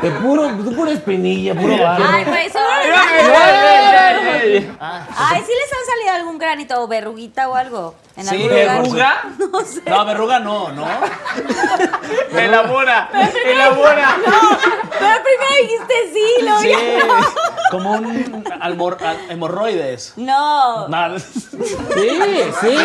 [0.00, 2.04] De puro, de pura espinilla, puro barro.
[2.08, 2.63] Ay, pues seguro
[5.16, 7.94] Ay, sí les han salido algún granito o verruguita o algo.
[8.16, 9.22] En Sí, algún lugar.
[9.22, 9.22] ¿Verruga?
[9.52, 9.82] No sé.
[9.86, 10.86] No, verruga no, ¿no?
[12.38, 13.08] Elabora.
[13.44, 14.16] Elabora.
[14.22, 16.68] Pero primero dijiste sí, lo Sí.
[16.68, 16.74] vi.
[17.70, 20.12] Como un almor- al- hemorroides.
[20.16, 20.86] No.
[20.88, 21.18] Nada.
[21.18, 21.58] Sí, sí,
[21.90, 22.44] sí.
[22.60, 22.76] sí, sí.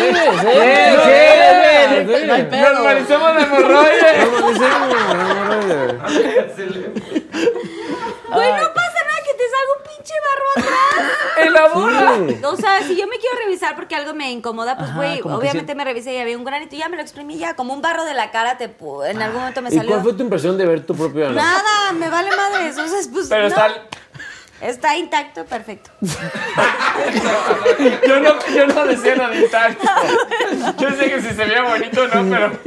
[2.26, 2.72] No hay pedo.
[2.74, 4.26] Normalicemos la hemorroide.
[4.26, 6.80] Normalicemos, normalicemos.
[8.32, 11.46] Güey, no pasa nada que te salga un pinche barro atrás.
[11.46, 12.00] Elabora.
[12.30, 12.40] Sí.
[12.44, 15.84] O sea, si yo me quiero revisar porque algo me incomoda, pues güey, obviamente me
[15.84, 18.14] revisé y había un granito y ya me lo exprimí ya, como un barro de
[18.14, 19.90] la cara te en algún momento me ¿Y salió.
[19.92, 21.36] cuál fue tu impresión de ver tu propio ano?
[21.36, 22.70] Nada, me vale madre.
[22.70, 23.48] O sea, pues Pero no.
[23.48, 23.68] está.
[24.60, 25.90] Está intacto, perfecto.
[28.06, 29.88] Yo no, yo no decía nada de intacto.
[30.78, 32.58] Yo sé que si se veía bonito, no, pero.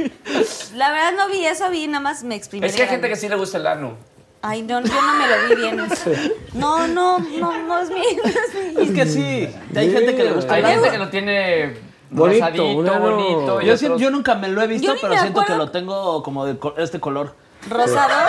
[0.74, 2.66] La verdad no vi eso, vi nada más me exprimí.
[2.66, 3.96] Es que hay gente que sí le gusta el ano.
[4.46, 5.80] Ay, no, yo no me lo vi bien.
[5.90, 6.10] eso.
[6.52, 7.96] No, no, no, no es mi.
[7.96, 8.82] No es mi.
[8.82, 11.78] Es que sí, hay gente que le gusta Hay gente que lo tiene
[12.10, 13.60] Bonito, rosadito, bonito.
[13.62, 16.44] Yo, otros- siento- yo nunca me lo he visto, pero siento que lo tengo como
[16.44, 17.34] de este color.
[17.70, 18.26] Rosado.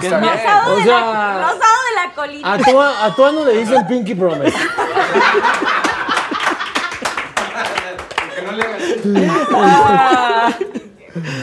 [0.00, 0.20] Que bien.
[0.20, 2.52] Rosado, O de, sea, la, rosado de la colina.
[2.54, 4.58] A tu, a tu ano le dicen Pinky Promise.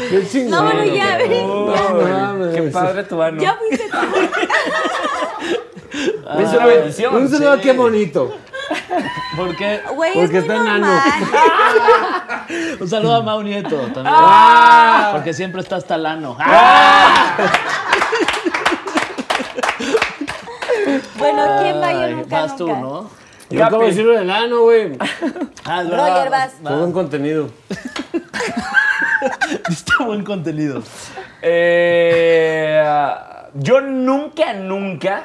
[0.09, 0.51] Qué chingón.
[0.51, 1.47] No, bueno, ya, ven.
[1.47, 2.51] No.
[2.53, 3.41] Qué padre tu ano.
[3.41, 3.97] Ya fuiste tú.
[6.39, 7.15] Es una bendición.
[7.15, 7.61] Un saludo sí.
[7.61, 8.35] qué bonito.
[9.37, 10.87] Porque Güey, es Porque muy está enano.
[10.87, 11.03] normal.
[12.81, 14.05] un saludo a Mau Nieto también.
[14.07, 15.09] Ah.
[15.13, 16.35] Porque siempre está hasta el ano.
[21.17, 21.91] Bueno, ¿quién va?
[21.93, 22.67] Yo nunca, Vas tú.
[22.67, 23.09] ¿no?
[23.49, 24.98] Yo acabo de decirlo del ano, güey.
[25.67, 26.53] Ah, es Roger, vas.
[26.64, 27.49] Todo buen contenido.
[29.67, 30.83] Está buen contenido.
[31.41, 32.83] Eh,
[33.56, 35.24] yo nunca, nunca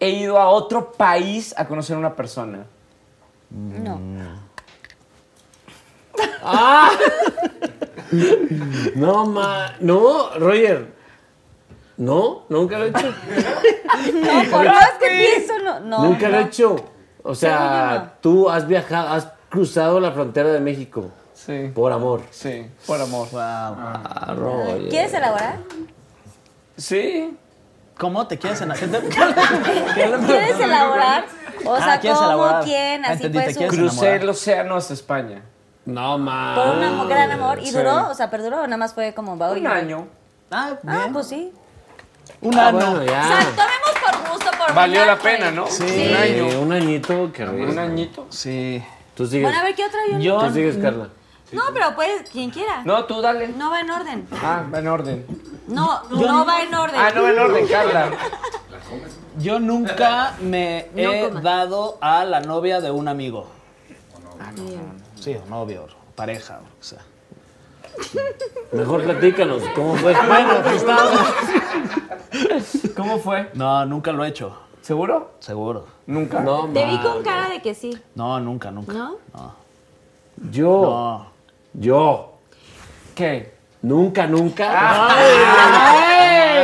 [0.00, 2.64] he ido a otro país a conocer a una persona.
[3.50, 4.00] No.
[8.94, 9.74] No, ma.
[9.80, 10.90] No, Roger.
[11.98, 13.14] No, nunca lo he hecho.
[14.14, 15.80] No, por más que pienso, no.
[15.80, 16.76] no nunca lo he hecho.
[17.30, 18.10] O sea, no.
[18.20, 21.70] tú has viajado, has cruzado la frontera de México Sí.
[21.74, 22.22] por amor.
[22.30, 23.28] Sí, por amor.
[23.34, 24.88] Ah, Roger.
[24.88, 25.56] ¿Quieres elaborar?
[26.76, 27.36] Sí.
[27.98, 29.00] ¿Cómo te quieres en la gente?
[29.00, 31.24] ¿Quieres elaborar?
[31.64, 32.30] O sea, Ah, ¿quieres ¿cómo?
[32.30, 32.64] elaborar?
[32.64, 33.04] ¿Quién?
[33.04, 33.76] Ah, Así entendí, fue su...
[33.76, 34.22] Crucé enamorar.
[34.22, 35.42] el océano hasta España.
[35.84, 36.54] No, ma.
[36.54, 37.58] Por un gran amor.
[37.60, 37.76] ¿Y Sí.
[37.76, 38.08] duró?
[38.10, 40.06] O sea, ¿perduró o nada más fue como va Un año.
[40.50, 41.12] Ah, Ah, bien.
[41.12, 41.52] pues sí.
[42.40, 45.54] Un Ah, bueno, O sea, tomemos por gusto, por Valió la pena, pues.
[45.54, 45.66] ¿no?
[45.66, 46.08] Sí.
[46.08, 46.44] Un año.
[46.50, 47.70] Eh, un añito, rico.
[47.72, 48.26] Un añito.
[48.30, 48.82] Sí.
[49.14, 49.42] Tú sigues.
[49.44, 50.18] Bueno, a ver, ¿qué otra yo?
[50.18, 51.08] Yo, Tú sigues, Carla.
[51.50, 52.82] No, pero pues, quien quiera.
[52.84, 53.48] No, tú dale.
[53.48, 54.28] No va en orden.
[54.42, 55.26] Ah, va en orden.
[55.66, 57.00] No, no va en orden.
[57.00, 58.10] Ah, no va en orden, Carla.
[59.38, 63.48] yo nunca me No he dado a la novia de un amigo.
[65.20, 67.00] Sí, o novio, o pareja, o sea.
[68.72, 70.14] Mejor platícanos, ¿cómo fue?
[70.26, 71.20] Bueno, estábamos.
[72.96, 73.48] ¿Cómo fue?
[73.54, 74.56] No, nunca lo he hecho.
[74.82, 75.32] ¿Seguro?
[75.40, 75.86] Seguro.
[76.06, 76.40] Nunca.
[76.40, 77.96] No, Te vi con cara de que sí.
[78.14, 78.92] No, nunca, nunca.
[78.92, 79.16] ¿No?
[79.34, 79.54] No.
[80.50, 81.26] Yo, No.
[81.74, 82.32] yo,
[83.14, 83.52] ¿Qué?
[83.82, 85.08] nunca, nunca.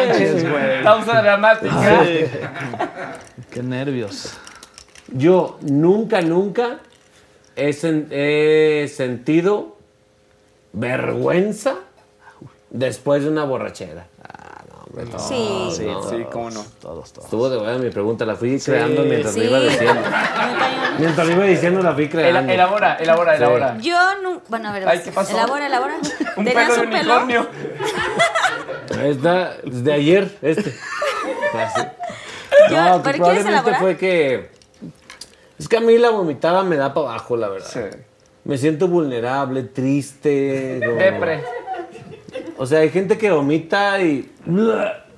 [0.06, 0.82] Manches, güey.
[0.82, 2.02] Pausa dramática.
[3.50, 4.34] Qué nervios.
[5.12, 6.78] Yo nunca, nunca
[7.56, 9.73] he, sen- he sentido
[10.74, 11.74] vergüenza
[12.70, 14.06] después de una borrachera.
[14.22, 15.68] Ah, no, hombre, todos, Sí.
[15.76, 16.02] Sí, no.
[16.08, 16.64] Sí, cómo no.
[16.80, 17.24] Todos, todos.
[17.26, 19.40] Estuvo de buena mi pregunta, la fui creando mientras Sí.
[19.40, 20.02] lo iba diciendo.
[20.98, 22.52] Mientras lo iba diciendo, la fui creando.
[22.52, 23.42] elabora, elabora, Sí.
[23.42, 23.78] elabora.
[23.78, 24.42] Yo no.
[24.48, 24.88] Bueno, a ver.
[24.88, 25.04] Ay, vas.
[25.04, 25.32] ¿qué pasó?
[25.32, 25.94] Elabora, elabora.
[26.36, 27.46] Un ¿Tenías pelo de un unicornio.
[29.02, 30.74] Está desde ayer, este.
[31.54, 31.80] Así.
[32.70, 34.50] Yo- No, que ¿pero quieres probablemente fue que.
[35.58, 37.68] Es que a mí la vomitada me da para abajo, la verdad.
[37.72, 37.80] Sí.
[38.44, 40.80] Me siento vulnerable, triste.
[40.84, 41.40] como- Depre.
[42.58, 44.30] O sea, hay gente que vomita y.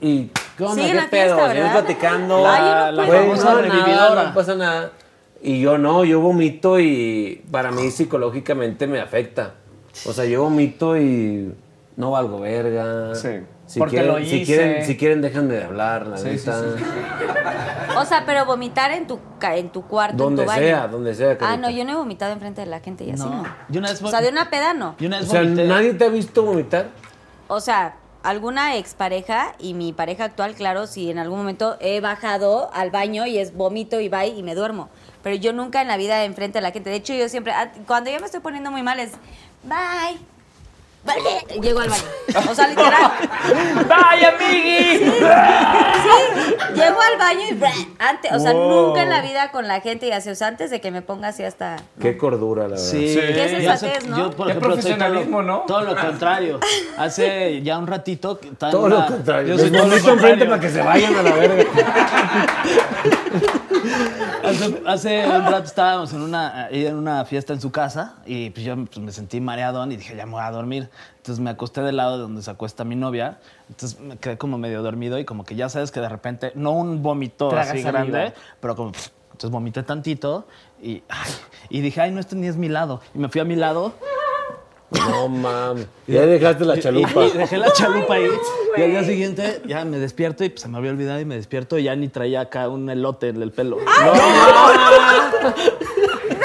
[0.01, 0.75] y ¿Qué onda?
[0.77, 1.37] Sigue ¿Qué la pedo?
[1.37, 1.73] fiesta, ¿verdad?
[1.73, 2.43] platicando.
[2.43, 3.07] La puedo.
[3.07, 3.87] Güey, famosa no, revividora.
[4.11, 4.93] nada, no pasa nada.
[5.43, 9.55] Y yo no, yo vomito y para mí psicológicamente me afecta.
[10.07, 11.53] O sea, yo vomito y
[11.97, 13.15] no valgo verga.
[13.15, 13.29] Sí.
[13.67, 16.61] Si Porque quieren, lo Si quieren, si quieren, déjenme de hablar, la Sí, neta.
[16.61, 16.85] sí, sí.
[17.99, 20.67] O sea, pero vomitar en tu, ca- en tu cuarto, Donde en tu baño.
[20.67, 23.25] sea, donde sea, Ah, no, yo no he vomitado enfrente de la gente y así
[23.25, 23.45] no.
[23.69, 24.95] Yo una vez O sea, de una peda no.
[24.99, 25.65] Yo una O sea, vomité.
[25.67, 26.91] ¿nadie te ha visto vomitar?
[27.49, 32.71] O sea, alguna expareja y mi pareja actual, claro, si en algún momento he bajado
[32.73, 34.89] al baño y es vomito y bye y me duermo.
[35.25, 36.91] Pero yo nunca en la vida enfrente de la gente.
[36.91, 39.11] De hecho, yo siempre, ah, cuando ya me estoy poniendo muy mal es
[39.65, 40.19] bye.
[41.07, 41.61] Bye.
[41.61, 42.03] Llego al baño.
[42.51, 43.13] O sea, literal.
[43.89, 44.99] ¡Vaya, amigui!
[44.99, 45.05] Sí,
[46.75, 47.65] llego al baño y
[47.99, 50.71] antes, o sea, nunca en la vida con la gente y así, o sea, antes
[50.71, 51.77] de que me ponga así hasta.
[52.01, 52.85] Qué cordura, la verdad.
[52.85, 53.21] Sí, Sí.
[53.21, 54.17] Qué yo sensatez, ¿no?
[54.19, 55.59] Yo, por Qué ejemplo, todo profesionalismo, lo, ¿no?
[55.67, 56.61] Todo lo contrario.
[56.99, 58.39] Hace ya un ratito.
[58.59, 59.55] Todo lo contrario.
[59.55, 60.49] Yo soy todo lo enfrente contrario.
[60.51, 61.65] para que se vayan a la verga.
[64.45, 68.51] Hace, hace un rato estábamos en una, ahí en una fiesta en su casa y
[68.51, 70.89] pues yo pues, me sentí mareadón y dije, ya me voy a dormir.
[71.17, 73.39] Entonces me acosté del lado de donde se acuesta mi novia.
[73.69, 76.73] Entonces me quedé como medio dormido y como que ya sabes que de repente, no
[76.73, 77.91] un vómito así saliva.
[77.91, 78.93] grande, pero como...
[78.93, 80.47] pff, Entonces vomité tantito
[80.83, 81.31] y, ay,
[81.69, 83.01] y dije, ay, no, este ni es mi lado.
[83.15, 83.93] Y me fui a mi lado
[84.91, 85.87] No mames.
[86.07, 87.25] Ya dejaste la chalupa.
[87.25, 88.29] Y dejé la chalupa ahí.
[88.77, 91.35] Y al día siguiente ya me despierto y pues, se me había olvidado y me
[91.35, 93.79] despierto y ya ni traía acá un elote en el pelo.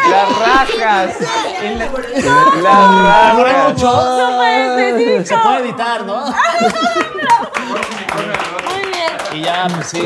[0.10, 1.16] Las rajas.
[1.61, 3.74] En la- Demoré Las rajas.
[3.74, 5.26] mucho.
[5.26, 6.26] Se puede editar, ¿no?
[6.26, 6.32] Muy
[8.90, 9.11] bien.
[9.34, 10.02] Y ya, pues sí.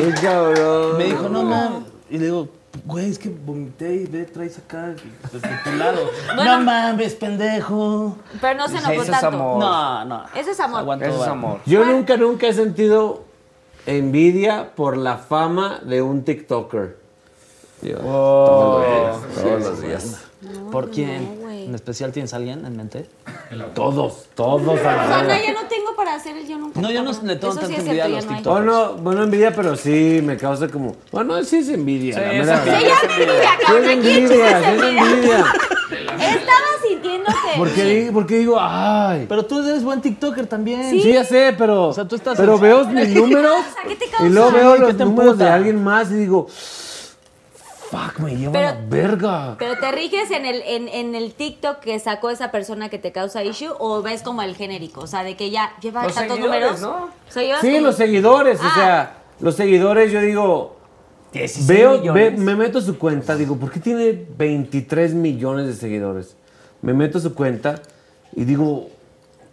[0.98, 1.82] Me dijo, no mames.
[2.10, 2.48] Y le digo,
[2.84, 4.94] güey, es que vomité y ve, traes acá
[5.32, 6.00] desde tu lado.
[6.36, 8.16] No mames, pendejo.
[8.40, 9.26] Pero no se enojó Eso es tanto.
[9.28, 9.58] amor.
[9.60, 10.24] No, no.
[10.34, 10.80] Eso es amor.
[10.80, 11.32] Aguanto, Eso es vara.
[11.32, 11.60] amor.
[11.66, 13.24] Yo nunca, nunca he sentido
[13.86, 16.98] envidia por la fama de un TikToker.
[17.82, 20.22] Yo, todos los días, todos los días.
[20.72, 21.35] ¿Por quién?
[21.66, 23.06] ¿En especial tienes a alguien en mente?
[23.74, 25.44] Todos, todos a la O sea, no, verga.
[25.44, 26.80] ya no tengo para hacer el yo nunca.
[26.80, 27.26] No, yo no cabrón.
[27.28, 28.42] le tengo Eso tanta sí es envidia a cierto, los ya no hay.
[28.42, 28.64] TikTokers.
[28.66, 30.96] Bueno, bueno, envidia, pero sí me causa como.
[31.12, 32.18] Bueno, sí es envidia.
[32.20, 32.78] la es mera envidia.
[32.78, 32.96] verdad.
[33.08, 33.84] Ya envidia, Sí cabrón.
[33.84, 35.12] es Aquí envidia, sí es envidia.
[35.12, 35.44] envidia.
[36.18, 37.58] Estaba sintiendo que.
[37.58, 39.26] Porque, di- porque digo, ay.
[39.28, 40.90] Pero tú eres buen TikToker también.
[40.90, 41.88] Sí, ya sé, pero.
[41.88, 43.56] O sea, tú estás pero en- veo mis números.
[43.88, 44.26] ¿Qué te causa?
[44.26, 46.46] y luego veo ¿Qué los te números de alguien más y digo.
[47.90, 49.56] Fuck, me lleva Pero- la verga.
[49.58, 53.12] ¿Pero te riges en el, en, en el TikTok que sacó esa persona que te
[53.12, 55.02] causa issue o ves como el genérico?
[55.02, 56.80] O sea, de que ya lleva Los tantos números.
[56.80, 57.04] ¿no?
[57.04, 58.68] O sea, llevas Sí, como- los seguidores, Ah.
[58.70, 60.76] o sea, los seguidores, yo digo,
[61.32, 65.74] 16 veo, ve- me meto a su cuenta, digo, ¿por qué tiene 23 millones de
[65.74, 66.36] seguidores?
[66.82, 67.82] Me meto a su cuenta
[68.34, 68.88] y digo,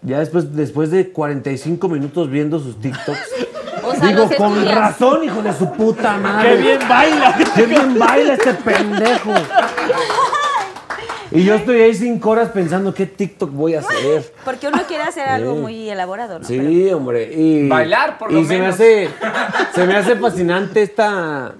[0.02, 3.20] ya después, después de 45 minutos viendo sus TikToks,
[3.86, 4.76] O sea, digo, los con estudias.
[4.76, 6.50] razón, hijo de su puta madre.
[6.56, 7.38] ¡Qué bien baila!
[7.56, 9.34] ¡Qué bien baila este pendejo!
[11.32, 14.34] Y yo estoy ahí cinco horas pensando qué TikTok voy a hacer.
[14.46, 15.60] Porque uno quiere hacer algo Sí.
[15.62, 16.46] muy elaborado, ¿no?
[16.46, 17.34] Sí, hombre.
[17.34, 18.76] Y, Bailar, por lo y se me menos.
[18.76, 19.10] hace
[19.74, 21.54] se me hace fascinante esta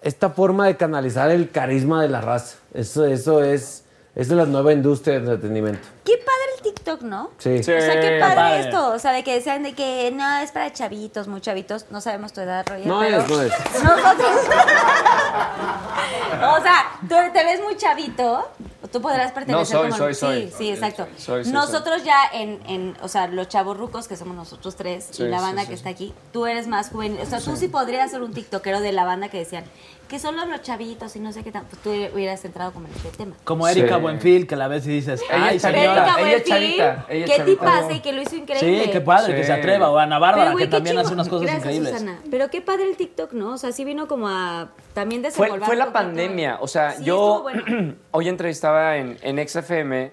[0.00, 2.56] esta forma de canalizar el carisma de la raza.
[2.72, 3.84] Eso eso es
[4.14, 5.86] eso es la nueva industria del entretenimiento.
[6.02, 6.14] Qué
[6.62, 7.30] TikTok, ¿no?
[7.38, 7.62] Sí.
[7.62, 7.72] Sí.
[7.72, 8.60] O sea, qué padre, padre.
[8.60, 8.92] esto.
[8.92, 11.86] O sea, de que decían de que no, es para chavitos, muy chavitos.
[11.90, 12.86] No sabemos tu edad, Roger.
[12.86, 13.52] No pero es, no es.
[13.82, 14.30] Nosotros.
[16.58, 18.48] o sea, tú te ves muy chavito.
[18.92, 19.98] Tú podrás pertenecer No, soy, como.
[19.98, 20.52] soy, sí, soy.
[20.56, 21.08] sí, exacto.
[21.16, 22.96] Soy, soy, nosotros ya en, en.
[23.02, 25.74] O sea, los chavos rucos, que somos nosotros tres, Sí, y la banda sí, que
[25.74, 25.78] sí.
[25.78, 27.20] está aquí, tú eres más juvenil.
[27.20, 29.64] O sea, tú sí podrías ser un tiktokero de la banda que decían
[30.08, 31.64] que solo los chavitos y no sé qué tan.
[31.64, 33.34] Pues tú hubieras entrado como en este tema.
[33.44, 34.00] Como Erika Sí.
[34.00, 36.16] Buenfil, que la ves y dices, ay, señora.
[36.18, 37.60] Erika ella es chavita, ella ¿Qué chavita.
[37.60, 38.84] tipazo y que lo hizo increíble?
[38.84, 39.90] Sí, qué padre que se atreva.
[39.90, 41.92] O Ana Bárbara, que también hace unas cosas Gracias, increíbles.
[41.92, 42.20] Susana.
[42.30, 43.54] Pero qué padre el TikTok, ¿no?
[43.54, 46.58] O sea, sí vino como a también Fue, desenvolver fue un la pandemia.
[46.60, 47.94] O sea, Sí, yo bueno.
[48.12, 50.12] hoy entrevistaba en, en XFM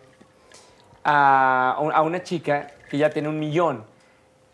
[1.04, 3.86] a, a una chica que ya tiene un millón.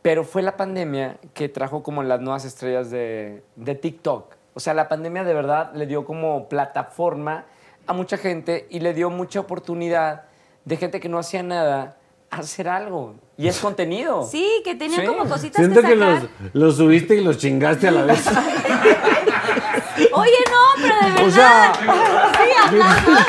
[0.02, 4.34] Pero fue la pandemia que trajo como las nuevas estrellas de, de TikTok.
[4.60, 7.46] O sea, la pandemia de verdad le dio como plataforma
[7.88, 10.24] a mucha gente y le dio mucha oportunidad
[10.66, 11.96] de gente que no hacía nada
[12.30, 13.16] a hacer algo.
[13.38, 14.28] Y es contenido.
[14.30, 15.08] Sí, que tenían Sí.
[15.08, 16.30] como cositas Siento que que los, sacar.
[16.52, 18.28] los subiste y los chingaste a la vez.
[20.12, 21.26] Oye, no, pero de verdad.
[21.26, 23.28] O sea- sí, aplausos.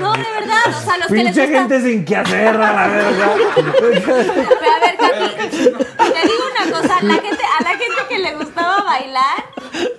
[0.00, 1.46] No, de verdad, o sea, los que les gusta...
[1.46, 3.34] gente sin que hacer a la verga.
[3.54, 5.28] Pero a ver, Capi,
[6.12, 9.44] te digo una cosa, la gente, a la gente que le gustaba bailar,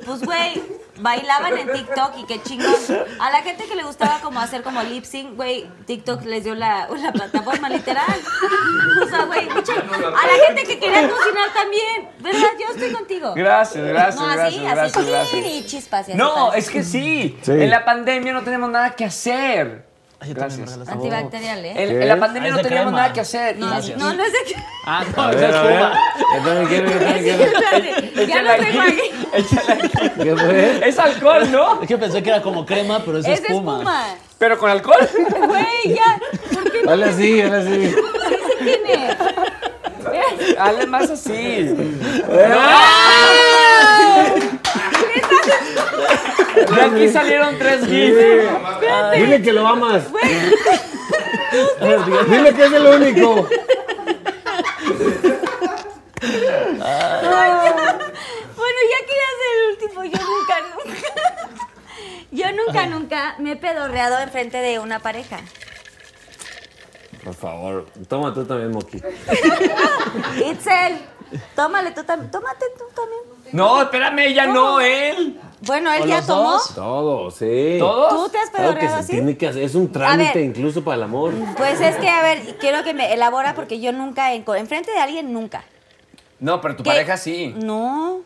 [0.05, 0.61] pues güey,
[0.97, 2.73] bailaban en TikTok y qué chingón.
[3.19, 6.55] A la gente que le gustaba como hacer como lip sync, güey, TikTok les dio
[6.55, 8.05] la, la plataforma literal.
[9.03, 12.49] O sea, güey, mucha- a la gente que quería cocinar también, ¿verdad?
[12.59, 13.33] Yo estoy contigo.
[13.35, 15.45] Gracias, gracias, no, así, gracias, gracias, así, gracias.
[15.53, 16.17] y chispas y así.
[16.17, 17.37] No, es que sí.
[17.41, 17.51] Sí.
[17.51, 19.84] En la pandemia no tenemos nada que hacer.
[20.25, 20.69] Ay, yo también me Gracias.
[20.69, 20.91] regalaste.
[20.93, 21.73] Antibacterial, ¿eh?
[22.01, 23.01] En, la pandemia Ah, no de teníamos crema.
[23.01, 23.57] nada que hacer.
[23.57, 24.39] No, Y- no, no es de...
[24.87, 25.77] Ah, no, A esa ver, es a ver.
[25.77, 25.91] Cuba.
[28.27, 29.11] Ya no tengo aquí, aquí.
[29.41, 30.21] échale aquí.
[30.23, 30.87] ¿Qué fue?
[30.89, 31.81] Es alcohol, ¿no?
[31.81, 33.73] Es que pensé que era como crema, pero es Es de espuma.
[33.73, 34.03] espuma.
[34.37, 35.07] Pero con alcohol.
[35.47, 36.19] Güey, ya.
[36.53, 37.93] ¿Por qué Ahora sí, ahora sí.
[38.57, 39.15] se tiene?
[40.59, 41.75] Hazle más así.
[46.55, 48.17] De aquí salieron tres gifs.
[49.15, 50.03] Dile que lo amas.
[52.29, 53.47] Dile que es el único.
[58.55, 60.03] Bueno, ya quería ser el último.
[60.03, 60.97] Yo nunca, nunca.
[62.31, 65.39] Yo nunca, nunca me he pedorreado enfrente de una pareja.
[67.23, 69.01] Por favor, toma tú también, Moki.
[70.45, 70.99] Itzel,
[71.55, 72.29] tómale tú también.
[72.29, 73.21] Tómate tú también.
[73.51, 75.39] No, espérame, ella no, él.
[75.65, 76.51] Bueno, él ¿O ya tomó.
[76.53, 76.75] dos?
[76.75, 77.77] Todo, sí.
[77.79, 78.09] ¿Todos?
[78.09, 79.11] ¿Tú te has Claro que pedorreado se así?
[79.13, 79.63] tiene que hacer.
[79.63, 80.43] Es un trámite ver.
[80.45, 81.33] incluso para el amor.
[81.57, 84.99] Pues es que, a ver, quiero que me elabora porque yo nunca, en, enfrente de
[84.99, 85.63] alguien, nunca.
[86.39, 86.89] No, pero tu ¿Qué?
[86.91, 87.53] pareja sí.
[87.57, 88.21] No.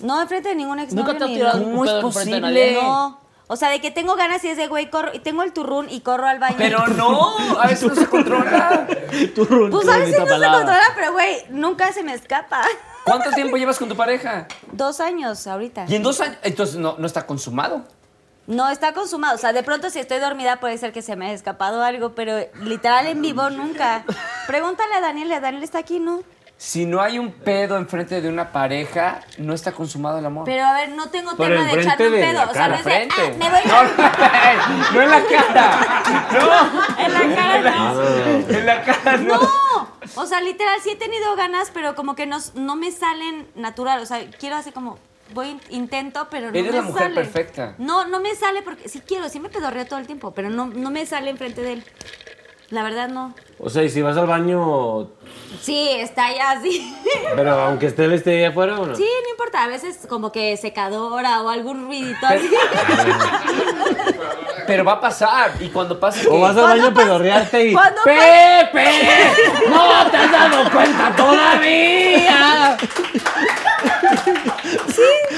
[0.00, 2.40] No, enfrente de ningún ex ¿Nunca te has tirado un ¿Cómo es pedo enfrente de
[2.40, 2.72] posible?
[2.72, 2.82] nadie?
[2.82, 3.18] No.
[3.48, 5.86] O sea, de que tengo ganas y es de, güey, corro, y tengo el turrún
[5.90, 6.54] y corro al baño.
[6.56, 8.86] Pero no, a veces no se controla.
[9.34, 12.62] Turrún, Pues qué a veces no se controla, pero güey, nunca se me escapa.
[13.04, 14.46] ¿Cuánto tiempo llevas con tu pareja?
[14.72, 15.86] Dos años ahorita.
[15.88, 17.82] Y en dos años, entonces no, no está consumado.
[18.46, 19.34] No, está consumado.
[19.36, 22.14] O sea, de pronto si estoy dormida puede ser que se me haya escapado algo,
[22.14, 24.04] pero literal en vivo nunca.
[24.46, 26.22] Pregúntale a Daniel, a Daniel está aquí, ¿no?
[26.56, 30.44] Si no hay un pedo enfrente de una pareja, no está consumado el amor.
[30.44, 32.32] Pero a ver, no tengo tema de echarme un pedo.
[32.34, 34.92] la o sea, no es de, ah, me voy No, a...
[34.94, 36.24] no en la cara.
[36.32, 38.02] No, En la cara no.
[38.56, 39.34] en la cara no.
[39.34, 39.50] No,
[40.16, 44.00] o sea, literal, sí he tenido ganas, pero como que no, no me salen natural.
[44.02, 44.98] O sea, quiero así como,
[45.34, 47.14] voy, intento, pero no Eres me la mujer sale.
[47.14, 47.74] perfecta.
[47.78, 50.66] No, no me sale porque sí quiero, sí me pedorreo todo el tiempo, pero no,
[50.66, 51.84] no me sale enfrente de él.
[52.72, 53.34] La verdad no.
[53.58, 55.06] O sea, y si vas al baño,
[55.60, 56.96] Sí, está ya así.
[57.36, 58.94] pero aunque esté él esté ahí afuera o no.
[58.96, 62.50] Sí, no importa, a veces como que secadora o algún ruidito así.
[64.66, 65.52] Pero va a pasar.
[65.60, 66.26] Y cuando pase.
[66.30, 67.74] O vas al baño a ¿Cuándo pas- pedorrearte y.
[68.04, 68.88] ¡Pepe!
[69.68, 72.76] ¡No te has dado cuenta todavía!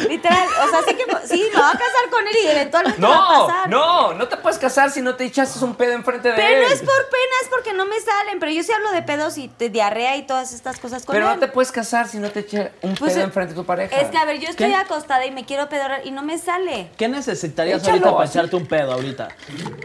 [0.08, 3.08] Literal, o sea, sí que sí, me voy a casar con él y eventualmente va
[3.08, 3.68] a No, pasar.
[3.70, 6.62] no, no te puedes casar si no te echaste un pedo enfrente de Pero él.
[6.62, 8.38] no es por pena, es porque no me salen.
[8.40, 11.28] Pero yo sí hablo de pedos y de diarrea y todas estas cosas con Pero
[11.30, 11.34] él.
[11.34, 13.96] no te puedes casar si no te eches un Pues, pedo enfrente de tu pareja.
[14.00, 14.74] Es que, a ver, yo estoy ¿Qué?
[14.76, 16.90] acostada y me quiero pedorrar y no me sale.
[16.96, 19.28] ¿Qué necesitarías Échalo, ahorita para echarte un pedo ahorita?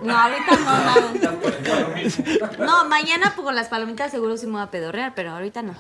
[0.04, 1.04] No, ahorita no, nada.
[2.60, 5.76] No, mañana pues, con las palomitas seguro sí me voy a pedorrear, pero ahorita no.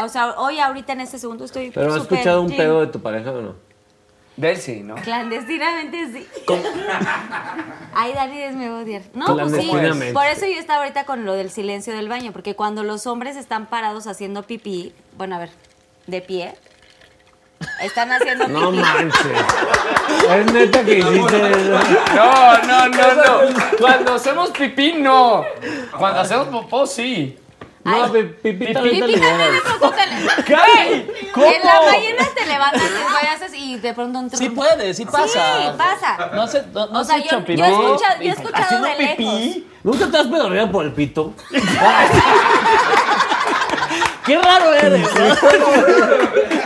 [0.00, 2.62] O sea, hoy ahorita en este segundo estoy ¿Pero has escuchado un clean.
[2.62, 3.54] pedo de tu pareja o no?
[4.36, 4.94] De él sí, ¿no?
[4.94, 6.26] Clandestinamente sí.
[7.94, 9.02] Ay, Dani me va a odiar.
[9.12, 9.70] No, pues sí.
[10.12, 13.36] Por eso yo estaba ahorita con lo del silencio del baño, porque cuando los hombres
[13.36, 15.50] están parados haciendo pipí, bueno, a ver,
[16.06, 16.54] de pie,
[17.82, 18.60] están haciendo pipí.
[18.60, 19.26] No manches.
[20.30, 21.80] Es neta que hiciste eso.
[22.14, 23.56] No, no, no, no.
[23.78, 25.44] Cuando hacemos pipí, no.
[25.98, 27.36] Cuando hacemos popó, sí.
[27.88, 29.62] No, Ay, pi- pipí también te Pipí también me liberas.
[29.62, 30.02] provoca.
[30.44, 31.30] ¿Qué?
[31.32, 31.46] ¿Cómo?
[31.46, 32.82] En la mañana te levantas
[33.22, 35.26] y haces y de pronto un Sí puede, sí pasa.
[35.26, 36.30] Sí, pasa.
[36.34, 38.86] No sé, no, no o sea, sé yo, yo he escuchado, yo he escuchado ¿Haciendo
[38.88, 39.24] de pipí?
[39.24, 39.62] lejos.
[39.84, 41.32] ¿Nunca te has pedorreado por el pito?
[44.26, 45.08] Qué raro eres.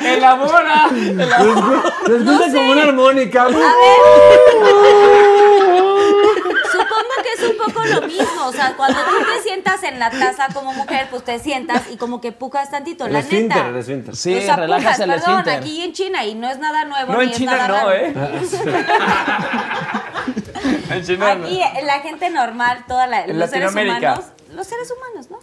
[0.04, 0.88] Elabora.
[0.90, 3.42] Se escucha como una armónica.
[3.44, 3.56] A ver.
[7.42, 8.46] Es un poco lo mismo.
[8.46, 11.96] O sea, cuando tú te sientas en la taza como mujer, pues te sientas y
[11.96, 13.68] como que pujas tantito, El la esfínter, neta.
[13.68, 14.16] el esfínter.
[14.16, 15.58] Sí, o sea, relajas pujas, el perdón, esfínter.
[15.60, 17.74] aquí en China y no es nada nuevo No, ni en es China nada no,
[17.74, 17.92] raro.
[17.92, 18.14] ¿eh?
[20.90, 21.46] En China no.
[21.46, 25.38] Aquí la gente normal, toda la, En los seres humanos, los seres humanos, ¿no?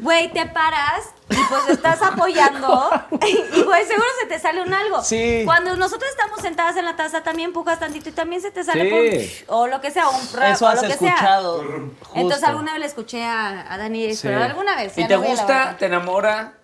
[0.00, 5.02] Güey, te paras y pues estás apoyando y güey, seguro se te sale un algo.
[5.02, 5.42] Sí.
[5.44, 9.20] Cuando nosotros estamos sentadas en la taza también empujas tantito y también se te sale
[9.28, 9.44] Sí.
[9.48, 11.08] o lo que sea, un rap, Eso o has lo que sea.
[11.10, 11.62] escuchado.
[11.62, 11.92] Entonces
[12.38, 12.46] justo.
[12.46, 14.96] alguna vez le escuché a, a Dani, pero alguna vez.
[14.96, 15.76] ¿Y te no gusta?
[15.78, 16.54] ¿Te enamora?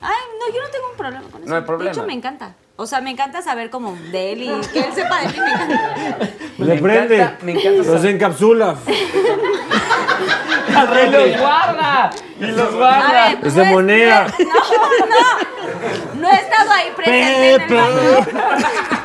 [0.00, 1.48] Ay, no, yo no tengo un problema con eso.
[1.48, 1.90] No hay De problema.
[1.90, 2.54] hecho, me encanta.
[2.76, 5.34] O sea, me encanta saber como de él y que él sepa de mí.
[5.38, 5.90] Me encanta.
[6.58, 7.16] Le Me prende.
[7.16, 8.76] encanta- me encanta Los encapsula.
[10.68, 12.10] ¡Y los guarda!
[12.40, 13.08] ¡Y los guarda!
[13.26, 14.26] A ver, Es de no moneda.
[14.38, 14.44] No,
[15.06, 16.20] no.
[16.20, 18.26] No he estado ahí presente en el baño.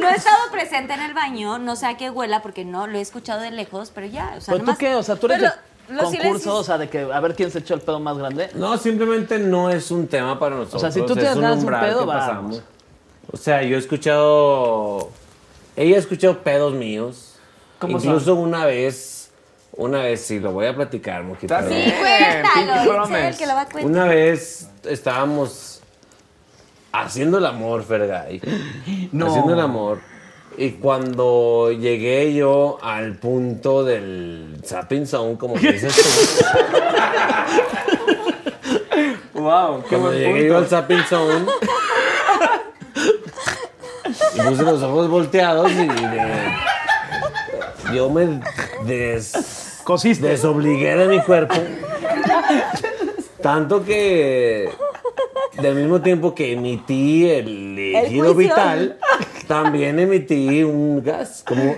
[0.00, 2.98] No he estado presente en el baño, no sé a qué huela porque no lo
[2.98, 4.94] he escuchado de lejos, pero ya, o sea, ¿Pero tú nomás- qué?
[4.94, 5.42] O sea, tú eres
[5.88, 8.16] los concurso, silencios- o sea, de que a ver quién se echó el pedo más
[8.18, 8.50] grande.
[8.54, 10.82] No, simplemente no es un tema para nosotros.
[10.82, 12.14] O sea, si tú ganas de un umbral pedo, vamos.
[12.26, 12.62] pasamos.
[13.30, 15.10] O sea, yo he escuchado.
[15.76, 17.36] Ella ha escuchado pedos míos.
[17.78, 19.21] ¿Cómo Incluso una vez.
[19.74, 21.54] Una vez, sí, lo voy a platicar, mojito.
[21.54, 23.28] Está Sí, cuéntalo, Pinky es Promise.
[23.28, 23.84] el que lo va a contar.
[23.86, 25.80] Una vez estábamos
[26.92, 28.40] haciendo el amor, Fergay.
[29.12, 29.26] No.
[29.28, 30.00] Haciendo el amor.
[30.58, 36.02] Y cuando llegué yo al punto del zapping zone, como dices tú,
[39.40, 39.82] ¡Wow!
[39.88, 41.46] ¡Qué cuando llegué yo al zapping zone,
[44.34, 46.54] y puse los ojos volteados y de-
[47.94, 48.40] yo me
[48.86, 50.26] des, Cosiste.
[50.28, 51.54] desobligué de mi cuerpo.
[53.42, 54.70] Tanto que
[55.60, 58.98] del mismo tiempo que emití el líquido vital,
[59.46, 61.74] también emití un gas como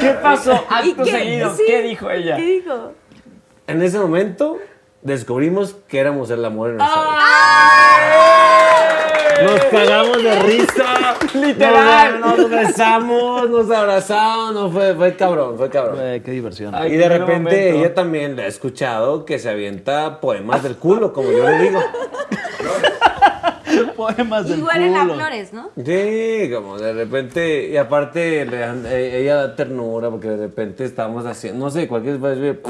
[0.00, 0.52] ¿Qué pasó?
[0.84, 1.10] ¿Y Acto qué?
[1.10, 1.54] seguido.
[1.56, 1.62] Sí.
[1.66, 2.36] ¿Qué dijo ella?
[2.36, 2.92] ¿Qué dijo?
[3.66, 4.58] en ese momento
[5.00, 7.10] descubrimos que éramos el amor en nuestra vida.
[9.42, 11.16] Nos cagamos de risa.
[11.34, 12.20] Literal.
[12.20, 14.54] Nos, nos besamos, nos abrazamos.
[14.54, 15.98] No, fue, fue cabrón, fue cabrón.
[16.22, 16.74] Qué diversión.
[16.86, 17.78] y de repente momento.
[17.78, 21.80] ella también le ha escuchado que se avienta poemas del culo, como yo le digo.
[23.96, 25.14] Poemas del Igual en las culo.
[25.14, 25.70] flores, ¿no?
[25.76, 31.26] Sí, como de repente, y aparte le eh, ella da ternura porque de repente estamos
[31.26, 32.60] haciendo, no sé, cualquier vez ve,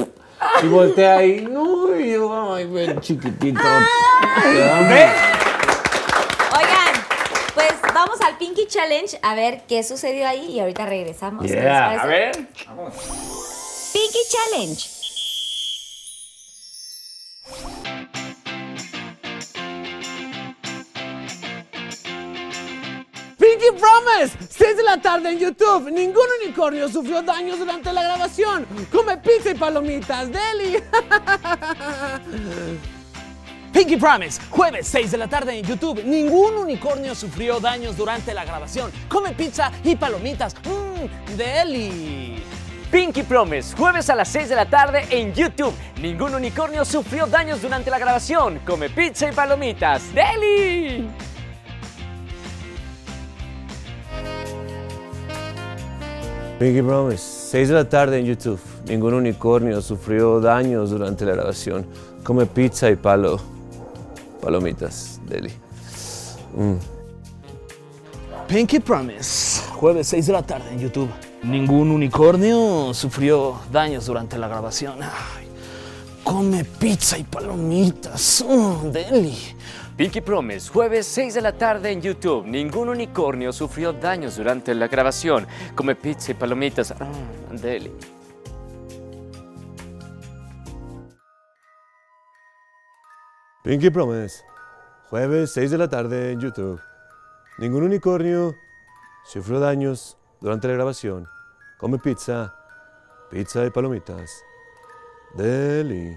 [0.63, 4.95] y voltea ahí, no, y yo, ay, ven chiquitito amo.
[6.57, 6.95] Oigan,
[7.55, 11.47] pues vamos al Pinky Challenge a ver qué sucedió ahí y ahorita regresamos.
[11.47, 12.01] ¿Qué les Yeah.
[12.01, 12.33] A ver.
[12.33, 14.89] Pinky Challenge.
[23.39, 25.91] Pinky Promise, 6 de la tarde en YouTube.
[25.91, 28.67] Ningún unicornio sufrió daños durante la grabación.
[28.91, 30.83] Come pizza y palomitas, Deli.
[33.75, 36.01] Pinky Promise, jueves 6 de la tarde en YouTube.
[36.05, 38.93] Ningún unicornio sufrió daños durante la grabación.
[39.09, 40.55] Come pizza y palomitas.
[40.65, 42.41] Mmm, deli.
[42.93, 45.75] Pinky Promise, jueves a las 6 de la tarde en YouTube.
[46.01, 48.61] Ningún unicornio sufrió daños durante la grabación.
[48.65, 50.05] Come pizza y palomitas.
[50.15, 51.09] ¡Deli!
[56.61, 58.61] Pinky Promise, 6 de la tarde en YouTube.
[58.87, 61.85] Ningún unicornio sufrió daños durante la grabación.
[62.23, 63.54] Come pizza y palo.
[64.45, 65.51] Palomitas, Deli.
[68.47, 71.09] Pinky Promise, jueves 6 de la tarde en YouTube.
[71.43, 75.03] Ningún unicornio sufrió daños durante la grabación.
[75.03, 75.49] Ay,
[76.23, 78.45] come pizza y palomitas.
[78.47, 79.35] Mmm, deli.
[79.97, 82.45] Pinky Promise, jueves 6 de la tarde en YouTube.
[82.45, 85.47] Ningún unicornio sufrió daños durante la grabación.
[85.75, 86.93] Come pizza y palomitas.
[87.01, 87.07] Ah,
[87.51, 87.91] deli.
[93.65, 94.45] Pinky Promise,
[95.09, 96.79] jueves 6 de la tarde en YouTube.
[97.57, 98.55] Ningún unicornio
[99.25, 101.27] sufrió daños durante la grabación.
[101.79, 102.55] Come pizza,
[103.31, 104.45] pizza y palomitas.
[105.33, 106.15] Deli.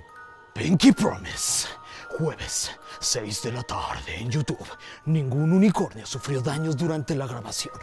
[0.53, 1.69] Pinky Promise,
[2.17, 2.69] jueves
[2.99, 4.67] 6 de la tarde en YouTube.
[5.05, 7.75] Ningún unicornio sufrió daños durante la grabación.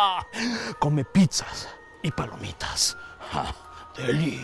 [0.78, 1.68] come pizzas
[2.02, 2.96] y palomitas.
[3.94, 4.40] Deli.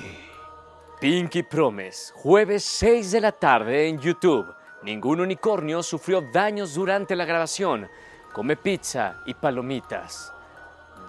[1.01, 4.58] Pinky Promise, jueves 6 de la tarde en YouTube.
[4.83, 7.89] Ningún unicornio sufrió daños durante la grabación.
[8.33, 10.33] Come pizza y palomitas.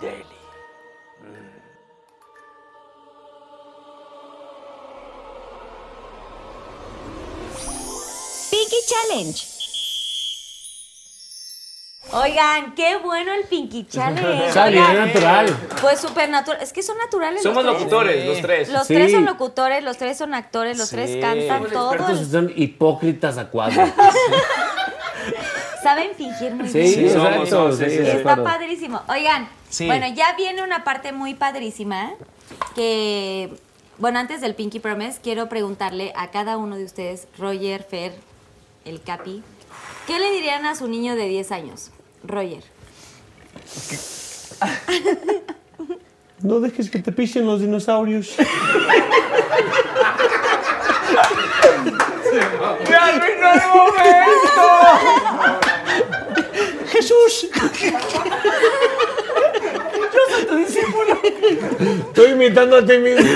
[0.02, 0.40] Deli.
[8.90, 9.59] Challenge.
[12.12, 14.60] Oigan, qué bueno el Pinky Challenge.
[14.60, 15.58] Oigan, natural.
[15.82, 16.62] Pues súper natural.
[16.62, 17.44] Es que son naturales.
[17.44, 17.84] Somos los tres.
[17.84, 18.70] locutores, los tres.
[18.70, 18.94] Los Sí.
[18.96, 21.94] tres son locutores, los tres son actores, los tres cantan todo.
[21.94, 23.84] Expertos son hipócritas a cuadro.
[25.84, 26.94] Saben fingir muy Sí, bien.
[26.94, 27.86] Sí, somos, somos, sí.
[27.86, 28.44] Está acuerdo.
[28.44, 29.02] padrísimo.
[29.08, 29.86] Oigan, Sí.
[29.86, 32.12] bueno, ya viene una parte muy padrísima
[32.76, 33.50] que,
[33.98, 38.14] bueno, antes del Pinky Promise, quiero preguntarle a cada uno de ustedes, Roger, Fer,
[38.84, 39.42] el Capi,
[40.08, 41.92] ¿qué le dirían a su niño de 10 años?
[42.24, 42.64] Roger.
[46.42, 48.36] No dejes que te pisen los dinosaurios.
[56.88, 57.50] Jesús.
[62.08, 63.30] Estoy imitando a ti mismo.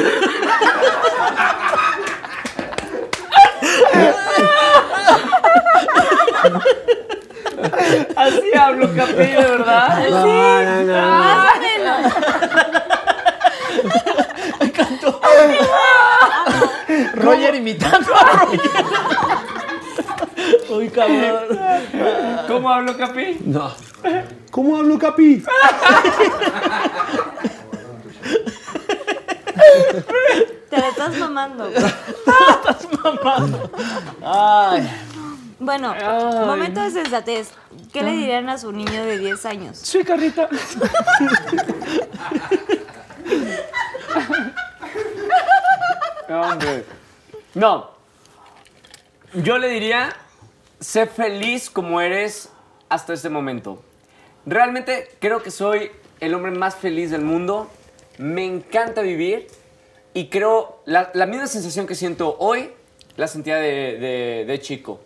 [8.16, 10.10] Así hablo, Capi, de verdad.
[10.10, 10.26] No,
[10.64, 10.94] no, no.
[11.20, 12.14] Más o menos.
[17.16, 18.60] Roger imitando a Roger.
[20.70, 21.60] Uy, cabrón.
[22.48, 23.38] ¿Cómo hablo, Capi?
[23.46, 23.72] No.
[24.52, 25.44] ¿Cómo hablo, Capi?
[30.70, 31.70] Te la estás mamando.
[34.24, 34.90] Ay.
[35.64, 35.94] Bueno,
[36.46, 37.52] momento de sensatez.
[37.92, 39.78] ¿Qué le dirían a su niño de 10 años?
[39.78, 40.50] Sí, Carlita.
[46.30, 46.84] Hombre.
[47.54, 47.92] No.
[49.34, 50.16] Yo le diría,
[50.80, 52.50] sé feliz como eres
[52.90, 53.82] hasta este momento.
[54.46, 57.70] Realmente creo que soy el hombre más feliz del mundo.
[58.18, 59.48] Me encanta vivir
[60.14, 62.72] y creo la, la misma sensación que siento hoy
[63.16, 65.02] la sentía de, de- de chico.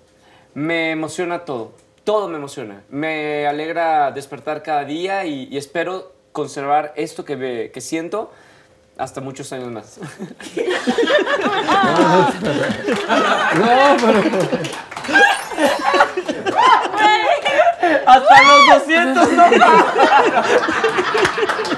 [0.57, 1.71] Me emociona todo,
[2.03, 2.81] todo me emociona.
[2.89, 8.31] Me alegra despertar cada día y, y espero conservar esto que, ve- que siento
[8.97, 9.99] hasta muchos años más.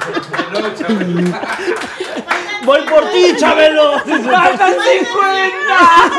[2.66, 4.00] Voy por ti, Chabelo.
[4.00, 6.12] ¡Faltan 50!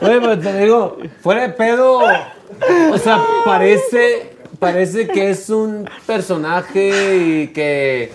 [0.00, 2.00] Oye, pero te digo, fuera de pedo,
[2.90, 8.12] o sea, parece, parece que es un personaje y que...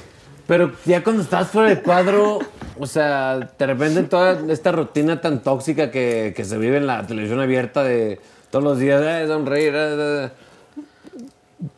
[0.47, 2.39] Pero ya cuando estás fuera de cuadro,
[2.79, 7.05] o sea, de repente toda esta rutina tan tóxica que, que se vive en la
[7.05, 10.29] televisión abierta de todos los días, eh, sonreír, eh, eh, eh.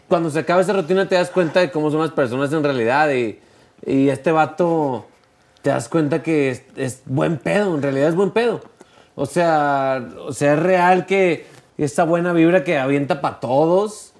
[0.09, 3.09] Cuando se acaba esa rutina te das cuenta de cómo son las personas en realidad
[3.11, 3.39] y,
[3.85, 5.05] y este vato
[5.61, 8.61] te das cuenta que es, buen pedo, en realidad es buen pedo.
[9.15, 11.45] O sea, o sea, es real que
[11.77, 14.13] esta buena vibra que avienta para todos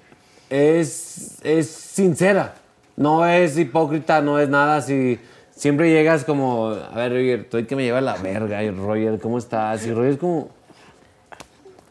[0.49, 2.55] es, es sincera.
[2.95, 5.19] No es hipócrita, no es nada así.
[5.51, 8.61] Siempre llegas como, a ver, Roger, tú hay que me lleva la verga.
[8.63, 9.85] Y Roger, ¿cómo estás?
[9.85, 10.49] Y Roger es como,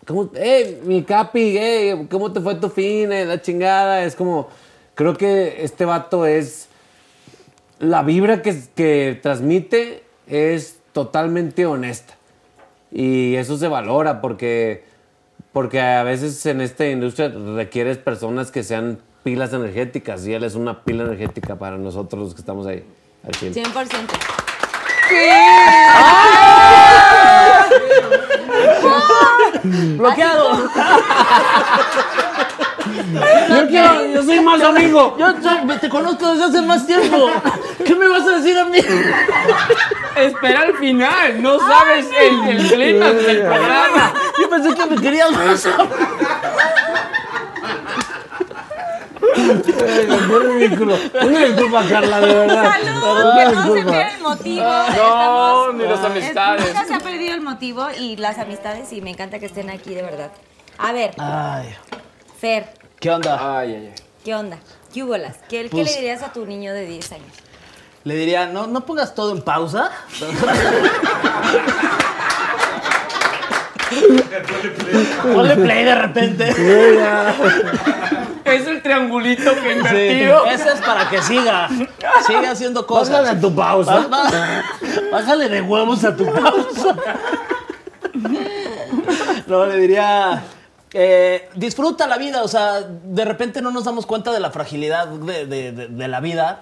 [0.08, 0.30] ¿cómo?
[0.34, 1.56] ¡Eh, mi capi!
[1.58, 3.12] eh, ¿Cómo te fue tu fin?
[3.12, 4.02] eh, la chingada.
[4.04, 4.48] Es como,
[4.94, 6.68] creo que este vato es
[7.78, 12.14] la vibra que, que transmite es totalmente honesta.
[12.90, 14.82] Y eso se valora porque,
[15.52, 20.54] porque a veces en esta industria requieres personas que sean pilas energéticas y él es
[20.54, 22.82] una pila energética para nosotros los que estamos ahí
[23.24, 23.54] al 100.
[23.54, 23.68] 100%.
[29.96, 30.68] Bloqueado.
[33.48, 35.14] Yo, quiero, yo soy más amigo.
[35.18, 37.30] Yo soy- te conozco desde hace más tiempo.
[37.84, 38.78] ¿Qué me vas a decir a mí?
[40.16, 44.12] Espera al final, no sabes el, el clímax del programa.
[44.40, 45.68] Yo pensé que me querías más.
[49.64, 50.96] Qué ridículo.
[51.24, 52.72] Una disculpa, Carla, de verdad.
[52.72, 54.62] Salud, que no se pierda el motivo.
[54.64, 56.66] No, Estamos- ni las amistades.
[56.66, 59.94] Nunca se ha perdido el motivo y las amistades y me encanta que estén aquí,
[59.94, 60.30] de verdad.
[60.78, 61.74] A ver, Ay,
[62.40, 63.58] Fer, ¿qué onda?
[63.58, 63.94] Ay, ay, ay.
[64.24, 64.58] ¿qué onda?
[64.92, 65.36] ¿Qué hubolas?
[65.48, 67.32] ¿Qué, qué Pues- le dirías a tu niño de 10 años?
[68.04, 69.90] Le diría, no, no pongas todo en pausa.
[75.34, 76.54] Ponle play de repente.
[78.54, 80.44] Es el triangulito que Sí, invertido.
[80.46, 81.68] ese es para que siga.
[82.26, 83.10] Siga haciendo cosas.
[83.20, 84.08] Bájale a tu pausa.
[85.12, 86.96] Bájale de huevos a tu pausa.
[89.46, 90.42] No, le diría.
[90.92, 95.06] eh, disfruta la vida, o sea, de repente no nos damos cuenta de la fragilidad
[95.08, 96.60] de, de- de- de la vida,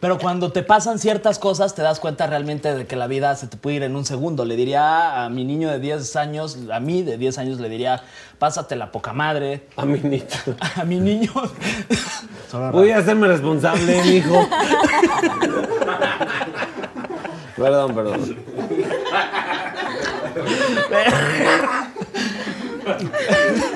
[0.00, 3.46] pero cuando te pasan ciertas cosas te das cuenta realmente de que la vida se
[3.46, 4.46] te puede ir en un segundo.
[4.46, 8.02] Le diría a mi niño de 10 años, a mí de 10 años le diría,
[8.38, 9.66] pásate la poca madre.
[9.76, 10.24] A mi niño.
[10.76, 11.30] A mi niño.
[12.72, 14.48] Voy a hacerme responsable, mijo.
[17.56, 18.36] Perdón, perdón.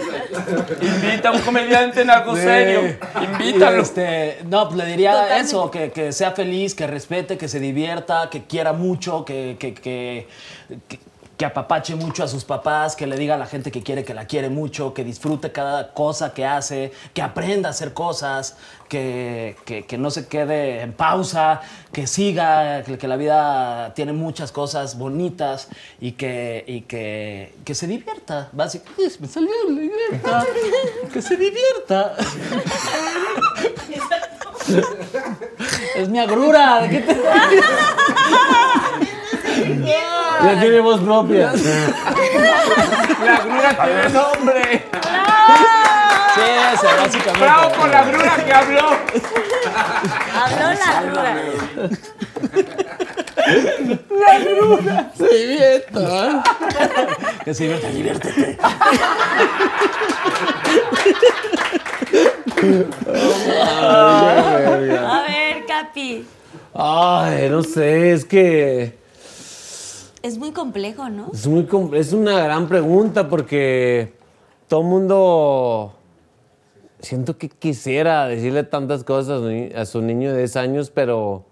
[0.81, 2.97] Invita a un comediante en algo serio.
[3.23, 3.83] Invítalo.
[3.83, 5.47] Este, no, pues le diría Totalmente.
[5.47, 9.75] eso, que, que sea feliz, que respete, que se divierta, que quiera mucho, que, que,
[9.75, 10.27] que,
[11.37, 14.15] que- apapache mucho a sus papás, que le diga a la gente que quiere que
[14.15, 18.57] la quiere mucho, que disfrute cada cosa que hace, que aprenda a hacer cosas,
[18.89, 21.61] que, que- que no se quede en pausa,
[21.93, 25.69] que siga, que, que la vida tiene muchas cosas bonitas
[26.01, 28.49] y que, y que, que se divierta.
[28.53, 30.45] Básicamente, me salió la divierta.
[31.13, 32.15] que se divierta.
[35.95, 36.81] Es mi agrura.
[36.83, 37.15] ¿de qué te-
[39.65, 41.53] Ya tiene voz propia.
[43.25, 44.85] La grura tiene nombre.
[46.35, 46.41] Sí,
[46.75, 47.41] ese, básicamente.
[47.41, 48.89] Bravo por la grura que habló.
[50.35, 51.33] Habló la grura.
[55.17, 56.43] Se divierta.
[57.45, 58.59] Que se divierta, diviértete.
[63.71, 66.27] A ver, Capi.
[66.75, 68.99] Ay, no sé, es que
[70.25, 71.31] Es muy complejo, ¿no?
[71.35, 74.15] es, muy, com- es una gran pregunta porque
[74.69, 75.93] todo el mundo
[77.01, 79.43] siento que quisiera decirle tantas cosas
[79.77, 81.45] a su niño de 10 años, pero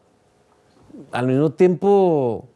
[1.12, 2.46] al mismo tiempo,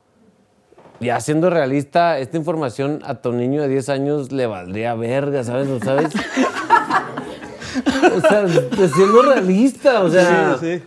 [1.00, 5.68] ya siendo realista, esta información a tu niño de 10 años le valdría verga, ¿sabes?
[5.68, 6.14] ¿Lo sabes?
[8.16, 8.48] o sea,
[8.94, 10.82] siendo realista, o sea, Sí, sí.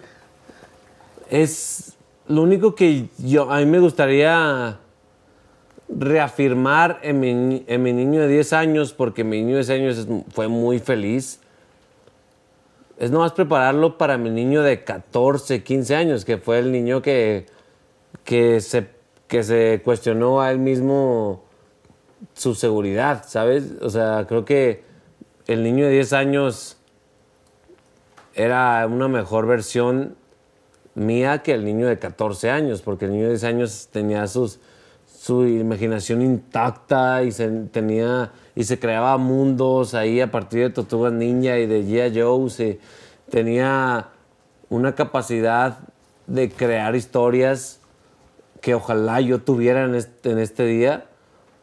[1.30, 1.94] es
[2.28, 4.80] lo único que yo, a mí me gustaría
[5.90, 10.08] reafirmar en mi, en mi niño de 10 años, porque mi niño de 10 años
[10.32, 11.42] fue muy feliz,
[12.98, 17.46] es nomás prepararlo para mi niño de 14, 15 años, que fue el niño que,
[18.26, 18.90] que, se,
[19.28, 21.44] que se cuestionó a él mismo
[22.34, 23.72] su seguridad, ¿sabes?
[23.82, 24.84] O sea, creo que
[25.48, 26.78] el niño de 10 años
[28.36, 30.16] era una mejor versión
[30.94, 34.60] mía que el niño de 14 años, porque el niño de 10 años tenía sus,
[35.20, 41.12] su imaginación intacta y se, tenía, y se creaba mundos ahí a partir de Tortugas
[41.12, 42.22] Ninja y de G.I.
[42.22, 42.66] Joe.
[42.66, 42.80] y
[43.30, 44.08] tenía
[44.70, 45.80] una capacidad
[46.26, 47.82] de crear historias
[48.62, 51.08] que ojalá yo tuviera en este, en este día.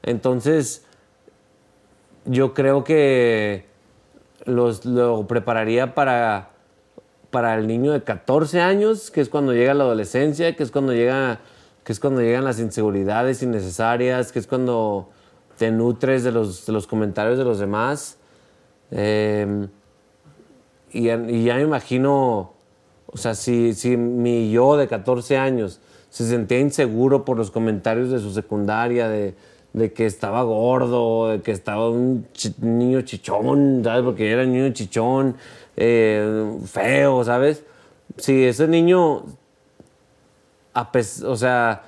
[0.02, 0.84] Entonces,
[2.26, 3.64] yo creo que
[4.44, 6.50] los, lo prepararía para,
[7.30, 10.92] para el niño de 14 años, que es cuando llega la adolescencia, que es cuando
[10.92, 11.40] llega
[11.86, 15.08] que es cuando llegan las inseguridades innecesarias, que es cuando
[15.56, 18.18] te nutres de los, de los comentarios de los demás.
[18.90, 19.68] Eh,
[20.90, 22.54] y, y ya me imagino,
[23.06, 28.10] o sea, si, si mi yo de 14 años se sentía inseguro por los comentarios
[28.10, 29.36] de su secundaria, de,
[29.72, 32.26] de que estaba gordo, de que estaba un
[32.62, 34.02] niño chichón, ¿sabes?
[34.02, 35.36] Porque era un niño chichón,
[35.76, 37.62] eh, feo, ¿sabes?
[38.16, 39.22] Si ese niño
[40.76, 40.90] a
[41.24, 41.84] o sea,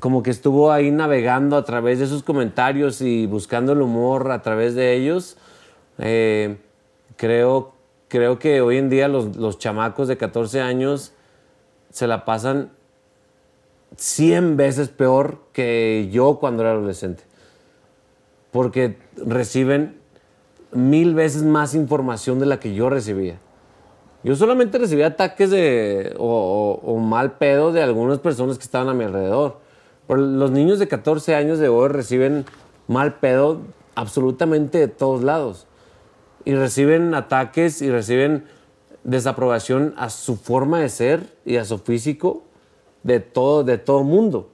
[0.00, 4.42] como que estuvo ahí navegando a través de sus comentarios y buscando el humor a
[4.42, 5.36] través de ellos.
[5.98, 6.56] Eh,
[7.16, 7.74] creo,
[8.08, 11.12] creo que hoy en día los, los chamacos de 14 años
[11.90, 12.72] se la pasan
[13.96, 17.22] 100 veces peor que yo cuando era adolescente.
[18.50, 19.96] Porque reciben
[20.72, 23.38] mil veces más información de la que yo recibía.
[24.24, 28.88] Yo solamente recibía ataques de, o, o- o mal pedo de algunas personas que estaban
[28.88, 29.56] a mi alrededor.
[30.06, 32.44] Pero los niños de 14 años de hoy reciben
[32.86, 33.60] mal pedo
[33.94, 35.66] absolutamente de todos lados.
[36.44, 38.44] Y reciben ataques y reciben
[39.04, 42.42] desaprobación a su forma de ser y a su físico
[43.02, 44.48] de todo, de todo mundo.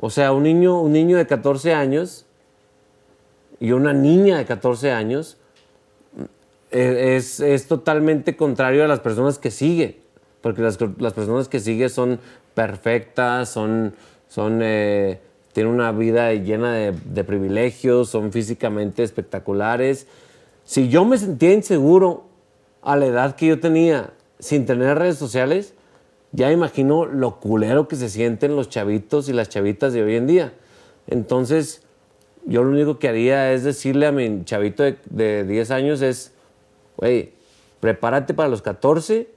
[0.00, 2.24] O sea, un niño, un niño de 14 años
[3.60, 5.36] y una niña de 14 años
[6.70, 10.00] es, es totalmente contrario a las personas que sigue,
[10.40, 12.20] porque las, las personas que sigue son
[12.54, 13.94] perfectas, son,
[14.28, 15.20] son, eh,
[15.52, 20.06] tienen una vida llena de, de privilegios, son físicamente espectaculares.
[20.64, 22.24] Si yo me sentía inseguro
[22.82, 25.74] a la edad que yo tenía sin tener redes sociales,
[26.32, 30.26] ya imagino lo culero que se sienten los chavitos y las chavitas de hoy en
[30.26, 30.52] día.
[31.06, 31.82] Entonces,
[32.44, 36.32] yo lo único que haría es decirle a mi chavito de, de 10 años es,
[36.98, 37.32] güey,
[37.80, 39.30] prepárate para los 14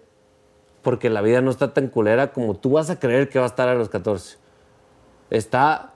[0.82, 3.48] porque la vida no está tan culera como tú vas a creer que va a
[3.48, 4.38] estar a los 14.
[5.30, 5.94] Está,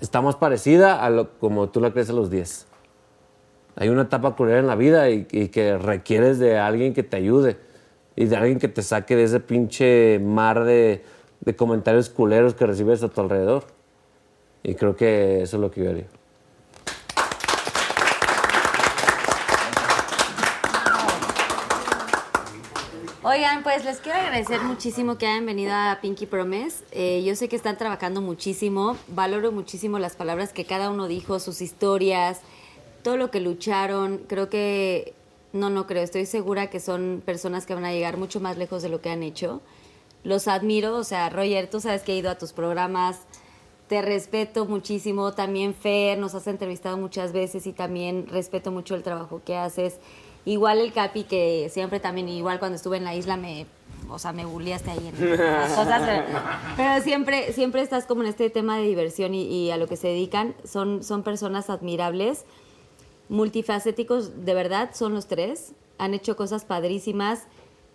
[0.00, 2.66] está más parecida a lo, como tú la crees a los 10.
[3.76, 7.58] Hay una etapa culera en la vida y, que requieres de alguien que te ayude
[8.16, 11.04] y de alguien que te saque de ese pinche mar de,
[11.40, 13.64] de comentarios culeros que recibes a tu alrededor.
[14.62, 16.19] Y creo que eso es lo que yo haría.
[23.22, 26.82] Oigan, pues les quiero agradecer muchísimo que hayan venido a Pinky Promise.
[26.90, 28.96] Eh, yo sé que están trabajando muchísimo.
[29.08, 32.40] Valoro muchísimo las palabras que cada uno dijo, sus historias,
[33.02, 34.22] todo lo que lucharon.
[34.26, 35.12] Creo que,
[35.52, 38.80] no, no creo, estoy segura que son personas que van a llegar mucho más lejos
[38.82, 39.60] de lo que han hecho.
[40.24, 43.18] Los admiro, o sea, Roger, tú sabes que he ido a tus programas,
[43.88, 45.34] te respeto muchísimo.
[45.34, 49.98] También Fer, nos has entrevistado muchas veces y también respeto mucho el trabajo que haces.
[50.44, 53.66] Igual el Capi, que siempre también, igual cuando estuve en la isla, me,
[54.08, 56.02] o sea, me bulleaste ahí en las cosas.
[56.06, 56.24] Pero,
[56.76, 59.96] pero siempre, siempre estás como en este tema de diversión y, y a lo que
[59.96, 60.54] se dedican.
[60.64, 62.44] Son, son personas admirables,
[63.28, 65.72] multifacéticos, de verdad, son los tres.
[65.98, 67.44] Han hecho cosas padrísimas,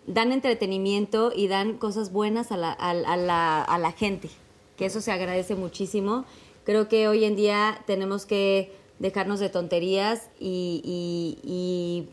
[0.06, 4.30] dan entretenimiento y dan cosas buenas a la, a, a la, a la gente,
[4.76, 6.24] que eso se agradece muchísimo.
[6.64, 12.08] Creo que hoy en día tenemos que dejarnos de tonterías y, y- y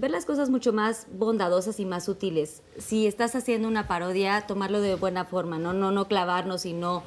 [0.00, 2.62] ver las cosas mucho más bondadosas y más útiles.
[2.78, 7.02] Si estás haciendo una parodia, tomarlo de buena forma, no, no, no clavarnos y no,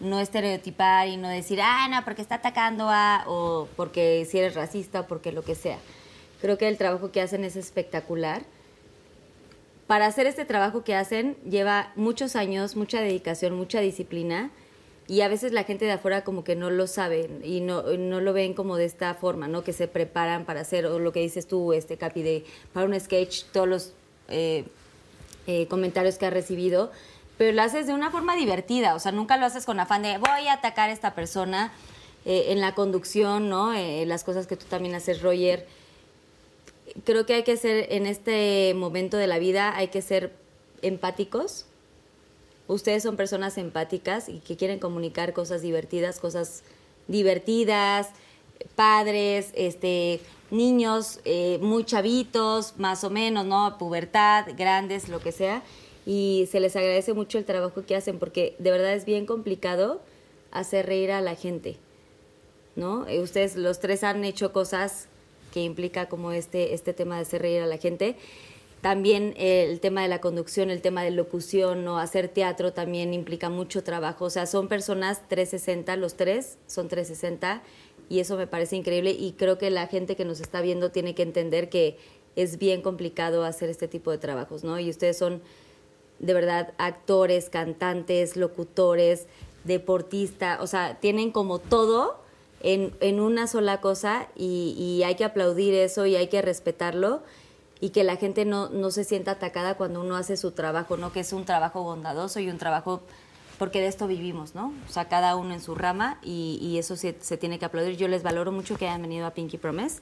[0.00, 4.54] no estereotipar y no decir, ah, no, porque está atacando a, o porque si eres
[4.54, 5.78] racista o porque lo que sea.
[6.40, 8.42] Creo que el trabajo que hacen es espectacular.
[9.86, 14.50] Para hacer este trabajo que hacen lleva muchos años, mucha dedicación, mucha disciplina
[15.08, 18.20] y a veces la gente de afuera como que no lo sabe y no, no
[18.20, 19.64] lo ven como de esta forma, ¿no?
[19.64, 22.98] Que se preparan para hacer, o lo que dices tú, este Capi, de, para un
[23.00, 23.92] sketch, todos los
[24.28, 24.64] eh,
[25.46, 26.92] eh, comentarios que has recibido,
[27.38, 30.18] pero lo haces de una forma divertida, o sea, nunca lo haces con afán de
[30.18, 31.72] voy a atacar a esta persona
[32.26, 33.72] eh, en la conducción, ¿no?
[33.72, 35.66] Eh, las cosas que tú también haces, Roger.
[37.04, 40.34] Creo que hay que ser, en este momento de la vida, hay que ser
[40.82, 41.64] empáticos,
[42.68, 46.62] ustedes son personas empáticas y que quieren comunicar cosas divertidas, cosas
[47.08, 48.10] divertidas,
[48.76, 53.76] padres, este, niños eh, muy chavitos, más o menos, ¿no?
[53.78, 55.62] Pubertad, grandes, lo que sea.
[56.06, 60.00] Y se les agradece mucho el trabajo que hacen porque de verdad es bien complicado
[60.50, 61.76] hacer reír a la gente,
[62.76, 63.06] ¿no?
[63.06, 65.08] Eh, ustedes los tres han hecho cosas
[65.52, 68.16] que implica como este, este tema de hacer reír a la gente.
[68.80, 73.12] También eh, el tema de la conducción, el tema de locución o hacer teatro también
[73.12, 74.26] implica mucho trabajo.
[74.26, 77.62] O sea, son personas 360, los tres son 360
[78.08, 81.14] y eso me parece increíble y creo que la gente que nos está viendo tiene
[81.14, 81.98] que entender que
[82.36, 84.78] es bien complicado hacer este tipo de trabajos, ¿no?
[84.78, 85.42] Y ustedes son
[86.20, 89.26] de verdad actores, cantantes, locutores,
[89.64, 92.20] deportistas, o sea, tienen como todo
[92.60, 97.22] en, en una sola cosa y, y hay que aplaudir eso y hay que respetarlo
[97.80, 101.12] y que la gente no, no se sienta atacada cuando uno hace su trabajo, ¿no?
[101.12, 103.02] Que es un trabajo bondadoso y un trabajo,
[103.58, 104.72] porque de esto vivimos, ¿no?
[104.88, 107.96] O sea, cada uno en su rama y, y eso se, se tiene que aplaudir.
[107.96, 110.00] Yo les valoro mucho que hayan venido a Pinky Promise,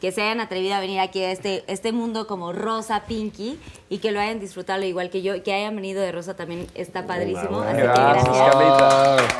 [0.00, 3.98] que se hayan atrevido a venir aquí a este, este mundo como rosa, Pinky, y
[3.98, 7.60] que lo hayan disfrutado igual que yo, que hayan venido de rosa también está padrísimo.
[7.60, 9.34] Así que Gracias.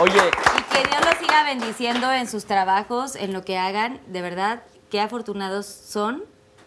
[0.00, 0.18] Oye,
[0.58, 4.00] Y que Dios los siga bendiciendo en sus trabajos, en lo que hagan.
[4.06, 6.24] De verdad, qué afortunados son,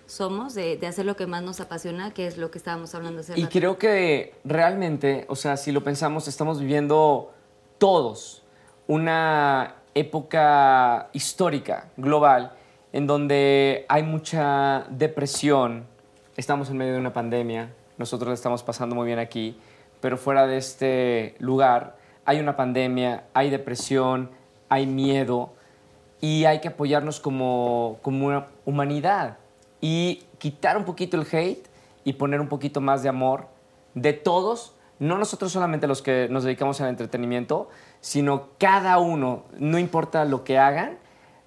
[0.07, 3.21] somos, de, de hacer lo que más nos apasiona, que es lo que estábamos hablando
[3.21, 3.51] hace Y rato.
[3.51, 7.31] creo que realmente, o sea, si lo pensamos, estamos viviendo
[7.77, 8.43] todos
[8.87, 12.53] una época histórica, global,
[12.91, 15.85] en donde hay mucha depresión,
[16.37, 19.57] estamos en medio de una pandemia, nosotros la estamos pasando muy bien aquí,
[20.01, 21.95] pero fuera de este lugar
[22.25, 24.31] hay una pandemia, hay depresión,
[24.69, 25.53] hay miedo
[26.23, 29.39] y hay que apoyarnos como, como humanidad
[29.81, 31.67] y quitar un poquito el hate
[32.05, 33.47] y poner un poquito más de amor
[33.93, 37.67] de todos, no nosotros solamente los que nos dedicamos al entretenimiento,
[37.99, 40.97] sino cada uno, no importa lo que hagan,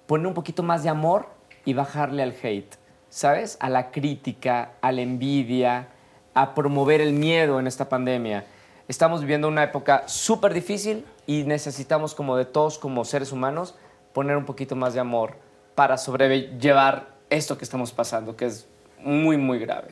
[0.05, 1.27] poner un poquito más de amor
[1.65, 2.75] y bajarle al hate,
[3.09, 3.57] ¿sabes?
[3.59, 5.87] A la crítica, a la envidia,
[6.35, 8.45] a promover el miedo en esta pandemia.
[8.87, 13.73] Estamos viviendo una época súper difícil y necesitamos como de todos como seres humanos
[14.17, 15.35] poner un poquito más de amor
[15.75, 18.65] para sobrellevar esto que estamos pasando, que es
[18.99, 19.89] muy, muy grave.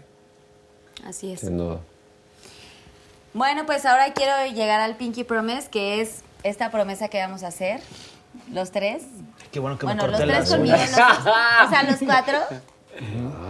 [1.05, 1.41] Así es.
[1.41, 1.77] Sin duda.
[3.35, 7.49] Bueno, pues ahora quiero llegar al Pinky Promise, que es esta promesa que vamos a
[7.49, 7.81] hacer,
[8.51, 9.03] los tres.
[9.51, 10.97] Qué bueno que bueno, me los corté tres las conmigo, uñas.
[10.97, 11.19] los-
[11.67, 12.37] o sea, los cuatro.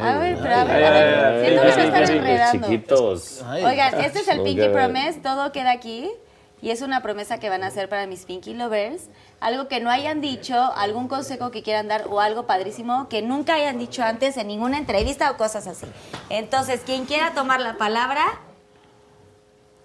[0.01, 0.89] A ver, pero a ver, a
[1.29, 1.45] ver.
[1.45, 2.67] Siento que no están enredando.
[2.67, 3.41] Chiquitos.
[3.63, 6.11] Oigan, este es el Pinky Promise, todo queda aquí.
[6.61, 9.09] Y es una promesa que van a hacer para mis Pinky Lovers.
[9.39, 13.55] Algo que no hayan dicho, algún consejo que quieran dar o algo padrísimo que nunca
[13.55, 15.85] hayan dicho antes en ninguna entrevista o cosas así.
[16.29, 18.23] Entonces, quien quiera tomar la palabra,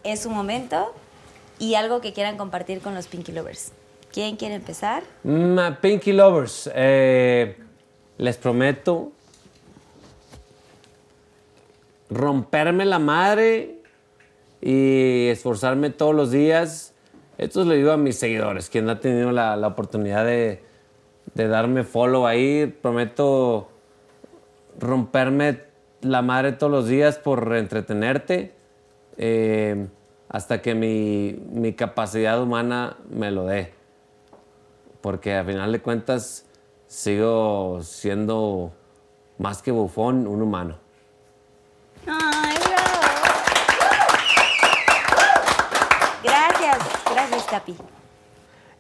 [0.05, 0.95] es su momento.
[1.59, 3.73] Y algo que quieran compartir con los Pinky Lovers.
[4.13, 5.03] ¿Quién quiere empezar?
[5.23, 7.57] Mm, Pinky Lovers, eh,
[8.17, 9.13] les prometo
[12.09, 13.80] romperme la madre
[14.61, 16.95] y esforzarme todos los días.
[17.39, 20.63] Esto le digo a mis seguidores, quien ha tenido la, la oportunidad de,
[21.35, 22.67] darme follow ahí.
[22.83, 23.69] Prometo
[24.79, 25.61] romperme
[26.03, 28.55] la madre todos los días por entretenerte
[29.17, 29.87] eh,
[30.29, 33.81] hasta que mi, mi capacidad humana me lo dé
[35.01, 36.45] porque a final de cuentas
[36.87, 38.73] sigo siendo
[39.39, 40.77] más que bufón, un humano.
[42.07, 43.01] ¡Ay, bravo!
[46.23, 46.79] Gracias,
[47.11, 47.77] gracias, Capi.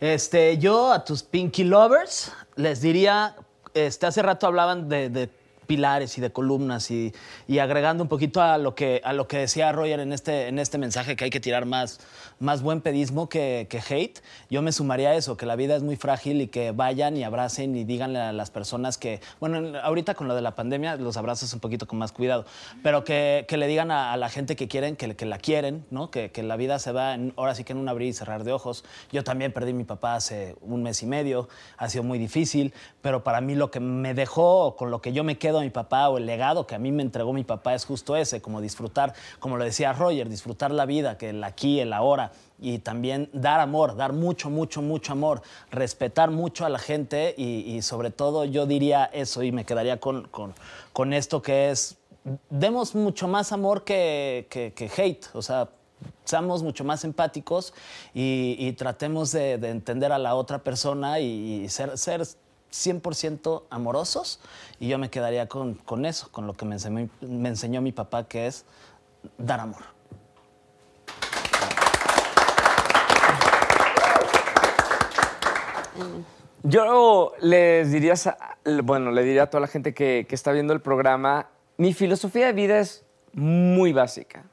[0.01, 3.37] Este, yo a tus Pinky Lovers les diría,
[3.75, 5.29] este, hace rato hablaban de, de
[5.75, 7.15] pilares y de columnas y,
[7.47, 10.59] y agregando un poquito a lo que, a lo que decía Roger en este, en
[10.59, 12.01] este mensaje que hay que tirar más,
[12.41, 14.19] más buen pedismo que, que hate,
[14.51, 17.23] yo me sumaría a eso, que la vida es muy frágil y que vayan y
[17.23, 20.97] abracen y díganle a las personas que, bueno, en- ahorita con lo de la pandemia
[20.97, 22.47] los abrazas un poquito con más cuidado,
[22.83, 25.85] pero que, que le digan a, a la gente que quieren, que, que la quieren,
[25.93, 26.11] ¿no?
[26.11, 28.43] Que, que la vida se va en- ahora sí que en un abrir y cerrar
[28.43, 28.85] de ojos.
[29.13, 32.75] Yo también perdí a mi papá hace un mes y medio, ha sido muy difícil,
[33.03, 35.71] pero para mí lo que me dejó, con lo que yo me quedo a mi
[35.71, 38.61] papá o el legado que a mí me entregó mi papá es justo ese, como
[38.61, 43.31] disfrutar, como lo decía Roger, disfrutar la vida, que el aquí, el ahora, y también
[43.33, 48.11] dar amor, dar mucho, mucho, mucho amor, respetar mucho a la gente y, y sobre
[48.11, 50.55] todo yo diría eso y me quedaría con, con,
[50.93, 51.97] con esto que es,
[52.51, 55.71] demos mucho más amor que, que, que hate, o sea,
[56.25, 57.75] seamos mucho más empáticos
[58.15, 62.23] y, y tratemos de, de entender a la otra persona y, y ser, ser
[62.71, 64.41] 100% amorosos.
[64.79, 66.77] Y yo me quedaría con, con eso, con lo que me
[67.49, 68.65] enseñó, mi papá, que es
[69.39, 69.83] dar amor.
[76.63, 78.15] Yo les diría,
[78.85, 82.47] bueno, le diría a toda la gente que, que está viendo el programa, mi filosofía
[82.47, 84.45] de vida es muy básica.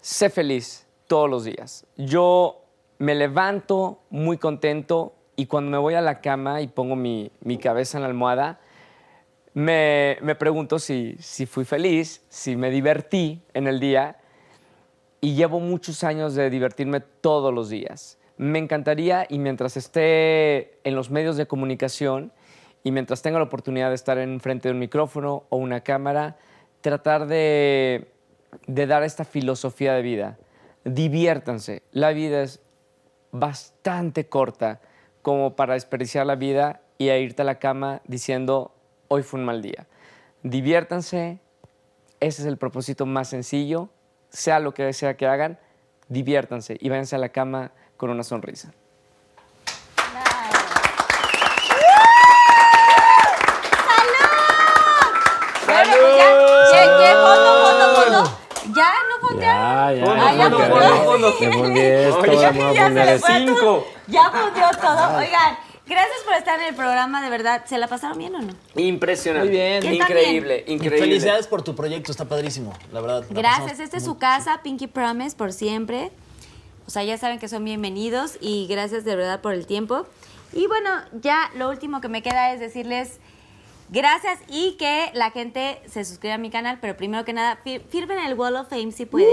[0.00, 1.86] Sé feliz todos los días.
[1.96, 2.64] Yo
[2.98, 7.58] me levanto muy contento y cuando me voy a la cama y pongo mi, mi
[7.58, 8.60] cabeza en la almohada,
[9.54, 14.18] me, me pregunto si, si fui feliz, si me divertí en el día
[15.20, 18.18] y llevo muchos años de divertirme todos los días.
[18.36, 22.32] Me encantaría y mientras esté en los medios de comunicación
[22.82, 26.36] y mientras tenga la oportunidad de estar en frente de un micrófono o una cámara,
[26.80, 28.10] tratar de,
[28.66, 30.38] de dar esta filosofía de vida.
[30.84, 31.82] Diviértanse.
[31.92, 32.60] La vida es
[33.30, 34.80] bastante corta
[35.22, 38.72] como para desperdiciar la vida y a irte a la cama diciendo,
[39.08, 39.86] hoy fue un mal día.
[40.42, 41.38] Diviértanse,
[42.20, 43.88] ese es el propósito más sencillo,
[44.30, 45.58] sea lo que sea que hagan,
[46.08, 48.72] diviértanse y váyanse a la cama con una sonrisa.
[55.68, 58.38] Ya, ya, fondo, fondo, fondo.
[58.74, 59.11] Ya.
[59.42, 60.04] Ya, ya.
[60.06, 60.50] Ah, ya a
[64.08, 65.16] ya fundió todo.
[65.18, 67.64] Oigan, gracias por estar en el programa, de verdad.
[67.66, 68.54] ¿Se la pasaron bien o no?
[68.76, 69.48] Impresionante.
[69.48, 69.76] Muy bien.
[69.94, 70.78] Increíble, también.
[70.78, 70.98] increíble.
[70.98, 73.24] Felicidades por tu proyecto, está padrísimo, la verdad.
[73.28, 76.10] la Gracias, esta es su casa, Pinky Promise, por siempre.
[76.86, 80.06] O sea, ya saben que son bienvenidos y gracias de verdad por el tiempo.
[80.52, 83.18] Y bueno, ya lo último que me queda es decirles
[83.92, 87.82] gracias y que la gente se suscriba a mi canal, pero primero que nada, fir-
[87.88, 89.28] firmen el Wall of Fame si pueden.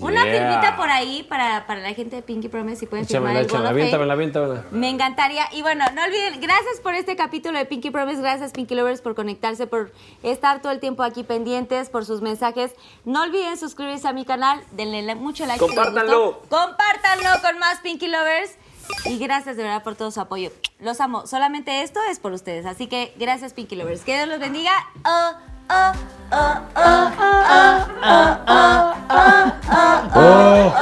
[0.00, 0.32] Una Yeah.
[0.50, 3.46] firmita por ahí para, para la gente de Pinky Promise si pueden firmar Échamela, el
[3.46, 4.40] Wall échamela, of Fame.
[4.40, 4.64] aviéntamela.
[4.72, 5.44] Me encantaría.
[5.52, 9.14] Y bueno, no olviden, gracias por este capítulo de Pinky Promise, gracias Pinky Lovers por
[9.14, 9.92] conectarse, por
[10.22, 12.72] estar todo el tiempo aquí pendientes, por sus mensajes.
[13.04, 15.60] No olviden suscribirse a mi canal, denle mucho like.
[15.60, 16.40] Compártanlo.
[16.48, 18.56] Compártanlo con más Pinky Lovers.
[19.04, 20.50] Y gracias de verdad por todo su apoyo.
[20.78, 21.26] Los amo.
[21.26, 22.66] Solamente esto es por ustedes.
[22.66, 24.02] Así que gracias Pinky Lovers.
[24.02, 24.72] Que Dios los bendiga.
[25.04, 25.32] Oh,
[25.70, 25.92] oh,
[26.32, 30.72] oh, oh, oh, oh, oh, oh, oh, oh, oh, oh, oh.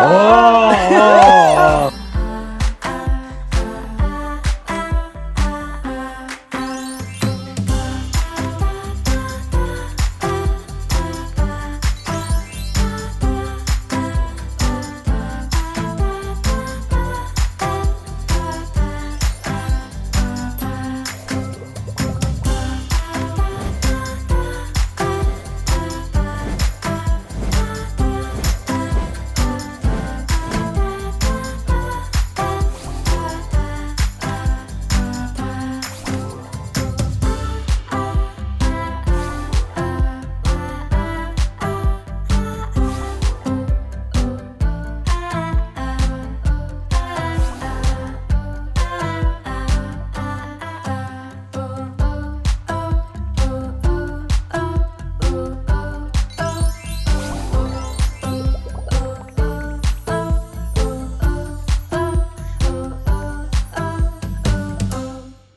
[0.00, 1.97] Oh, oh, oh.